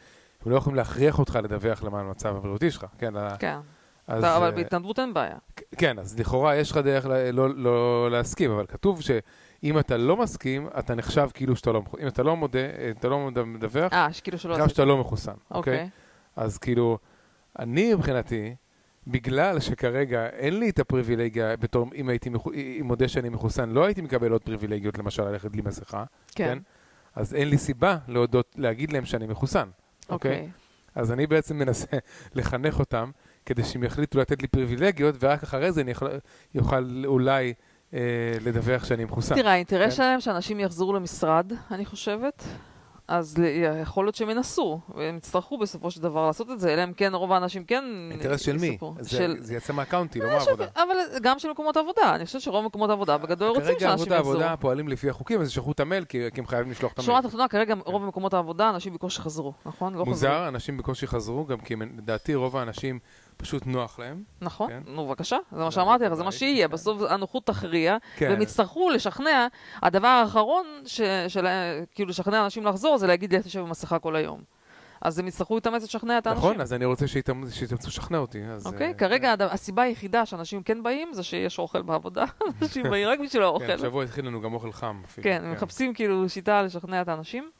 לא 0.46 0.56
יכולים 0.56 0.76
להכריח 0.76 1.18
אותך 1.18 1.38
לדווח 1.42 1.82
למען 1.82 2.06
המצב 2.06 2.36
הבריאותי 2.36 2.70
שלך, 2.70 2.86
כן? 2.98 3.14
כן. 3.38 3.58
אז, 4.06 4.24
אבל 4.24 4.50
בהתנדבות 4.50 4.98
אין 4.98 5.14
בעיה. 5.14 5.36
כן, 5.78 5.98
אז 5.98 6.18
לכאורה 6.18 6.56
יש 6.56 6.70
לך 6.70 6.76
דרך 6.76 7.06
לא, 7.06 7.30
לא, 7.32 7.56
לא 7.56 8.10
להסכים, 8.10 8.50
אבל 8.50 8.66
כתוב 8.66 9.00
שאם 9.00 9.78
אתה 9.78 9.96
לא 9.96 10.16
מסכים, 10.16 10.68
אתה 10.78 10.94
נחשב 10.94 11.28
כאילו 11.34 11.56
שאתה 11.56 11.72
לא 11.72 11.82
מחוסן. 11.82 12.02
אם 12.02 12.08
אתה 12.08 12.22
לא 12.22 12.36
מודה, 12.36 12.58
אתה 12.90 13.08
לא 13.08 13.30
מדווח, 13.46 13.92
אה, 13.92 14.12
שכאילו 14.12 14.38
שלא... 14.38 14.58
נחשב 14.58 14.68
שאתה 14.68 14.84
לא 14.84 14.96
מחוסן, 14.96 15.32
אוקיי? 15.50 15.74
אוקיי? 15.74 15.88
אז 16.36 16.58
כאילו, 16.58 16.98
אני 17.58 17.94
מבחינתי, 17.94 18.54
בגלל 19.06 19.60
שכרגע 19.60 20.26
אין 20.26 20.58
לי 20.58 20.70
את 20.70 20.78
הפריבילגיה, 20.78 21.56
בתור 21.56 21.86
אם 21.94 22.08
הייתי 22.08 22.30
מודה 22.82 23.08
שאני 23.08 23.28
מחוסן, 23.28 23.70
לא 23.70 23.84
הייתי 23.84 24.00
מקבל 24.00 24.32
עוד 24.32 24.42
פריבילגיות, 24.42 24.98
למשל 24.98 25.24
ללכת 25.24 25.50
בלי 25.50 25.62
מסכה, 25.62 26.04
כן? 26.34 26.44
כן? 26.44 26.58
אז 27.14 27.34
אין 27.34 27.48
לי 27.48 27.58
סיבה 27.58 27.98
להודות, 28.08 28.54
להגיד 28.58 28.92
להם 28.92 29.04
שאני 29.04 29.26
מחוסן, 29.26 29.68
אוקיי? 30.08 30.32
אוקיי? 30.32 30.50
אז 30.94 31.12
אני 31.12 31.26
בעצם 31.26 31.58
מנסה 31.58 31.86
לחנך 32.34 32.78
אותם 32.78 33.10
כדי 33.46 33.64
שהם 33.64 33.84
יחליטו 33.84 34.18
לתת 34.18 34.42
לי 34.42 34.48
פריבילגיות, 34.48 35.14
ורק 35.20 35.42
אחרי 35.42 35.72
זה 35.72 35.80
אני 35.80 35.90
יכול, 35.90 36.08
יוכל 36.54 37.02
אולי 37.06 37.54
אה, 37.94 38.00
לדווח 38.44 38.84
שאני 38.84 39.04
מחוסן. 39.04 39.34
תראה, 39.34 39.52
האינטרס 39.52 39.90
כן? 39.90 39.90
שלהם 39.90 40.20
שאנשים 40.20 40.60
יחזרו 40.60 40.92
למשרד, 40.92 41.52
אני 41.70 41.84
חושבת. 41.84 42.44
אז 43.08 43.36
יכול 43.82 44.04
להיות 44.04 44.14
שהם 44.14 44.30
ינסו, 44.30 44.80
והם 44.94 45.16
יצטרכו 45.16 45.58
בסופו 45.58 45.90
של 45.90 46.02
דבר 46.02 46.26
לעשות 46.26 46.50
את 46.50 46.60
זה, 46.60 46.74
אלא 46.74 46.84
אם 46.84 46.92
כן 46.92 47.14
רוב 47.14 47.32
האנשים 47.32 47.64
כן... 47.64 47.84
אינטרס 48.10 48.40
של 48.40 48.56
מי? 48.58 48.78
זה, 49.00 49.10
של... 49.10 49.36
זה 49.40 49.54
יצא 49.54 49.72
מהקאונטי, 49.72 50.20
לא 50.20 50.26
מהעבודה. 50.26 50.66
אבל 50.76 50.94
גם 51.22 51.38
של 51.38 51.50
מקומות 51.50 51.76
עבודה, 51.76 52.14
אני 52.14 52.26
חושבת 52.26 52.42
שרוב 52.42 52.64
מקומות 52.64 52.90
העבודה 52.90 53.18
בגדול 53.18 53.48
רוצים 53.48 53.64
שאנשים 53.64 53.88
יחזרו. 53.88 54.06
כרגע 54.06 54.16
העבודה 54.16 54.56
פועלים 54.56 54.88
לפי 54.88 55.10
החוקים, 55.10 55.40
אז 55.40 55.48
ישלחו 55.48 55.72
את 55.72 55.80
המייל, 55.80 56.04
כי 56.04 56.18
הם 56.36 56.46
חייבים 56.46 56.70
לשלוח 56.70 56.92
את 56.92 56.98
המייל. 56.98 57.06
שורה 57.06 57.22
תחתונה, 57.22 57.48
כרגע 57.48 57.74
רוב 57.84 58.04
מקומות 58.04 58.34
העבודה, 58.34 58.70
אנשים 58.70 58.94
בקושי 58.94 59.20
חזרו, 59.20 59.52
נכון? 59.66 59.94
לא 59.94 60.04
מוזר, 60.04 60.48
אנשים 60.48 60.76
בקושי 60.76 61.06
חזרו, 61.06 61.46
גם 61.46 61.58
כי 61.58 61.74
לדעתי 61.76 62.34
רוב 62.34 62.56
האנשים... 62.56 62.98
פשוט 63.44 63.66
נוח 63.66 63.98
להם. 63.98 64.22
נכון, 64.40 64.70
כן? 64.70 64.80
נו 64.86 65.06
בבקשה, 65.06 65.36
זה 65.52 65.58
מה 65.64 65.70
שאמרתי 65.70 66.04
לך, 66.04 66.14
זה 66.14 66.24
מה 66.24 66.32
שיהיה, 66.32 66.68
בסוף 66.68 67.02
הנוחות 67.08 67.46
תכריע, 67.46 67.96
כן. 68.16 68.30
והם 68.30 68.42
יצטרכו 68.42 68.90
לשכנע, 68.90 69.46
הדבר 69.82 70.08
האחרון, 70.08 70.66
ש, 70.86 71.00
של, 71.28 71.46
כאילו 71.94 72.10
לשכנע 72.10 72.44
אנשים 72.44 72.64
לחזור, 72.66 72.98
זה 72.98 73.06
להגיד 73.06 73.34
לי, 73.34 73.42
תשב 73.42 73.60
במסכה 73.60 73.98
כל 73.98 74.16
היום. 74.16 74.40
אז 75.02 75.18
הם 75.18 75.26
יצטרכו 75.28 75.54
להתאמץ 75.54 75.82
לשכנע 75.82 76.18
את 76.18 76.26
האנשים. 76.26 76.48
נכון, 76.50 76.60
אז 76.60 76.72
אני 76.72 76.84
רוצה 76.84 77.06
שיתאמצו 77.08 77.88
לשכנע 77.88 78.18
אותי. 78.18 78.38
אוקיי, 78.64 78.88
אה, 78.88 78.94
כרגע 78.94 79.32
הד- 79.32 79.42
הסיבה 79.42 79.82
היחידה 79.82 80.26
שאנשים 80.26 80.62
כן 80.62 80.82
באים 80.82 81.08
זה 81.12 81.22
שיש 81.22 81.58
אוכל 81.58 81.82
בעבודה. 81.82 82.24
אנשים 82.62 82.82
באים 82.90 83.08
רק 83.08 83.18
בשביל 83.20 83.42
האוכל. 83.42 83.66
כן, 83.66 83.74
השבוע 83.74 84.04
התחיל 84.04 84.26
לנו 84.26 84.40
גם 84.40 84.54
אוכל 84.54 84.72
חם 84.72 85.02
אפילו. 85.04 85.24
כן, 85.24 85.42
הם 85.44 85.52
מחפשים 85.52 85.94
כאילו 85.94 86.28
שיטה 86.28 86.62
לשכנע 86.62 87.02
את 87.02 87.08
האנשים. 87.08 87.50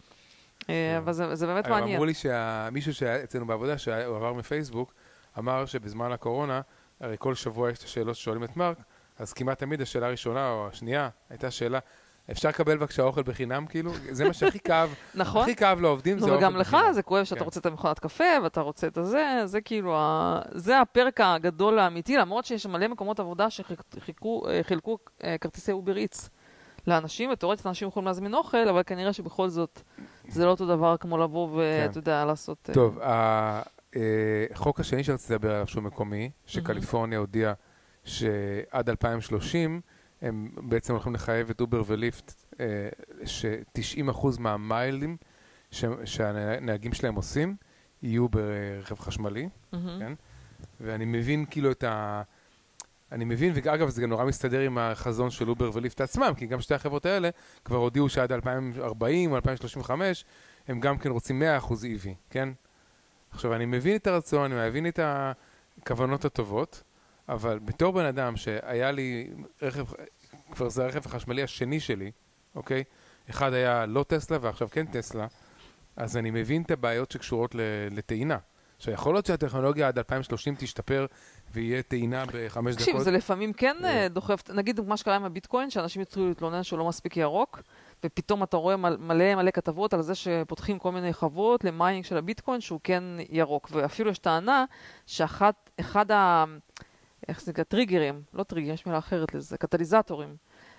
אה, 0.70 0.99
אבל 0.99 1.12
זה 1.12 1.35
זה 1.35 1.47
באמת 1.47 1.66
מעניין. 1.68 1.91
אמרו 1.97 2.05
לי 2.05 2.12
שמישהו 2.14 2.95
שהיה 2.95 3.22
אצלנו 3.24 3.47
בעבודה, 3.47 3.78
שהוא 3.78 3.95
עבר 4.16 4.32
מפייסבוק, 4.32 4.95
אמר 5.39 5.66
שבזמן 5.66 6.12
הקורונה, 6.12 6.61
הרי 7.01 7.16
כל 7.18 7.35
שבוע 7.35 7.70
יש 7.70 7.78
את 7.78 7.85
השאלות 7.85 8.16
ששואלים 8.16 8.45
את 8.45 8.57
מרק, 8.57 8.78
אז 9.18 9.32
כמעט 9.32 9.59
תמיד 9.59 9.80
השאלה 9.80 10.07
הראשונה 10.07 10.51
או 10.51 10.68
השנייה 10.68 11.09
הייתה 11.30 11.51
שאלה, 11.51 11.78
אפשר 12.30 12.49
לקבל 12.49 12.76
בבקשה 12.76 13.03
אוכל 13.03 13.22
בחינם 13.22 13.66
כאילו? 13.66 13.93
זה 14.11 14.24
מה 14.24 14.32
שהכי 14.32 14.59
כאב, 14.61 14.95
נכון? 15.14 15.43
הכי 15.43 15.57
כאב 15.57 15.80
לעובדים 15.80 16.18
זה 16.18 16.24
אוכל 16.26 16.37
וגם 16.37 16.57
לך 16.57 16.74
בחינם. 16.74 16.93
זה 16.93 17.03
כואב 17.03 17.24
שאתה 17.24 17.39
כן. 17.39 17.45
רוצה 17.45 17.61
את 17.61 17.66
המכונת 17.66 17.99
קפה, 17.99 18.24
ואתה 18.43 18.61
רוצה 18.61 18.87
את 18.87 18.99
הזה, 18.99 19.43
זה 19.45 19.61
כאילו, 19.61 19.97
ה- 19.97 20.41
זה 20.51 20.80
ה 20.80 20.88
perk 20.88 21.20
הגדול 21.20 21.78
האמיתי, 21.78 22.16
למרות 22.16 22.45
שיש 22.45 22.66
מלא 22.66 22.89
מקומות 22.89 23.20
עבודה 23.20 23.47
שחילקו 23.51 24.99
כרטיסי 25.41 25.72
Uber 25.72 25.97
Eats 25.97 26.30
לאנשים, 26.87 27.30
ותאורטית 27.32 27.66
אנשים 27.66 27.89
יכולים 27.89 28.07
להזמין 28.07 28.35
אוכל, 28.35 28.68
אבל 28.68 28.82
כנראה 28.87 29.12
שבכל 29.12 29.49
זאת 29.49 29.80
זה 30.28 30.45
לא 30.45 30.51
אותו 30.51 30.66
דבר 30.66 30.97
כמו 30.97 31.18
לבוא 31.18 31.49
ואתה 31.55 31.93
כן. 31.93 31.99
יודע, 31.99 32.24
לעשות... 32.24 32.59
אה, 32.68 32.74
טוב, 32.74 32.99
החוק 34.51 34.80
השני 34.80 35.05
שרציתי 35.05 35.34
לדבר 35.34 35.55
עליו 35.55 35.66
שהוא 35.66 35.82
מקומי, 35.82 36.30
שקליפורניה 36.47 37.18
הודיעה 37.18 37.53
שעד 38.05 38.88
2030 38.90 39.80
הם 40.22 40.49
בעצם 40.57 40.92
הולכים 40.92 41.14
לחייב 41.14 41.51
את 41.51 41.61
אובר 41.61 41.82
וליפט, 41.86 42.32
אה, 42.61 42.88
ש-90% 43.24 44.26
מהמיילים 44.38 45.16
שהנהגים 46.05 46.92
שלהם 46.92 47.14
עושים 47.14 47.57
יהיו 48.03 48.28
ברכב 48.28 48.99
חשמלי. 48.99 49.49
כן? 49.99 50.12
ואני 50.80 51.05
מבין 51.05 51.45
כאילו 51.51 51.70
את 51.70 51.84
ה... 51.84 52.22
אני 53.12 53.24
מבין, 53.24 53.53
ואגב, 53.55 53.88
זה 53.88 54.03
גם 54.03 54.09
נורא 54.09 54.24
מסתדר 54.24 54.61
עם 54.61 54.78
החזון 54.78 55.30
של 55.30 55.49
אובר 55.49 55.70
וליפט 55.74 56.01
עצמם, 56.01 56.32
כי 56.36 56.47
גם 56.47 56.61
שתי 56.61 56.74
החברות 56.74 57.07
האלה 57.07 57.30
כבר 57.64 57.76
הודיעו 57.76 58.09
שעד 58.09 58.32
2040 58.32 59.30
או 59.30 59.36
2035 59.36 60.24
הם 60.68 60.80
גם 60.80 60.99
כן 60.99 61.11
רוצים 61.11 61.42
100% 61.62 61.64
EV, 61.64 62.09
כן? 62.30 62.49
עכשיו, 63.35 63.55
אני 63.55 63.66
מבין 63.66 63.97
את 63.97 64.07
הרצון, 64.07 64.53
אני 64.53 64.68
מבין 64.68 64.87
את 64.87 65.01
הכוונות 65.03 66.24
הטובות, 66.24 66.82
אבל 67.28 67.59
בתור 67.59 67.93
בן 67.93 68.05
אדם 68.05 68.37
שהיה 68.37 68.91
לי 68.93 69.30
רכב, 69.62 69.85
כבר 70.53 70.68
זה 70.68 70.85
הרכב 70.85 71.07
החשמלי 71.07 71.43
השני 71.43 71.80
שלי, 71.80 72.11
אוקיי? 72.55 72.85
אחד 73.30 73.53
היה 73.53 73.87
לא 73.87 74.05
טסלה 74.09 74.39
ועכשיו 74.41 74.68
כן 74.70 74.87
טסלה, 74.87 75.26
אז 75.97 76.16
אני 76.16 76.30
מבין 76.30 76.62
את 76.62 76.70
הבעיות 76.70 77.11
שקשורות 77.11 77.55
לטעינה. 77.91 78.39
עכשיו, 78.76 78.95
יכול 78.95 79.14
להיות 79.14 79.26
שהטכנולוגיה 79.26 79.89
עד 79.89 79.99
2030 79.99 80.55
תשתפר 80.59 81.07
ויהיה 81.53 81.82
טעינה 81.82 82.24
בחמש 82.32 82.74
תקשיב, 82.74 82.95
דקות. 82.95 83.05
זה 83.05 83.11
לפעמים 83.11 83.53
כן 83.53 83.76
אה. 83.85 84.03
אה, 84.03 84.09
דוחף, 84.09 84.51
נגיד 84.51 84.80
מה 84.80 84.97
שקרה 84.97 85.16
עם 85.16 85.24
הביטקוין, 85.24 85.70
שאנשים 85.70 86.03
התחילו 86.03 86.28
להתלונן 86.28 86.62
שהוא 86.62 86.78
לא 86.78 86.89
מספיק 86.89 87.16
ירוק, 87.16 87.61
ופתאום 88.05 88.42
אתה 88.42 88.57
רואה 88.57 88.76
מל- 88.76 88.96
מלא 88.96 89.34
מלא 89.34 89.50
כתבות 89.50 89.94
על 89.94 90.02
זה 90.02 90.14
שפותחים 90.14 90.78
כל 90.78 90.92
מיני 90.92 91.12
חוות 91.12 91.64
ל 91.64 91.70
mining 91.70 92.05
של 92.05 92.16
הביטקוין 92.16 92.61
שהוא 92.61 92.80
כן 92.84 93.05
ירוק, 93.30 93.68
ואפילו 93.72 94.11
יש 94.11 94.18
טענה 94.18 94.64
שאחת, 95.07 95.70
אחד 95.80 96.11
ה... 96.11 96.44
איך 97.28 97.42
זה 97.42 97.52
נקרא? 97.52 97.64
טריגרים, 97.64 98.22
לא 98.34 98.42
טריגרים, 98.42 98.74
יש 98.74 98.86
מילה 98.86 98.98
אחרת 98.98 99.34
לזה, 99.34 99.59
קטליזטורים. 99.59 100.36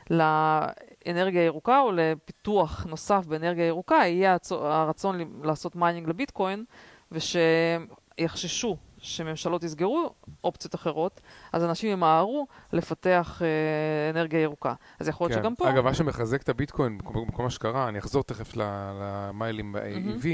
לאנרגיה 0.09 1.45
ירוקה 1.45 1.79
או 1.79 1.91
לפיתוח 1.91 2.85
נוסף 2.89 3.25
באנרגיה 3.25 3.67
ירוקה, 3.67 3.95
יהיה 3.95 4.37
הרצון 4.51 5.41
לעשות 5.43 5.75
mining 5.75 6.09
לביטקוין, 6.09 6.65
ושיחששו 7.11 8.77
שממשלות 9.05 9.63
יסגרו 9.63 10.13
אופציות 10.43 10.75
אחרות, 10.75 11.21
אז 11.53 11.63
אנשים 11.63 11.91
ימהרו 11.91 12.47
לפתח 12.73 13.41
אה, 13.41 14.09
אנרגיה 14.09 14.41
ירוקה. 14.41 14.73
אז 14.99 15.07
יכול 15.07 15.25
להיות 15.25 15.37
כן. 15.37 15.43
שגם 15.43 15.55
פה... 15.55 15.69
אגב, 15.69 15.83
מה 15.83 15.93
שמחזק 15.93 16.41
את 16.41 16.49
הביטקוין, 16.49 16.97
כמו 17.05 17.43
מה 17.43 17.49
שקרה, 17.49 17.89
אני 17.89 17.99
אחזור 17.99 18.23
תכף 18.23 18.53
למיילים. 18.55 19.73
ב-EV, 19.73 20.25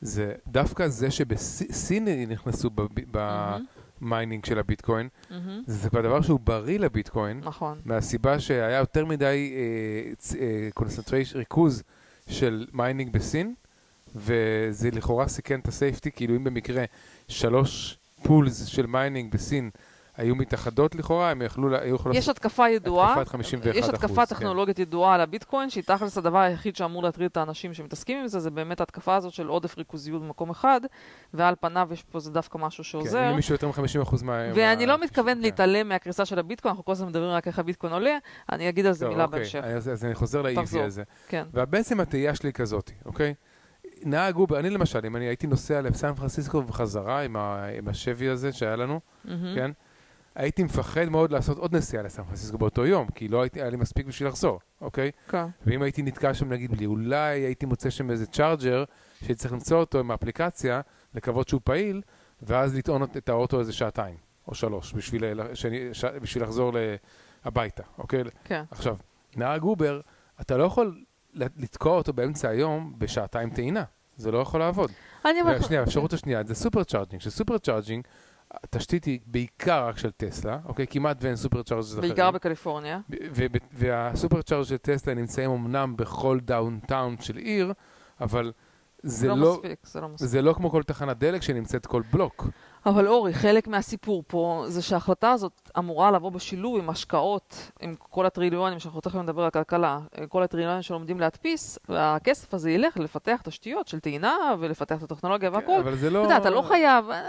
זה 0.00 0.34
דווקא 0.46 0.88
זה 0.88 1.10
שבסין 1.10 2.08
נכנסו 2.28 2.70
ב 4.00 4.06
mining 4.06 4.44
של 4.44 4.58
הביטקוין, 4.58 5.08
מהמם, 5.30 5.62
זה 5.66 5.90
כבר 5.90 6.00
דבר 6.00 6.20
שהוא 6.20 6.40
בריא 6.40 6.78
לביטקוין, 6.78 7.40
נכון. 7.44 7.80
מהסיבה 7.84 8.40
שהיה 8.40 8.78
יותר 8.78 9.04
מדי 9.04 9.54
concentration, 10.74 11.36
ריכוז 11.36 11.82
של 12.28 12.66
mining 12.72 13.12
בסין, 13.12 13.54
וזה 14.14 14.88
לכאורה 14.92 15.28
סיכן 15.28 15.60
את 15.60 15.68
ה 15.68 15.73
safety, 15.73 16.10
כאילו 16.12 16.36
אם 16.36 16.44
במקרה 16.44 16.84
שלוש 17.28 17.98
pools 18.22 18.64
של 18.66 18.86
mining 18.86 19.32
בסין 19.32 19.70
היו 20.16 20.34
מתאחדות 20.36 20.94
לכאורה, 20.94 21.30
הם 21.30 21.42
יכלו, 21.42 21.76
היו 21.76 21.94
יכולים 21.94 22.18
יש 22.18 22.28
התקפה 22.28 22.68
ידועה, 22.68 23.12
התקפת 23.12 23.28
51 23.28 23.76
יש 23.76 23.88
התקפה 23.88 24.06
אחוז, 24.06 24.18
כן. 24.18 24.24
טכנולוגית 24.34 24.78
ידועה 24.78 25.14
על 25.14 25.20
הביטקוין, 25.20 25.70
שהיא 25.70 25.84
תכלס 25.84 26.18
הדבר 26.18 26.38
היחיד 26.38 26.76
שאמור 26.76 27.02
להטריד 27.02 27.30
את 27.30 27.36
האנשים 27.36 27.74
שמתעסקים 27.74 28.18
עם 28.18 28.26
זה, 28.26 28.40
זה 28.40 28.50
באמת 28.50 28.80
ההתקפה 28.80 29.16
הזאת 29.16 29.32
של 29.32 29.46
עודף 29.46 29.78
ריכוזיות 29.78 30.22
במקום 30.22 30.50
אחד, 30.50 30.80
ועל 31.34 31.54
פניו 31.60 31.88
יש 31.92 32.02
פה 32.02 32.20
זה 32.20 32.30
דווקא 32.30 32.58
משהו 32.58 32.84
כן, 32.84 32.90
שעוזר. 32.90 33.30
אם 33.30 33.36
מישהו 33.36 33.54
יותר 33.54 33.68
מ-50% 33.68 34.24
מה... 34.24 34.42
ואני 34.54 34.86
מה- 34.86 34.92
לא 34.92 35.00
מתכוון 35.00 35.34
כן. 35.34 35.40
להתעלם 35.40 35.88
מהקריסה 35.88 36.24
של 36.24 36.38
הביטקוין, 36.38 36.70
אנחנו 36.70 36.84
כל 36.84 36.92
הזמן 36.92 37.08
מדברים 37.08 37.30
רק 37.30 37.46
איך 37.46 37.58
הביטקוין 37.58 37.92
עולה, 37.92 38.18
אני 38.52 38.68
אגיד 38.68 38.86
על 38.86 38.92
זה 38.92 39.04
טוב, 39.04 39.12
מילה 39.14 39.24
אוקיי, 39.24 39.38
בהמשך. 39.38 39.60
אז, 39.64 39.88
אז 39.88 40.04
אני 40.04 40.14
חוזר 40.14 40.54
תחזור. 40.54 40.82
הזה. 40.82 41.02
כן. 41.28 41.44
ובעצם 41.54 42.00
התהייה 42.00 42.34
שלי 42.34 42.52
כזאת, 42.52 42.90
אוקיי? 43.04 43.34
נהג 44.04 44.34
אובר, 44.34 44.58
אני 44.58 44.70
למשל, 44.70 45.06
אם 45.06 45.16
אני 45.16 45.24
הייתי 45.24 45.46
נוסע 45.46 45.80
לסן 45.80 46.14
פרנסיסקו 46.14 46.66
וחזרה 46.66 47.20
עם, 47.20 47.36
ה, 47.36 47.66
עם 47.78 47.88
ה 47.88 47.95
Chevy 47.95 48.28
הזה 48.28 48.52
שהיה 48.52 48.76
לנו, 48.76 49.00
מהמם. 49.24 49.54
כן? 49.54 49.70
הייתי 50.34 50.62
מפחד 50.62 51.04
מאוד 51.04 51.32
לעשות 51.32 51.58
עוד 51.58 51.76
נסיעה 51.76 52.02
לסן 52.02 52.22
פרנסיסקו 52.22 52.58
באותו 52.58 52.86
יום, 52.86 53.08
כי 53.14 53.28
לא 53.28 53.42
הייתי, 53.42 53.60
היה 53.60 53.70
לי 53.70 53.76
מספיק 53.76 54.06
בשביל 54.06 54.28
לחזור, 54.28 54.60
אוקיי? 54.80 55.10
כן. 55.28 55.46
ואם 55.66 55.82
הייתי 55.82 56.02
נתקע 56.02 56.34
שם, 56.34 56.52
נגיד, 56.52 56.70
בלי, 56.70 56.86
אולי 56.86 57.40
הייתי 57.40 57.66
מוצא 57.66 57.90
שם 57.90 58.10
איזה 58.10 58.26
charger, 58.26 58.84
שהייתי 59.18 59.34
צריך 59.34 59.52
למצוא 59.52 59.78
אותו 59.78 60.00
עם 60.00 60.10
האפליקציה, 60.10 60.80
לקוות 61.14 61.48
שהוא 61.48 61.60
פעיל, 61.64 62.02
ואז 62.42 62.74
לטעון 62.74 63.02
את 63.02 63.28
האוטו 63.28 63.60
איזה 63.60 63.72
שעתיים, 63.72 64.16
או 64.48 64.54
שלוש, 64.54 64.92
בשביל, 64.92 65.24
שאני, 65.54 65.88
ש, 65.92 66.04
בשביל 66.04 66.42
לחזור 66.44 66.72
הביתה, 67.44 67.82
אוקיי? 67.98 68.22
כן. 68.44 68.64
עכשיו, 68.70 68.96
נהג 69.36 69.62
אובר, 69.62 70.00
אתה 70.40 70.56
לא 70.56 70.64
יכול 70.64 71.02
לתקוע 71.34 71.96
אותו 71.96 72.12
באמצע 72.12 72.48
היום 72.48 72.94
בשעתיים 72.98 73.50
טעינה. 73.50 73.84
זה 74.16 74.30
לא 74.30 74.38
יכול 74.38 74.60
לעבוד. 74.60 74.90
אני 75.24 75.42
אבל... 75.42 75.62
שנייה, 75.62 75.80
האפשרות 75.80 76.12
השנייה 76.12 76.42
זה 76.46 76.54
supercharging. 76.54 77.22
ש 77.22 77.58
supercharging, 77.58 78.04
התשתית 78.50 79.04
היא 79.04 79.20
בעיקר 79.26 79.88
רק 79.88 79.98
של 79.98 80.10
טסלה, 80.10 80.58
אוקיי? 80.64 80.86
כמעט 80.90 81.16
ואין 81.20 81.36
supercharging 81.36 81.92
אחרים. 81.92 82.08
בעיקר 82.08 82.30
בקליפורניה. 82.30 83.00
וה 83.72 84.42
supercharge 84.42 84.64
של 84.64 84.76
טסלה 84.76 85.14
נמצאים 85.14 85.50
אמנם 85.50 85.96
בכל 85.96 86.38
downtown 86.40 87.16
של 87.20 87.36
עיר, 87.36 87.72
אבל 88.20 88.52
זה 89.02 89.28
לא 89.28 89.36
לא, 89.36 89.52
מספיק, 89.52 89.86
זה 89.86 90.00
לא 90.00 90.08
מספיק. 90.08 90.28
זה 90.28 90.42
לא 90.42 90.52
כמו 90.52 90.70
כל 90.70 90.82
תחנת 90.82 91.18
דלק 91.18 91.42
שנמצאת 91.42 91.86
כל 91.86 92.02
בלוק. 92.12 92.48
אבל 92.86 93.08
אורי, 93.08 93.34
חלק 93.34 93.68
מהסיפור 93.68 94.22
פה 94.26 94.64
זה 94.68 94.82
שההחלטה 94.82 95.30
הזאת 95.30 95.70
אמורה 95.78 96.10
לבוא 96.10 96.30
בשילוב 96.30 96.78
עם 96.78 96.90
השקעות, 96.90 97.70
עם 97.80 97.94
כל 97.98 98.26
הטריליונים, 98.26 98.78
שאנחנו 98.78 99.00
תכף 99.00 99.14
נדבר 99.14 99.42
על 99.44 99.50
כלכלה, 99.50 99.98
כל 100.28 100.42
הטריליונים 100.42 100.82
שלומדים 100.82 101.20
להדפיס, 101.20 101.78
והכסף 101.88 102.54
הזה 102.54 102.70
ילך 102.70 102.96
לפתח 102.96 103.40
תשתיות 103.44 103.88
של 103.88 104.00
טעינה 104.00 104.34
ולפתח 104.60 104.98
את 104.98 105.12
הטכנולוגיה 105.12 105.50
והכל. 105.52 105.78
אבל 105.80 105.94
זה 105.96 106.06
אתה 106.06 106.14
לא... 106.14 106.18
יודע, 106.18 106.36
אתה 106.36 106.50
לא 106.50 106.62
חייב, 106.62 107.10
אה, 107.10 107.22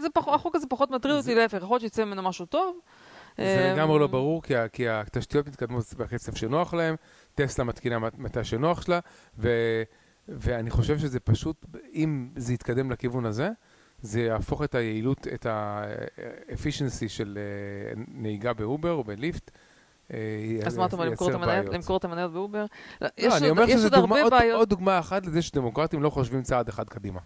זה 0.00 0.08
פח, 0.10 0.28
החוק 0.28 0.56
הזה 0.56 0.66
פחות 0.70 0.90
מטריד 0.90 1.14
זה- 1.14 1.18
אותי, 1.20 1.34
להפך, 1.34 1.56
יכול 1.62 1.70
להיות 1.74 1.80
שיצא 1.82 2.04
ממנו 2.04 2.22
משהו 2.22 2.46
טוב. 2.46 2.76
זה 3.36 3.42
אה, 3.68 3.72
לגמרי 3.74 3.98
לא 3.98 4.06
ברור, 4.06 4.42
כי, 4.42 4.54
כי 4.72 4.88
התשתיות 4.88 5.46
מתקדמות 5.48 5.94
בקצב 5.96 6.34
שנוח 6.34 6.74
להם, 6.74 6.96
טסלה 7.34 7.64
מתקינה 7.64 7.98
מת- 7.98 8.18
מתי 8.18 8.44
שנוח 8.44 8.82
שלה, 8.82 8.98
ו, 9.38 9.48
ואני 10.28 10.70
חושב 10.70 10.98
שזה 10.98 11.20
פשוט, 11.20 11.66
אם 11.94 12.28
זה 12.36 12.52
יתקדם 12.54 12.90
לכיוון 12.90 13.26
הזה, 13.26 13.50
זה 14.00 14.20
יהפוך 14.20 14.62
את 14.62 14.74
היעילות, 14.74 15.26
את 15.34 15.46
ה-efficiency 15.46 17.08
של 17.08 17.38
אה, 17.38 18.02
נהיגה 18.08 18.52
באובר 18.52 18.92
או 18.92 19.04
בליפט. 19.04 19.50
אה, 20.12 20.18
אז 20.66 20.76
מה 20.76 20.86
אתה 20.86 20.96
אומר, 20.96 21.08
למכור 21.08 21.96
את 21.96 22.04
המניות- 22.04 22.32
באובר? 22.32 22.64
לא, 23.00 23.08
לא, 23.18 23.36
אני 23.36 23.50
אומר 23.50 23.66
שזה 23.66 23.88
עוד 24.52 24.68
דוגמה, 24.68 24.98
אחת 24.98 25.26
לזה 25.26 25.42
שדמוקרטים 25.42 26.02
לא 26.02 26.10
חושבים 26.10 26.42
צעד 26.42 26.68
אחד 26.68 26.88
קדימה. 26.88 27.20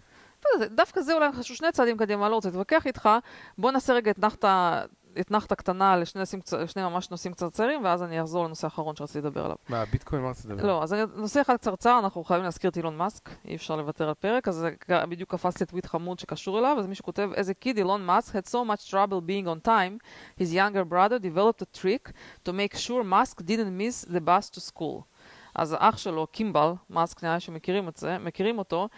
דווקא 0.75 1.01
זה 1.01 1.13
אולי 1.13 1.31
חשוב 1.31 1.57
שני 1.57 1.71
צעדים 1.71 1.97
קדימה, 1.97 2.29
לא 2.29 2.35
רוצה 2.35 2.49
להתווכח 2.49 2.87
איתך. 2.87 3.09
בוא 3.57 3.71
נעשה 3.71 3.93
רגע 3.93 4.11
אתנחתא 4.11 4.83
אתנחתא 5.19 5.55
קטנה 5.55 5.97
לשני 5.97 6.21
לשני 6.59 6.83
ממש 6.83 7.09
נושאים 7.09 7.33
קצרצרים, 7.33 7.83
ואז 7.83 8.03
אני 8.03 8.21
אחזור 8.21 8.45
לנושא 8.45 8.67
האחרון 8.67 8.95
שרציתי 8.95 9.19
לדבר 9.19 9.43
עליו. 9.45 9.55
מה, 9.69 9.85
ביטקוין, 9.85 10.21
מה 10.21 10.29
רצית 10.29 10.45
לדבר? 10.45 10.67
לא, 10.67 10.83
אז 10.83 10.95
נושא 11.15 11.41
אחד 11.41 11.55
קצרצר, 11.55 11.99
אנחנו 11.99 12.23
חייבים 12.23 12.45
להזכיר 12.45 12.69
את 12.69 12.77
אילון 12.77 12.97
מאסק, 12.97 13.29
אי 13.45 13.55
אפשר 13.55 13.75
לוותר 13.75 14.07
על 14.07 14.13
פרק, 14.13 14.47
אז 14.47 14.65
בדיוק 14.89 15.31
קפץ 15.31 15.59
לי 15.59 15.65
טוויט 15.65 15.85
חמוד 15.85 16.19
שקשור 16.19 16.59
אליו, 16.59 16.75
אז 16.79 16.87
מישהו 16.87 17.05
כותב, 17.05 17.29
as 17.33 17.45
a 17.45 17.65
kid, 17.65 17.77
אילון 17.77 18.05
מאסק 18.05 18.35
had 18.35 18.49
so 18.49 18.57
much 18.69 18.91
trouble 18.91 19.21
being 19.27 19.47
on 19.47 19.67
time, 19.67 19.97
his 20.39 20.53
younger 20.53 20.85
brother 20.91 21.19
developed 21.19 21.61
a 21.61 21.79
trick 21.81 22.11
to 22.45 22.51
make 22.51 22.77
sure 22.77 23.03
מאסק 23.03 23.41
didn't 23.41 23.77
miss 23.77 24.05
the 24.13 24.19
bus 24.19 24.55
to 24.55 24.59
school. 24.71 25.01
אז 25.55 25.75
האח 25.79 25.97
שלו, 25.97 26.27
קימבל, 26.27 26.73
מאסק 26.89 27.23
נראה 27.23 27.39
שמכירים 27.39 27.87
את 27.87 27.97
זה, 27.97 28.17
מכירים 28.17 28.57
אותו, 28.57 28.89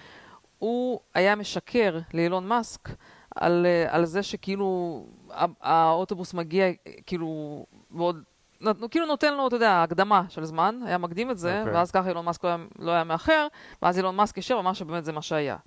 הוא 0.59 0.99
היה 1.14 1.36
משקר 1.36 1.99
לאילון 2.14 2.47
מאסק 2.47 2.89
על, 3.36 3.65
אה, 3.65 3.95
על 3.95 4.05
זה 4.05 4.23
שכאילו 4.23 5.03
הא- 5.29 5.47
האוטובוס 5.61 6.34
מגיע, 6.34 6.65
כאילו, 7.05 7.65
ועוד, 7.91 8.23
נות- 8.61 8.77
כאילו 8.91 9.05
נותן 9.05 9.34
לו, 9.34 9.47
אתה 9.47 9.55
יודע, 9.55 9.84
הקדמה 9.84 10.23
של 10.29 10.45
זמן, 10.45 10.79
היה 10.86 10.97
מקדים 10.97 11.31
את 11.31 11.38
זה, 11.38 11.59
אוקיי. 11.59 11.73
ואז 11.73 11.91
ככה 11.91 12.09
אילון 12.09 12.25
מאסק 12.25 12.43
לא 12.43 12.49
היה, 12.49 12.57
לא 12.79 12.91
היה 12.91 13.03
מאחר, 13.03 13.47
ואז 13.81 13.97
אילון 13.97 14.15
מאסק 14.15 14.38
ישר 14.38 14.57
ואמר 14.57 14.73
שבאמת 14.73 15.05
זה 15.05 15.11
מה 15.11 15.21
שהיה. 15.21 15.57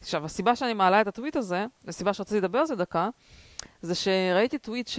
עכשיו, 0.00 0.24
הסיבה 0.24 0.56
שאני 0.56 0.74
מעלה 0.74 1.00
את 1.00 1.06
הטוויט 1.06 1.36
הזה, 1.36 1.66
הסיבה 1.88 2.12
שרציתי 2.12 2.40
לדבר 2.40 2.58
על 2.58 2.66
זה 2.66 2.76
דקה, 2.76 3.08
זה 3.82 3.94
שראיתי 3.94 4.58
טוויט 4.58 4.88
ש... 4.88 4.98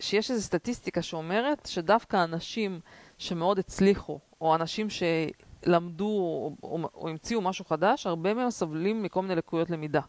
שיש 0.00 0.30
איזו 0.30 0.42
סטטיסטיקה 0.42 1.02
שאומרת 1.02 1.66
שדווקא 1.66 2.24
אנשים 2.24 2.80
שמאוד 3.18 3.58
הצליחו, 3.58 4.18
או 4.40 4.54
אנשים 4.54 4.86
שלמדו 4.90 6.04
או, 6.06 6.56
או, 6.62 6.78
או 6.94 7.08
המציאו 7.08 7.40
משהו 7.40 7.64
חדש, 7.64 8.06
הרבה 8.06 8.34
מהם 8.34 8.50
סובלים 8.50 9.02
מכל 9.02 9.22
מיני 9.22 9.34
לקויות 9.34 9.70
למידה. 9.70 10.00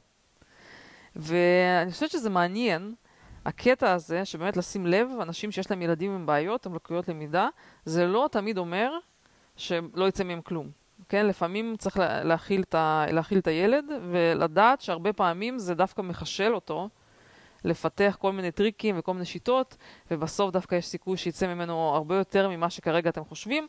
ואני 1.17 1.91
חושבת 1.91 2.11
שזה 2.11 2.29
מעניין, 2.29 2.93
הקטע 3.45 3.93
הזה, 3.93 4.25
שבאמת 4.25 4.57
לשים 4.57 4.85
לב, 4.85 5.09
אנשים 5.21 5.51
שיש 5.51 5.71
להם 5.71 5.81
ילדים 5.81 6.11
עם 6.11 6.25
בעיות, 6.25 6.65
עם 6.65 6.75
לקויות 6.75 7.07
למידה, 7.07 7.47
זה 7.85 8.05
לא 8.07 8.29
תמיד 8.31 8.57
אומר 8.57 8.91
שלא 9.55 10.07
יצא 10.07 10.23
מהם 10.23 10.41
כלום. 10.41 10.69
כן, 11.09 11.25
לפעמים 11.25 11.75
צריך 11.77 11.97
לה- 11.97 12.23
להכיל 12.23 12.61
את, 12.61 12.75
ה, 12.75 13.05
להכיל 13.11 13.37
את 13.39 13.47
הילד, 13.47 13.85
ולדעת 14.11 14.81
שהרבה 14.81 15.13
פעמים 15.13 15.59
זה 15.59 15.75
דווקא 15.75 16.01
מחשל 16.01 16.55
אותו 16.55 16.89
לפתח 17.63 18.17
כל 18.19 18.31
מיני 18.31 18.51
טריקים 18.51 18.99
וכל 18.99 19.13
מיני 19.13 19.25
שיטות, 19.25 19.77
ובסוף 20.11 20.51
דווקא 20.51 20.75
יש 20.75 20.85
סיכוי 20.85 21.17
שיצא 21.17 21.47
ממנו 21.47 21.73
הרבה 21.95 22.15
יותר 22.15 22.49
ממה 22.49 22.69
שכרגע 22.69 23.09
אתם 23.09 23.23
חושבים. 23.23 23.67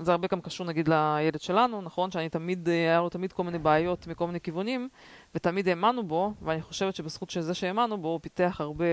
זה 0.00 0.12
הרבה 0.12 0.28
גם 0.30 0.40
קשור 0.40 0.66
נגיד 0.66 0.88
לילד 0.88 1.40
שלנו, 1.40 1.82
נכון? 1.82 2.10
שאני 2.10 2.28
תמיד, 2.28 2.68
אה, 2.68 2.74
היה 2.74 3.00
לו 3.00 3.08
תמיד 3.08 3.32
כל 3.32 3.44
מיני 3.44 3.58
בעיות 3.58 4.06
מכל 4.06 4.26
מיני 4.26 4.40
כיוונים, 4.40 4.88
ותמיד 5.34 5.68
האמנו 5.68 6.02
בו, 6.02 6.32
ואני 6.42 6.62
חושבת 6.62 6.94
שבזכות 6.94 7.30
של 7.30 7.40
זה 7.40 7.54
שהאמנו 7.54 7.98
בו, 7.98 8.08
הוא 8.08 8.20
פיתח 8.22 8.56
הרבה 8.60 8.84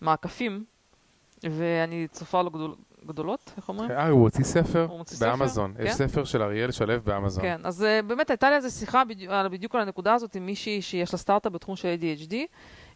מעקפים, 0.00 0.64
ואני 1.44 2.08
צופה 2.08 2.42
לו 2.42 2.50
גדול, 2.50 2.74
גדולות, 3.06 3.52
איך 3.56 3.68
אומרים? 3.68 3.90
אה, 3.90 4.08
הוא 4.08 4.20
הוציא 4.22 4.44
ספר? 4.44 4.86
באמזון. 5.20 5.74
יש 5.78 5.90
כן? 5.90 6.08
ספר 6.08 6.24
של 6.24 6.42
אריאל 6.42 6.70
שלו 6.70 6.94
באמזון. 7.04 7.42
כן, 7.44 7.60
אז 7.64 7.82
uh, 7.82 8.06
באמת 8.06 8.30
הייתה 8.30 8.50
לי 8.50 8.56
איזו 8.56 8.78
שיחה 8.78 9.02
בדיוק 9.50 9.74
על 9.74 9.80
הנקודה 9.80 10.14
הזאת 10.14 10.34
עם 10.34 10.46
מישהי 10.46 10.82
שיש 10.82 11.12
לה 11.12 11.18
סטארט-אפ 11.18 11.52
בתחום 11.52 11.76
של 11.76 11.94
ADHD, 12.00 12.34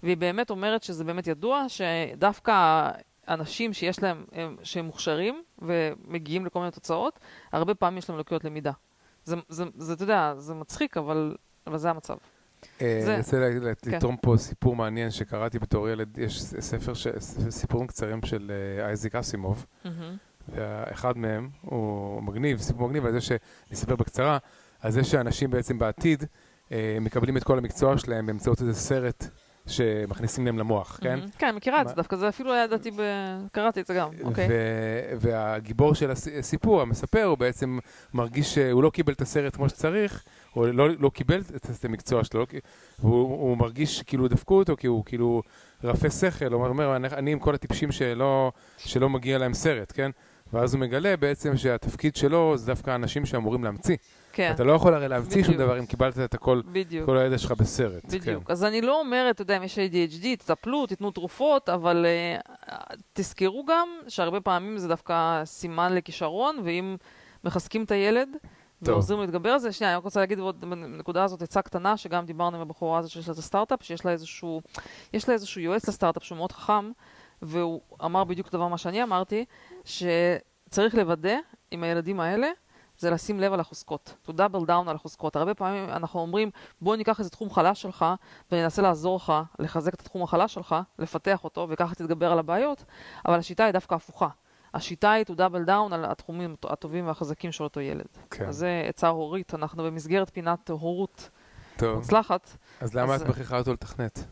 והיא 0.03 0.17
באמת 0.17 0.51
אומרת 0.51 0.83
שזה 0.83 1.05
באמת 1.05 1.27
ידוע, 1.27 1.67
שדווקא 1.69 2.91
אנשים 3.29 3.73
שיש 3.73 4.03
להם, 4.03 4.25
הם, 4.33 4.57
שהם 4.63 4.85
מוכשרים 4.85 5.43
ומגיעים 5.59 6.47
לכל 6.47 6.59
מיני 6.59 6.71
תוצאות, 6.71 7.21
הרבה 7.53 7.75
פעמים 7.75 7.99
יש 7.99 8.11
להם 8.11 8.19
לקויות 8.19 8.45
למידה. 8.45 8.73
זה, 9.25 9.37
זה, 9.49 9.65
זה, 9.77 9.93
אתה 9.93 10.03
יודע, 10.03 10.35
זה 10.39 10.55
מצחיק, 10.55 10.97
אבל, 10.97 11.37
אבל 11.67 11.79
זה 11.79 11.91
המצב. 11.91 12.17
אה, 12.81 13.03
אני 13.07 13.17
רוצה 13.17 13.37
כן. 13.91 13.91
לתרום 13.91 14.17
פה 14.17 14.35
סיפור 14.37 14.77
מעניין 14.77 15.11
שקראתי 15.11 15.59
בתור 15.59 15.89
ילד. 15.89 16.19
יש 16.19 16.43
ספר, 16.43 16.95
ש- 16.95 17.09
סיפורים 17.51 17.87
קצרים 17.87 18.23
של 18.25 18.53
אה, 18.79 18.87
אייזיק 18.87 19.15
אסימוב. 19.15 19.67
אחד 20.93 21.19
מהם 21.19 21.49
הוא 21.61 22.23
מגניב, 22.23 22.59
סיפור 22.59 22.89
מגניב 22.89 23.07
על 23.07 23.13
זה 23.13 23.21
שאני 23.21 23.39
אספר 23.73 23.97
בקצרה, 23.97 24.39
על 24.81 24.91
זה 24.91 25.05
שאנשים 25.05 25.51
בעצם 25.51 25.79
בעתיד 25.79 26.25
אה, 26.73 26.99
מקבלים 27.01 27.37
את 27.37 27.45
כל 27.45 27.59
המקצוע 27.59 27.99
שלהם 27.99 28.27
באמצעות 28.27 28.61
איזה 28.61 28.75
סרט 28.75 29.29
שמכניסים 29.67 30.47
להם 30.47 30.59
למוח, 30.59 30.99
כן? 31.03 31.19
כן, 31.39 31.55
מכירה 31.55 31.81
את 31.83 31.89
זה 31.89 31.95
דווקא, 31.95 32.17
זה 32.17 32.29
אפילו 32.29 32.53
היה 32.53 32.65
ידעתי, 32.65 32.91
ב... 32.91 33.01
קראתי 33.53 33.81
את 33.81 33.87
זה 33.87 33.95
גם, 33.95 34.09
אוקיי. 34.25 34.49
והגיבור 35.21 35.95
של 35.95 36.11
הס- 36.11 36.29
הסיפור, 36.39 36.81
המספר, 36.83 37.25
הוא 37.25 37.39
בעצם 37.39 37.79
מרגיש 38.15 38.55
שהוא 38.55 38.83
לא 38.83 38.91
קיבל 38.91 39.13
את 39.13 39.21
הסרט 39.21 39.57
כמו 39.57 39.69
שצריך, 39.69 40.25
או 40.57 40.67
לא, 40.67 40.89
לא 40.99 41.09
קיבל 41.15 41.41
את, 41.57 41.85
המקצוע 41.85 42.25
שלו, 42.25 42.49
כי- 42.49 42.59
והוא 42.99 43.23
הוא 43.29 43.57
מרגיש 43.57 44.03
כאילו 44.03 44.29
דפקו 44.29 44.59
אותו, 44.59 44.77
כי 44.77 44.87
הוא 44.87 45.05
כאילו 45.05 45.43
רפה 45.85 46.11
שכל, 46.11 46.53
הוא 46.53 46.67
אומר, 46.67 46.97
אני, 46.97 47.09
אני 47.09 47.33
עם 47.33 47.39
כל 47.39 47.55
הטיפשים 47.55 47.93
שלא, 47.93 48.53
שלא 48.79 49.09
מגיע 49.09 49.39
להם 49.39 49.55
סרט, 49.55 49.93
כן? 49.97 50.11
ואז 50.53 50.75
הוא 50.75 50.81
מגלה 50.81 51.17
בעצם 51.17 51.57
שהתפקיד 51.57 52.17
שלו 52.17 52.57
זה 52.57 52.67
דווקא 52.67 52.95
אנשים 52.95 53.27
שאמורים 53.27 53.65
להמציא. 53.65 53.97
כן, 54.33 54.53
אתה 54.55 54.65
לא 54.65 54.73
יכול 54.73 54.95
הרי 54.95 55.09
להמציא 55.09 55.43
שום 55.45 55.55
בדיוק. 55.55 55.69
דבר 55.69 55.79
אם 55.79 55.87
קיבלת 55.87 56.19
את 56.19 56.35
הכל, 56.35 56.61
בדיוק. 56.73 57.07
כל 57.07 57.19
הידע 57.19 57.39
שלך 57.39 57.53
בסרט. 57.53 58.05
בדיוק. 58.05 58.51
אז 58.51 58.65
אני 58.65 58.81
לא 58.81 59.01
אומרת, 59.01 59.35
אתה 59.35 59.43
יודע, 59.43 59.57
אם 59.57 59.63
יש 59.63 59.79
ADHD, 59.79 60.27
תטפלו, 60.39 60.87
תיתנו 60.87 61.11
תרופות, 61.11 61.69
אבל 61.69 62.07
uh, 62.67 62.73
תזכרו 63.13 63.65
גם 63.65 63.89
שהרבה 64.09 64.41
פעמים 64.41 64.79
זה 64.79 64.89
דווקא 64.89 65.43
סימן 65.45 65.95
לכישרון, 65.95 66.59
ואם 66.65 66.97
מחזקים 67.45 67.85
את 67.85 67.91
הילד 67.91 68.29
ועוזרים 68.83 69.19
לו 69.19 69.25
להתגבר 69.25 69.51
על 69.51 69.59
זה, 69.59 69.73
שנייה, 69.73 69.93
אני 69.93 69.97
רק 69.97 70.05
רוצה 70.05 70.21
להגיד 70.21 70.39
עוד 70.39 70.61
בנקודה 70.61 71.25
הזאת 71.25 71.43
עצה 71.43 71.63
קטנה, 71.63 71.97
שגם 71.97 72.27
דיברנו 72.27 72.57
עם 72.57 72.63
הבחורה 72.63 72.99
הזאת 72.99 73.11
שיש 73.11 73.29
לה 73.29 73.33
את 73.33 73.39
הסטארט-אפ, 73.39 73.83
שיש 73.83 74.05
לה 74.05 74.11
איזשהו, 74.11 74.63
יש 75.13 75.29
לה 75.29 75.35
איזשהו 75.35 75.61
יועץ 75.61 75.89
לסטארט-אפ 75.89 76.25
שהוא 76.25 76.37
מאוד 76.37 76.53
חכם, 76.53 76.91
והוא 77.43 77.81
אמר 78.05 78.25
בדיוק 78.25 78.49
את 78.49 78.55
הדבר 78.55 78.69
מה 78.69 78.79
שאני 78.79 79.03
אמרתי, 79.03 79.45
שצריך 79.85 80.95
לוודא 80.95 81.37
עם 81.71 81.83
הילדים 81.83 82.21
האלה, 82.21 82.49
זה 82.99 83.11
לשים 83.11 83.41
לב 83.41 83.53
על 83.53 83.61
החוזקות, 83.61 84.15
to 84.27 84.31
double 84.31 84.67
down 84.69 84.89
על 84.91 84.97
החוזקות. 84.97 85.37
הרבה 85.37 85.55
פעמים 85.55 85.89
אנחנו 85.89 86.21
אומרים, 86.21 86.51
בוא 86.81 86.97
ניקח 86.97 87.19
איזה 87.19 87.31
תחום 87.31 87.51
חלש 87.51 87.83
שלך 87.83 88.05
וננסה 88.53 88.83
לעזור 88.83 89.17
לך 89.17 89.33
לחזק 89.59 89.95
את 89.95 90.01
התחום 90.01 90.23
החלש 90.23 90.55
שלך, 90.55 90.77
לפתח 90.99 91.45
אותו 91.45 91.67
וככה 91.71 91.95
תתגבר 91.95 92.33
על 92.33 92.39
הבעיות, 92.39 92.85
אבל 93.27 93.39
השיטה 93.39 93.65
היא 93.65 93.73
דווקא 93.73 93.95
הפוכה. 93.95 94.29
השיטה 94.75 95.13
היא 95.13 95.25
to 95.29 95.33
double 95.33 95.67
down 95.69 95.95
על 95.95 96.05
התחומים 96.05 96.57
הטובים 96.65 97.07
והחזקים 97.07 97.53
של 97.53 97.65
אותו 97.65 97.81
ילד. 97.81 98.07
כן. 98.31 98.47
אז 98.49 98.57
זה 98.57 98.85
עצה 98.89 99.09
הורית, 99.09 99.55
אנחנו 99.55 99.83
במסגרת 99.85 100.31
פינת 100.31 100.71
הורות 100.71 101.31
טוב, 101.77 101.97
מוצלחת. 101.97 102.57
אז 102.81 102.95
למה 102.95 103.15
אז- 103.15 103.23
את 103.23 103.29
מכריחה 103.29 103.59
אותו 103.59 103.73
לתכנת? 103.73 104.25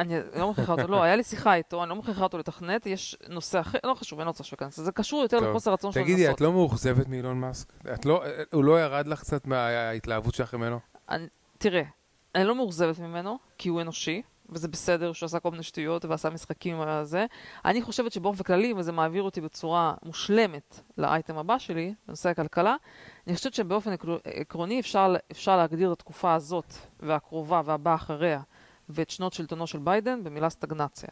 אני 0.00 0.14
לא 0.36 0.50
מכריחה 0.50 0.72
אותו, 0.72 0.88
לא, 0.88 1.02
היה 1.02 1.16
לי 1.16 1.22
שיחה 1.24 1.54
איתו, 1.54 1.82
אני 1.82 1.90
לא 1.90 1.96
מכריחה 1.96 2.22
אותו 2.22 2.38
לתכנת, 2.38 2.86
יש 2.86 3.16
נושא 3.28 3.60
אחר, 3.60 3.78
לא 3.84 3.94
חשוב, 3.94 4.18
אני 4.18 4.26
לא 4.26 4.30
רוצה 4.30 4.44
שהוא 4.44 4.56
ייכנס, 4.60 4.80
זה 4.80 4.92
קשור 4.92 5.22
יותר. 5.22 5.40
לחוסר 5.40 5.72
רצון 5.72 5.92
שלו 5.92 6.02
תגידי, 6.02 6.22
לנסות. 6.22 6.36
את 6.36 6.40
לא 6.40 6.52
מאוכזבת 6.52 7.08
מאילון 7.08 7.40
מאסק? 7.40 7.72
את 7.94 8.06
לא, 8.06 8.24
הוא 8.52 8.64
לא 8.64 8.80
ירד 8.80 9.06
לך 9.06 9.20
קצת 9.20 9.46
מההתלהבות 9.46 10.34
שלך 10.34 10.54
ממנו? 10.54 10.78
תראה, 11.58 11.82
אני 12.34 12.44
לא 12.44 12.54
מאוכזבת 12.54 12.98
ממנו, 12.98 13.38
כי 13.58 13.68
הוא 13.68 13.80
אנושי, 13.80 14.22
וזה 14.48 14.68
בסדר 14.68 15.12
שהוא 15.12 15.26
עשה 15.26 15.40
כל 15.40 15.50
מיני 15.50 15.62
שטויות 15.62 16.04
ועשה 16.04 16.30
משחקים 16.30 16.80
על 16.80 17.04
זה. 17.04 17.26
אני 17.64 17.82
חושבת 17.82 18.12
שבאופן 18.12 18.42
כללי, 18.44 18.72
וזה 18.76 18.92
מעביר 18.92 19.22
אותי 19.22 19.40
בצורה 19.40 19.94
מושלמת 20.04 20.80
לאייטם 20.98 21.38
הבא 21.38 21.58
שלי, 21.58 21.94
בנושא 22.06 22.28
הכלכלה, 22.28 22.76
אני 23.26 23.36
חושבת 23.36 23.54
שבאופן 23.54 23.92
עקר- 23.92 24.18
עקרוני 24.24 24.80
אפשר, 24.80 25.14
אפשר 25.32 25.56
להגדיר 25.56 25.92
את 25.92 25.96
התקופה 25.98 26.34
הזאת, 26.34 26.74
והקרובה 27.00 27.62
והבאה 27.64 27.94
אחריה, 27.94 28.40
ואת 28.92 29.10
שנות 29.10 29.32
שלטונו 29.32 29.66
של 29.66 29.78
ביידן 29.78 30.24
במילה 30.24 30.50
סטגנציה. 30.50 31.08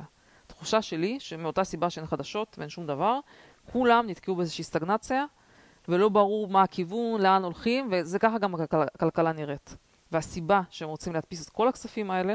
תחושה 0.47 0.83
שלי, 0.83 1.20
שמאותה 1.20 1.64
סיבה 1.64 1.91
שאין 1.91 2.07
חדשות 2.07 2.57
ואין 2.59 2.68
שום 2.68 2.87
דבר, 2.87 3.18
כולם 3.72 4.07
נתקעו 4.07 4.37
באיזושהי 4.37 4.64
סטגנציה, 4.64 5.24
ולא 5.89 6.09
ברור 6.09 6.49
מה 6.49 6.62
הכיוון, 6.62 7.20
לאן 7.20 7.45
הולכים, 7.45 7.89
וזה 7.93 8.18
ככה 8.18 8.39
גם 8.39 8.55
הכלכלה 8.70 9.33
נראית. 9.33 9.76
והסיבה 10.12 10.61
שהם 10.70 10.89
רוצים 10.89 11.12
להדפיס 11.12 11.45
את 11.45 11.51
כל 11.51 11.68
הכספים 11.68 12.11
האלה, 12.11 12.35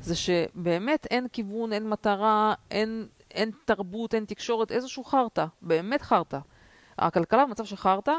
זה 0.00 0.16
שבאמת 0.16 1.06
אין 1.10 1.28
כיוון, 1.28 1.72
אין 1.72 1.88
מטרה, 1.88 2.54
אין, 2.70 3.06
אין 3.30 3.50
תרבות, 3.64 4.14
אין 4.14 4.24
תקשורת, 4.24 4.72
איזשהו 4.72 5.04
חרטא, 5.04 5.46
באמת 5.62 6.02
חרטא. 6.02 6.38
הכלכלה 6.98 7.46
במצב 7.46 7.64
של 7.64 7.76
חרטא, 7.76 8.14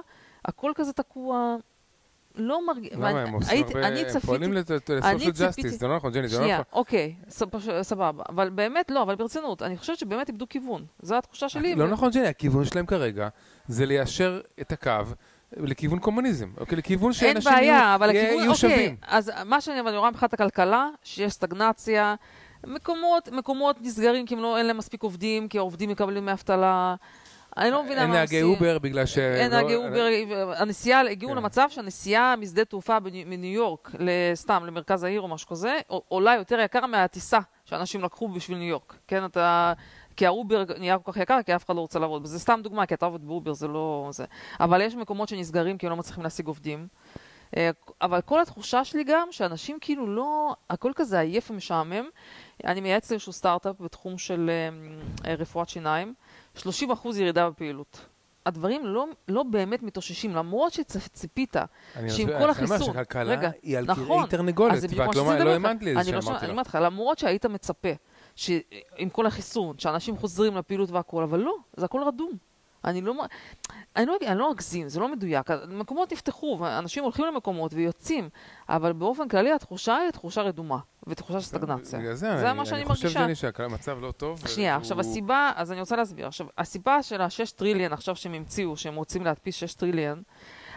הכל 0.46 0.72
כזה 0.76 0.94
תקוע, 0.94 1.56
לא 2.38 2.68
מרגיש... 2.68 2.90
למה 2.94 3.08
הם 3.22 3.34
עושים 3.34 3.64
הרבה, 3.66 3.88
הם 4.14 4.20
פועלים 4.20 4.54
ל 4.54 4.65
social 4.65 5.32
justice, 5.32 5.80
זה 5.80 5.88
לא 5.88 5.96
נכון, 5.96 6.12
ג'ני, 6.12 6.28
זה 6.28 6.38
לא 6.38 6.44
שנייה, 6.44 6.60
נכון. 6.60 6.80
אוקיי, 6.80 7.16
סב- 7.30 7.82
סבבה. 7.82 8.24
אבל 8.30 8.50
באמת, 8.50 8.92
לא, 8.92 9.02
אבל 9.04 9.16
ברצינות, 9.16 9.62
אני 9.62 9.78
חושבת 9.78 9.98
שבאמת 9.98 10.28
איבדו 10.30 10.46
כיוון. 10.50 10.86
זו 11.02 11.16
התחושה 11.18 11.50
שלי. 11.50 11.76
לא 11.76 11.88
נכון, 11.88 12.10
ג'ני, 12.12 12.28
הכיוון 12.28 12.66
שלהם 12.66 12.86
כרגע 12.86 13.28
זה 13.68 13.86
ליישר 13.86 14.42
את 14.62 14.72
הקו 14.72 14.92
לכיוון 15.58 16.00
קומוניזם, 16.00 16.50
אוקיי? 16.58 16.78
לכיוון 16.78 17.14
שאנשים 17.14 17.52
בעיה, 17.52 17.66
יהיו- 17.74 17.96
אבל 17.96 18.10
יהיה- 18.10 18.24
הכיוון, 18.24 18.44
יהיו 18.44 18.52
אוקיי, 18.54 18.70
שווים. 18.70 18.96
אז 19.08 19.32
מה 19.46 19.62
שאני 19.62 19.80
אבל 19.80 19.90
אני 19.90 19.98
רואה 19.98 20.10
מבחינת 20.12 20.34
הכלכלה, 20.34 20.88
שיש 21.04 21.34
סטגנציה, 21.34 22.16
מקומות, 22.68 23.30
מקומות 23.32 23.76
נסגרים 23.82 24.26
כי 24.26 24.36
לא, 24.36 24.58
אין 24.58 24.66
להם 24.66 24.78
מספיק 24.78 25.04
עובדים, 25.04 25.48
כי 25.48 25.58
העובדים 25.58 25.90
מקבלים 25.90 26.24
דמי 26.24 26.32
אבטלה. 26.32 26.96
אני 27.58 27.72
לא 27.72 27.84
מבינה 27.84 28.02
אין 28.02 28.10
מה 28.10 28.16
נהגי 28.16 28.42
עושים. 28.42 28.56
אובר 28.56 28.80
בגלל 28.80 29.06
ש... 29.06 29.18
אין 29.18 29.52
לא- 29.52 29.62
נהגי 29.62 29.76
אובר, 29.76 30.08
הנסיעה, 30.58 31.02
הגיעו 31.02 31.32
כן. 31.32 31.38
למצב 31.38 31.68
שהנסיעה 31.70 32.36
משדה 32.36 32.66
תעופה 32.66 32.98
מניו 33.26 33.54
יורק, 33.54 33.92
סתם, 34.34 34.64
למרכז 34.66 35.04
העיר 35.04 35.22
או 35.22 35.28
משהו 35.28 35.48
כזה, 35.48 35.78
עולה 35.88 36.36
יותר 36.36 36.60
יקר 36.60 36.86
מהטיסה 36.86 37.40
שאנשים 37.66 38.04
לקחו 38.04 38.28
בשביל 38.28 38.58
ניו 38.58 38.68
יורק. 38.68 38.96
כן, 39.08 39.26
אתה... 39.26 39.74
כי 40.16 40.26
האובר 40.26 40.64
נהיה 40.80 41.00
כל 41.00 41.12
כך 41.12 41.18
יקר, 41.18 41.40
כי 41.46 41.56
אף 41.56 41.66
אחד 41.66 41.76
לא 41.76 41.82
רוצה 41.82 42.00
לעבוד. 42.00 42.24
וזה 42.24 42.40
סתם 42.40 42.60
דוגמה, 42.64 42.86
כי 42.86 42.94
אתה 42.94 43.06
עובד 43.06 43.26
באובר, 43.28 43.54
זה 43.54 43.68
לא... 43.68 44.10
זה. 44.12 44.26
אבל 44.60 44.82
יש 44.82 44.96
מקומות 44.96 45.30
שנסגרים 45.30 45.78
כי 45.78 45.86
הם 45.86 45.90
לא 45.90 45.98
מצליחים 45.98 46.24
להשיג 46.24 46.48
עובדים. 46.48 46.88
אה, 47.58 47.70
אבל 48.02 48.22
כל 48.22 48.42
התחושה 48.42 48.86
שלי 48.86 49.04
גם, 49.04 49.28
שאנשים 49.32 49.78
כאילו 49.82 50.16
לא... 50.16 50.56
הכל 50.70 50.92
כזה 50.96 51.20
עייף 51.20 51.52
ומשעמם. 51.52 52.06
אני 52.66 52.82
מייעצת 52.82 53.12
לאיזשהו 53.12 53.34
סטארט-אפ 53.34 53.82
בתחום 53.82 54.18
של 54.18 54.50
אה, 54.50 55.30
אה, 55.30 55.36
רפואת 55.36 55.70
שיניים, 55.70 56.14
30% 56.58 56.68
ירידה 57.18 57.50
בפעילות. 57.50 58.00
הדברים 58.46 58.86
לא, 58.86 59.06
לא 59.28 59.44
באמת 59.44 59.84
מתאוששים, 59.84 60.36
למרות 60.36 60.74
שציפית 60.74 61.56
שעם 61.94 62.08
כל 62.28 62.34
אני 62.34 62.34
אומר 62.36 62.50
החיסון, 62.50 62.80
שהכלכלה 62.94 63.32
רגע, 63.32 63.50
היא 63.64 63.78
על 63.78 63.86
נכון, 63.88 64.06
כרעי 64.06 64.20
אז 64.24 64.30
תרנגולת, 64.30 64.74
ואת 64.82 65.16
לא 65.16 65.40
לא 65.40 65.50
האמנת 65.50 65.84
לי 65.84 65.92
את 65.92 65.96
זה 65.96 66.02
אני 66.02 66.12
לא 66.12 66.22
שאמרתי 66.22 66.24
שומע- 66.26 66.38
אני 66.40 66.46
לך. 66.48 66.52
אומרת 66.52 66.68
לך, 66.68 66.78
למרות 66.82 67.20
שהיית 67.20 67.46
מצפה 67.46 67.90
שעם 68.36 69.10
כל 69.12 69.26
החיסון, 69.26 69.80
שאנשים 69.80 70.18
חוזרים 70.18 70.58
לפעילות 70.58 70.92
והכול, 70.92 71.24
אבל 71.24 71.40
לא, 71.40 71.54
זה 71.78 71.86
הכל 71.86 72.02
רדום. 72.08 72.32
אני 72.86 73.02
לא, 73.02 73.14
אני 73.96 74.06
לא, 74.06 74.16
אני 74.28 74.40
לא 74.40 74.52
אגזים, 74.52 74.90
זה 74.90 75.00
לא 75.00 75.12
מדויק. 75.12 75.48
מקומות 75.68 76.12
נפתחו, 76.14 76.58
ואנשים 76.62 77.04
הולכים 77.04 77.26
למקומות 77.26 77.74
ויוצאים, 77.74 78.30
אבל 78.70 78.94
באופן 78.94 79.28
כללי 79.28 79.52
התחושה 79.52 79.96
היא 79.96 80.12
תחושה 80.12 80.42
רדומה, 80.42 80.78
ותחושה 81.08 81.42
של 81.42 81.48
סטגנציה. 81.48 82.00
בגלל 82.00 82.14
זה 82.14 82.38
זה, 82.38 82.54
מה 82.54 82.66
שאני 82.66 82.82
אני 82.82 82.86
חושב, 82.90 83.04
מרגישה. 83.20 83.26
ג'ני, 83.26 83.36
שהמצב 83.36 83.98
לא 84.02 84.12
טוב. 84.12 84.48
שנייה, 84.48 84.72
והוא- 84.74 84.82
עכשיו 84.82 85.00
הסיבה, 85.00 85.52
אז 85.56 85.72
אני 85.72 85.80
רוצה 85.80 85.96
להסביר. 85.96 86.28
עכשיו, 86.28 86.48
הסיבה 86.58 87.04
של 87.04 87.22
ה-6 87.22 87.52
טריליאן 87.56 87.94
עכשיו 87.94 88.16
שהם 88.16 88.34
המציאו, 88.34 88.78
שהם 88.78 88.96
רוצים 88.96 89.26
להדפיס 89.26 89.56
6 89.56 89.74
טריליאן, 89.74 90.22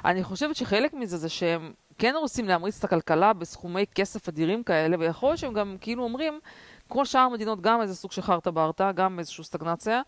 אני 0.05 0.25
חושבת 0.25 0.57
שחלק 0.57 0.95
מזה 0.95 1.17
זה 1.17 1.29
שהם 1.29 1.73
כן 1.99 2.15
רוצים 2.17 2.49
להמריץ 2.49 2.79
את 2.79 2.85
הכלכלה 2.85 3.33
בסכומי 3.33 3.85
כסף 3.95 4.29
אדירים 4.29 4.63
כאלה, 4.63 4.97
ויכול 5.01 5.29
להיות 5.29 5.39
שהם 5.39 5.53
גם 5.53 5.77
כאילו 5.81 6.05
אומרים, 6.05 6.41
כל 6.89 7.05
שאר 7.05 7.21
המדינות 7.21 7.61
גם 7.61 7.83
איזה 7.83 7.95
סוג 7.97 8.13
של 8.13 8.23
חרטה 8.23 8.51
ברטה, 8.51 8.93
גם 8.93 9.19
איזושהי 9.19 9.45
סטגנציה, 9.45 10.01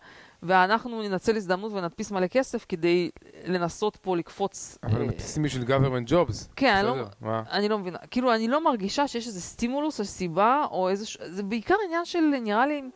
ואנחנו 0.43 1.01
ננצל 1.01 1.35
הזדמנות 1.35 1.71
ונדפיס 1.71 2.11
מלא 2.11 2.27
כסף 2.27 2.65
כדי 2.69 3.09
לנסות 3.45 3.95
פה 3.95 4.17
לקפוץ. 4.17 4.77
אבל 4.83 5.01
אה, 5.01 5.05
מדפיסים 5.05 5.43
בשביל 5.43 5.63
government 5.63 6.09
jobs. 6.09 6.47
כן, 6.55 6.75
אני 6.75 6.97
לא? 7.21 7.39
אני 7.51 7.69
לא 7.69 7.79
מבינה. 7.79 7.97
כאילו, 8.11 8.33
אני 8.33 8.47
לא 8.47 8.63
מרגישה 8.63 9.07
שיש 9.07 9.27
איזה 9.27 9.41
סטימולוס 9.41 9.99
או 9.99 10.05
סיבה, 10.05 10.65
או 10.71 10.89
איזשהו... 10.89 11.21
זה 11.29 11.43
בעיקר 11.43 11.75
עניין 11.85 12.05
של, 12.05 12.19
נראה 12.19 12.67
לי, 12.67 12.81
לא 12.81 12.87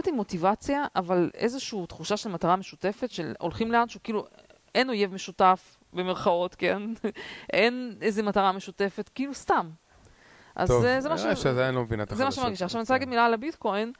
יודעת 0.00 0.08
אם 0.08 0.14
מוטיבציה, 0.14 0.84
אבל 0.96 1.30
איזושהי 1.34 1.86
תחושה 1.88 2.16
של 2.16 2.30
מטרה 2.30 2.56
משותפת, 2.56 3.10
של 3.10 3.34
הולכים 3.38 3.72
לאנשהו, 3.72 4.00
כאילו, 4.04 4.24
אין 4.74 4.88
אויב 4.88 5.14
משותף, 5.14 5.76
במרכאות, 5.92 6.54
כן? 6.54 6.82
אין 7.52 7.96
איזה 8.00 8.22
מטרה 8.22 8.52
משותפת, 8.52 9.10
כאילו, 9.14 9.34
סתם. 9.34 9.70
אז 10.56 10.68
טוב, 10.68 10.82
זה, 10.82 11.00
זה 11.00 11.08
מה 11.08 11.18
ש... 11.18 11.22
נראה 11.22 11.36
שעדיין 11.36 11.74
לא 11.74 11.82
מבינה 11.82 12.02
את 12.02 12.08
זה 12.08 12.14
החדשות. 12.14 12.38
מה 12.38 12.42
שמרגישה. 12.42 12.64
עכשיו 12.64 12.78
אני 12.78 12.82
רוצה 12.82 12.94
להגיד 12.94 13.08
מילה 13.08 13.26
על 13.26 13.34
הביטקוין. 13.34 13.92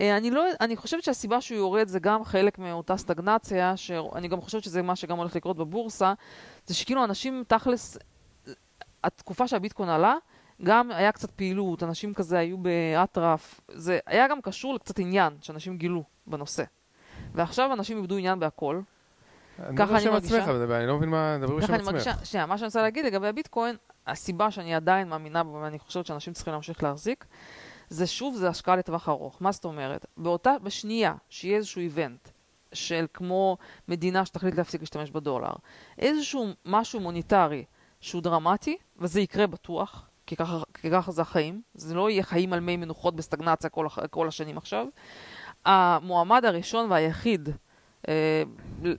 אה, 0.00 0.16
אני, 0.16 0.30
לא, 0.30 0.44
אני 0.60 0.76
חושבת 0.76 1.02
שהסיבה 1.02 1.40
שהוא 1.40 1.58
יורד 1.58 1.88
זה 1.88 1.98
גם 1.98 2.24
חלק 2.24 2.58
מאותה 2.58 2.96
סטגנציה, 2.96 3.76
שאני 3.76 4.28
גם 4.28 4.40
חושבת 4.40 4.62
שזה 4.62 4.82
מה 4.82 4.96
שגם 4.96 5.16
הולך 5.16 5.36
לקרות 5.36 5.56
בבורסה, 5.56 6.12
זה 6.66 6.74
שכאילו 6.74 7.04
אנשים 7.04 7.44
תכלס, 7.48 7.98
התקופה 9.04 9.48
שהביטקוין 9.48 9.88
עלה, 9.88 10.14
גם 10.62 10.90
היה 10.90 11.12
קצת 11.12 11.30
פעילות, 11.30 11.82
אנשים 11.82 12.14
כזה 12.14 12.38
היו 12.38 12.56
באטרף, 12.58 13.60
זה 13.68 13.98
היה 14.06 14.28
גם 14.28 14.40
קשור 14.40 14.74
לקצת 14.74 14.98
עניין 14.98 15.32
שאנשים 15.40 15.76
גילו 15.76 16.04
בנושא. 16.26 16.64
ועכשיו 17.34 17.72
אנשים 17.72 17.96
איבדו 17.96 18.16
עניין 18.16 18.40
בהכל. 18.40 18.80
ככה 19.76 19.96
אני 19.96 20.08
מרגישה. 20.10 20.36
עצמך, 20.36 20.70
אני 20.70 20.86
לא 20.86 20.96
מבין 20.96 21.08
מה, 21.08 21.38
דברי 21.40 21.56
בשם 21.56 21.66
ככה 21.66 21.74
אני 21.74 21.82
עצמך. 21.82 21.92
מרגישה, 21.92 22.24
שנייה, 22.24 22.46
מה 22.46 22.58
שאני 22.58 22.66
רוצה 22.66 22.82
להגיד 22.82 23.04
לגבי 23.06 23.28
הביטקוין, 23.28 23.76
הסיבה 24.06 24.50
שאני 24.50 24.74
עדיין 24.74 25.08
מאמינה 25.08 25.44
בו 25.44 25.60
ואני 25.62 25.78
חושבת 25.78 26.06
שאנשים 26.06 26.32
צריכים 26.32 26.52
להמשיך 26.52 26.82
להחזיק, 26.82 27.24
זה 27.90 28.06
שוב, 28.06 28.36
זה 28.36 28.48
השקעה 28.48 28.76
לטווח 28.76 29.08
ארוך. 29.08 29.42
מה 29.42 29.52
זאת 29.52 29.64
אומרת? 29.64 30.06
באותה, 30.16 30.52
בשנייה 30.62 31.14
שיהיה 31.28 31.56
איזשהו 31.56 31.80
איבנט 31.80 32.28
של 32.72 33.06
כמו 33.14 33.56
מדינה 33.88 34.24
שתחליט 34.24 34.54
להפסיק 34.54 34.80
להשתמש 34.80 35.10
בדולר, 35.10 35.52
איזשהו 35.98 36.46
משהו 36.64 37.00
מוניטרי 37.00 37.64
שהוא 38.00 38.22
דרמטי, 38.22 38.76
וזה 38.96 39.20
יקרה 39.20 39.46
בטוח, 39.46 40.08
כי 40.26 40.36
ככה, 40.36 40.58
כי 40.74 40.90
ככה 40.90 41.12
זה 41.12 41.22
החיים, 41.22 41.62
זה 41.74 41.94
לא 41.94 42.10
יהיה 42.10 42.22
חיים 42.22 42.52
על 42.52 42.60
מי 42.60 42.76
מנוחות 42.76 43.16
בסטגנציה 43.16 43.70
כל, 43.70 43.86
כל 44.10 44.28
השנים 44.28 44.58
עכשיו. 44.58 44.86
המועמד 45.64 46.44
הראשון 46.44 46.90
והיחיד 46.90 47.48
אה, 48.08 48.42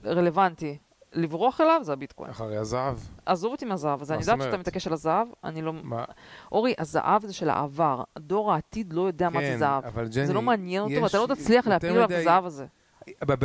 רלוונטי 0.04 0.78
לברוח 1.12 1.60
אליו 1.60 1.80
זה 1.84 1.92
הביטקוין. 1.92 2.30
אחרי 2.30 2.56
הזהב. 2.56 2.98
עזוב 3.26 3.52
אותי 3.52 3.64
מהזהב 3.64 4.02
הזה, 4.02 4.14
אני 4.14 4.20
יודעת 4.22 4.42
שאתה? 4.42 4.56
מתעקש 4.56 4.86
על 4.86 4.92
הזהב, 4.92 5.28
אני 5.44 5.62
לא... 5.62 5.72
מה? 5.72 6.04
אורי, 6.52 6.74
הזהב 6.78 7.26
זה 7.26 7.32
של 7.32 7.50
העבר, 7.50 8.02
דור 8.18 8.52
העתיד 8.52 8.92
לא 8.92 9.02
יודע 9.06 9.28
מה 9.28 9.40
זה 9.40 9.46
כן, 9.46 9.58
זהב. 9.58 9.84
אבל 9.84 10.08
ג'ני, 10.08 10.26
זה 10.26 10.32
לא 10.32 10.42
מעניין 10.42 10.82
אותו, 10.82 10.92
יש 10.94 11.02
ואתה 11.02 11.18
לא 11.18 11.34
תצליח 11.34 11.66
להפיל 11.66 11.90
עליו 11.90 12.04
את 12.04 12.10
הזהב 12.10 12.44
הזה. 12.44 12.66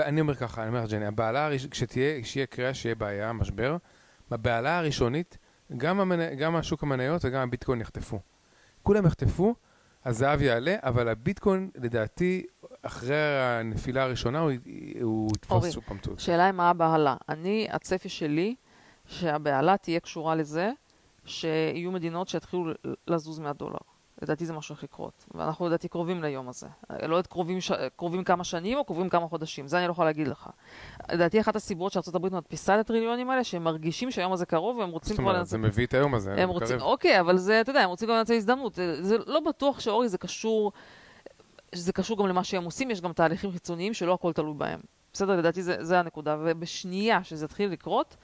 אני 0.02 0.22
אומר 0.22 0.36
ככה, 0.36 0.62
אני 0.62 0.70
אומר 0.70 0.84
לך, 0.84 0.90
ג'ני, 0.92 1.06
הבעלה, 1.06 1.46
הראש- 1.46 1.66
כשתהיה, 1.66 2.22
כשיהיה 2.22 2.46
קריאה, 2.46 2.74
שיהיה 2.74 2.96
בעיה, 2.96 3.34
משבר, 3.34 3.78
בבעלה 4.32 4.78
הראשונית, 4.78 5.38
גם, 5.78 6.00
המנ... 6.00 6.36
גם 6.36 6.56
השוק 6.56 6.84
המניות 6.84 7.26
וגם 7.26 7.42
הביטקוין 7.42 7.82
יחטפו. 7.82 8.20
כולם 8.84 9.06
יחטפו, 9.06 9.56
הזהב 10.06 10.42
יעלה, 10.42 10.76
אבל 10.84 11.08
הביטקוין, 11.10 11.70
לדעתי, 11.76 12.46
אחרי 12.82 13.40
הנפילה 13.42 14.04
הראשונה, 14.04 14.40
הוא, 14.40 14.52
הוא 15.02 15.32
יתפוס 15.36 15.72
שוב 15.72 15.84
פעם 15.88 15.98
תות. 15.98 16.18
השאלה 16.18 16.46
היא 16.46 16.52
מה 16.52 16.70
הבהלה. 16.70 17.16
אני, 17.30 17.68
הצפי 17.72 18.10
שלי, 18.10 18.56
שהבהלה 19.06 19.78
תהיה 19.78 20.00
קשורה 20.00 20.36
לזה 20.36 20.72
שיהיו 21.26 21.92
מדינות 21.92 22.28
שיתחילו 22.28 22.72
לזוז 23.08 23.40
מהדולר. 23.40 23.78
לדעתי 24.22 24.46
זה 24.46 24.54
מה 24.54 24.62
שהולך 24.62 24.84
לקרות. 24.84 25.26
ואנחנו 25.36 25.68
לדעתי 25.68 25.88
קרובים 25.88 26.24
ליום 26.24 26.50
הזה. 26.50 26.68
לא 26.90 27.16
יודעת 27.16 27.28
קרובים, 27.28 27.62
ש... 27.62 27.72
קרובים 27.96 28.24
כמה 28.24 28.44
שנים 28.44 28.78
או 28.78 28.86
קרובים 28.86 29.10
כמה 29.10 29.28
חודשים, 29.28 29.68
זה 29.68 29.78
אני 29.78 29.88
לא 29.88 29.92
יכולה 29.92 30.10
להגיד 30.10 30.28
לך. 30.28 30.50
לדעתי 31.12 31.42
אחת 31.42 31.56
הסיבות 31.56 31.98
הברית 32.14 32.34
מדפיסה 32.34 32.76
את 32.76 32.80
הטריליונים 32.80 33.30
האלה, 33.30 33.44
שהם 33.44 33.64
מרגישים 33.64 34.12
שהיום 34.12 34.34
הזה 34.34 34.46
קרוב 34.46 34.78
והם 34.78 34.90
רוצים 34.90 35.10
זאת 35.10 35.20
כבר 35.20 35.30
אומרת, 35.30 35.40
לנצל... 35.40 35.50
זה 35.50 35.58
מביא 35.58 35.86
את 35.86 35.94
היום 35.94 36.16
הזה, 36.16 36.34
הם 36.38 36.50
רוצים. 36.50 36.82
אוקיי, 36.82 37.20
אבל 37.20 37.38
זה, 37.38 37.62
אתה 37.62 37.70
יודע, 37.70 37.82
הם 37.82 37.90
רוצים 37.90 38.10
גם 38.10 38.16
לנצל 38.16 38.34
הזדמנות. 38.34 38.80
זה 39.02 39.18
לא 39.28 39.40
בטוח 39.40 39.80
שאורי 39.80 40.10
זה 40.10 40.18
קשור, 40.18 40.72
שזה 41.76 41.94
קשור 41.94 42.18
גם 42.18 42.28
למה 42.28 42.44
שהם 42.44 42.64
עושים, 42.64 42.92
יש 42.92 43.02
גם 43.02 43.14
תהליכים 43.14 43.52
חיצוניים 43.52 43.94
שלא 43.94 44.14
הכל 44.14 44.34
תלוי 44.34 44.54
בהם. 44.58 44.80
בסדר, 45.14 45.38
לדעתי 45.38 45.64
זה, 45.64 45.86
זה 45.86 46.00
הנקודה. 46.00 46.38
ובשנייה 46.40 47.24
שזה 47.24 47.46
יתחיל 47.46 47.70
לקרות, 47.72 48.16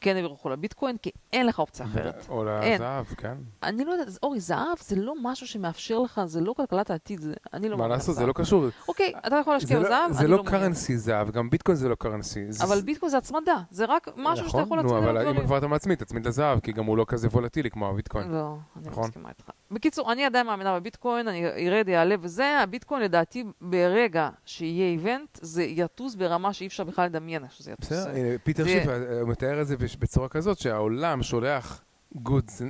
כן 0.00 0.16
יברחו 0.16 0.48
לביטקוין, 0.48 0.96
כי 0.96 1.10
אין 1.32 1.46
לך 1.46 1.58
אופציה 1.58 1.86
אחרת. 1.86 2.26
או. 2.28 2.44
לזהב, 2.44 3.04
כן. 3.04 3.34
אני 3.62 3.84
לא 3.84 3.92
יודעת, 3.92 4.18
אורי, 4.22 4.40
זהב 4.40 4.78
זה 4.80 4.96
לא 4.96 5.14
משהו 5.22 5.46
שמאפשר 5.46 5.98
לך, 5.98 6.20
זה 6.26 6.40
לא 6.40 6.52
כלכלת 6.52 6.90
העתיד, 6.90 7.20
זה, 7.20 7.32
אני 7.52 7.68
לא 7.68 7.76
מה 7.76 7.80
מאמינה 7.80 7.96
לעשות, 7.96 8.14
זה. 8.16 8.26
לא 8.26 8.32
קשור. 8.32 8.64
אוקיי, 8.88 9.12
אתה 9.26 9.36
יכול 9.36 9.52
להשקיע 9.52 9.76
זה 9.76 9.82
לא- 9.82 9.88
בזהב, 9.88 10.12
זה 10.12 10.20
אני 10.20 10.30
לא 10.30 10.36
לא 10.36 10.42
מעוניין. 10.44 10.62
קרנסי 10.62 10.98
זהב, 10.98 11.30
גם 11.30 11.50
ביטקוין 11.50 11.76
זה 11.76 11.88
לא 11.88 11.94
קרנסי. 11.94 12.52
זה- 12.52 12.64
אבל 12.64 12.80
ביטקוין 12.80 13.10
זה 13.10 13.18
הצמדה, 13.18 13.56
זה 13.70 13.84
רק 13.84 14.08
משהו 14.16 14.48
שאתה 14.48 14.58
נכון, 14.62 14.62
יכול 14.78 14.80
נו, 14.80 14.82
להצמיד 14.94 15.08
אבל 15.08 15.18
עליו 15.18 15.40
אם. 15.40 15.46
כבר 15.46 15.58
אתה 15.58 15.66
מצמיד, 15.66 15.98
תצמיד 15.98 16.26
לזהב, 16.26 16.60
כי 16.60 16.72
גם 16.72 16.84
הוא 16.84 16.96
לא 16.96 17.04
כזה 17.08 17.28
וולטילי 17.28 17.70
כמו 17.70 17.88
הביטקוין. 17.88 18.30
לא, 18.32 18.54
אני 18.76 18.84
לא 18.84 18.90
נכון? 18.90 19.04
מסכימה 19.04 19.28
איתך. 19.28 19.44
בקיצור, 19.70 20.12
אני 20.12 20.24
עדיין 20.24 20.46
מאמינה 20.46 20.80
בביטקוין, 20.80 21.28
אני 21.28 21.46
ארד, 21.68 21.88
יעלה 21.88 22.14
וזה, 22.20 22.58
הביטקוין 22.62 23.02
לדעתי 23.02 23.44
ברגע 23.60 24.28
שיהיה 24.44 24.86
event, 24.92 25.38
זה 25.42 25.62
יטוס 25.62 26.14
ברמה 26.14 26.52
שאי 26.52 26.66
אפשר 26.66 26.84
בכלל 26.84 27.04
לדמיין 27.06 27.42
שזה 27.50 27.72
יטוס. 27.72 27.86
בסדר, 27.92 28.10
הנה, 28.10 28.28
פיטר 28.44 28.62
זה- 28.64 28.68
שיף 28.70 28.88
אה, 28.88 29.24
מתאר 29.24 29.60
את 29.62 29.66
זה 29.66 29.76
בצורה 29.98 30.28
כזאת, 30.28 30.58
שהעולם 30.58 31.22
שולח 31.22 31.82
goods 32.14 32.62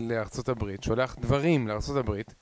לארצות 0.00 0.48
הברית, 0.48 0.82
שולח 0.82 1.16
דברים 1.20 1.68
לארצות 1.68 1.96
הברית, 1.96 2.34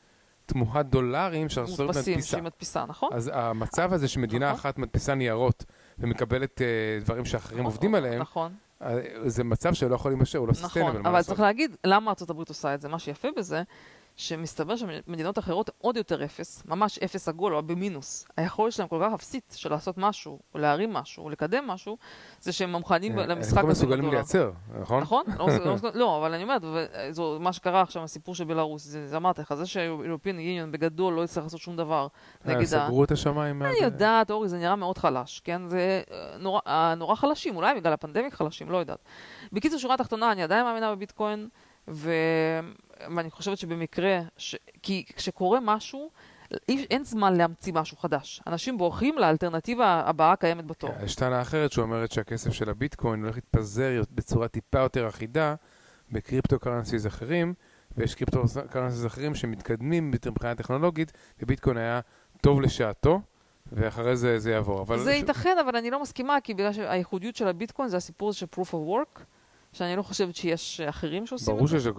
תמורת 0.47 0.89
דולרים 0.89 1.49
שארצות 1.49 1.81
הברית 1.81 1.97
מודפסים 1.97 2.15
מדפיסה. 2.15 2.31
שהיא 2.31 2.43
מדפיסה, 2.43 2.85
נכון? 2.87 3.11
אז 3.13 3.31
המצב 3.35 3.93
הזה 3.93 4.09
שמדינה 4.09 4.47
נכון. 4.47 4.59
אחת 4.59 4.79
מדפיסה 4.79 5.15
ניירות 5.15 5.65
ומקבלת 5.99 6.63
אה, 6.63 6.67
דברים 7.01 7.25
שאחרים 7.25 7.65
עובדים 7.65 7.95
עליהם, 7.95 8.21
נכון, 8.21 8.53
אה, 8.83 8.99
זה 9.27 9.45
מצב 9.45 9.75
שלא 9.75 9.95
יכול 9.95 10.11
להימשך, 10.11 10.39
הוא 10.39 10.47
לא 10.47 10.53
נכון, 10.53 10.65
סוסטיינבל, 10.65 11.01
מה 11.01 11.11
אבל? 11.11 11.23
צריך 11.23 11.41
להגיד 11.41 11.77
למה 11.85 12.13
ארה"ב 12.21 12.39
עושה 12.49 12.75
את 12.75 12.81
זה. 12.81 12.89
מה 12.89 12.99
שיפה 12.99 13.29
בזה, 13.37 13.63
שמסתבר 14.17 14.77
שמדינות 14.77 15.39
אחרות 15.39 15.71
עוד 15.79 15.97
יותר 15.97 16.25
אפס, 16.25 16.63
ממש 16.67 16.99
אפס 16.99 17.29
עגול 17.29 17.55
או 17.55 17.63
במינוס. 17.63 18.27
היכולת 18.37 18.73
שלהם 18.73 18.89
כל 18.89 19.03
כך 19.05 19.13
אפסית 19.15 19.55
של 19.57 19.71
לעשות 19.71 19.99
משהו, 19.99 20.39
או 20.55 20.59
להרים 20.59 20.93
משהו, 20.93 21.25
או 21.25 21.31
לקדם 21.31 21.67
משהו, 21.67 21.97
זה 22.41 22.53
שהם 22.53 22.73
מוכנים 22.73 23.19
אה, 23.19 23.27
למשחק 23.27 23.59
הם 23.59 23.67
לא 23.67 23.71
הזה 23.71 23.81
מסוגלים 23.81 24.01
בדולר. 24.05 24.17
לייצר, 24.17 24.51
נכון? 24.81 25.03
נכון? 25.03 25.25
לא, 25.39 25.49
לא, 25.65 25.77
לא, 26.01 26.19
אבל 26.19 26.35
אני 26.35 26.43
אומרת, 26.43 26.63
מה 27.41 27.53
שקרה 27.53 27.81
עכשיו, 27.83 28.03
הסיפור 28.05 28.35
של 28.35 28.45
בלארוס, 28.45 28.83
זה 28.83 29.17
אמרתי 29.17 29.41
לך, 29.41 29.55
זה 29.55 29.67
שהאירופין 29.67 30.41
יוניון 30.41 30.73
בגדול 30.73 31.15
לא 31.15 31.25
יצטרך 31.25 31.45
לעשות 31.45 31.61
שום 31.61 31.77
דבר 31.77 32.07
אה, 32.47 32.55
נגד 32.55 32.63
ה... 32.63 32.67
סגרו 32.67 33.05
את 33.05 33.11
השמיים. 33.11 33.63
אני 33.63 33.73
מה- 33.73 33.85
יודעת, 33.85 34.31
אורי, 34.31 34.49
זה 34.49 34.59
נראה 34.59 34.77
מאוד 34.77 34.99
חלש, 34.99 35.41
כן? 35.45 35.69
זה 35.69 36.03
אה, 36.11 36.59
אה, 36.67 36.95
נורא 36.95 37.15
חלשים, 37.15 37.57
אולי 37.57 37.75
בגלל 37.75 37.93
הפנדמיק 37.93 38.35
חלשים, 38.35 38.71
לא 38.71 38.77
יודעת. 38.77 38.99
בקיצור, 39.53 39.79
שורה 39.79 39.97
תחתונה, 39.97 40.33
אני 40.33 40.43
עדיין 40.43 40.65
מאמינה 40.65 40.95
בביטקוין, 40.95 41.49
ו... 41.89 42.11
ואני 43.17 43.31
חושבת 43.31 43.59
שבמקרה, 43.59 44.21
ש... 44.37 44.57
כי 44.83 45.05
כשקורה 45.17 45.61
משהו, 45.63 46.11
אי- 46.69 46.87
אין 46.91 47.05
זמן 47.05 47.37
להמציא 47.37 47.73
משהו 47.73 47.97
חדש. 47.97 48.41
אנשים 48.47 48.79
בורחים 48.79 49.19
לאלטרנטיבה 49.19 50.03
הבאה 50.07 50.33
הקיימת 50.33 50.67
בתור. 50.67 50.91
יש 51.05 51.15
טענה 51.15 51.43
אחרת 51.43 51.73
שאומרת 51.73 52.13
שהכסף 52.13 52.53
של 52.53 52.71
הביטקוין 52.71 53.23
הולך 53.23 53.35
להתפזר 53.35 54.03
בצורה 54.11 54.49
טיפה 54.49 54.79
יותר 54.79 55.09
אחידה 55.09 55.55
ב 56.11 56.18
crypto 56.18 56.59
currencies 56.59 57.07
אחרים, 57.07 57.55
ויש 57.97 58.15
crypto 58.15 58.43
currencies 58.71 59.07
אחרים 59.07 59.35
שמתקדמים 59.35 60.11
מבחינה 60.11 60.55
טכנולוגית, 60.55 61.13
וביטקוין 61.43 61.77
היה 61.77 62.01
טוב 62.41 62.61
לשעתו, 62.61 63.21
ואחרי 63.73 64.17
זה 64.17 64.39
זה 64.39 64.51
יעבור. 64.51 64.83
אבל 64.83 64.99
זה 64.99 65.13
ש- 65.13 65.17
ייתכן, 65.17 65.57
אבל 65.65 65.77
אני 65.77 65.91
לא 65.91 66.03
מסכימה, 66.03 66.39
כי 66.41 66.55
בגלל 66.55 66.73
שהייחודיות 66.73 67.37
של 67.37 67.49
הביטקוין 67.49 67.89
זה 67.89 67.97
הסיפור 67.97 68.33
של 68.33 68.47
proof 68.57 68.69
of 68.69 68.73
work, 68.89 69.21
שאני 69.73 69.97
לא 69.97 70.03
חושבת 70.03 70.37
שיש 70.37 70.81
אחרים 70.81 71.27
שעושים 71.27 71.55
ברור 71.55 71.65
את 71.65 71.71
זה. 71.71 71.81
שיש, 71.81 71.93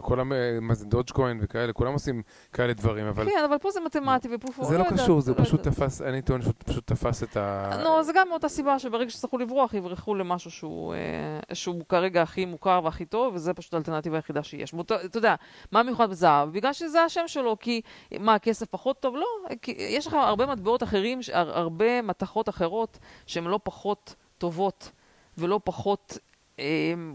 כל-. 0.00 0.22
מה 0.60 0.74
זה 0.74 0.86
דודג'קוין 0.86 1.38
וכאלה, 1.42 1.72
כולם 1.72 1.92
עושים 1.92 2.22
כאלה 2.52 2.72
דברים, 2.72 3.06
אבל 3.06 3.30
כן, 3.30 3.44
אבל 3.48 3.58
פה 3.58 3.70
זה 3.70 3.80
מתמטי 3.80 4.28
ופוף... 4.34 4.64
זה 4.64 4.78
לא 4.78 4.84
יודעת, 4.84 5.00
קשור, 5.00 5.20
זה 5.20 5.32
לא 5.38 5.44
פשוט. 5.44 5.62
תפס, 5.62 6.02
אני 6.02 6.22
טוען 6.22 6.42
שהוא 6.42 6.52
פשוט 6.64 6.86
תפס 6.86 7.22
את 7.22 7.36
ה... 7.36 7.70
נו, 7.84 8.04
זה 8.04 8.12
גם 8.14 8.28
מאותה 8.28 8.48
סיבה 8.48 8.78
שברגע 8.78 9.10
שיצטרכו 9.10 9.38
לברוח, 9.38 9.74
יברחו 9.74 10.14
למשהו 10.14 10.50
שהוא, 10.50 10.94
אה, 10.94 11.54
שהוא 11.54 11.82
כרגע 11.88 12.22
הכי 12.22 12.44
מוכר 12.44 12.80
והכי 12.84 13.04
טוב, 13.04 13.34
וזה 13.34 13.54
פשוט 13.54 13.74
האלטרנטיבה 13.74 14.16
היחידה 14.16 14.42
שיש. 14.42 14.74
אתה 15.04 15.18
יודע, 15.18 15.34
מה 15.72 15.82
מיוחד 15.82 16.10
בזהב? 16.10 16.52
בגלל 16.52 16.72
שזה 16.72 17.02
השם 17.02 17.22
שלו, 17.26 17.56
כי 17.60 17.80
מה, 18.20 18.34
הכסף 18.34 18.66
פחות 18.70 19.00
טוב? 19.00 19.16
לא, 19.16 19.26
יש 19.68 20.06
לך 20.06 20.14
הרבה 20.14 20.46
מטבעות 20.46 20.82
אחרים, 20.82 21.20
הרבה 21.32 22.02
מתכות 22.02 22.48
אחרות 22.48 22.98
שהן 23.26 23.44
לא 23.44 23.60
פחות 23.62 24.14
טובות 24.38 24.90
ולא 25.38 25.60
פחות... 25.64 26.18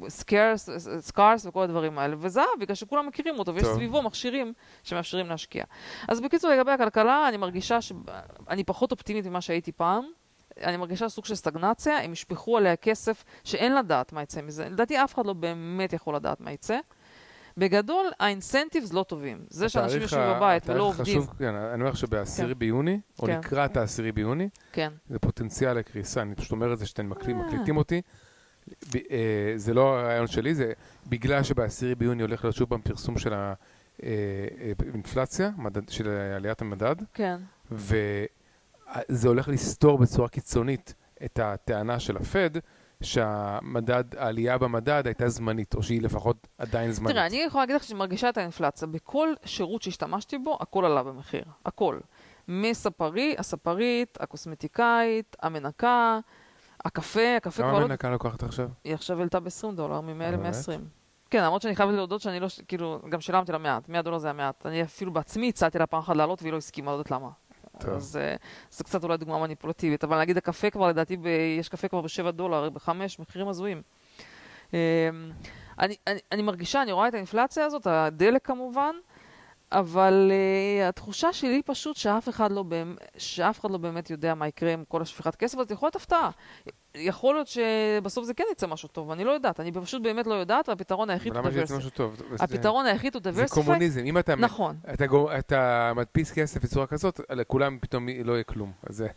scarce, 0.08 0.70
scarce 1.00 1.46
וכל 1.46 1.64
הדברים 1.64 2.00
האלה, 2.00 2.16
וזהב, 2.20 2.46
בגלל 2.60 2.76
שכולם 2.76 3.08
מכירים 3.08 3.40
אותו, 3.40 3.56
ויש 3.56 3.64
טוב. 3.64 3.76
סביבו 3.76 4.02
מכשירים 4.02 4.54
שמאפשרים 4.84 5.28
להשקיע. 5.28 5.64
אז 6.08 6.22
בקיצור, 6.22 6.52
לגבי 6.52 6.72
הכלכלה, 6.72 7.28
אני 7.30 7.38
מרגישה 7.38 7.82
שאני 7.82 8.64
פחות 8.64 8.92
אופטימית 8.92 9.26
ממה 9.26 9.42
שהייתי 9.42 9.72
פעם. 9.72 10.04
אני 10.64 10.78
מרגישה 10.78 11.10
סוג 11.10 11.26
של 11.26 11.36
סטגנציה, 11.36 11.98
הם 11.98 12.14
ישפכו 12.14 12.58
עליה 12.58 12.76
כסף 12.76 13.24
שאין 13.44 13.76
לדעת 13.76 14.14
מה 14.14 14.22
יצא 14.22 14.42
מזה. 14.42 14.70
לדעתי 14.70 15.04
אף 15.04 15.14
אחד 15.14 15.26
לא 15.26 15.34
באמת 15.34 15.94
יכול 15.94 16.16
לדעת 16.16 16.42
מה 16.42 16.52
יצא. 16.52 16.80
בגדול, 17.58 18.06
האינסנטיבס 18.20 18.94
לא 18.94 19.04
טובים. 19.04 19.46
זה 19.50 19.70
שאנשים 19.70 20.02
יושבים 20.02 20.24
בבית 20.36 20.70
ולא 20.70 20.84
עובדים, 20.84 21.22
חשוב, 21.22 21.34
כן, 21.40 21.56
אני 21.56 21.82
אומר 21.82 21.94
שבעשירי 21.94 22.54
כן. 22.54 22.60
ביוני, 22.60 23.00
או 23.20 23.28
כן. 23.28 23.40
לקראת 23.40 23.78
העשירי 23.78 24.12
ביוני, 24.12 24.50
כן. 24.72 24.92
זה 25.10 25.20
פוטנציאל 25.20 25.74
לקריסה. 25.78 26.22
אני 26.22 26.36
פשוט 26.36 26.52
אומר 26.52 26.74
את 26.74 26.78
זה 26.78 26.86
שאתם 26.86 27.14
אה. 27.14 27.34
מקליטים 27.34 27.78
אותי. 27.78 28.02
ב- 28.94 28.98
אה, 29.12 29.54
זה 29.56 29.74
לא 29.74 30.00
הרעיון 30.00 30.28
שלי, 30.28 30.56
זה 30.56 30.74
בגלל 31.08 31.44
שבעשירי 31.44 31.96
ביוני 31.96 32.22
הולך 32.22 32.44
להיות 32.44 32.56
שוב 32.56 32.70
פעם 32.70 32.82
פרסום 32.82 33.18
של 33.18 33.34
האינפלציה, 34.04 35.50
של 35.90 36.10
עליית 36.36 36.62
המדד, 36.62 36.96
כן. 37.14 37.38
וזה 37.72 39.28
הולך 39.28 39.48
לסתור 39.48 39.98
בצורה 39.98 40.28
קיצונית 40.30 40.94
את 41.26 41.40
הטענה 41.40 42.00
של 42.00 42.18
הפד, 42.18 42.50
שהמדד, 43.02 44.04
העלייה 44.18 44.58
במדד 44.58 45.02
הייתה 45.06 45.30
זמנית, 45.30 45.76
או 45.76 45.84
שהיא 45.84 46.02
לפחות 46.02 46.48
עדיין 46.58 46.92
זמנית. 46.92 47.16
תראה, 47.16 47.26
אני 47.26 47.44
יכולה 47.44 47.64
להגיד 47.64 47.76
לך 47.76 47.84
שאני 47.84 48.00
מרגישה 48.00 48.30
את 48.30 48.38
האינפלציה. 48.38 48.88
בכל 48.88 49.34
שירות 49.46 49.82
שהשתמשתי 49.82 50.38
בו, 50.38 50.58
הכל 50.62 50.86
עלה 50.86 51.04
במחיר. 51.04 51.44
הכל. 51.66 52.00
מספרי, 52.48 53.36
הספרית, 53.38 54.18
הקוסמטיקאית, 54.22 55.36
המנקה, 55.42 56.20
הקפה, 56.88 57.36
הקפה 57.38 57.64
כבר 57.64 57.72
כמה 57.72 57.80
לא... 57.80 57.88
מנקה 57.88 58.10
לוקחת 58.10 58.44
עכשיו? 58.44 58.70
היא 58.84 58.94
עכשיו 58.94 59.20
העלתה 59.20 59.40
ב-20 59.40 59.76
דולר, 59.76 60.02
מ-100 60.02 60.14
באמת? 60.14 60.56
ל-120. 60.68 60.82
כן, 61.30 61.44
למרות 61.44 61.62
שאני 61.62 61.76
חייבת 61.76 61.94
להודות 61.94 62.22
שאני 62.22 62.40
לא, 62.40 62.48
כאילו, 62.68 63.00
גם 63.10 63.22
שילמתי 63.22 63.52
לה 63.52 63.58
מעט, 63.58 63.90
100 63.90 64.02
דולר 64.02 64.18
זה 64.18 64.28
היה 64.28 64.34
מעט. 64.34 64.66
אני 64.66 64.84
אפילו 64.84 65.14
בעצמי 65.14 65.50
הצעתי 65.50 65.80
לה 65.80 65.88
פעם 65.88 66.00
אחת 66.00 66.16
לעלות 66.16 66.42
והיא 66.42 66.52
לא 66.54 66.58
הסכימה, 66.58 66.92
לא 66.92 66.96
יודעת 66.96 67.12
למה. 67.12 67.30
טוב. 67.80 67.90
אז 67.90 68.18
אה, 68.18 68.36
זו 68.72 68.84
קצת 68.84 69.04
אולי 69.04 69.18
דוגמה 69.18 69.40
מניפולטיבית, 69.40 70.04
אבל 70.04 70.20
נגיד 70.20 70.38
הקפה 70.38 70.70
כבר, 70.70 70.88
לדעתי, 70.88 71.18
ב- 71.18 71.28
יש 71.60 71.70
קפה 71.70 71.88
כבר 71.88 72.02
ב-7 72.02 72.32
דולר, 72.32 72.70
ב-5, 72.70 72.90
מחירים 73.20 73.48
הזויים. 73.48 73.82
אה, 74.74 75.10
אני, 75.80 75.96
אני, 76.08 76.20
אני 76.32 76.42
מרגישה, 76.42 76.82
אני 76.82 76.92
רואה 76.92 77.08
את 77.08 77.14
האינפלציה 77.14 77.66
הזאת, 77.66 77.88
הדלק 77.88 78.46
כמובן, 78.46 78.96
אבל 79.72 80.32
uh, 80.32 80.90
התחושה 80.90 81.34
שלי 81.34 81.62
פשוט 81.66 81.96
שאף 81.96 82.30
אחד, 82.30 82.52
לא 82.52 82.64
באמת, 82.64 82.98
שאף 83.18 83.60
אחד 83.60 83.72
לא 83.72 83.78
באמת 83.78 84.10
יודע 84.10 84.36
מה 84.36 84.48
יקרה 84.48 84.74
עם 84.74 84.84
כל 84.88 85.02
השפיכת 85.02 85.36
כסף, 85.36 85.58
אז 85.58 85.72
יכול 85.72 85.88
להיות 85.88 85.96
הפתעה. 85.96 86.30
יכול 86.96 87.36
להיות 87.36 87.48
שבסוף 87.48 88.26
זה 88.26 88.34
כן 88.34 88.44
יצא 88.52 88.68
משהו 88.68 88.90
טוב, 88.90 89.12
אני 89.12 89.24
לא 89.24 89.32
יודעת, 89.32 89.60
אני 89.60 89.72
פשוט 89.72 90.02
באמת 90.02 90.28
לא 90.28 90.34
יודעת, 90.34 90.70
והפתרון 90.70 91.10
היחיד 91.10 91.34
הוא 91.34 91.40
אבל 91.40 91.50
למה 91.50 91.60
שיצא 91.60 91.74
diversify. 91.74 91.78
משהו 91.78 91.90
טוב? 91.90 92.16
זה- 92.16 92.44
הפתרון 92.44 92.86
היחיד 92.86 93.16
הוא 93.16 93.34
זה 93.34 93.44
diversify. 93.46 93.50
קומוניזם. 93.54 94.02
אם 94.06 94.18
אתה 94.18 94.36
נכון. 94.36 94.76
אתה, 94.94 95.06
גו- 95.08 95.32
אתה 95.40 95.92
מדפיס 95.96 96.32
כסף 96.32 96.64
בצורה 96.64 96.88
כזאת, 96.88 97.20
לכולם 97.30 97.78
פתאום 97.82 98.08
לא 98.24 98.34
יהיה 98.34 98.44
כלום. 98.44 98.72
אז 98.90 98.96
זה... 98.96 99.08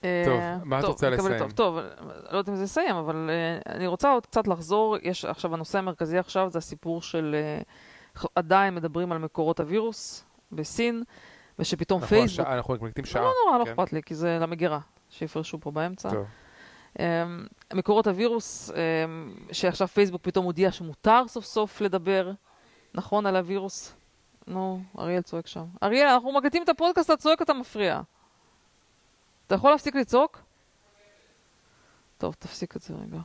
טוב, 0.00 0.40
אה, 0.40 0.56
מה 0.64 0.76
את 0.78 0.82
טוב, 0.82 0.90
רוצה 0.90 1.10
מקבל 1.10 1.24
לסיים? 1.24 1.38
טוב, 1.38 1.50
טוב, 1.50 1.76
לא 2.30 2.36
יודעת 2.38 2.48
אם 2.48 2.56
זה 2.56 2.64
יסיים, 2.64 2.96
אבל 2.96 3.30
אה, 3.30 3.74
אני 3.74 3.86
רוצה 3.86 4.12
עוד 4.12 4.26
קצת 4.26 4.46
לחזור. 4.48 4.96
יש 5.02 5.24
עכשיו, 5.24 5.54
הנושא 5.54 5.78
המרכזי 5.78 6.18
עכשיו 6.18 6.50
זה 6.50 6.58
הסיפור 6.58 7.02
של... 7.02 7.34
אה, 7.38 7.60
ח- 7.62 7.91
עדיין 8.34 8.74
מדברים 8.74 9.12
על 9.12 9.18
מקורות 9.18 9.60
הווירוס 9.60 10.24
בסין, 10.52 11.02
ושפתאום 11.58 12.00
אנחנו 12.02 12.16
פייסבוק... 12.16 12.40
השעה- 12.46 12.56
אנחנו 12.56 12.74
מקליטים 12.74 13.04
שעה. 13.04 13.22
לא 13.22 13.32
נורא, 13.46 13.58
לא 13.58 13.64
כן. 13.64 13.70
אכפת 13.70 13.92
לי, 13.92 14.02
כי 14.02 14.14
זה 14.14 14.38
למגירה, 14.40 14.78
שיפרשו 15.10 15.58
פה 15.60 15.70
באמצע. 15.70 16.10
טוב. 16.10 16.26
Um, 16.98 17.00
מקורות 17.74 18.06
הווירוס, 18.06 18.70
um, 18.70 18.74
שעכשיו 19.54 19.88
פייסבוק 19.88 20.22
פתאום 20.22 20.44
הודיע 20.44 20.72
שמותר 20.72 21.28
סוף 21.28 21.44
סוף 21.44 21.80
לדבר, 21.80 22.30
נכון, 22.94 23.26
על 23.26 23.36
הווירוס? 23.36 23.94
נו, 24.46 24.82
אריאל 24.98 25.22
צועק 25.22 25.46
שם. 25.46 25.64
אריאל, 25.82 26.06
אנחנו 26.08 26.32
מקליטים 26.32 26.62
את 26.62 26.68
הפודקאסט, 26.68 27.10
אתה 27.10 27.16
צועק, 27.20 27.42
אתה 27.42 27.54
מפריע. 27.54 28.00
אתה 29.46 29.54
יכול 29.54 29.70
להפסיק 29.70 29.94
לצעוק? 29.96 30.38
טוב, 32.18 32.34
תפסיק 32.38 32.76
את 32.76 32.82
זה 32.82 32.94
רגע. 32.94 33.18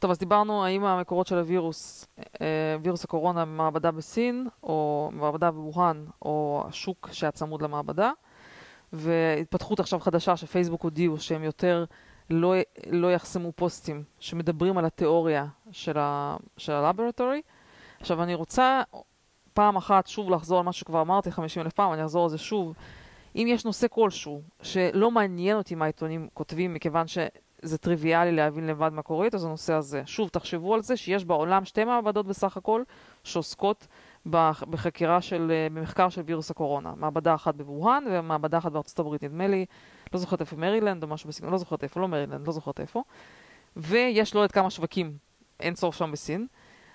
טוב, 0.00 0.10
אז 0.10 0.18
דיברנו 0.18 0.64
האם 0.64 0.84
המקורות 0.84 1.26
של 1.26 1.38
הווירוס, 1.38 2.06
אה, 2.40 2.46
וירוס 2.82 3.04
הקורונה 3.04 3.44
במעבדה 3.44 3.90
בסין, 3.90 4.48
או 4.62 5.10
מעבדה 5.12 5.50
בווהאן, 5.50 6.04
או 6.22 6.64
השוק 6.68 7.08
שהיה 7.12 7.30
צמוד 7.30 7.62
למעבדה. 7.62 8.10
והתפתחות 8.92 9.80
עכשיו 9.80 10.00
חדשה 10.00 10.36
שפייסבוק 10.36 10.82
הודיעו 10.82 11.18
שהם 11.18 11.44
יותר 11.44 11.84
לא, 12.30 12.54
לא 12.86 13.12
יחסמו 13.12 13.52
פוסטים 13.52 14.02
שמדברים 14.18 14.78
על 14.78 14.84
התיאוריה 14.84 15.46
של, 15.70 15.98
ה, 15.98 16.36
של 16.56 16.72
הלאבורטורי. 16.72 17.42
עכשיו 18.00 18.22
אני 18.22 18.34
רוצה 18.34 18.82
פעם 19.54 19.76
אחת 19.76 20.06
שוב 20.06 20.30
לחזור 20.30 20.58
על 20.58 20.64
מה 20.64 20.72
שכבר 20.72 21.00
אמרתי 21.00 21.30
50 21.30 21.62
אלף 21.62 21.72
פעם, 21.72 21.92
אני 21.92 22.02
אחזור 22.02 22.24
על 22.24 22.30
זה 22.30 22.38
שוב. 22.38 22.74
אם 23.36 23.46
יש 23.48 23.64
נושא 23.64 23.86
כלשהו 23.90 24.42
שלא 24.62 25.10
מעניין 25.10 25.56
אותי 25.56 25.74
מה 25.74 25.84
העיתונים 25.84 26.28
כותבים 26.34 26.74
מכיוון 26.74 27.06
שזה 27.62 27.78
טריוויאלי 27.78 28.32
להבין 28.32 28.66
לבד 28.66 28.92
מה 28.92 29.02
קורה 29.02 29.24
איתו, 29.24 29.38
זה 29.38 29.46
הנושא 29.46 29.72
הזה. 29.74 30.02
שוב, 30.06 30.28
תחשבו 30.28 30.74
על 30.74 30.82
זה 30.82 30.96
שיש 30.96 31.24
בעולם 31.24 31.64
שתי 31.64 31.84
מעבדות 31.84 32.26
בסך 32.26 32.56
הכל 32.56 32.82
שעוסקות 33.24 33.86
בח- 34.26 34.62
בחקירה 34.70 35.20
של, 35.20 35.50
אה, 35.54 35.66
במחקר 35.74 36.08
של 36.08 36.22
וירוס 36.26 36.50
הקורונה. 36.50 36.92
מעבדה 36.96 37.34
אחת 37.34 37.54
בווהאן 37.54 38.04
ומעבדה 38.10 38.58
אחת 38.58 38.72
בארצות 38.72 38.98
הברית, 38.98 39.24
נדמה 39.24 39.46
לי, 39.46 39.66
לא 40.12 40.18
זוכרת 40.18 40.40
איפה, 40.40 40.56
מרילנד 40.56 41.02
או 41.02 41.08
משהו 41.08 41.28
בסגנון, 41.28 41.52
לא 41.52 41.58
זוכרת 41.58 41.82
איפה, 41.82 42.00
לא 42.00 42.08
מרילנד, 42.08 42.46
לא 42.46 42.52
זוכרת 42.52 42.80
איפה. 42.80 43.02
ויש 43.76 44.34
לא 44.34 44.40
יודעת 44.40 44.52
כמה 44.52 44.70
שווקים, 44.70 45.16
אין 45.60 45.74
סוף 45.74 45.96
שם 45.96 46.12
בסין. 46.12 46.46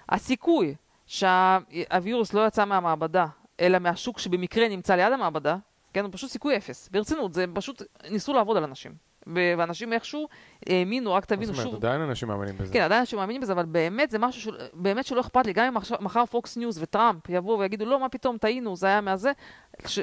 הסיכוי 0.10 0.76
שהווירוס 1.06 2.34
לא 2.34 2.48
יצא 2.48 2.66
מהמעבדה, 2.66 3.26
אלא 3.60 3.80
מהשוק 3.80 4.20
שבמקרה 4.20 4.68
נמצא 4.70 4.96
ליד 4.96 5.14
המעבדה, 5.14 5.58
כן, 5.94 6.04
הוא 6.04 6.12
פשוט 6.14 6.30
סיכוי 6.30 6.58
אפס. 6.58 6.90
ברצינות, 6.90 7.34
זה 7.34 7.46
פשוט, 7.54 7.82
ניסו 8.10 8.34
לעבוד 8.34 8.58
על 8.58 8.64
אנשים. 8.64 8.92
ואנשים 9.28 9.94
איכשהו 9.94 10.28
האמינו, 10.70 11.14
רק 11.14 11.26
תבינו 11.26 11.54
זאת 11.54 11.60
אומרת, 11.60 11.72
שוב. 11.72 11.86
עדיין 11.86 12.02
אנשים 12.02 12.28
מאמינים 12.28 12.58
בזה. 12.58 12.74
כן, 12.74 12.82
עדיין 12.82 13.00
אנשים 13.00 13.20
מאמינים 13.20 13.42
בזה, 13.42 13.54
אבל 13.54 13.66
באמת 13.66 14.12
זה 14.12 14.20
משהו 14.20 14.42
של, 14.42 14.56
באמת 14.74 15.06
שלא 15.06 15.22
אכפת 15.22 15.46
לי, 15.46 15.54
גם 15.54 15.66
אם 15.66 15.74
מחר 16.00 16.26
פוקס 16.26 16.58
ניוז 16.58 16.82
וטראמפ 16.82 17.30
יבואו 17.30 17.60
ויגידו, 17.60 17.86
לא, 17.86 18.00
מה 18.00 18.10
פתאום, 18.10 18.38
טעינו, 18.38 18.76
זה 18.76 18.88
היה 18.88 19.02
מהזה, 19.02 19.32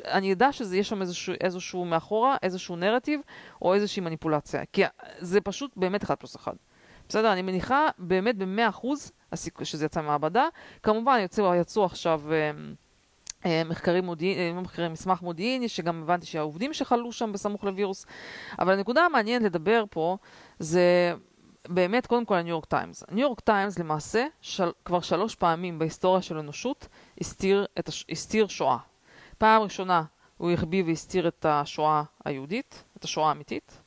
אני 0.05 0.33
אדע 0.33 0.53
שיש 0.53 0.89
שם 0.89 1.01
איזשהו, 1.01 1.35
איזשהו 1.41 1.85
מאחורה, 1.85 2.37
איזשהו 2.43 2.77
נרטיב, 2.77 3.21
או 3.63 3.75
איזושהי 3.75 4.03
מניפולציה. 4.03 4.63
כי 4.73 4.83
זה 5.19 5.41
פשוט 5.41 5.71
באמת 5.77 6.05
אחד 6.05 6.15
פלוס 6.15 6.37
אחד. 6.37 6.55
בסדר? 7.09 7.33
אני 7.33 7.43
מניחה 7.43 7.89
באמת 7.99 8.37
במאה 8.37 8.69
אחוז 8.69 9.13
שזה 9.63 9.85
יצא 9.85 10.01
מהמעבדה. 10.01 10.47
כמובן, 10.83 11.19
יצאו, 11.25 11.55
יצאו 11.55 11.85
עכשיו... 11.85 12.23
אה, 13.47 13.51
אה, 13.51 13.65
מחקרים 13.65 14.05
מודיעין, 14.05 14.57
לא 14.57 14.63
מחקרים, 14.63 14.93
מסמך 14.93 15.23
מודיעיני, 15.23 15.69
שגם 15.69 16.03
הבנתי 16.03 16.27
שהעובדים 16.27 16.73
שחלו 16.73 17.13
שם 17.13 17.33
בסמוך 17.33 17.65
לווירוס. 17.65 18.07
אבל 18.59 18.73
הנקודה 18.73 19.03
המעניינת 19.03 19.43
לדבר 19.45 19.85
פה 19.91 20.17
זה 20.59 21.15
באמת, 21.69 22.07
קודם 22.07 22.25
כל, 22.25 22.35
הניו 22.35 22.51
יורק 22.51 22.65
טיימס. 22.65 23.05
הניו 23.09 23.23
יורק 23.23 23.41
טיימס 23.41 23.79
למעשה, 23.79 24.27
של, 24.41 24.71
כבר 24.85 25.01
שלוש 25.01 25.35
פעמים 25.35 25.79
בהיסטוריה 25.79 26.23
של 26.23 26.37
האנושות, 26.37 26.89
הסתיר, 27.21 27.67
את 27.79 27.91
הסתיר 28.11 28.47
שואה. 28.47 28.77
פעם 29.39 29.63
ראשונה 29.63 30.03
הוא 30.37 30.51
החביא 30.51 30.85
והסתיר 30.87 31.29
את 31.29 31.47
השואה 31.49 32.03
היהודית, 32.25 32.85
את 32.97 33.05
השואה 33.05 33.29
האמיתית. 33.29 33.79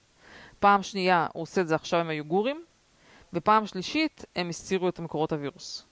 פעם 0.59 0.83
שנייה 0.83 1.27
הוא 1.33 1.41
עושה 1.41 1.61
את 1.61 1.67
זה 1.67 1.75
עכשיו 1.75 1.99
עם 1.99 2.09
היוגורים. 2.09 2.63
ופעם 3.33 3.65
שלישית 3.65 4.25
הם 4.35 4.49
הסתירו 4.49 4.89
את 4.89 4.99
מקורות 4.99 5.33
הווירוס. 5.33 5.85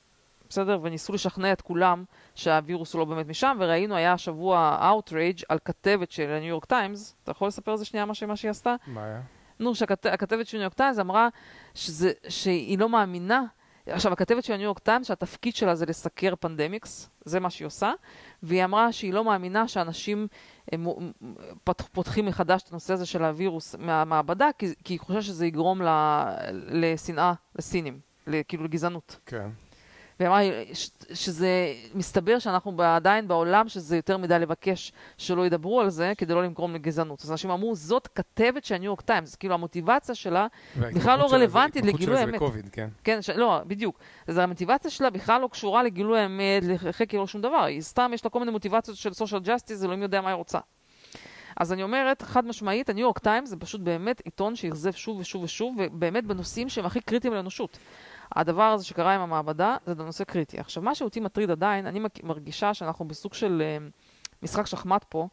בסדר? 0.54 0.80
וניסו 0.82 1.14
לשכנע 1.14 1.52
את 1.54 1.62
כולם 1.62 2.04
שהווירוס 2.36 2.94
הוא 2.94 3.00
לא 3.00 3.06
באמת 3.06 3.28
משם, 3.28 3.58
וראינו, 3.60 3.96
היה 3.96 4.14
השבוע 4.14 4.80
outrage 4.92 5.44
על 5.50 5.58
כתבת 5.66 6.12
של 6.12 6.30
הניו 6.30 6.50
יורק 6.50 6.66
טיימס. 6.66 7.16
אתה 7.24 7.32
יכול 7.32 7.48
לספר 7.48 7.72
על 7.72 7.78
זה 7.78 7.86
שנייה 7.86 8.06
מה, 8.06 8.14
ש- 8.14 8.24
מה 8.24 8.36
שהיא 8.36 8.52
עשתה? 8.52 8.76
מה 8.88 9.06
היה? 9.06 9.22
נו, 9.60 9.76
שהכתבת 9.76 10.48
של 10.48 10.58
ניו 10.58 10.64
יורק 10.64 10.74
טיימס 10.74 11.00
אמרה 11.00 11.28
שזה, 11.74 12.12
שהיא 12.28 12.80
לא 12.80 12.90
מאמינה 12.90 13.44
עכשיו, 13.88 14.14
הכתבת 14.14 14.44
של 14.44 14.54
הניו 14.54 14.66
יורק 14.66 14.80
טיימס, 14.80 15.08
שהתפקיד 15.08 15.56
שלה 15.56 15.76
זה 15.76 15.86
לסקר 15.86 16.34
pandemics, 16.40 17.10
זה 17.26 17.40
מה 17.40 17.50
שהיא 17.50 17.66
עושה, 17.66 17.92
והיא 18.44 18.64
אמרה 18.64 18.92
שהיא 18.92 19.14
לא 19.14 19.24
מאמינה 19.24 19.68
שאנשים 19.68 20.28
הם, 20.72 20.88
פת, 21.64 21.82
פותחים 21.82 22.26
מחדש 22.26 22.62
את 22.62 22.72
הנושא 22.72 22.94
הזה 22.94 23.06
של 23.06 23.24
הווירוס 23.24 23.76
מהמעבדה, 23.80 24.50
כי, 24.58 24.74
כי 24.84 24.94
היא 24.94 25.00
חושבת 25.00 25.24
שזה 25.24 25.46
יגרום 25.46 25.82
ל, 25.82 25.88
לשנאה, 26.52 27.34
לסינים, 27.56 28.00
כאילו 28.48 28.64
לגזענות. 28.64 29.20
כן. 29.26 29.50
והיא 30.20 30.30
אמרה 30.30 30.42
שזה 31.14 31.74
מסתבר 31.94 32.40
שאנחנו 32.40 32.82
עדיין 32.82 33.28
בעולם 33.28 33.70
שזה 33.70 33.96
יותר 33.96 34.18
מדי 34.18 34.40
לבקש 34.40 34.92
שלא 35.18 35.46
ידברו 35.46 35.82
על 35.82 35.90
זה 35.90 36.14
כדי 36.18 36.34
לא 36.34 36.44
לגרום 36.44 36.74
לגזענות. 36.74 37.22
אז 37.24 37.32
אנשים 37.32 37.50
אמרו, 37.50 37.76
זאת 37.76 38.08
כתבת 38.08 38.66
של 38.66 38.76
הניו 38.76 38.86
יורק 38.86 39.02
טיימס, 39.02 39.36
כאילו 39.36 39.54
המוטיבציה 39.54 40.16
שלה 40.16 40.48
בכלל 40.76 41.20
לא 41.20 41.34
רלוונטית 41.34 41.86
לגילוי 41.86 42.20
האמת. 42.20 42.36
בקוביד, 42.36 42.70
כן. 42.72 42.90
כן, 43.04 43.22
ש... 43.22 43.30
לא, 43.30 43.62
בדיוק. 43.68 44.00
אז 44.28 44.38
המוטיבציה 44.38 44.92
שלה 44.92 45.10
בכלל 45.10 45.42
לא 45.42 45.48
קשורה 45.48 45.84
לגילוי 45.84 46.20
האמת, 46.20 46.64
לחקר 46.64 47.18
או 47.18 47.28
שום 47.28 47.42
דבר. 47.42 47.64
היא 47.64 47.82
סתם, 47.82 48.12
יש 48.14 48.24
לה 48.26 48.30
כל 48.30 48.40
מיני 48.40 48.52
מוטיבציות 48.52 48.98
של 48.98 49.14
social 49.14 49.42
justice, 49.44 49.84
אלוהים 49.84 50.02
יודע 50.02 50.22
מה 50.22 50.30
היא 50.30 50.36
רוצה. 50.36 50.60
אז 51.58 51.74
אני 51.74 51.84
אומרת, 51.84 52.22
חד 52.22 52.46
משמעית, 52.46 52.90
הניו 52.90 53.02
יורק 53.02 53.20
טיימס 53.20 53.50
זה 53.50 53.56
פשוט 53.58 53.82
באמת 53.82 54.22
עיתון 54.26 54.56
שאכזב 54.56 54.92
שוב 54.92 55.20
ושוב 55.20 55.44
ושוב, 55.44 55.76
ובאמת 55.78 56.26
בנושאים 56.26 56.70
שהם 56.70 56.86
הכי 56.86 57.02
קריטיים 57.02 57.34
לאנושות. 57.34 57.78
הדבר 58.36 58.64
הזה 58.64 58.86
שקרה 58.86 59.16
עם 59.16 59.22
המעבדה 59.22 59.78
זה 59.86 60.04
נושא 60.04 60.24
קריטי. 60.24 60.60
עכשיו, 60.60 60.84
מה 60.84 60.96
שאותי 60.96 61.20
מטריד 61.20 61.52
עדיין, 61.52 61.88
אני 61.88 62.02
מרגישה 62.24 62.74
שאנחנו 62.74 63.08
בסוג 63.08 63.34
של 63.34 63.62
uh, 63.62 64.44
משחק 64.44 64.66
שחמט 64.66 65.06
פה, 65.10 65.28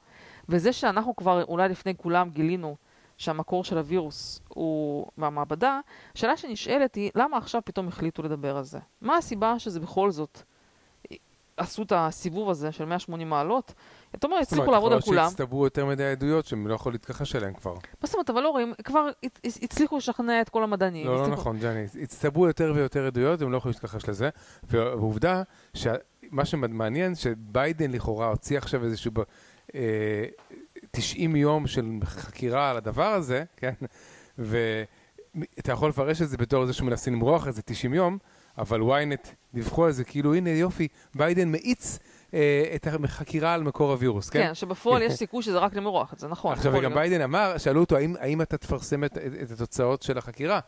וזה 0.48 0.72
שאנחנו 0.72 1.16
כבר 1.16 1.44
אולי 1.44 1.68
לפני 1.68 1.94
כולם 1.96 2.30
גילינו 2.30 2.76
שהמקור 3.16 3.64
של 3.64 3.78
הווירוס 3.78 4.40
הוא 4.48 5.07
מהמעבדה, 5.16 5.80
השאלה 6.14 6.36
שנשאלת 6.36 6.94
היא, 6.94 7.11
למה 7.14 7.36
עכשיו 7.36 7.62
פתאום 7.64 7.88
החליטו 7.88 8.22
לדבר 8.22 8.57
על 8.57 8.64
זה? 8.64 8.78
מה 9.01 9.16
הסיבה 9.16 9.59
שזה 9.59 9.80
בכל 9.80 10.11
זאת 10.11 10.42
עשו 11.57 11.82
את 11.82 11.92
הסיבוב 11.96 12.51
הזה 12.51 12.72
של 12.72 12.84
180 12.84 13.30
מעלות? 13.30 13.74
אתה 14.14 14.26
אומר, 14.26 14.36
הצליחו 14.36 14.70
לעבוד 14.70 14.92
על 14.92 15.00
כולם. 15.00 15.16
זאת 15.16 15.16
אומרת, 15.16 15.30
שהצטברו 15.30 15.64
יותר 15.64 15.86
מדי 15.86 16.04
עדויות 16.04 16.46
שהם 16.46 16.66
לא 16.66 16.74
יכולים 16.74 16.94
להתכחש 16.94 17.36
אליהם 17.36 17.54
כבר. 17.54 17.74
מה 17.74 17.78
זאת 18.04 18.14
אומרת, 18.14 18.30
אבל 18.30 18.42
לא 18.42 18.48
רואים, 18.48 18.72
כבר 18.84 19.08
הצליחו 19.44 19.96
לשכנע 19.96 20.40
את 20.40 20.48
כל 20.48 20.62
המדענים. 20.62 21.06
לא, 21.06 21.16
לא 21.16 21.26
נכון, 21.26 21.58
ג'ני. 21.58 21.84
הצטברו 22.02 22.46
יותר 22.46 22.72
ויותר 22.76 23.06
עדויות, 23.06 23.42
הם 23.42 23.52
לא 23.52 23.56
יכולים 23.56 23.74
להתכחש 23.74 24.08
לזה. 24.08 24.28
ועובדה, 24.62 25.42
שמה 25.74 26.44
שמעניין, 26.44 27.14
שביידן 27.14 27.90
לכאורה 27.90 28.26
הוציא 28.26 28.58
עכשיו 28.58 28.84
איזשהו... 28.84 29.12
90 30.90 31.34
אה, 31.34 31.40
יום 31.40 31.66
של 31.66 31.86
חקירה 32.04 32.70
על 32.70 32.76
הדבר 32.76 33.06
הזה, 33.06 33.44
כן? 33.56 33.72
ואתה 34.38 35.72
יכול 35.72 35.88
לפרש 35.88 36.22
את 36.22 36.28
זה 36.28 36.36
בתור 36.36 36.66
זה 36.66 36.72
שמנסים 36.72 37.14
למרוח 37.14 37.48
את 37.48 37.54
זה 37.54 37.62
90 37.62 37.94
יום, 37.94 38.18
אבל 38.58 38.80
ynet 38.80 39.28
דיווחו 39.54 39.84
על 39.84 39.92
זה 39.92 40.04
כאילו, 40.04 40.34
הנה 40.34 40.50
יופי, 40.50 40.88
ביידן 41.14 41.52
מאיץ 41.52 41.98
את 42.74 42.86
החקירה 43.04 43.54
על 43.54 43.62
מקור 43.62 43.90
הווירוס, 43.90 44.30
כן? 44.30 44.42
כן, 44.42 44.54
שבפועל 44.54 45.02
יש 45.02 45.12
סיכוי 45.22 45.42
שזה 45.42 45.58
רק 45.58 45.74
למרוח, 45.74 46.14
זה 46.16 46.28
נכון. 46.28 46.52
עכשיו, 46.52 46.74
וגם 46.74 46.94
ביידן 46.94 47.20
אמר, 47.20 47.58
שאלו 47.58 47.80
אותו, 47.80 47.96
האם, 47.96 48.14
האם 48.20 48.42
אתה 48.42 48.56
תפרסם 48.56 49.04
את, 49.04 49.18
את 49.42 49.50
התוצאות 49.50 50.02
של 50.02 50.18
החקירה? 50.18 50.60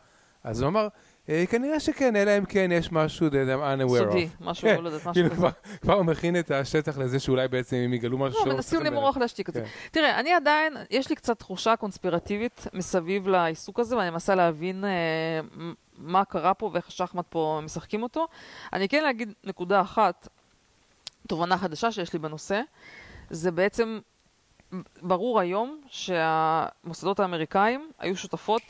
אז 0.43 0.61
הוא 0.61 0.67
אמר, 0.67 0.87
אה, 1.29 1.43
כנראה 1.49 1.79
שכן, 1.79 2.15
אלא 2.15 2.37
אם 2.37 2.45
כן 2.45 2.69
יש 2.73 2.91
משהו 2.91 3.27
that 3.27 3.31
I'm 3.31 3.79
unaware 3.79 4.01
of. 4.01 4.11
סודי, 4.11 4.27
משהו, 4.41 4.67
כן, 4.67 4.83
לא 4.83 4.87
יודעת, 4.87 5.07
משהו 5.07 5.13
כאילו 5.13 5.29
כזה. 5.29 5.47
כבר 5.81 5.93
הוא 5.93 6.05
מכין 6.05 6.39
את 6.39 6.51
השטח 6.51 6.97
לזה 6.97 7.19
שאולי 7.19 7.47
בעצם 7.47 7.75
אם 7.75 7.93
יגלו 7.93 8.17
משהו... 8.17 8.45
לא, 8.45 8.53
מנסים 8.53 8.83
למרוח 8.83 9.17
להשתיק 9.17 9.49
את 9.49 9.53
זה. 9.53 9.61
כן. 9.61 9.67
תראה, 9.91 10.19
אני 10.19 10.33
עדיין, 10.33 10.73
יש 10.89 11.09
לי 11.09 11.15
קצת 11.15 11.39
תחושה 11.39 11.75
קונספירטיבית 11.75 12.67
מסביב 12.73 13.27
לעיסוק 13.27 13.79
הזה, 13.79 13.97
ואני 13.97 14.09
מנסה 14.09 14.35
להבין 14.35 14.85
אה, 14.85 15.69
מה 15.97 16.25
קרה 16.25 16.53
פה 16.53 16.69
ואיך 16.73 16.87
השחמט 16.87 17.25
פה 17.29 17.59
משחקים 17.63 18.03
אותו. 18.03 18.27
אני 18.73 18.89
כן 18.89 19.03
להגיד 19.03 19.33
נקודה 19.43 19.81
אחת, 19.81 20.27
תובנה 21.27 21.57
חדשה 21.57 21.91
שיש 21.91 22.13
לי 22.13 22.19
בנושא, 22.19 22.61
זה 23.29 23.51
בעצם 23.51 23.99
ברור 25.01 25.39
היום 25.39 25.81
שהמוסדות 25.87 27.19
האמריקאים 27.19 27.91
היו 27.99 28.17
שותפות 28.17 28.61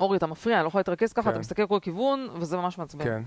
אורי, 0.00 0.16
אתה 0.16 0.26
מפריע, 0.26 0.56
אני 0.56 0.62
לא 0.62 0.68
יכולה 0.68 0.80
להתרכז 0.80 1.12
ככה, 1.12 1.22
כן. 1.22 1.30
אתה 1.30 1.38
מסתכל 1.38 1.66
כל 1.66 1.78
כיוון, 1.82 2.28
וזה 2.34 2.56
ממש 2.56 2.78
מעצבן. 2.78 3.04
כן. 3.04 3.22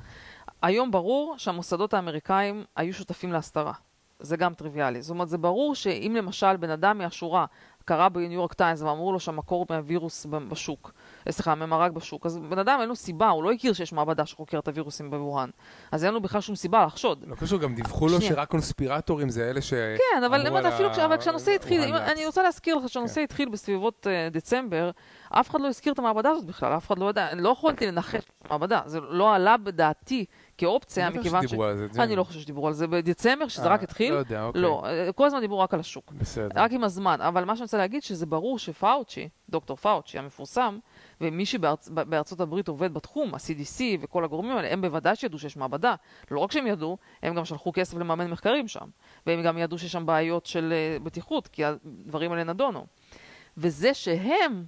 היום 0.61 0.91
ברור 0.91 1.35
שהמוסדות 1.37 1.93
האמריקאים 1.93 2.65
היו 2.75 2.93
שותפים 2.93 3.31
להסתרה. 3.31 3.73
זה 4.19 4.37
גם 4.37 4.53
טריוויאלי. 4.53 5.01
זאת 5.01 5.09
אומרת, 5.09 5.29
זה 5.29 5.37
ברור 5.37 5.75
שאם 5.75 6.15
למשל 6.17 6.57
בן 6.57 6.69
אדם 6.69 6.97
מהשורה 6.97 7.45
קרא 7.85 8.09
בניו 8.09 8.31
יורק 8.31 8.53
טיימס 8.53 8.81
ואמרו 8.81 9.11
לו 9.11 9.19
שהמקור 9.19 9.65
מהווירוס 9.69 10.25
בשוק, 10.25 10.91
אה, 11.27 11.31
סליחה, 11.31 11.55
ממרק 11.55 11.91
בשוק, 11.91 12.25
אז 12.25 12.37
בן 12.37 12.59
אדם 12.59 12.77
אין 12.81 12.89
לו 12.89 12.95
סיבה, 12.95 13.29
הוא 13.29 13.43
לא 13.43 13.51
הכיר 13.51 13.73
שיש 13.73 13.93
מעבדה 13.93 14.25
שחוקרת 14.25 14.63
את 14.63 14.67
הווירוסים 14.67 15.09
בווהאן. 15.11 15.49
אז 15.91 16.05
אין 16.05 16.13
לו 16.13 16.21
בכלל 16.21 16.41
שום 16.41 16.55
סיבה 16.55 16.85
לחשוד. 16.85 17.23
לא 17.27 17.35
קשור, 17.35 17.59
גם 17.59 17.75
דיווחו 17.75 18.07
לו 18.07 18.21
שרק 18.21 18.49
קונספירטורים 18.49 19.29
זה 19.29 19.49
אלה 19.49 19.61
ש... 19.61 19.73
כן, 19.73 20.23
אבל 20.23 20.67
אפילו 20.67 20.89
כשהנושא 21.19 21.51
התחיל, 21.51 21.81
אני 21.95 22.25
רוצה 22.25 22.43
להזכיר 22.43 22.75
לך 22.75 22.89
שהנושא 22.89 23.15
כן. 23.15 23.21
התחיל 23.21 23.49
בסביבות 23.49 24.07
אה, 24.07 24.29
דצמבר, 24.31 24.91
אף 25.29 25.49
אחד 25.49 25.61
לא 25.61 25.67
הזכיר 25.67 25.93
את 25.93 25.99
המעבדה 25.99 26.29
הזאת 26.29 26.45
בכלל, 26.45 26.77
אף 26.77 26.87
אחד 26.87 26.99
לא 26.99 27.09
ידע, 27.09 27.27
לא 27.35 27.49
יכולתי 27.49 27.87
לנחש 27.87 28.23
מעבדה, 28.49 28.81
זה 28.85 28.99
לא 28.99 29.35
עלה 29.35 29.57
בדעתי 29.57 30.25
כאופציה, 30.57 31.09
מכיוון 31.09 31.47
ש... 31.47 31.53
אני 31.99 32.15
לא 32.15 32.23
חושב 32.23 32.39
שדיברו 32.39 32.67
על 32.67 32.73
זה 32.73 32.87
בדצמבר, 32.87 33.47
שזה 33.47 33.67
רק 33.67 33.83
התחיל. 33.83 34.13
לא 34.13 34.19
יודע, 34.19 34.43
אוקיי. 34.43 34.61
לא, 34.61 34.83
כל 35.15 35.25
הזמן 35.25 35.39
דיברו 35.39 35.59
רק 35.59 35.73
על 35.73 35.79
השוק. 35.79 36.11
בסדר. 36.11 36.61
רק 36.61 36.71
עם 36.71 36.83
הזמן. 36.83 37.21
אבל 37.21 37.45
מה 37.45 37.55
שאני 37.55 37.63
רוצה 37.63 37.77
להגיד, 37.77 38.03
שזה 38.03 38.25
ברור 38.25 38.59
שפאוצ'י, 38.59 39.29
דוקטור 39.49 39.77
פאוצ'י 39.77 40.19
המפורסם, 40.19 40.79
ומי 41.21 41.45
שבארצות 41.45 42.39
הברית 42.39 42.67
עובד 42.67 42.93
בתחום, 42.93 43.33
ה-CDC 43.33 43.81
וכל 44.01 44.23
הגורמים 44.23 44.57
האלה, 44.57 44.73
הם 44.73 44.81
בוודאי 44.81 45.15
שידעו 45.15 45.39
שיש 45.39 45.57
מעבדה. 45.57 45.95
לא 46.31 46.39
רק 46.39 46.51
שהם 46.51 46.67
ידעו, 46.67 46.97
הם 47.23 47.35
גם 47.35 47.45
שלחו 47.45 47.71
כסף 47.73 47.97
למאמן 47.97 48.29
מחקרים 48.29 48.67
שם. 48.67 48.85
והם 49.27 49.43
גם 49.43 49.57
ידעו 49.57 49.77
שיש 49.77 49.91
שם 49.91 50.05
בעיות 50.05 50.45
של 50.45 50.73
uh, 50.99 51.03
בטיחות, 51.03 51.47
כי 51.47 51.65
הדברים 51.65 52.31
האלה 52.31 52.43
נדונו. 52.43 52.85
וזה 53.57 53.93
שהם 53.93 54.65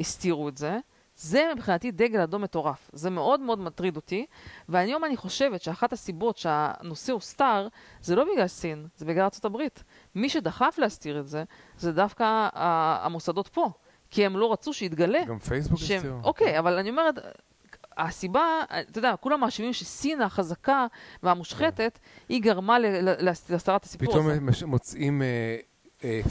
הסתירו 0.00 0.48
את 0.48 0.56
זה, 0.56 0.78
זה 1.16 1.50
מבחינתי 1.54 1.90
דגל 1.90 2.20
אדום 2.20 2.42
מטורף. 2.42 2.90
זה 2.92 3.10
מאוד 3.10 3.40
מאוד 3.40 3.58
מטריד 3.58 3.96
אותי, 3.96 4.26
והיום 4.68 5.04
אני 5.04 5.16
חושבת 5.16 5.62
שאחת 5.62 5.92
הסיבות 5.92 6.36
שהנושא 6.36 7.12
הוסתר, 7.12 7.68
זה 8.00 8.16
לא 8.16 8.24
בגלל 8.32 8.46
סין, 8.46 8.86
זה 8.96 9.04
בגלל 9.04 9.28
הברית. 9.44 9.84
מי 10.14 10.28
שדחף 10.28 10.74
להסתיר 10.78 11.20
את 11.20 11.28
זה, 11.28 11.44
זה 11.78 11.92
דווקא 11.92 12.48
המוסדות 12.52 13.48
פה. 13.48 13.70
כי 14.10 14.26
הם 14.26 14.36
לא 14.36 14.52
רצו 14.52 14.72
שיתגלה. 14.72 15.24
גם 15.24 15.38
פייסבוק 15.38 15.80
הסתירו. 15.80 16.18
אוקיי, 16.24 16.58
אבל 16.58 16.78
אני 16.78 16.90
אומרת, 16.90 17.14
הסיבה, 17.96 18.42
אתה 18.90 18.98
יודע, 18.98 19.14
כולם 19.20 19.40
מאשימים 19.40 19.72
שסין 19.72 20.22
החזקה 20.22 20.86
והמושחתת, 21.22 21.98
היא 22.28 22.42
גרמה 22.42 22.78
להסתרת 23.48 23.84
הסיפור 23.84 24.18
הזה. 24.18 24.40
פתאום 24.52 24.70
מוצאים... 24.70 25.22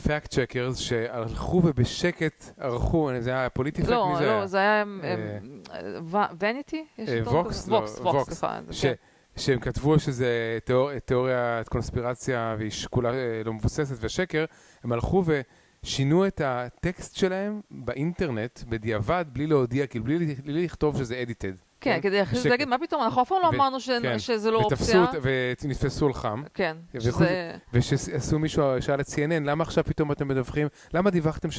fact 0.07 0.33
uh, 0.33 0.35
checkers 0.35 0.77
שהלכו 0.77 1.61
ובשקט 1.63 2.45
ערכו, 2.57 3.11
זה 3.19 3.29
היה 3.29 3.49
פוליטי 3.49 3.81
לא, 3.81 3.87
fact? 3.87 4.21
לא, 4.21 4.39
לא, 4.39 4.45
זה 4.45 4.57
היה 4.57 4.83
Vanity? 6.39 6.85
Vox, 7.25 7.69
Vox. 7.69 8.43
שהם 9.35 9.59
כתבו 9.59 9.99
שזה 9.99 10.57
תיאוריית 11.05 11.69
קונספירציה 11.69 12.55
והיא 12.57 12.71
אה, 13.05 13.41
לא 13.45 13.53
מבוססת 13.53 13.95
ושקר, 13.99 14.45
הם 14.83 14.91
הלכו 14.91 15.23
ו... 15.25 15.41
שינו 15.85 16.27
את 16.27 16.41
הטקסט 16.45 17.15
שלהם 17.15 17.61
באינטרנט 17.71 18.59
בדיעבד, 18.69 19.25
בלי 19.33 19.47
להודיע, 19.47 19.87
כאילו 19.87 20.05
בלי, 20.05 20.35
בלי 20.35 20.65
לכתוב 20.65 20.97
שזה 20.97 21.21
edited. 21.21 21.53
כן, 21.83 21.99
כדי 22.01 22.21
אחרי 22.21 22.49
להגיד, 22.49 22.67
מה 22.67 22.77
פתאום, 22.77 23.03
אנחנו 23.03 23.21
אף 23.21 23.29
פעם 23.29 23.37
לא 23.41 23.49
אמרנו 23.49 23.77
כן. 24.01 24.19
שזה 24.19 24.51
לא 24.51 24.57
אופציה. 24.57 25.05
ונתפסו 25.63 26.07
על 26.07 26.13
חם. 26.13 26.43
כן. 26.53 26.77
ושעשו 27.73 28.39
מישהו, 28.39 28.63
שאל 28.79 29.01
את 29.01 29.07
CNN, 29.07 29.43
למה 29.43 29.63
עכשיו 29.63 29.83
פתאום 29.83 30.11
אתם 30.11 30.27
מדווחים, 30.27 30.67
למה 30.93 31.09
דיווחתם 31.09 31.51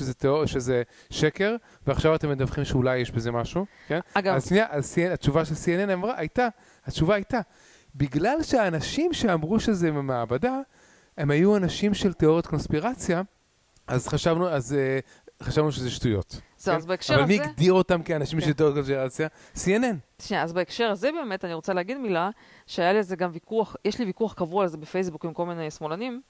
שזה 0.47 0.83
שקר, 1.11 1.57
ועכשיו 1.87 2.15
אתם 2.15 2.31
מדווחים 2.31 2.65
שאולי 2.65 2.99
יש 2.99 3.11
בזה 3.11 3.33
משהו, 3.33 3.67
כן? 3.89 4.01
אגב... 4.15 4.35
אז 4.35 4.49
שנייה, 4.49 4.67
התשובה 5.13 5.45
של 5.45 5.55
CNN 5.55 5.93
אמרה, 5.93 6.15
הייתה, 6.17 6.49
התשובה 6.85 7.15
הייתה, 7.15 7.41
בגלל 7.95 8.43
שהאנשים 8.43 9.13
שאמרו 9.13 9.61
שזה 9.61 9.91
מעבדה, 9.93 10.59
הם 11.19 11.31
היו 11.31 11.57
אנשים 11.57 11.95
של 11.95 12.13
תיאוריות 12.13 12.47
קונספירציה, 12.47 13.23
אז 13.87 14.09
חשבנו, 14.09 14.49
אז 14.49 14.77
uh, 14.77 15.24
חשבנו 15.45 15.73
שזה 15.73 15.91
שטויות. 15.91 16.41
זהו, 16.59 16.73
כן? 16.75 16.79
אז 16.79 16.87
בהקשר 16.87 17.15
אבל 17.15 17.23
הזה... 17.23 17.35
אבל 17.35 17.43
מי 17.45 17.51
הגדיר 17.51 17.73
אותם 17.73 18.03
כאנשים 18.03 18.41
כן. 18.41 18.53
תיאוריות 18.53 18.77
קונספירציה? 18.77 19.29
CNN. 19.57 20.23
שנייה, 20.23 20.43
אז 20.43 20.53
בהקשר 20.53 20.91
הזה 20.91 21.11
באמת, 21.13 21.45
אני 21.45 21.55
רוצה 21.55 21.73
להגיד 21.73 21.99
מילה, 21.99 22.31
שהיה 22.67 22.93
לי 22.93 22.99
איזה 22.99 23.17
גם 23.17 23.31
ויכוח, 23.33 23.77
יש 23.85 23.99
לי 23.99 24.05
ויכוח 24.05 24.35
קבוע 24.35 24.63
על 24.63 24.69
זה 24.69 24.77
בפייסבוק 24.77 25.25
עם 25.25 25.33
כל 25.33 25.47
מיני 25.47 25.71
שמאלנים, 25.71 26.21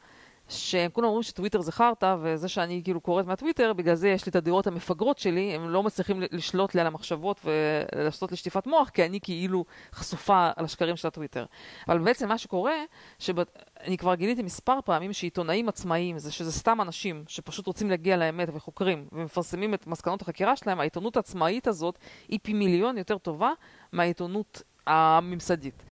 שכולם 0.49 1.07
אומרים 1.07 1.23
שטוויטר 1.23 1.61
זה 1.61 1.73
חרטא, 1.73 2.17
וזה 2.21 2.49
שאני 2.49 2.81
כאילו 2.85 3.01
קוראת 3.01 3.27
מהטוויטר, 3.27 3.73
בגלל 3.73 3.95
זה 3.95 4.09
יש 4.09 4.27
לי 4.27 4.31
את 4.31 4.37
הדעות 4.37 4.67
המפגרות 4.67 5.19
שלי, 5.19 5.55
הם 5.55 5.71
לא 5.71 5.83
מצליחים 5.83 6.23
לשלוט 6.33 6.75
לי 6.75 6.81
על 6.81 6.87
המחשבות 6.87 7.41
ולעשות 7.45 8.31
לי 8.31 8.37
שטיפת 8.37 8.67
מוח, 8.67 8.89
כי 8.89 9.05
אני 9.05 9.21
כאילו 9.23 9.65
חשופה 9.95 10.51
על 10.57 10.65
השקרים 10.65 10.97
של 10.97 11.09
הטוויטר. 11.09 11.45
אבל 11.89 11.99
בעצם 11.99 12.29
מה 12.29 12.39
שקורה, 12.39 12.75
שאני 13.19 13.97
כבר 13.99 14.15
גיליתי 14.15 14.43
מספר 14.43 14.79
פעמים 14.85 15.13
שעיתונאים 15.13 15.69
עצמאיים, 15.69 16.19
זה 16.19 16.33
שזה 16.33 16.53
סתם 16.53 16.81
אנשים 16.81 17.25
שפשוט 17.29 17.67
רוצים 17.67 17.91
להגיע 17.91 18.17
לאמת 18.17 18.49
וחוקרים, 18.55 19.09
ומפרסמים 19.13 19.75
את 19.75 19.87
מסקנות 19.87 20.23
החקירה 20.23 20.57
שלהם, 20.57 20.81
העיתונות 20.81 21.17
העצמאית 21.17 21.67
הזאת 21.67 21.99
היא 22.29 22.39
פי 22.43 22.53
מיליון 22.53 22.99
יותר 22.99 23.19
טובה 23.19 23.51
מהעיתונות 23.93 24.63
הממסדית. 24.87 25.94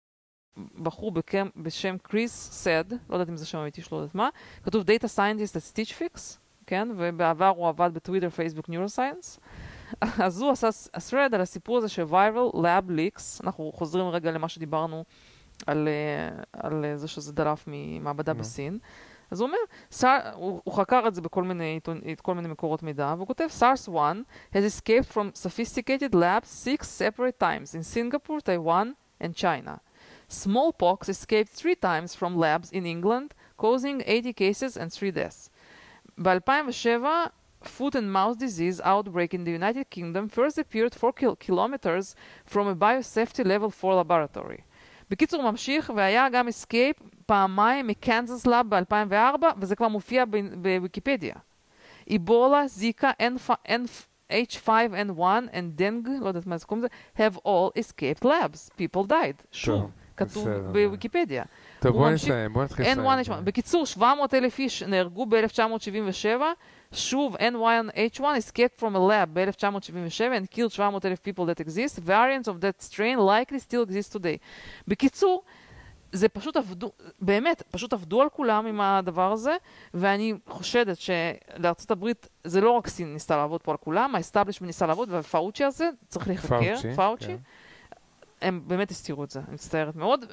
בחור 0.81 1.11
בקם, 1.11 1.47
בשם 1.55 1.95
קריס 2.03 2.49
סד, 2.51 2.91
לא 2.91 3.15
יודעת 3.15 3.29
אם 3.29 3.37
זה 3.37 3.45
שם 3.45 3.57
אמיתי 3.57 3.81
שלא 3.81 3.97
יודעת 3.97 4.15
מה, 4.15 4.29
כתוב 4.63 4.83
Data 4.83 5.05
Scientist 5.17 5.53
at 5.55 5.73
Stitch 5.73 5.91
Fix, 5.99 6.19
כן? 6.67 6.89
ובעבר 6.97 7.53
הוא 7.55 7.67
עבד 7.67 7.89
בטוויטר, 7.93 8.29
פייסבוק, 8.29 8.69
ניורוסייאנס. 8.69 9.39
אז 10.25 10.41
הוא 10.41 10.51
עשה 10.51 10.69
thread 10.97 11.35
על 11.35 11.41
הסיפור 11.41 11.77
הזה 11.77 11.89
של 11.89 12.03
viral 12.03 12.55
lab 12.55 12.89
leaks, 12.89 13.43
אנחנו 13.43 13.71
חוזרים 13.73 14.07
רגע 14.07 14.31
למה 14.31 14.49
שדיברנו 14.49 15.03
על, 15.67 15.87
אה, 15.87 16.43
על 16.53 16.85
זה 16.95 17.07
שזה 17.07 17.33
דלף 17.33 17.63
ממעבדה 17.67 18.31
no. 18.31 18.35
בסין. 18.35 18.79
אז 19.31 19.39
הוא 19.41 19.47
אומר, 19.47 19.57
סאר, 19.91 20.19
הוא, 20.33 20.61
הוא 20.63 20.73
חקר 20.73 21.03
את 21.07 21.15
זה 21.15 21.21
בכל 21.21 21.43
מיני, 21.43 21.79
את 22.11 22.21
כל 22.21 22.35
מיני 22.35 22.47
מקורות 22.47 22.83
מידע, 22.83 23.13
והוא 23.17 23.27
כותב, 23.27 23.47
SARS-1 23.59 23.97
has 24.53 24.57
escaped 24.57 25.13
from 25.13 25.35
sophisticated 25.35 26.15
labs 26.15 26.47
six 26.47 26.87
separate 26.87 27.39
times 27.39 27.75
in 27.75 27.83
Singapore, 27.83 28.39
Taiwan 28.39 28.87
and 29.21 29.35
China. 29.35 29.75
Smallpox 30.28 31.08
escaped 31.08 31.50
three 31.60 31.74
times 31.74 32.14
from 32.14 32.36
labs 32.36 32.70
in 32.72 32.84
England, 32.86 33.28
causing 33.56 34.02
80 34.06 34.32
cases 34.32 34.76
and 34.76 34.90
3 34.90 35.10
deaths. 35.10 35.50
ב-2007, 36.18 37.04
foot 37.64 37.94
and 37.94 38.12
mouth 38.12 38.38
disease 38.38 38.80
outbreak 38.84 39.34
in 39.34 39.44
the 39.44 39.50
United 39.50 39.86
Kingdom 39.90 40.28
first 40.28 40.58
appeared 40.58 40.94
4 40.94 41.12
kil- 41.12 41.36
kilometers 41.36 42.14
from 42.46 42.66
a 42.68 42.74
biosafety 42.74 43.44
level 43.44 43.70
4 43.70 43.94
laboratory. 44.04 44.60
בקיצור, 45.10 45.42
ממשיך, 45.50 45.92
והיה 45.96 46.28
גם 46.28 46.48
אסקייפ 46.48 46.96
פעמיים 47.26 47.86
מקנזס 47.86 48.46
לאב 48.46 48.66
ב-2004, 48.68 49.44
וזה 49.58 49.76
כבר 49.76 49.88
מופיע 49.88 50.24
בוויקיפדיה. 50.62 51.34
איבולה, 52.08 52.66
זיקה, 52.68 53.10
H5N1 54.32 55.48
and 55.52 55.64
דנג, 55.74 56.08
לא 56.20 56.28
יודעת 56.28 56.46
מה 56.46 56.56
זה 56.56 56.66
קוראים 56.66 56.84
לזה, 56.84 57.28
have 57.28 57.34
all 57.36 57.80
escaped 57.82 58.24
labs. 58.24 58.70
People 58.78 59.06
died. 59.08 59.44
שוב. 59.50 59.90
כתוב 60.17 60.47
בוויקיפדיה. 60.49 61.43
טוב, 61.79 61.91
בוא 61.91 62.09
נסיים, 62.09 62.53
בוא 62.53 62.63
נתחיל 62.63 62.85
לסיים. 62.85 63.45
בקיצור, 63.45 63.85
700 63.85 64.33
אלף 64.33 64.59
איש 64.59 64.83
נהרגו 64.83 65.25
ב-1977, 65.25 66.41
שוב, 66.91 67.35
N1H1 67.35 68.21
escaped 68.21 68.79
from 68.79 68.95
a 68.95 68.99
lab 69.09 69.33
ב-1977 69.33 70.19
and 70.19 70.55
killed 70.55 70.71
700 70.71 71.05
אלף 71.05 71.19
people 71.19 71.45
that 71.45 71.59
exist, 71.59 71.99
variants 71.99 72.47
of 72.47 72.61
that 72.61 72.81
strain 72.89 73.17
likely 73.17 73.59
still 73.59 73.89
exist 73.89 74.13
today. 74.13 74.37
בקיצור, 74.87 75.43
זה 76.11 76.29
פשוט 76.29 76.57
עבדו, 76.57 76.91
באמת, 77.21 77.63
פשוט 77.71 77.93
עבדו 77.93 78.21
על 78.21 78.29
כולם 78.29 78.65
עם 78.65 78.81
הדבר 78.81 79.31
הזה, 79.31 79.55
ואני 79.93 80.33
חושדת 80.49 80.97
שלארצות 80.97 81.91
הברית, 81.91 82.27
זה 82.43 82.61
לא 82.61 82.71
רק 82.71 82.87
סין 82.87 83.13
ניסתה 83.13 83.37
לעבוד 83.37 83.63
פה 83.63 83.71
על 83.71 83.77
כולם, 83.77 84.15
ה 84.15 84.19
establishment 84.19 84.67
ניסה 84.67 84.85
לעבוד, 84.87 85.11
והפאוצ'י 85.11 85.63
הזה 85.63 85.89
צריך 86.07 86.27
להיחקר, 86.27 86.75
פאוצ'י. 86.95 87.25
כן. 87.25 87.35
הם 88.41 88.61
באמת 88.67 88.91
הסתירו 88.91 89.23
את 89.23 89.29
זה, 89.29 89.39
אני 89.39 89.53
מצטערת 89.53 89.95
מאוד. 89.95 90.25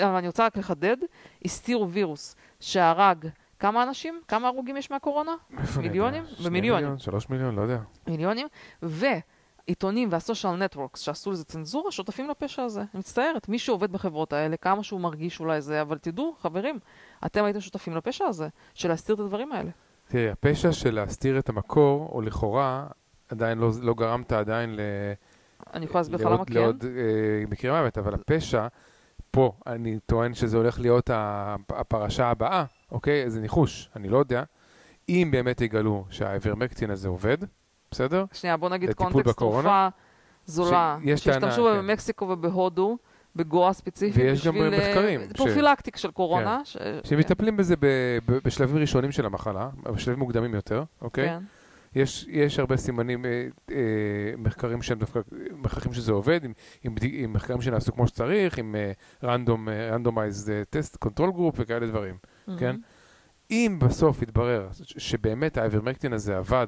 אבל 0.00 0.16
אני 0.16 0.26
רוצה 0.26 0.46
רק 0.46 0.56
לחדד, 0.56 0.96
הסתירו 1.44 1.90
וירוס 1.90 2.36
שהרג 2.60 3.28
כמה 3.62 3.82
אנשים? 3.82 4.20
כמה 4.28 4.48
הרוגים 4.48 4.76
יש 4.76 4.90
מהקורונה? 4.90 5.32
מיליונים? 5.80 6.24
במיליונים. 6.44 6.98
שלוש 6.98 7.28
מיליון, 7.30 7.56
לא 7.56 7.62
יודע. 7.62 7.78
מיליונים. 8.06 8.46
ועיתונים 8.82 10.08
וה 10.12 10.23
social 10.23 10.56
networks 10.56 11.00
שעשו 11.00 11.30
לזה 11.30 11.44
צנזורה, 11.44 11.90
שותפים 11.90 12.30
לפשע 12.30 12.62
הזה. 12.62 12.80
אני 12.80 12.88
מצטערת, 12.94 13.48
מי 13.48 13.58
שעובד 13.58 13.92
בחברות 13.92 14.32
האלה, 14.32 14.56
כמה 14.56 14.82
שהוא 14.82 15.00
מרגיש 15.00 15.40
אולי 15.40 15.60
זה, 15.60 15.82
אבל 15.82 15.98
תדעו, 15.98 16.34
חברים, 16.40 16.78
אתם 17.26 17.44
הייתם 17.44 17.60
שותפים 17.60 17.96
לפשע 17.96 18.24
הזה, 18.24 18.48
של 18.74 18.88
להסתיר 18.88 19.14
את 19.14 19.20
הדברים 19.20 19.52
האלה. 19.52 19.70
תראי, 20.08 20.30
הפשע 20.30 20.72
של 20.72 20.94
להסתיר 20.94 21.38
את 21.38 21.48
המקור, 21.48 22.08
או 22.12 22.20
לכאורה, 22.20 22.86
עדיין 23.28 23.58
לא, 23.58 23.70
לא 23.82 23.94
גרמת 23.94 24.32
עדיין 24.32 24.76
ל... 24.76 24.80
אני 25.74 25.84
יכולה 25.84 26.00
להסביר 26.00 26.18
לך 26.18 26.26
למה 26.26 26.44
כן? 26.44 26.54
לעוד 26.54 26.84
אה, 26.84 27.44
מקרי 27.48 27.70
מוות, 27.70 27.98
אבל 27.98 28.14
הפשע, 28.14 28.66
פה, 29.30 29.52
אני 29.66 29.98
טוען 30.06 30.34
שזה 30.34 30.56
הולך 30.56 30.80
להיות 30.80 31.10
הפרשה 31.68 32.26
הבאה, 32.26 32.64
אוקיי? 32.92 33.30
זה 33.30 33.40
ניחוש, 33.40 33.90
אני 33.96 34.08
לא 34.08 34.18
יודע. 34.18 34.42
אם 35.08 35.28
באמת 35.32 35.60
יגלו 35.60 36.04
שהאיברמקטין 36.10 36.90
הזה 36.90 37.08
עובד, 37.08 37.38
בסדר? 37.90 38.24
שנייה, 38.32 38.56
בוא 38.56 38.68
נגיד 38.68 38.94
קונטקסט 38.94 39.38
תרופה 39.38 39.88
זולה, 40.46 40.98
שהשתמשו 41.16 41.64
כן. 41.64 41.78
במקסיקו 41.78 42.24
ובהודו. 42.24 42.98
בגואה 43.36 43.72
ספציפית, 43.72 44.22
ויש 44.22 44.46
גם 44.46 44.54
מחקרים. 44.70 45.20
prophylactic 45.36 45.96
של 45.96 46.10
קורונה. 46.10 46.58
כן. 46.58 46.64
ש... 46.64 46.76
שמטפלים 47.08 47.54
כן. 47.54 47.56
בזה 47.56 47.74
בשלבים 48.44 48.76
ראשונים 48.76 49.12
של 49.12 49.26
המחלה, 49.26 49.68
בשלבים 49.82 50.18
מוקדמים 50.18 50.54
יותר, 50.54 50.84
אוקיי? 51.02 51.28
כן. 51.28 51.38
יש, 51.94 52.26
יש 52.28 52.58
הרבה 52.58 52.76
סימנים, 52.76 53.24
אה, 53.24 53.46
אה, 53.70 53.76
מחקרים 54.38 54.82
שהם 54.82 54.98
דווקא, 54.98 55.20
מחקרים 55.56 55.94
שזה 55.94 56.12
עובד, 56.12 56.44
עם, 56.44 56.52
עם, 56.84 56.94
עם 57.02 57.32
מחקרים 57.32 57.62
שנעשו 57.62 57.92
כמו 57.92 58.06
שצריך, 58.06 58.58
עם 58.58 58.74
random, 59.24 59.68
randomized 59.68 60.62
test, 60.70 60.96
control 60.96 61.30
group 61.30 61.54
וכאלה 61.58 61.86
דברים, 61.86 62.14
mm-hmm. 62.14 62.52
כן? 62.58 62.76
אם 63.50 63.76
בסוף 63.80 64.22
יתברר 64.22 64.68
שבאמת 64.84 65.58
האיברמקטין 65.58 66.12
הזה 66.12 66.36
עבד, 66.36 66.66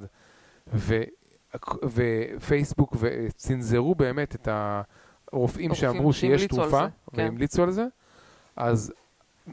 ו, 0.75 1.03
ופייסבוק 1.85 2.97
וצנזרו 3.01 3.95
באמת 3.95 4.35
את 4.35 4.49
הרופאים 5.33 5.75
שאמרו 5.75 6.13
שיש 6.13 6.47
תרופה, 6.47 6.87
כן. 6.89 7.23
והמליצו 7.23 7.63
על 7.63 7.71
זה, 7.71 7.87
אז 8.57 8.93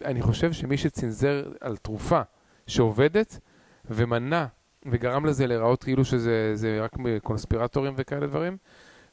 אני 0.05 0.21
חושב 0.21 0.53
שמי 0.53 0.77
שצנזר 0.77 1.51
על 1.61 1.77
תרופה 1.77 2.21
שעובדת 2.67 3.39
ומנע 3.85 4.45
וגרם 4.85 5.25
לזה 5.25 5.47
להיראות 5.47 5.83
כאילו 5.83 6.05
שזה 6.05 6.79
רק 6.81 6.91
קונספירטורים 7.23 7.93
וכאלה 7.97 8.27
דברים. 8.27 8.57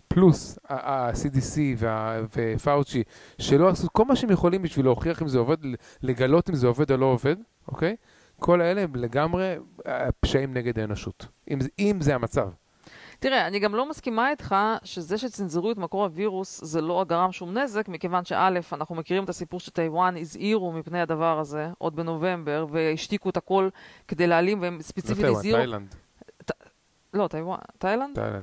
פלוס 0.09 0.59
ה-CDC 0.69 1.59
ופאוצ'י, 2.37 3.03
שלא 3.39 3.69
עשו 3.69 3.89
כל 3.93 4.05
מה 4.05 4.17
שהם 4.17 4.31
יכולים 4.31 4.63
בשביל 4.63 4.87
להוכיח 4.87 5.23
אם 5.23 5.29
זה 5.29 5.39
עובד, 5.39 5.57
לגלות 6.03 6.51
אם 6.51 6.55
זה 6.55 6.67
עובד 6.67 6.93
או 6.93 6.97
לא 6.97 7.07
עובד, 7.07 7.37
אוקיי? 7.69 7.97
כל 8.41 8.61
האלה 8.61 8.83
הם 8.83 8.97
לגמרי 8.97 9.57
פשעים 10.21 10.55
נגד 10.55 10.79
האנושות, 10.79 11.27
אם, 11.51 11.59
אם 11.79 11.97
זה 12.01 12.15
המצב. 12.15 12.49
תראה, 13.21 13.47
אני 13.47 13.59
גם 13.59 13.75
לא 13.75 13.89
מסכימה 13.89 14.31
איתך 14.31 14.55
שזה 14.85 15.19
שצנזרו 15.19 15.73
את 15.73 15.79
מקור 15.79 16.05
הווירוס 16.05 16.65
זה 16.65 16.81
לא 16.81 17.05
גרם 17.09 17.33
שום 17.33 17.59
נזק, 17.59 17.89
מכיוון 17.89 18.25
שא', 18.25 18.49
אנחנו 18.73 18.95
מכירים 18.95 19.25
את 19.25 19.29
הסיפור 19.29 19.61
שטיוואן 19.61 20.17
הזהירו 20.17 20.73
מפני 20.73 21.01
הדבר 21.01 21.39
הזה 21.39 21.71
עוד 21.79 21.97
בנובמבר, 21.97 22.67
והשתיקו 22.71 23.31
את 23.31 23.37
הכל 23.37 23.69
כדי 24.09 24.27
להעלים, 24.27 24.63
והם 24.63 24.83
ספציפית 24.83 25.25
הזהירו... 25.25 25.59
לא 25.59 25.63
תאילנד. 25.63 25.95
לא, 27.15 27.29
טיוואן, 27.29 27.59
תאילנד? 27.79 28.15
תאילנד, 28.15 28.43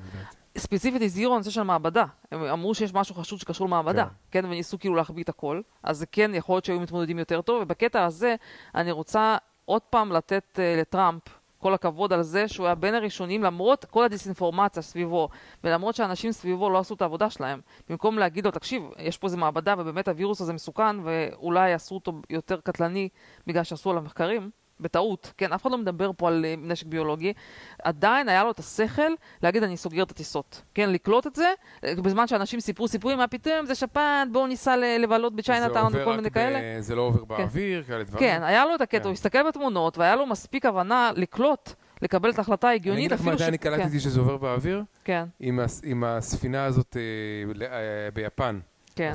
ספציפית 0.57 1.01
הזהירו 1.01 1.35
הנושא 1.35 1.49
של 1.49 1.63
מעבדה. 1.63 2.05
הם 2.31 2.43
אמרו 2.43 2.75
שיש 2.75 2.93
משהו 2.93 3.15
חשוד 3.15 3.39
שקשור 3.39 3.67
למעבדה, 3.67 4.05
כן. 4.31 4.41
כן, 4.41 4.45
וניסו 4.45 4.79
כאילו 4.79 4.95
להחביא 4.95 5.23
את 5.23 5.29
הכל. 5.29 5.61
אז 5.83 5.97
זה 5.97 6.05
כן, 6.05 6.31
יכול 6.33 6.55
להיות 6.55 6.65
שהיו 6.65 6.79
מתמודדים 6.79 7.19
יותר 7.19 7.41
טוב, 7.41 7.61
ובקטע 7.61 8.05
הזה 8.05 8.35
אני 8.75 8.91
רוצה 8.91 9.37
עוד 9.65 9.81
פעם 9.81 10.11
לתת 10.11 10.43
uh, 10.53 10.81
לטראמפ 10.81 11.21
כל 11.65 11.73
הכבוד 11.73 12.13
על 12.13 12.21
זה 12.21 12.47
שהוא 12.47 12.65
היה 12.65 12.75
בין 12.75 12.95
הראשונים 12.95 13.43
למרות 13.43 13.85
כל 13.85 14.03
הדיסאינפורמציה 14.03 14.81
סביבו 14.81 15.29
ולמרות 15.63 15.95
שאנשים 15.95 16.31
סביבו 16.31 16.69
לא 16.69 16.79
עשו 16.79 16.93
את 16.93 17.01
העבודה 17.01 17.29
שלהם. 17.29 17.61
במקום 17.89 18.19
להגיד 18.19 18.45
לו, 18.45 18.51
תקשיב, 18.51 18.83
יש 18.99 19.17
פה 19.17 19.27
איזה 19.27 19.37
מעבדה 19.37 19.75
ובאמת 19.77 20.07
הווירוס 20.07 20.41
הזה 20.41 20.53
מסוכן 20.53 20.99
ואולי 21.03 21.69
יעשו 21.69 21.95
אותו 21.95 22.13
יותר 22.29 22.59
קטלני 22.63 23.09
בגלל 23.47 23.63
שעשו 23.63 23.89
עליו 23.89 24.01
מחקרים, 24.01 24.49
בטעות, 24.79 25.33
כן, 25.37 25.53
אף 25.53 25.61
אחד 25.61 25.71
לא 25.71 25.77
מדבר 25.77 26.11
פה 26.17 26.27
על 26.27 26.45
uh, 26.45 26.59
נשק 26.67 26.85
ביולוגי, 26.85 27.33
עדיין 27.83 28.29
היה 28.29 28.43
לו 28.43 28.51
את 28.51 28.59
השכל 28.59 29.11
להגיד 29.43 29.63
אני 29.63 29.77
סוגר 29.77 30.03
את 30.03 30.11
הטיסות, 30.11 30.61
כן, 30.73 30.89
לקלוט 30.89 31.27
את 31.27 31.35
זה, 31.35 31.53
אה, 31.83 31.95
בזמן 31.95 32.27
שאנשים 32.27 32.59
סיפרו 32.59 32.87
סיפורים, 32.87 33.17
מה 33.17 33.27
פתאום, 33.27 33.65
זה 33.65 33.75
שפעת, 33.75 34.31
בואו 34.31 34.47
ניסע 34.47 34.75
לבלות 34.99 35.35
בצ'יינאטאון 35.35 35.91
וכל 35.95 36.15
מיני 36.15 36.31
כאלה. 36.31 36.81
זה 36.81 36.95
לא 36.95 37.01
עובר 37.01 37.19
כן. 37.19 37.27
באוויר, 37.27 37.83
כאלה 37.83 38.03
דברים. 38.03 38.19
כן, 38.19 38.43
היה 38.43 38.65
לו 38.65 38.75
את 38.75 38.81
הקטע, 38.81 38.99
כן. 38.99 39.05
הוא 39.05 39.13
הסתכל 39.13 39.47
בתמונות 39.47 39.97
והיה 39.97 40.15
לו 40.15 40.25
מספיק 40.25 40.65
הבנה 40.65 41.11
לקלוט. 41.15 41.73
לקבל 42.01 42.29
את 42.29 42.37
ההחלטה 42.37 42.67
ההגיונית 42.67 43.11
אפילו 43.11 43.37
ש... 43.37 43.41
אני 43.41 43.47
אגיד 43.47 43.61
לך 43.61 43.67
מתי 43.67 43.73
אני 43.73 43.77
קלטתי 43.77 43.97
כן. 43.97 43.99
שזה 43.99 44.19
עובר 44.19 44.37
באוויר? 44.37 44.83
כן. 45.03 45.25
עם, 45.39 45.59
הס... 45.59 45.81
עם 45.85 46.03
הספינה 46.03 46.65
הזאת 46.65 46.97
אה, 46.97 47.67
אה, 47.67 48.11
ביפן. 48.13 48.59
כן. 48.95 49.13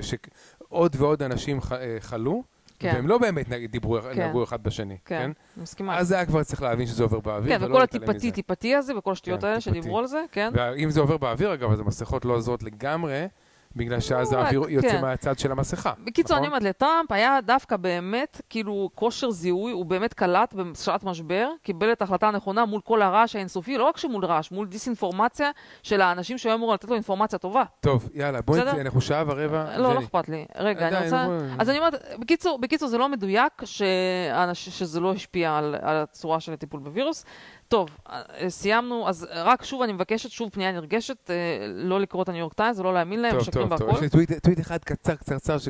שעוד 0.00 0.96
ועוד 0.98 1.22
אנשים 1.22 1.60
ח... 1.60 1.72
אה, 1.72 1.96
חלו, 2.00 2.42
כן. 2.84 2.94
והם 2.94 3.06
לא 3.06 3.18
באמת 3.18 3.48
דיברו, 3.48 3.98
כן. 4.14 4.28
נגעו 4.28 4.44
אחד 4.44 4.62
בשני, 4.62 4.96
כן? 5.04 5.32
כן? 5.56 5.62
מסכימה. 5.62 5.98
אז 5.98 6.08
זה 6.08 6.14
היה 6.14 6.26
כבר 6.26 6.42
צריך 6.42 6.62
להבין 6.62 6.86
שזה 6.86 7.02
עובר 7.02 7.20
באוויר, 7.20 7.58
כן, 7.58 7.64
וכל 7.64 7.82
הטיפתי, 7.82 8.30
טיפתי 8.30 8.74
הזה, 8.74 8.98
וכל 8.98 9.12
השטויות 9.12 9.40
כן, 9.40 9.46
האלה. 9.46 9.60
שדיברו 9.60 9.98
על 9.98 10.06
זה, 10.06 10.24
כן? 10.32 10.52
ואם 10.54 10.90
זה 10.90 11.00
עובר 11.00 11.16
באוויר, 11.16 11.54
אגב, 11.54 11.72
אז 11.72 11.80
המסכות 11.80 12.24
לא 12.24 12.32
עוזרות 12.32 12.62
לגמרי, 12.62 13.26
בגלל 13.76 14.00
שאז 14.00 14.32
לא, 14.32 14.38
האוויר 14.38 14.62
יוצא 14.68 14.88
כן. 14.88 15.00
מהצד 15.00 15.38
של 15.38 15.52
המסכה. 15.52 15.92
בקיצור, 16.04 16.36
אני 16.36 16.46
נכון? 16.46 16.58
אומרת, 16.58 16.74
לטראמפ 16.74 17.12
היה 17.12 17.38
דווקא 17.44 17.76
באמת, 17.76 18.40
כאילו, 18.50 18.90
כושר 18.94 19.30
זיהוי, 19.30 19.72
הוא 19.72 19.86
באמת 19.86 20.14
קלט 20.14 20.54
בשעת 20.54 21.04
משבר, 21.04 21.48
קיבל 21.62 21.92
את 21.92 22.00
ההחלטה 22.00 22.28
הנכונה 22.28 22.64
מול 22.64 22.80
כל 22.80 23.02
הרעש 23.02 23.36
האינסופי, 23.36 23.78
לא 23.78 23.84
רק 23.84 23.96
שמול 23.96 24.24
רעש, 24.24 24.50
מול 24.50 24.66
דיסאינפורמציה 24.66 25.50
של 25.82 26.00
האנשים 26.00 26.38
שהיו 26.38 26.54
אמורים 26.54 26.74
לתת 26.74 26.88
לו 26.88 26.94
אינפורמציה 26.94 27.38
טובה. 27.38 27.62
טוב, 27.80 28.08
יאללה, 28.14 28.40
בואי, 28.42 28.60
אנחנו 28.80 29.00
שעה 29.00 29.24
ורבע. 29.26 29.78
לא, 29.78 29.94
לא. 29.94 30.00
אכפת 30.00 30.28
לי. 30.28 30.44
רגע, 30.56 30.88
אני 30.88 31.04
רוצה... 31.04 31.26
אז 31.58 31.70
אני 31.70 31.78
אומרת, 31.78 31.94
בקיצור, 32.18 32.58
בקיצור, 32.58 32.88
זה 32.88 32.98
לא 32.98 33.08
מדויק 33.08 33.52
שזה 34.54 35.00
לא 35.00 35.12
השפיע 35.12 35.56
על, 35.56 35.74
על 35.82 35.96
הצורה 35.96 36.40
של 36.40 36.52
הטיפול 36.52 36.80
בווירוס. 36.80 37.24
טוב, 37.68 37.90
אה, 38.10 38.22
סיימנו, 38.50 39.08
אז 39.08 39.26
רק 39.30 39.64
שוב 39.64 39.82
אני 39.82 39.92
מבקשת, 39.92 40.30
שוב 40.30 40.50
פנייה 40.50 40.72
נרגשת, 40.72 41.30
אה, 41.30 41.34
לא 41.68 42.00
לקרוא 42.00 42.22
את 42.22 42.28
הניו 42.28 42.40
יורק 42.40 42.52
טיימס 42.54 42.78
ולא 42.78 42.94
להאמין 42.94 43.22
להם, 43.22 43.30
טוב, 43.32 43.40
משקרים 43.40 43.68
טוב, 43.68 43.78
טוב. 43.78 43.88
והכל. 43.88 44.04
יש 44.04 44.12
לי 44.14 44.26
טוויט- 44.26 44.38
טוויט 44.42 44.60
אחד 44.60 44.78
קצר, 44.84 45.14
קצרצר, 45.16 45.58
ש- 45.58 45.68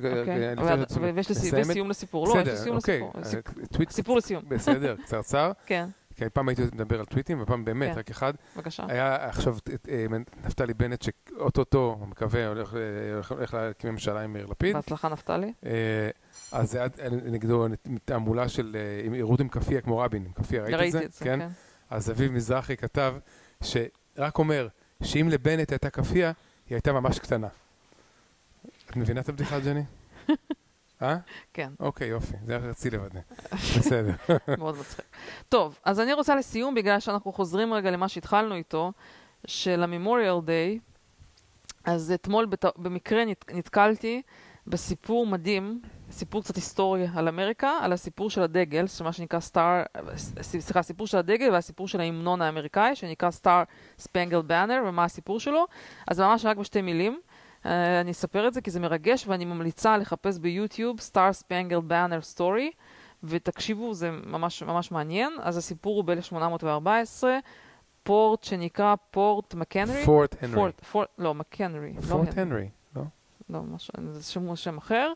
ויש 1.15 1.29
לי. 1.29 1.65
סיום 1.65 1.91
לסיפור. 1.91 2.29
לא, 2.29 2.41
יש 2.41 2.49
לי 2.49 2.57
סיום 2.57 2.77
אוקיי. 2.77 3.01
לסיפור. 3.21 3.53
אה, 3.87 3.91
סיפור 3.91 4.17
לסיום. 4.17 4.43
בסדר, 4.49 4.97
קצרצר. 5.03 5.53
כן, 5.67 5.89
כי 6.17 6.25
פעם 6.33 6.49
הייתי 6.49 6.63
מדבר 6.63 6.99
על 6.99 7.05
טוויטים, 7.05 7.43
ופעם 7.43 7.65
באמת 7.65 7.93
כן. 7.93 7.99
רק 7.99 8.11
אחד. 8.11 8.33
בבקשה. 8.57 8.85
היה 8.89 9.29
עכשיו 9.29 9.57
אה, 9.89 10.07
נפתלי 10.47 10.75
בנט, 10.75 11.03
שאו-טו-טו, 11.03 11.99
מקווה, 12.09 12.47
הולך, 12.49 12.75
אה, 12.75 12.81
הולך- 13.15 13.33
הולך 13.33 13.55
להקים 13.55 13.91
ממשלה 13.91 14.21
עם 14.21 14.37
יאיר 14.37 14.47
לפיד. 14.47 14.77
בהצלחה, 14.77 15.09
נפתלי. 15.09 15.53
אה, 15.67 15.71
אז 16.53 16.71
זה 16.71 16.79
היה 16.79 16.89
נגדו 17.11 17.67
תעמולה 18.05 18.49
של 18.49 18.77
אה, 19.11 19.13
עירות 19.15 19.41
עם 19.41 19.49
כאפיה 19.49 19.81
כמו 19.81 19.99
רבין, 19.99 20.25
עם 20.27 20.33
כאפיה, 20.33 20.63
ראית 20.63 20.75
את 20.75 20.93
זה? 20.93 20.99
ראיתי 20.99 21.07
את 21.07 21.13
זה, 21.13 21.25
כן. 21.25 21.49
אז 21.91 22.11
אביב 22.11 22.33
מזרחי 22.33 22.77
כתב, 22.77 23.15
שרק 23.63 24.39
אומר, 24.39 24.69
שאם 25.03 25.29
לבנט 25.31 25.73
הייתה 25.73 25.91
כאפיה, 25.91 26.33
היא 26.69 26.77
הייתה 26.77 26.93
ממש 26.93 27.19
קטנה. 27.19 27.49
את 28.91 28.97
מבינה 28.97 29.21
את 29.21 29.29
הבדיחה, 29.29 29.61
ג'ני? 29.61 29.83
אה? 31.03 31.17
כן, 31.53 31.73
אוקיי, 31.81 32.09
יופי, 32.09 32.37
זה 32.47 32.57
רק 32.57 32.63
רציתי 32.63 32.97
לוודא. 32.97 33.21
בסדר. 33.53 34.13
מאוד 34.59 34.79
מצחיק. 34.79 35.05
טוב, 35.49 35.79
אז 35.85 36.01
אני 36.01 36.13
רוצה 36.13 36.37
לסיום, 36.37 36.75
בגלל 36.75 37.01
שאנחנו 37.01 37.33
חוזרים 37.33 37.75
רגע 37.75 37.91
למה 37.91 38.09
שהתחלנו 38.09 38.55
איתו, 38.55 38.93
של 39.47 39.83
ה-Memorial 39.83 40.47
Day, 40.47 40.79
אז 41.85 42.13
אתמול 42.13 42.47
בת... 42.47 42.65
במקרה 42.77 43.25
נת... 43.25 43.45
נתקלתי 43.55 44.23
בסיפור 44.67 45.27
מדהים, 45.27 45.83
סיפור 46.15 46.43
קצת 46.43 46.57
היסטורי 46.57 47.07
על 47.15 47.29
אמריקה, 47.29 47.71
על 47.83 47.93
הסיפור 47.93 48.31
של 48.31 48.43
הדגל, 48.43 48.85
מה 49.05 49.13
שנקרא 49.13 49.41
סטאר, 49.41 49.83
סליחה, 50.41 50.81
הסיפור 50.81 51.07
של 51.07 51.19
הדגל 51.19 51.53
והסיפור 51.53 51.89
של 51.89 52.01
ההמנון 52.01 52.43
האמריקאי, 52.43 52.97
שנקרא 52.97 53.31
סטאר 53.31 53.63
ספנגל 53.99 54.43
באנר, 54.43 54.83
ומה 54.87 55.05
הסיפור 55.05 55.41
שלו. 55.41 55.65
אז 56.09 56.21
ממש 56.21 56.45
רק 56.45 56.57
בשתי 56.57 56.83
מילים. 56.83 57.21
Uh, 57.63 57.67
אני 58.01 58.11
אספר 58.11 58.49
את 58.49 58.55
זה 58.55 58.61
כי 58.61 58.71
זה 58.71 58.81
מרגש, 58.81 59.27
ואני 59.27 59.45
ממליצה 59.45 59.97
לחפש 59.99 60.39
ביוטיוב 60.39 60.99
Star 60.99 61.43
Spangled 61.43 61.91
Banner 61.91 62.37
Story, 62.37 62.77
ותקשיבו, 63.25 63.95
זה 63.95 64.11
ממש 64.11 64.63
ממש 64.63 64.93
מעניין. 64.93 65.33
אז 65.43 65.57
הסיפור 65.57 65.97
הוא 65.97 66.05
ב-1814, 66.05 67.25
פורט 68.03 68.43
שנקרא 68.43 68.95
פורט 69.11 69.55
מקנרי. 69.55 70.05
פורט 70.05 70.43
הנרי. 70.43 70.55
פורט, 70.55 70.85
פורט, 70.85 71.09
לא, 71.19 71.35
מקנרי. 71.35 71.95
פורט 72.09 72.37
לא 72.37 72.43
הנרי, 72.43 72.69
לא? 72.97 73.03
לא, 73.51 73.63
משהו, 73.63 73.95
זה 74.13 74.23
שם, 74.33 74.57
שם 74.57 74.79
אחר. 74.79 75.13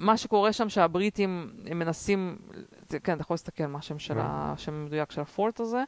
מה 0.00 0.16
שקורה 0.16 0.52
שם 0.52 0.68
שהבריטים 0.68 1.50
הם 1.66 1.78
מנסים, 1.78 2.38
כן, 3.04 3.12
אתה 3.12 3.22
יכול 3.22 3.34
להסתכל 3.34 3.66
מה 3.66 3.78
השם 3.78 3.98
של 3.98 4.14
כן. 4.14 4.20
השם 4.22 4.74
המדויק 4.74 5.10
של 5.10 5.20
הפורט 5.20 5.60
הזה. 5.60 5.82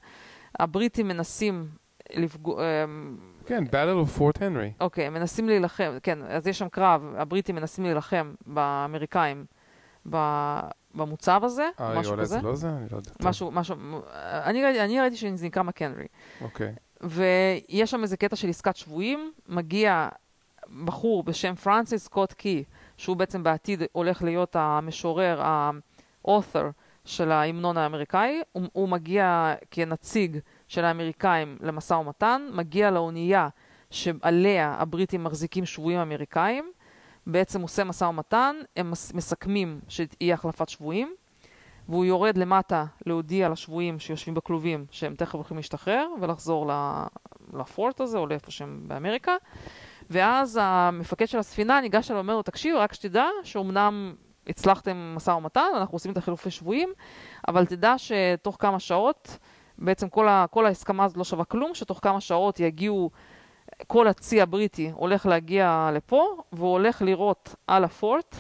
הבריטים 0.61 1.09
מנסים 1.09 1.69
לפגוע, 2.15 2.63
אמ, 2.85 3.17
כן, 3.47 3.65
Battle 3.65 4.07
of 4.07 4.19
Fort 4.19 4.39
Henry. 4.39 4.81
אוקיי, 4.81 5.07
הם 5.07 5.15
מנסים 5.15 5.47
להילחם, 5.49 5.93
כן, 6.03 6.19
אז 6.23 6.47
יש 6.47 6.59
שם 6.59 6.69
קרב, 6.69 7.03
הבריטים 7.17 7.55
מנסים 7.55 7.85
להילחם 7.85 8.35
באמריקאים 8.47 9.45
במוצב 10.95 11.41
הזה, 11.45 11.69
אה, 11.81 11.99
משהו 12.01 12.13
כזה. 12.19 12.25
זה 12.25 12.43
לא 12.43 12.55
זה? 12.55 12.69
אני 12.69 12.87
לא 12.93 12.97
יודע. 12.97 13.11
טוב, 13.11 13.29
משהו, 13.29 13.51
משהו, 13.51 13.77
אני, 14.23 14.65
ראיתי- 14.65 14.81
אני 14.81 15.01
ראיתי 15.01 15.17
שזה 15.17 15.47
נקרא 15.47 15.63
מקנרי. 15.63 16.07
אוקיי. 16.41 16.73
ויש 17.01 17.91
שם 17.91 18.03
איזה 18.03 18.17
קטע 18.17 18.37
של 18.37 18.49
עסקת 18.49 18.77
שבויים, 18.77 19.33
מגיע 19.49 20.09
בחור 20.85 21.23
בשם 21.23 21.55
פרנסיס 21.55 22.05
סקוט 22.05 22.33
קי, 22.33 22.65
שהוא 22.97 23.17
בעצם 23.17 23.43
בעתיד 23.43 23.83
הולך 23.93 24.23
להיות 24.23 24.57
המשורר, 24.59 25.43
ה-author 25.43 26.65
של 27.05 27.33
ההמנון 27.33 27.77
האמריקאי, 27.77 28.41
הוא, 28.53 28.63
הוא 28.73 28.89
מגיע 28.89 29.55
כנציג 29.71 30.39
של 30.69 30.85
האמריקאים 30.85 31.59
למשא 31.61 31.95
ומתן, 31.95 32.49
מגיע 32.53 32.91
לאונייה 32.91 33.49
שעליה 33.91 34.75
הבריטים 34.79 35.25
מחזיקים 35.25 35.65
שבויים 35.65 36.01
אמריקאים, 36.01 36.73
בעצם 37.27 37.63
עושה 37.63 37.85
משא 37.85 38.05
ומתן, 38.05 38.57
הם 38.77 38.91
מס- 38.91 39.15
מסכמים 39.15 39.81
שתהיה 39.89 40.35
החלפת 40.35 40.69
שבויים, 40.69 41.15
והוא 41.89 42.05
יורד 42.05 42.39
למטה 42.39 42.85
להודיע 43.07 43.49
לשבויים 43.49 43.99
שיושבים 43.99 44.35
בכלובים 44.35 44.87
שהם 44.91 45.15
תכף 45.15 45.35
הולכים 45.35 45.57
להשתחרר 45.57 46.09
ולחזור 46.21 46.71
לפורט 47.53 48.01
הזה 48.01 48.19
או 48.19 48.27
לאיפה 48.27 48.51
שהם 48.51 48.85
באמריקה. 48.87 49.37
ואז 50.11 50.59
המפקד 50.63 51.27
של 51.29 51.39
הספינה 51.39 51.81
ניגש 51.81 52.11
אליו 52.11 52.19
ואומר 52.21 52.35
לו, 52.37 52.43
תקשיב, 52.43 52.77
רק 52.77 52.93
שתדע 52.93 53.27
שאומנם 53.43 54.15
הצלחתם 54.47 55.13
משא 55.17 55.31
ומתן, 55.31 55.69
אנחנו 55.77 55.95
עושים 55.97 56.13
את 56.13 56.17
החילופי 56.17 56.51
שבויים, 56.51 56.93
אבל 57.49 57.67
תדע 57.67 57.95
שתוך 57.99 58.57
כמה 58.59 58.81
שעות, 58.81 59.39
בעצם 59.79 60.09
כל, 60.09 60.29
ה- 60.29 60.47
כל 60.51 60.67
ההסכמה 60.67 61.05
הזאת 61.05 61.17
לא 61.17 61.25
שווה 61.25 61.45
כלום, 61.45 61.75
שתוך 61.75 61.99
כמה 62.03 62.21
שעות 62.21 62.61
יגיעו, 62.61 63.11
כל 63.87 64.09
הצי 64.09 64.41
הבריטי 64.41 64.91
הולך 64.95 65.27
להגיע 65.27 65.91
לפה, 65.93 66.37
והוא 66.53 66.71
הולך 66.73 67.03
לירות 67.03 67.55
על 67.67 67.85
הפורט 67.85 68.37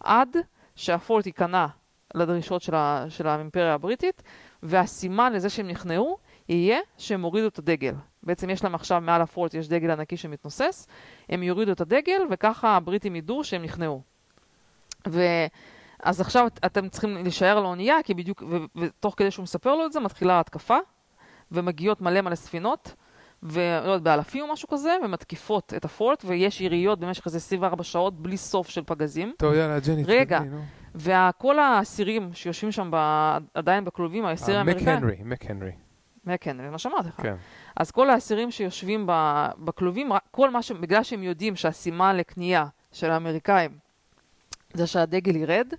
עד 0.00 0.36
שהפורט 0.76 1.26
ייכנע 1.26 1.66
לדרישות 2.14 2.62
של, 2.62 2.74
ה, 2.74 3.04
של 3.08 3.26
האימפריה 3.26 3.74
הבריטית, 3.74 4.22
והסימן 4.62 5.32
לזה 5.32 5.50
שהם 5.50 5.68
נכנעו 5.68 6.18
יהיה 6.48 6.78
שהם 6.98 7.22
הורידו 7.22 7.48
את 7.48 7.58
הדגל. 7.58 7.94
בעצם 8.22 8.50
יש 8.50 8.64
להם 8.64 8.74
עכשיו 8.74 9.00
מעל 9.00 9.22
הפורט, 9.22 9.54
יש 9.54 9.68
דגל 9.68 9.90
ענקי 9.90 10.16
שמתנוסס, 10.16 10.86
הם 11.28 11.42
יורידו 11.42 11.72
את 11.72 11.80
הדגל, 11.80 12.20
וככה 12.30 12.76
הבריטים 12.76 13.16
ידעו 13.16 13.44
שהם 13.44 13.62
נכנעו. 13.62 14.02
ואז 15.06 16.20
עכשיו 16.20 16.46
את- 16.46 16.60
אתם 16.66 16.88
צריכים 16.88 17.14
להישאר 17.14 17.58
על 17.58 17.64
האונייה, 17.64 17.96
כי 18.04 18.14
בדיוק, 18.14 18.42
ו- 18.50 18.56
ותוך 18.80 19.14
כדי 19.16 19.30
שהוא 19.30 19.42
מספר 19.42 19.74
לו 19.74 19.86
את 19.86 19.92
זה, 19.92 20.00
מתחילה 20.00 20.34
ההתקפה, 20.34 20.76
ומגיעות 21.52 22.00
מלא 22.00 22.20
מלא 22.20 22.34
ספינות, 22.34 22.94
ולא 23.42 23.60
יודעת, 23.90 24.02
באלפים 24.02 24.44
או 24.48 24.52
משהו 24.52 24.68
כזה, 24.68 24.96
ומתקיפות 25.04 25.72
את 25.76 25.84
הפורט, 25.84 26.24
ויש 26.26 26.60
יריות 26.60 27.00
במשך 27.00 27.26
איזה 27.26 27.36
24 27.38 27.84
שעות 27.84 28.22
בלי 28.22 28.36
סוף 28.36 28.68
של 28.68 28.82
פגזים. 28.86 29.32
טוב, 29.38 29.54
יאללה, 29.54 29.80
ג'ני, 29.80 30.02
רגע. 30.06 30.40
וכל 30.94 31.58
האסירים 31.58 32.30
שיושבים 32.34 32.72
שם 32.72 32.90
ב... 32.92 32.96
עדיין 33.54 33.84
בכלובים, 33.84 34.24
האסיר 34.24 34.56
אה, 34.56 34.64
מק 34.64 34.76
הנרי, 34.88 35.16
מק 35.24 35.50
הנרי. 35.50 35.72
כן, 36.40 36.56
זה 36.56 36.70
מה 36.70 36.78
שאמרתי 36.78 37.08
לך. 37.08 37.20
כן. 37.22 37.34
אז 37.76 37.90
כל 37.90 38.10
האסירים 38.10 38.50
שיושבים 38.50 39.06
בכלובים, 39.58 40.12
כל 40.30 40.50
מה 40.50 40.62
ש... 40.62 40.72
בגלל 40.72 41.02
שהם 41.02 41.22
יודעים 41.22 41.56
שהסימן 41.56 42.16
לקנייה 42.16 42.66
של 42.92 43.10
האמריקאים 43.10 43.70
זה 44.74 44.86
שהדגל 44.86 45.36
ירד, 45.36 45.74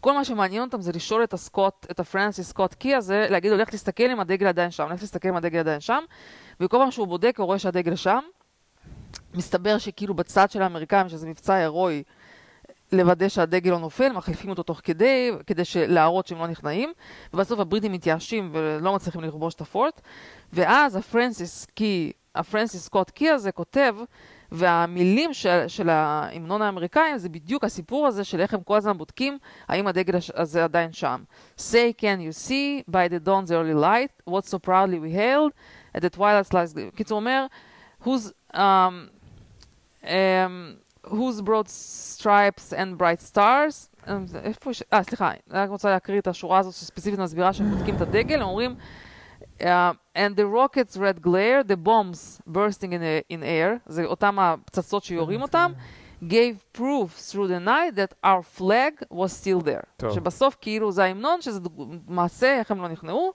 כל 0.00 0.12
מה 0.12 0.24
שמעניין 0.24 0.62
אותם 0.62 0.80
זה 0.80 0.92
לשאול 0.92 1.24
את 1.24 1.32
הסקוט, 1.32 1.86
את 1.90 2.00
הפרנסיס 2.00 2.48
סקוט 2.48 2.74
קי 2.74 2.94
הזה, 2.94 3.26
להגיד 3.30 3.52
לו, 3.52 3.56
לך 3.56 3.70
תסתכל 3.70 4.10
אם 4.10 4.20
הדגל 4.20 4.46
עדיין 4.46 4.70
שם, 4.70 4.88
לך 4.92 5.02
תסתכל 5.02 5.28
אם 5.28 5.36
הדגל 5.36 5.58
עדיין 5.58 5.80
שם, 5.80 6.04
וכל 6.60 6.76
פעם 6.76 6.90
שהוא 6.90 7.06
בודק 7.06 7.34
הוא 7.38 7.46
רואה 7.46 7.58
שהדגל 7.58 7.96
שם, 7.96 8.20
מסתבר 9.34 9.78
שכאילו 9.78 10.14
בצד 10.14 10.50
של 10.50 10.62
האמריקאים, 10.62 11.08
שזה 11.08 11.28
מבצע 11.28 11.54
הירואי, 11.54 12.02
לוודא 12.94 13.28
שהדגל 13.28 13.70
לא 13.70 13.78
נופל, 13.78 14.12
מחליפים 14.12 14.50
אותו 14.50 14.62
תוך 14.62 14.80
כדי, 14.84 15.30
כדי 15.46 15.62
להראות 15.76 16.26
שהם 16.26 16.38
לא 16.38 16.46
נכנעים, 16.46 16.92
ובסוף 17.34 17.60
הבריטים 17.60 17.92
מתייאשים 17.92 18.50
ולא 18.52 18.94
מצליחים 18.94 19.20
לכבוש 19.20 19.54
את 19.54 19.60
ה 19.60 19.67
fort, 19.67 20.00
ואז 20.52 20.96
הפרנסיס 20.96 21.66
קי, 21.74 22.12
הפרנסיס 22.34 22.84
סקוט 22.84 23.10
קי 23.10 23.30
הזה 23.30 23.52
כותב, 23.52 23.96
והמילים 24.52 25.34
של, 25.34 25.64
של 25.68 25.88
ההמנון 25.88 26.62
האמריקאי 26.62 27.18
זה 27.18 27.28
בדיוק 27.28 27.64
הסיפור 27.64 28.06
הזה 28.06 28.24
של 28.24 28.40
איך 28.40 28.54
הם 28.54 28.60
כל 28.62 28.76
הזמן 28.76 28.98
בודקים 28.98 29.38
האם 29.68 29.86
הדגל 29.86 30.18
הזה 30.34 30.64
עדיין 30.64 30.92
שם. 30.92 31.22
Say 31.58 31.92
can 31.98 32.20
you 32.20 32.48
see 32.48 32.90
by 32.90 33.08
the 33.08 33.26
dawn's 33.26 33.50
early 33.50 33.74
light 33.74 34.30
what 34.30 34.46
so 34.46 34.58
proudly 34.58 34.98
we 34.98 35.10
hailed 35.10 35.52
at 35.96 36.00
the 36.00 36.16
twilight's 36.16 36.52
last. 36.54 36.78
קיצור 36.96 37.18
אומר, 37.18 37.46
whose, 38.04 38.32
um, 38.54 38.58
um, 40.02 40.08
whose 41.06 41.40
broad 41.42 41.68
stripes 41.68 42.72
and 42.72 42.98
bright 43.00 43.32
stars, 43.34 43.88
זה- 44.24 44.40
איפה 44.40 44.70
יש, 44.70 44.82
אה 44.92 45.02
סליחה, 45.02 45.30
אני 45.30 45.38
רק 45.50 45.68
רוצה 45.70 45.90
להקריא 45.90 46.18
את 46.20 46.26
השורה 46.26 46.58
הזאת 46.58 46.74
שספציפית 46.74 47.20
מסבירה 47.20 47.52
שהם 47.52 47.70
בודקים 47.70 47.96
את 47.96 48.00
הדגל, 48.00 48.42
הם 48.42 48.48
אומרים 48.48 48.76
Uh, 49.60 49.66
and 50.16 50.34
the 50.36 50.46
rockets 50.58 50.96
red 50.96 51.22
glare, 51.22 51.62
the 51.62 51.76
bombs 51.76 52.40
bursting 52.48 52.92
in, 52.92 53.00
the, 53.00 53.22
in 53.32 53.42
air, 53.42 53.78
זה 53.86 54.04
אותם 54.04 54.38
הפצצות 54.38 55.04
שיורים 55.04 55.42
אותם, 55.42 55.72
gave 56.22 56.78
proof 56.78 57.30
through 57.32 57.48
the 57.48 57.66
night 57.66 57.94
that 57.96 58.14
our 58.26 58.42
flag 58.58 59.06
was 59.12 59.32
still 59.42 59.64
there. 59.64 59.84
טוב. 59.96 60.14
שבסוף 60.14 60.56
כאילו 60.60 60.92
זה 60.92 61.04
ההמנון, 61.04 61.40
שזה 61.42 61.60
מעשה, 62.08 62.58
איך 62.58 62.70
הם 62.70 62.82
לא 62.82 62.88
נכנעו, 62.88 63.32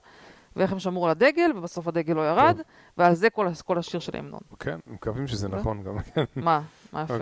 ואיך 0.56 0.72
הם 0.72 0.78
שמרו 0.78 1.04
על 1.04 1.10
הדגל, 1.10 1.50
ובסוף 1.56 1.88
הדגל 1.88 2.14
לא 2.14 2.28
ירד, 2.28 2.56
טוב. 2.56 2.66
ועל 2.98 3.14
זה 3.14 3.30
כל, 3.30 3.48
כל 3.64 3.78
השיר 3.78 4.00
של 4.00 4.12
ההמנון. 4.16 4.40
כן, 4.58 4.78
מקווים 4.86 5.26
שזה 5.26 5.46
אוקיי. 5.46 5.60
נכון 5.60 5.82
גם. 5.82 5.98
כן. 5.98 6.24
מה? 6.36 6.60
מה 6.92 7.02
יפה? 7.02 7.14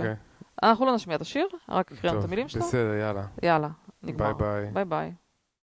אוקיי. 0.58 0.70
אנחנו 0.70 0.86
לא 0.86 0.94
נשמיע 0.94 1.16
את 1.16 1.20
השיר, 1.20 1.46
רק 1.68 1.92
הקראנו 1.92 2.18
את 2.18 2.24
המילים 2.24 2.48
שלו. 2.48 2.62
בסדר, 2.62 2.94
יאללה. 2.94 3.26
יאללה, 3.42 3.68
נגמר. 4.02 4.32
ביי 4.32 4.62
ביי. 4.62 4.70
ביי 4.72 4.84
ביי. 4.84 5.12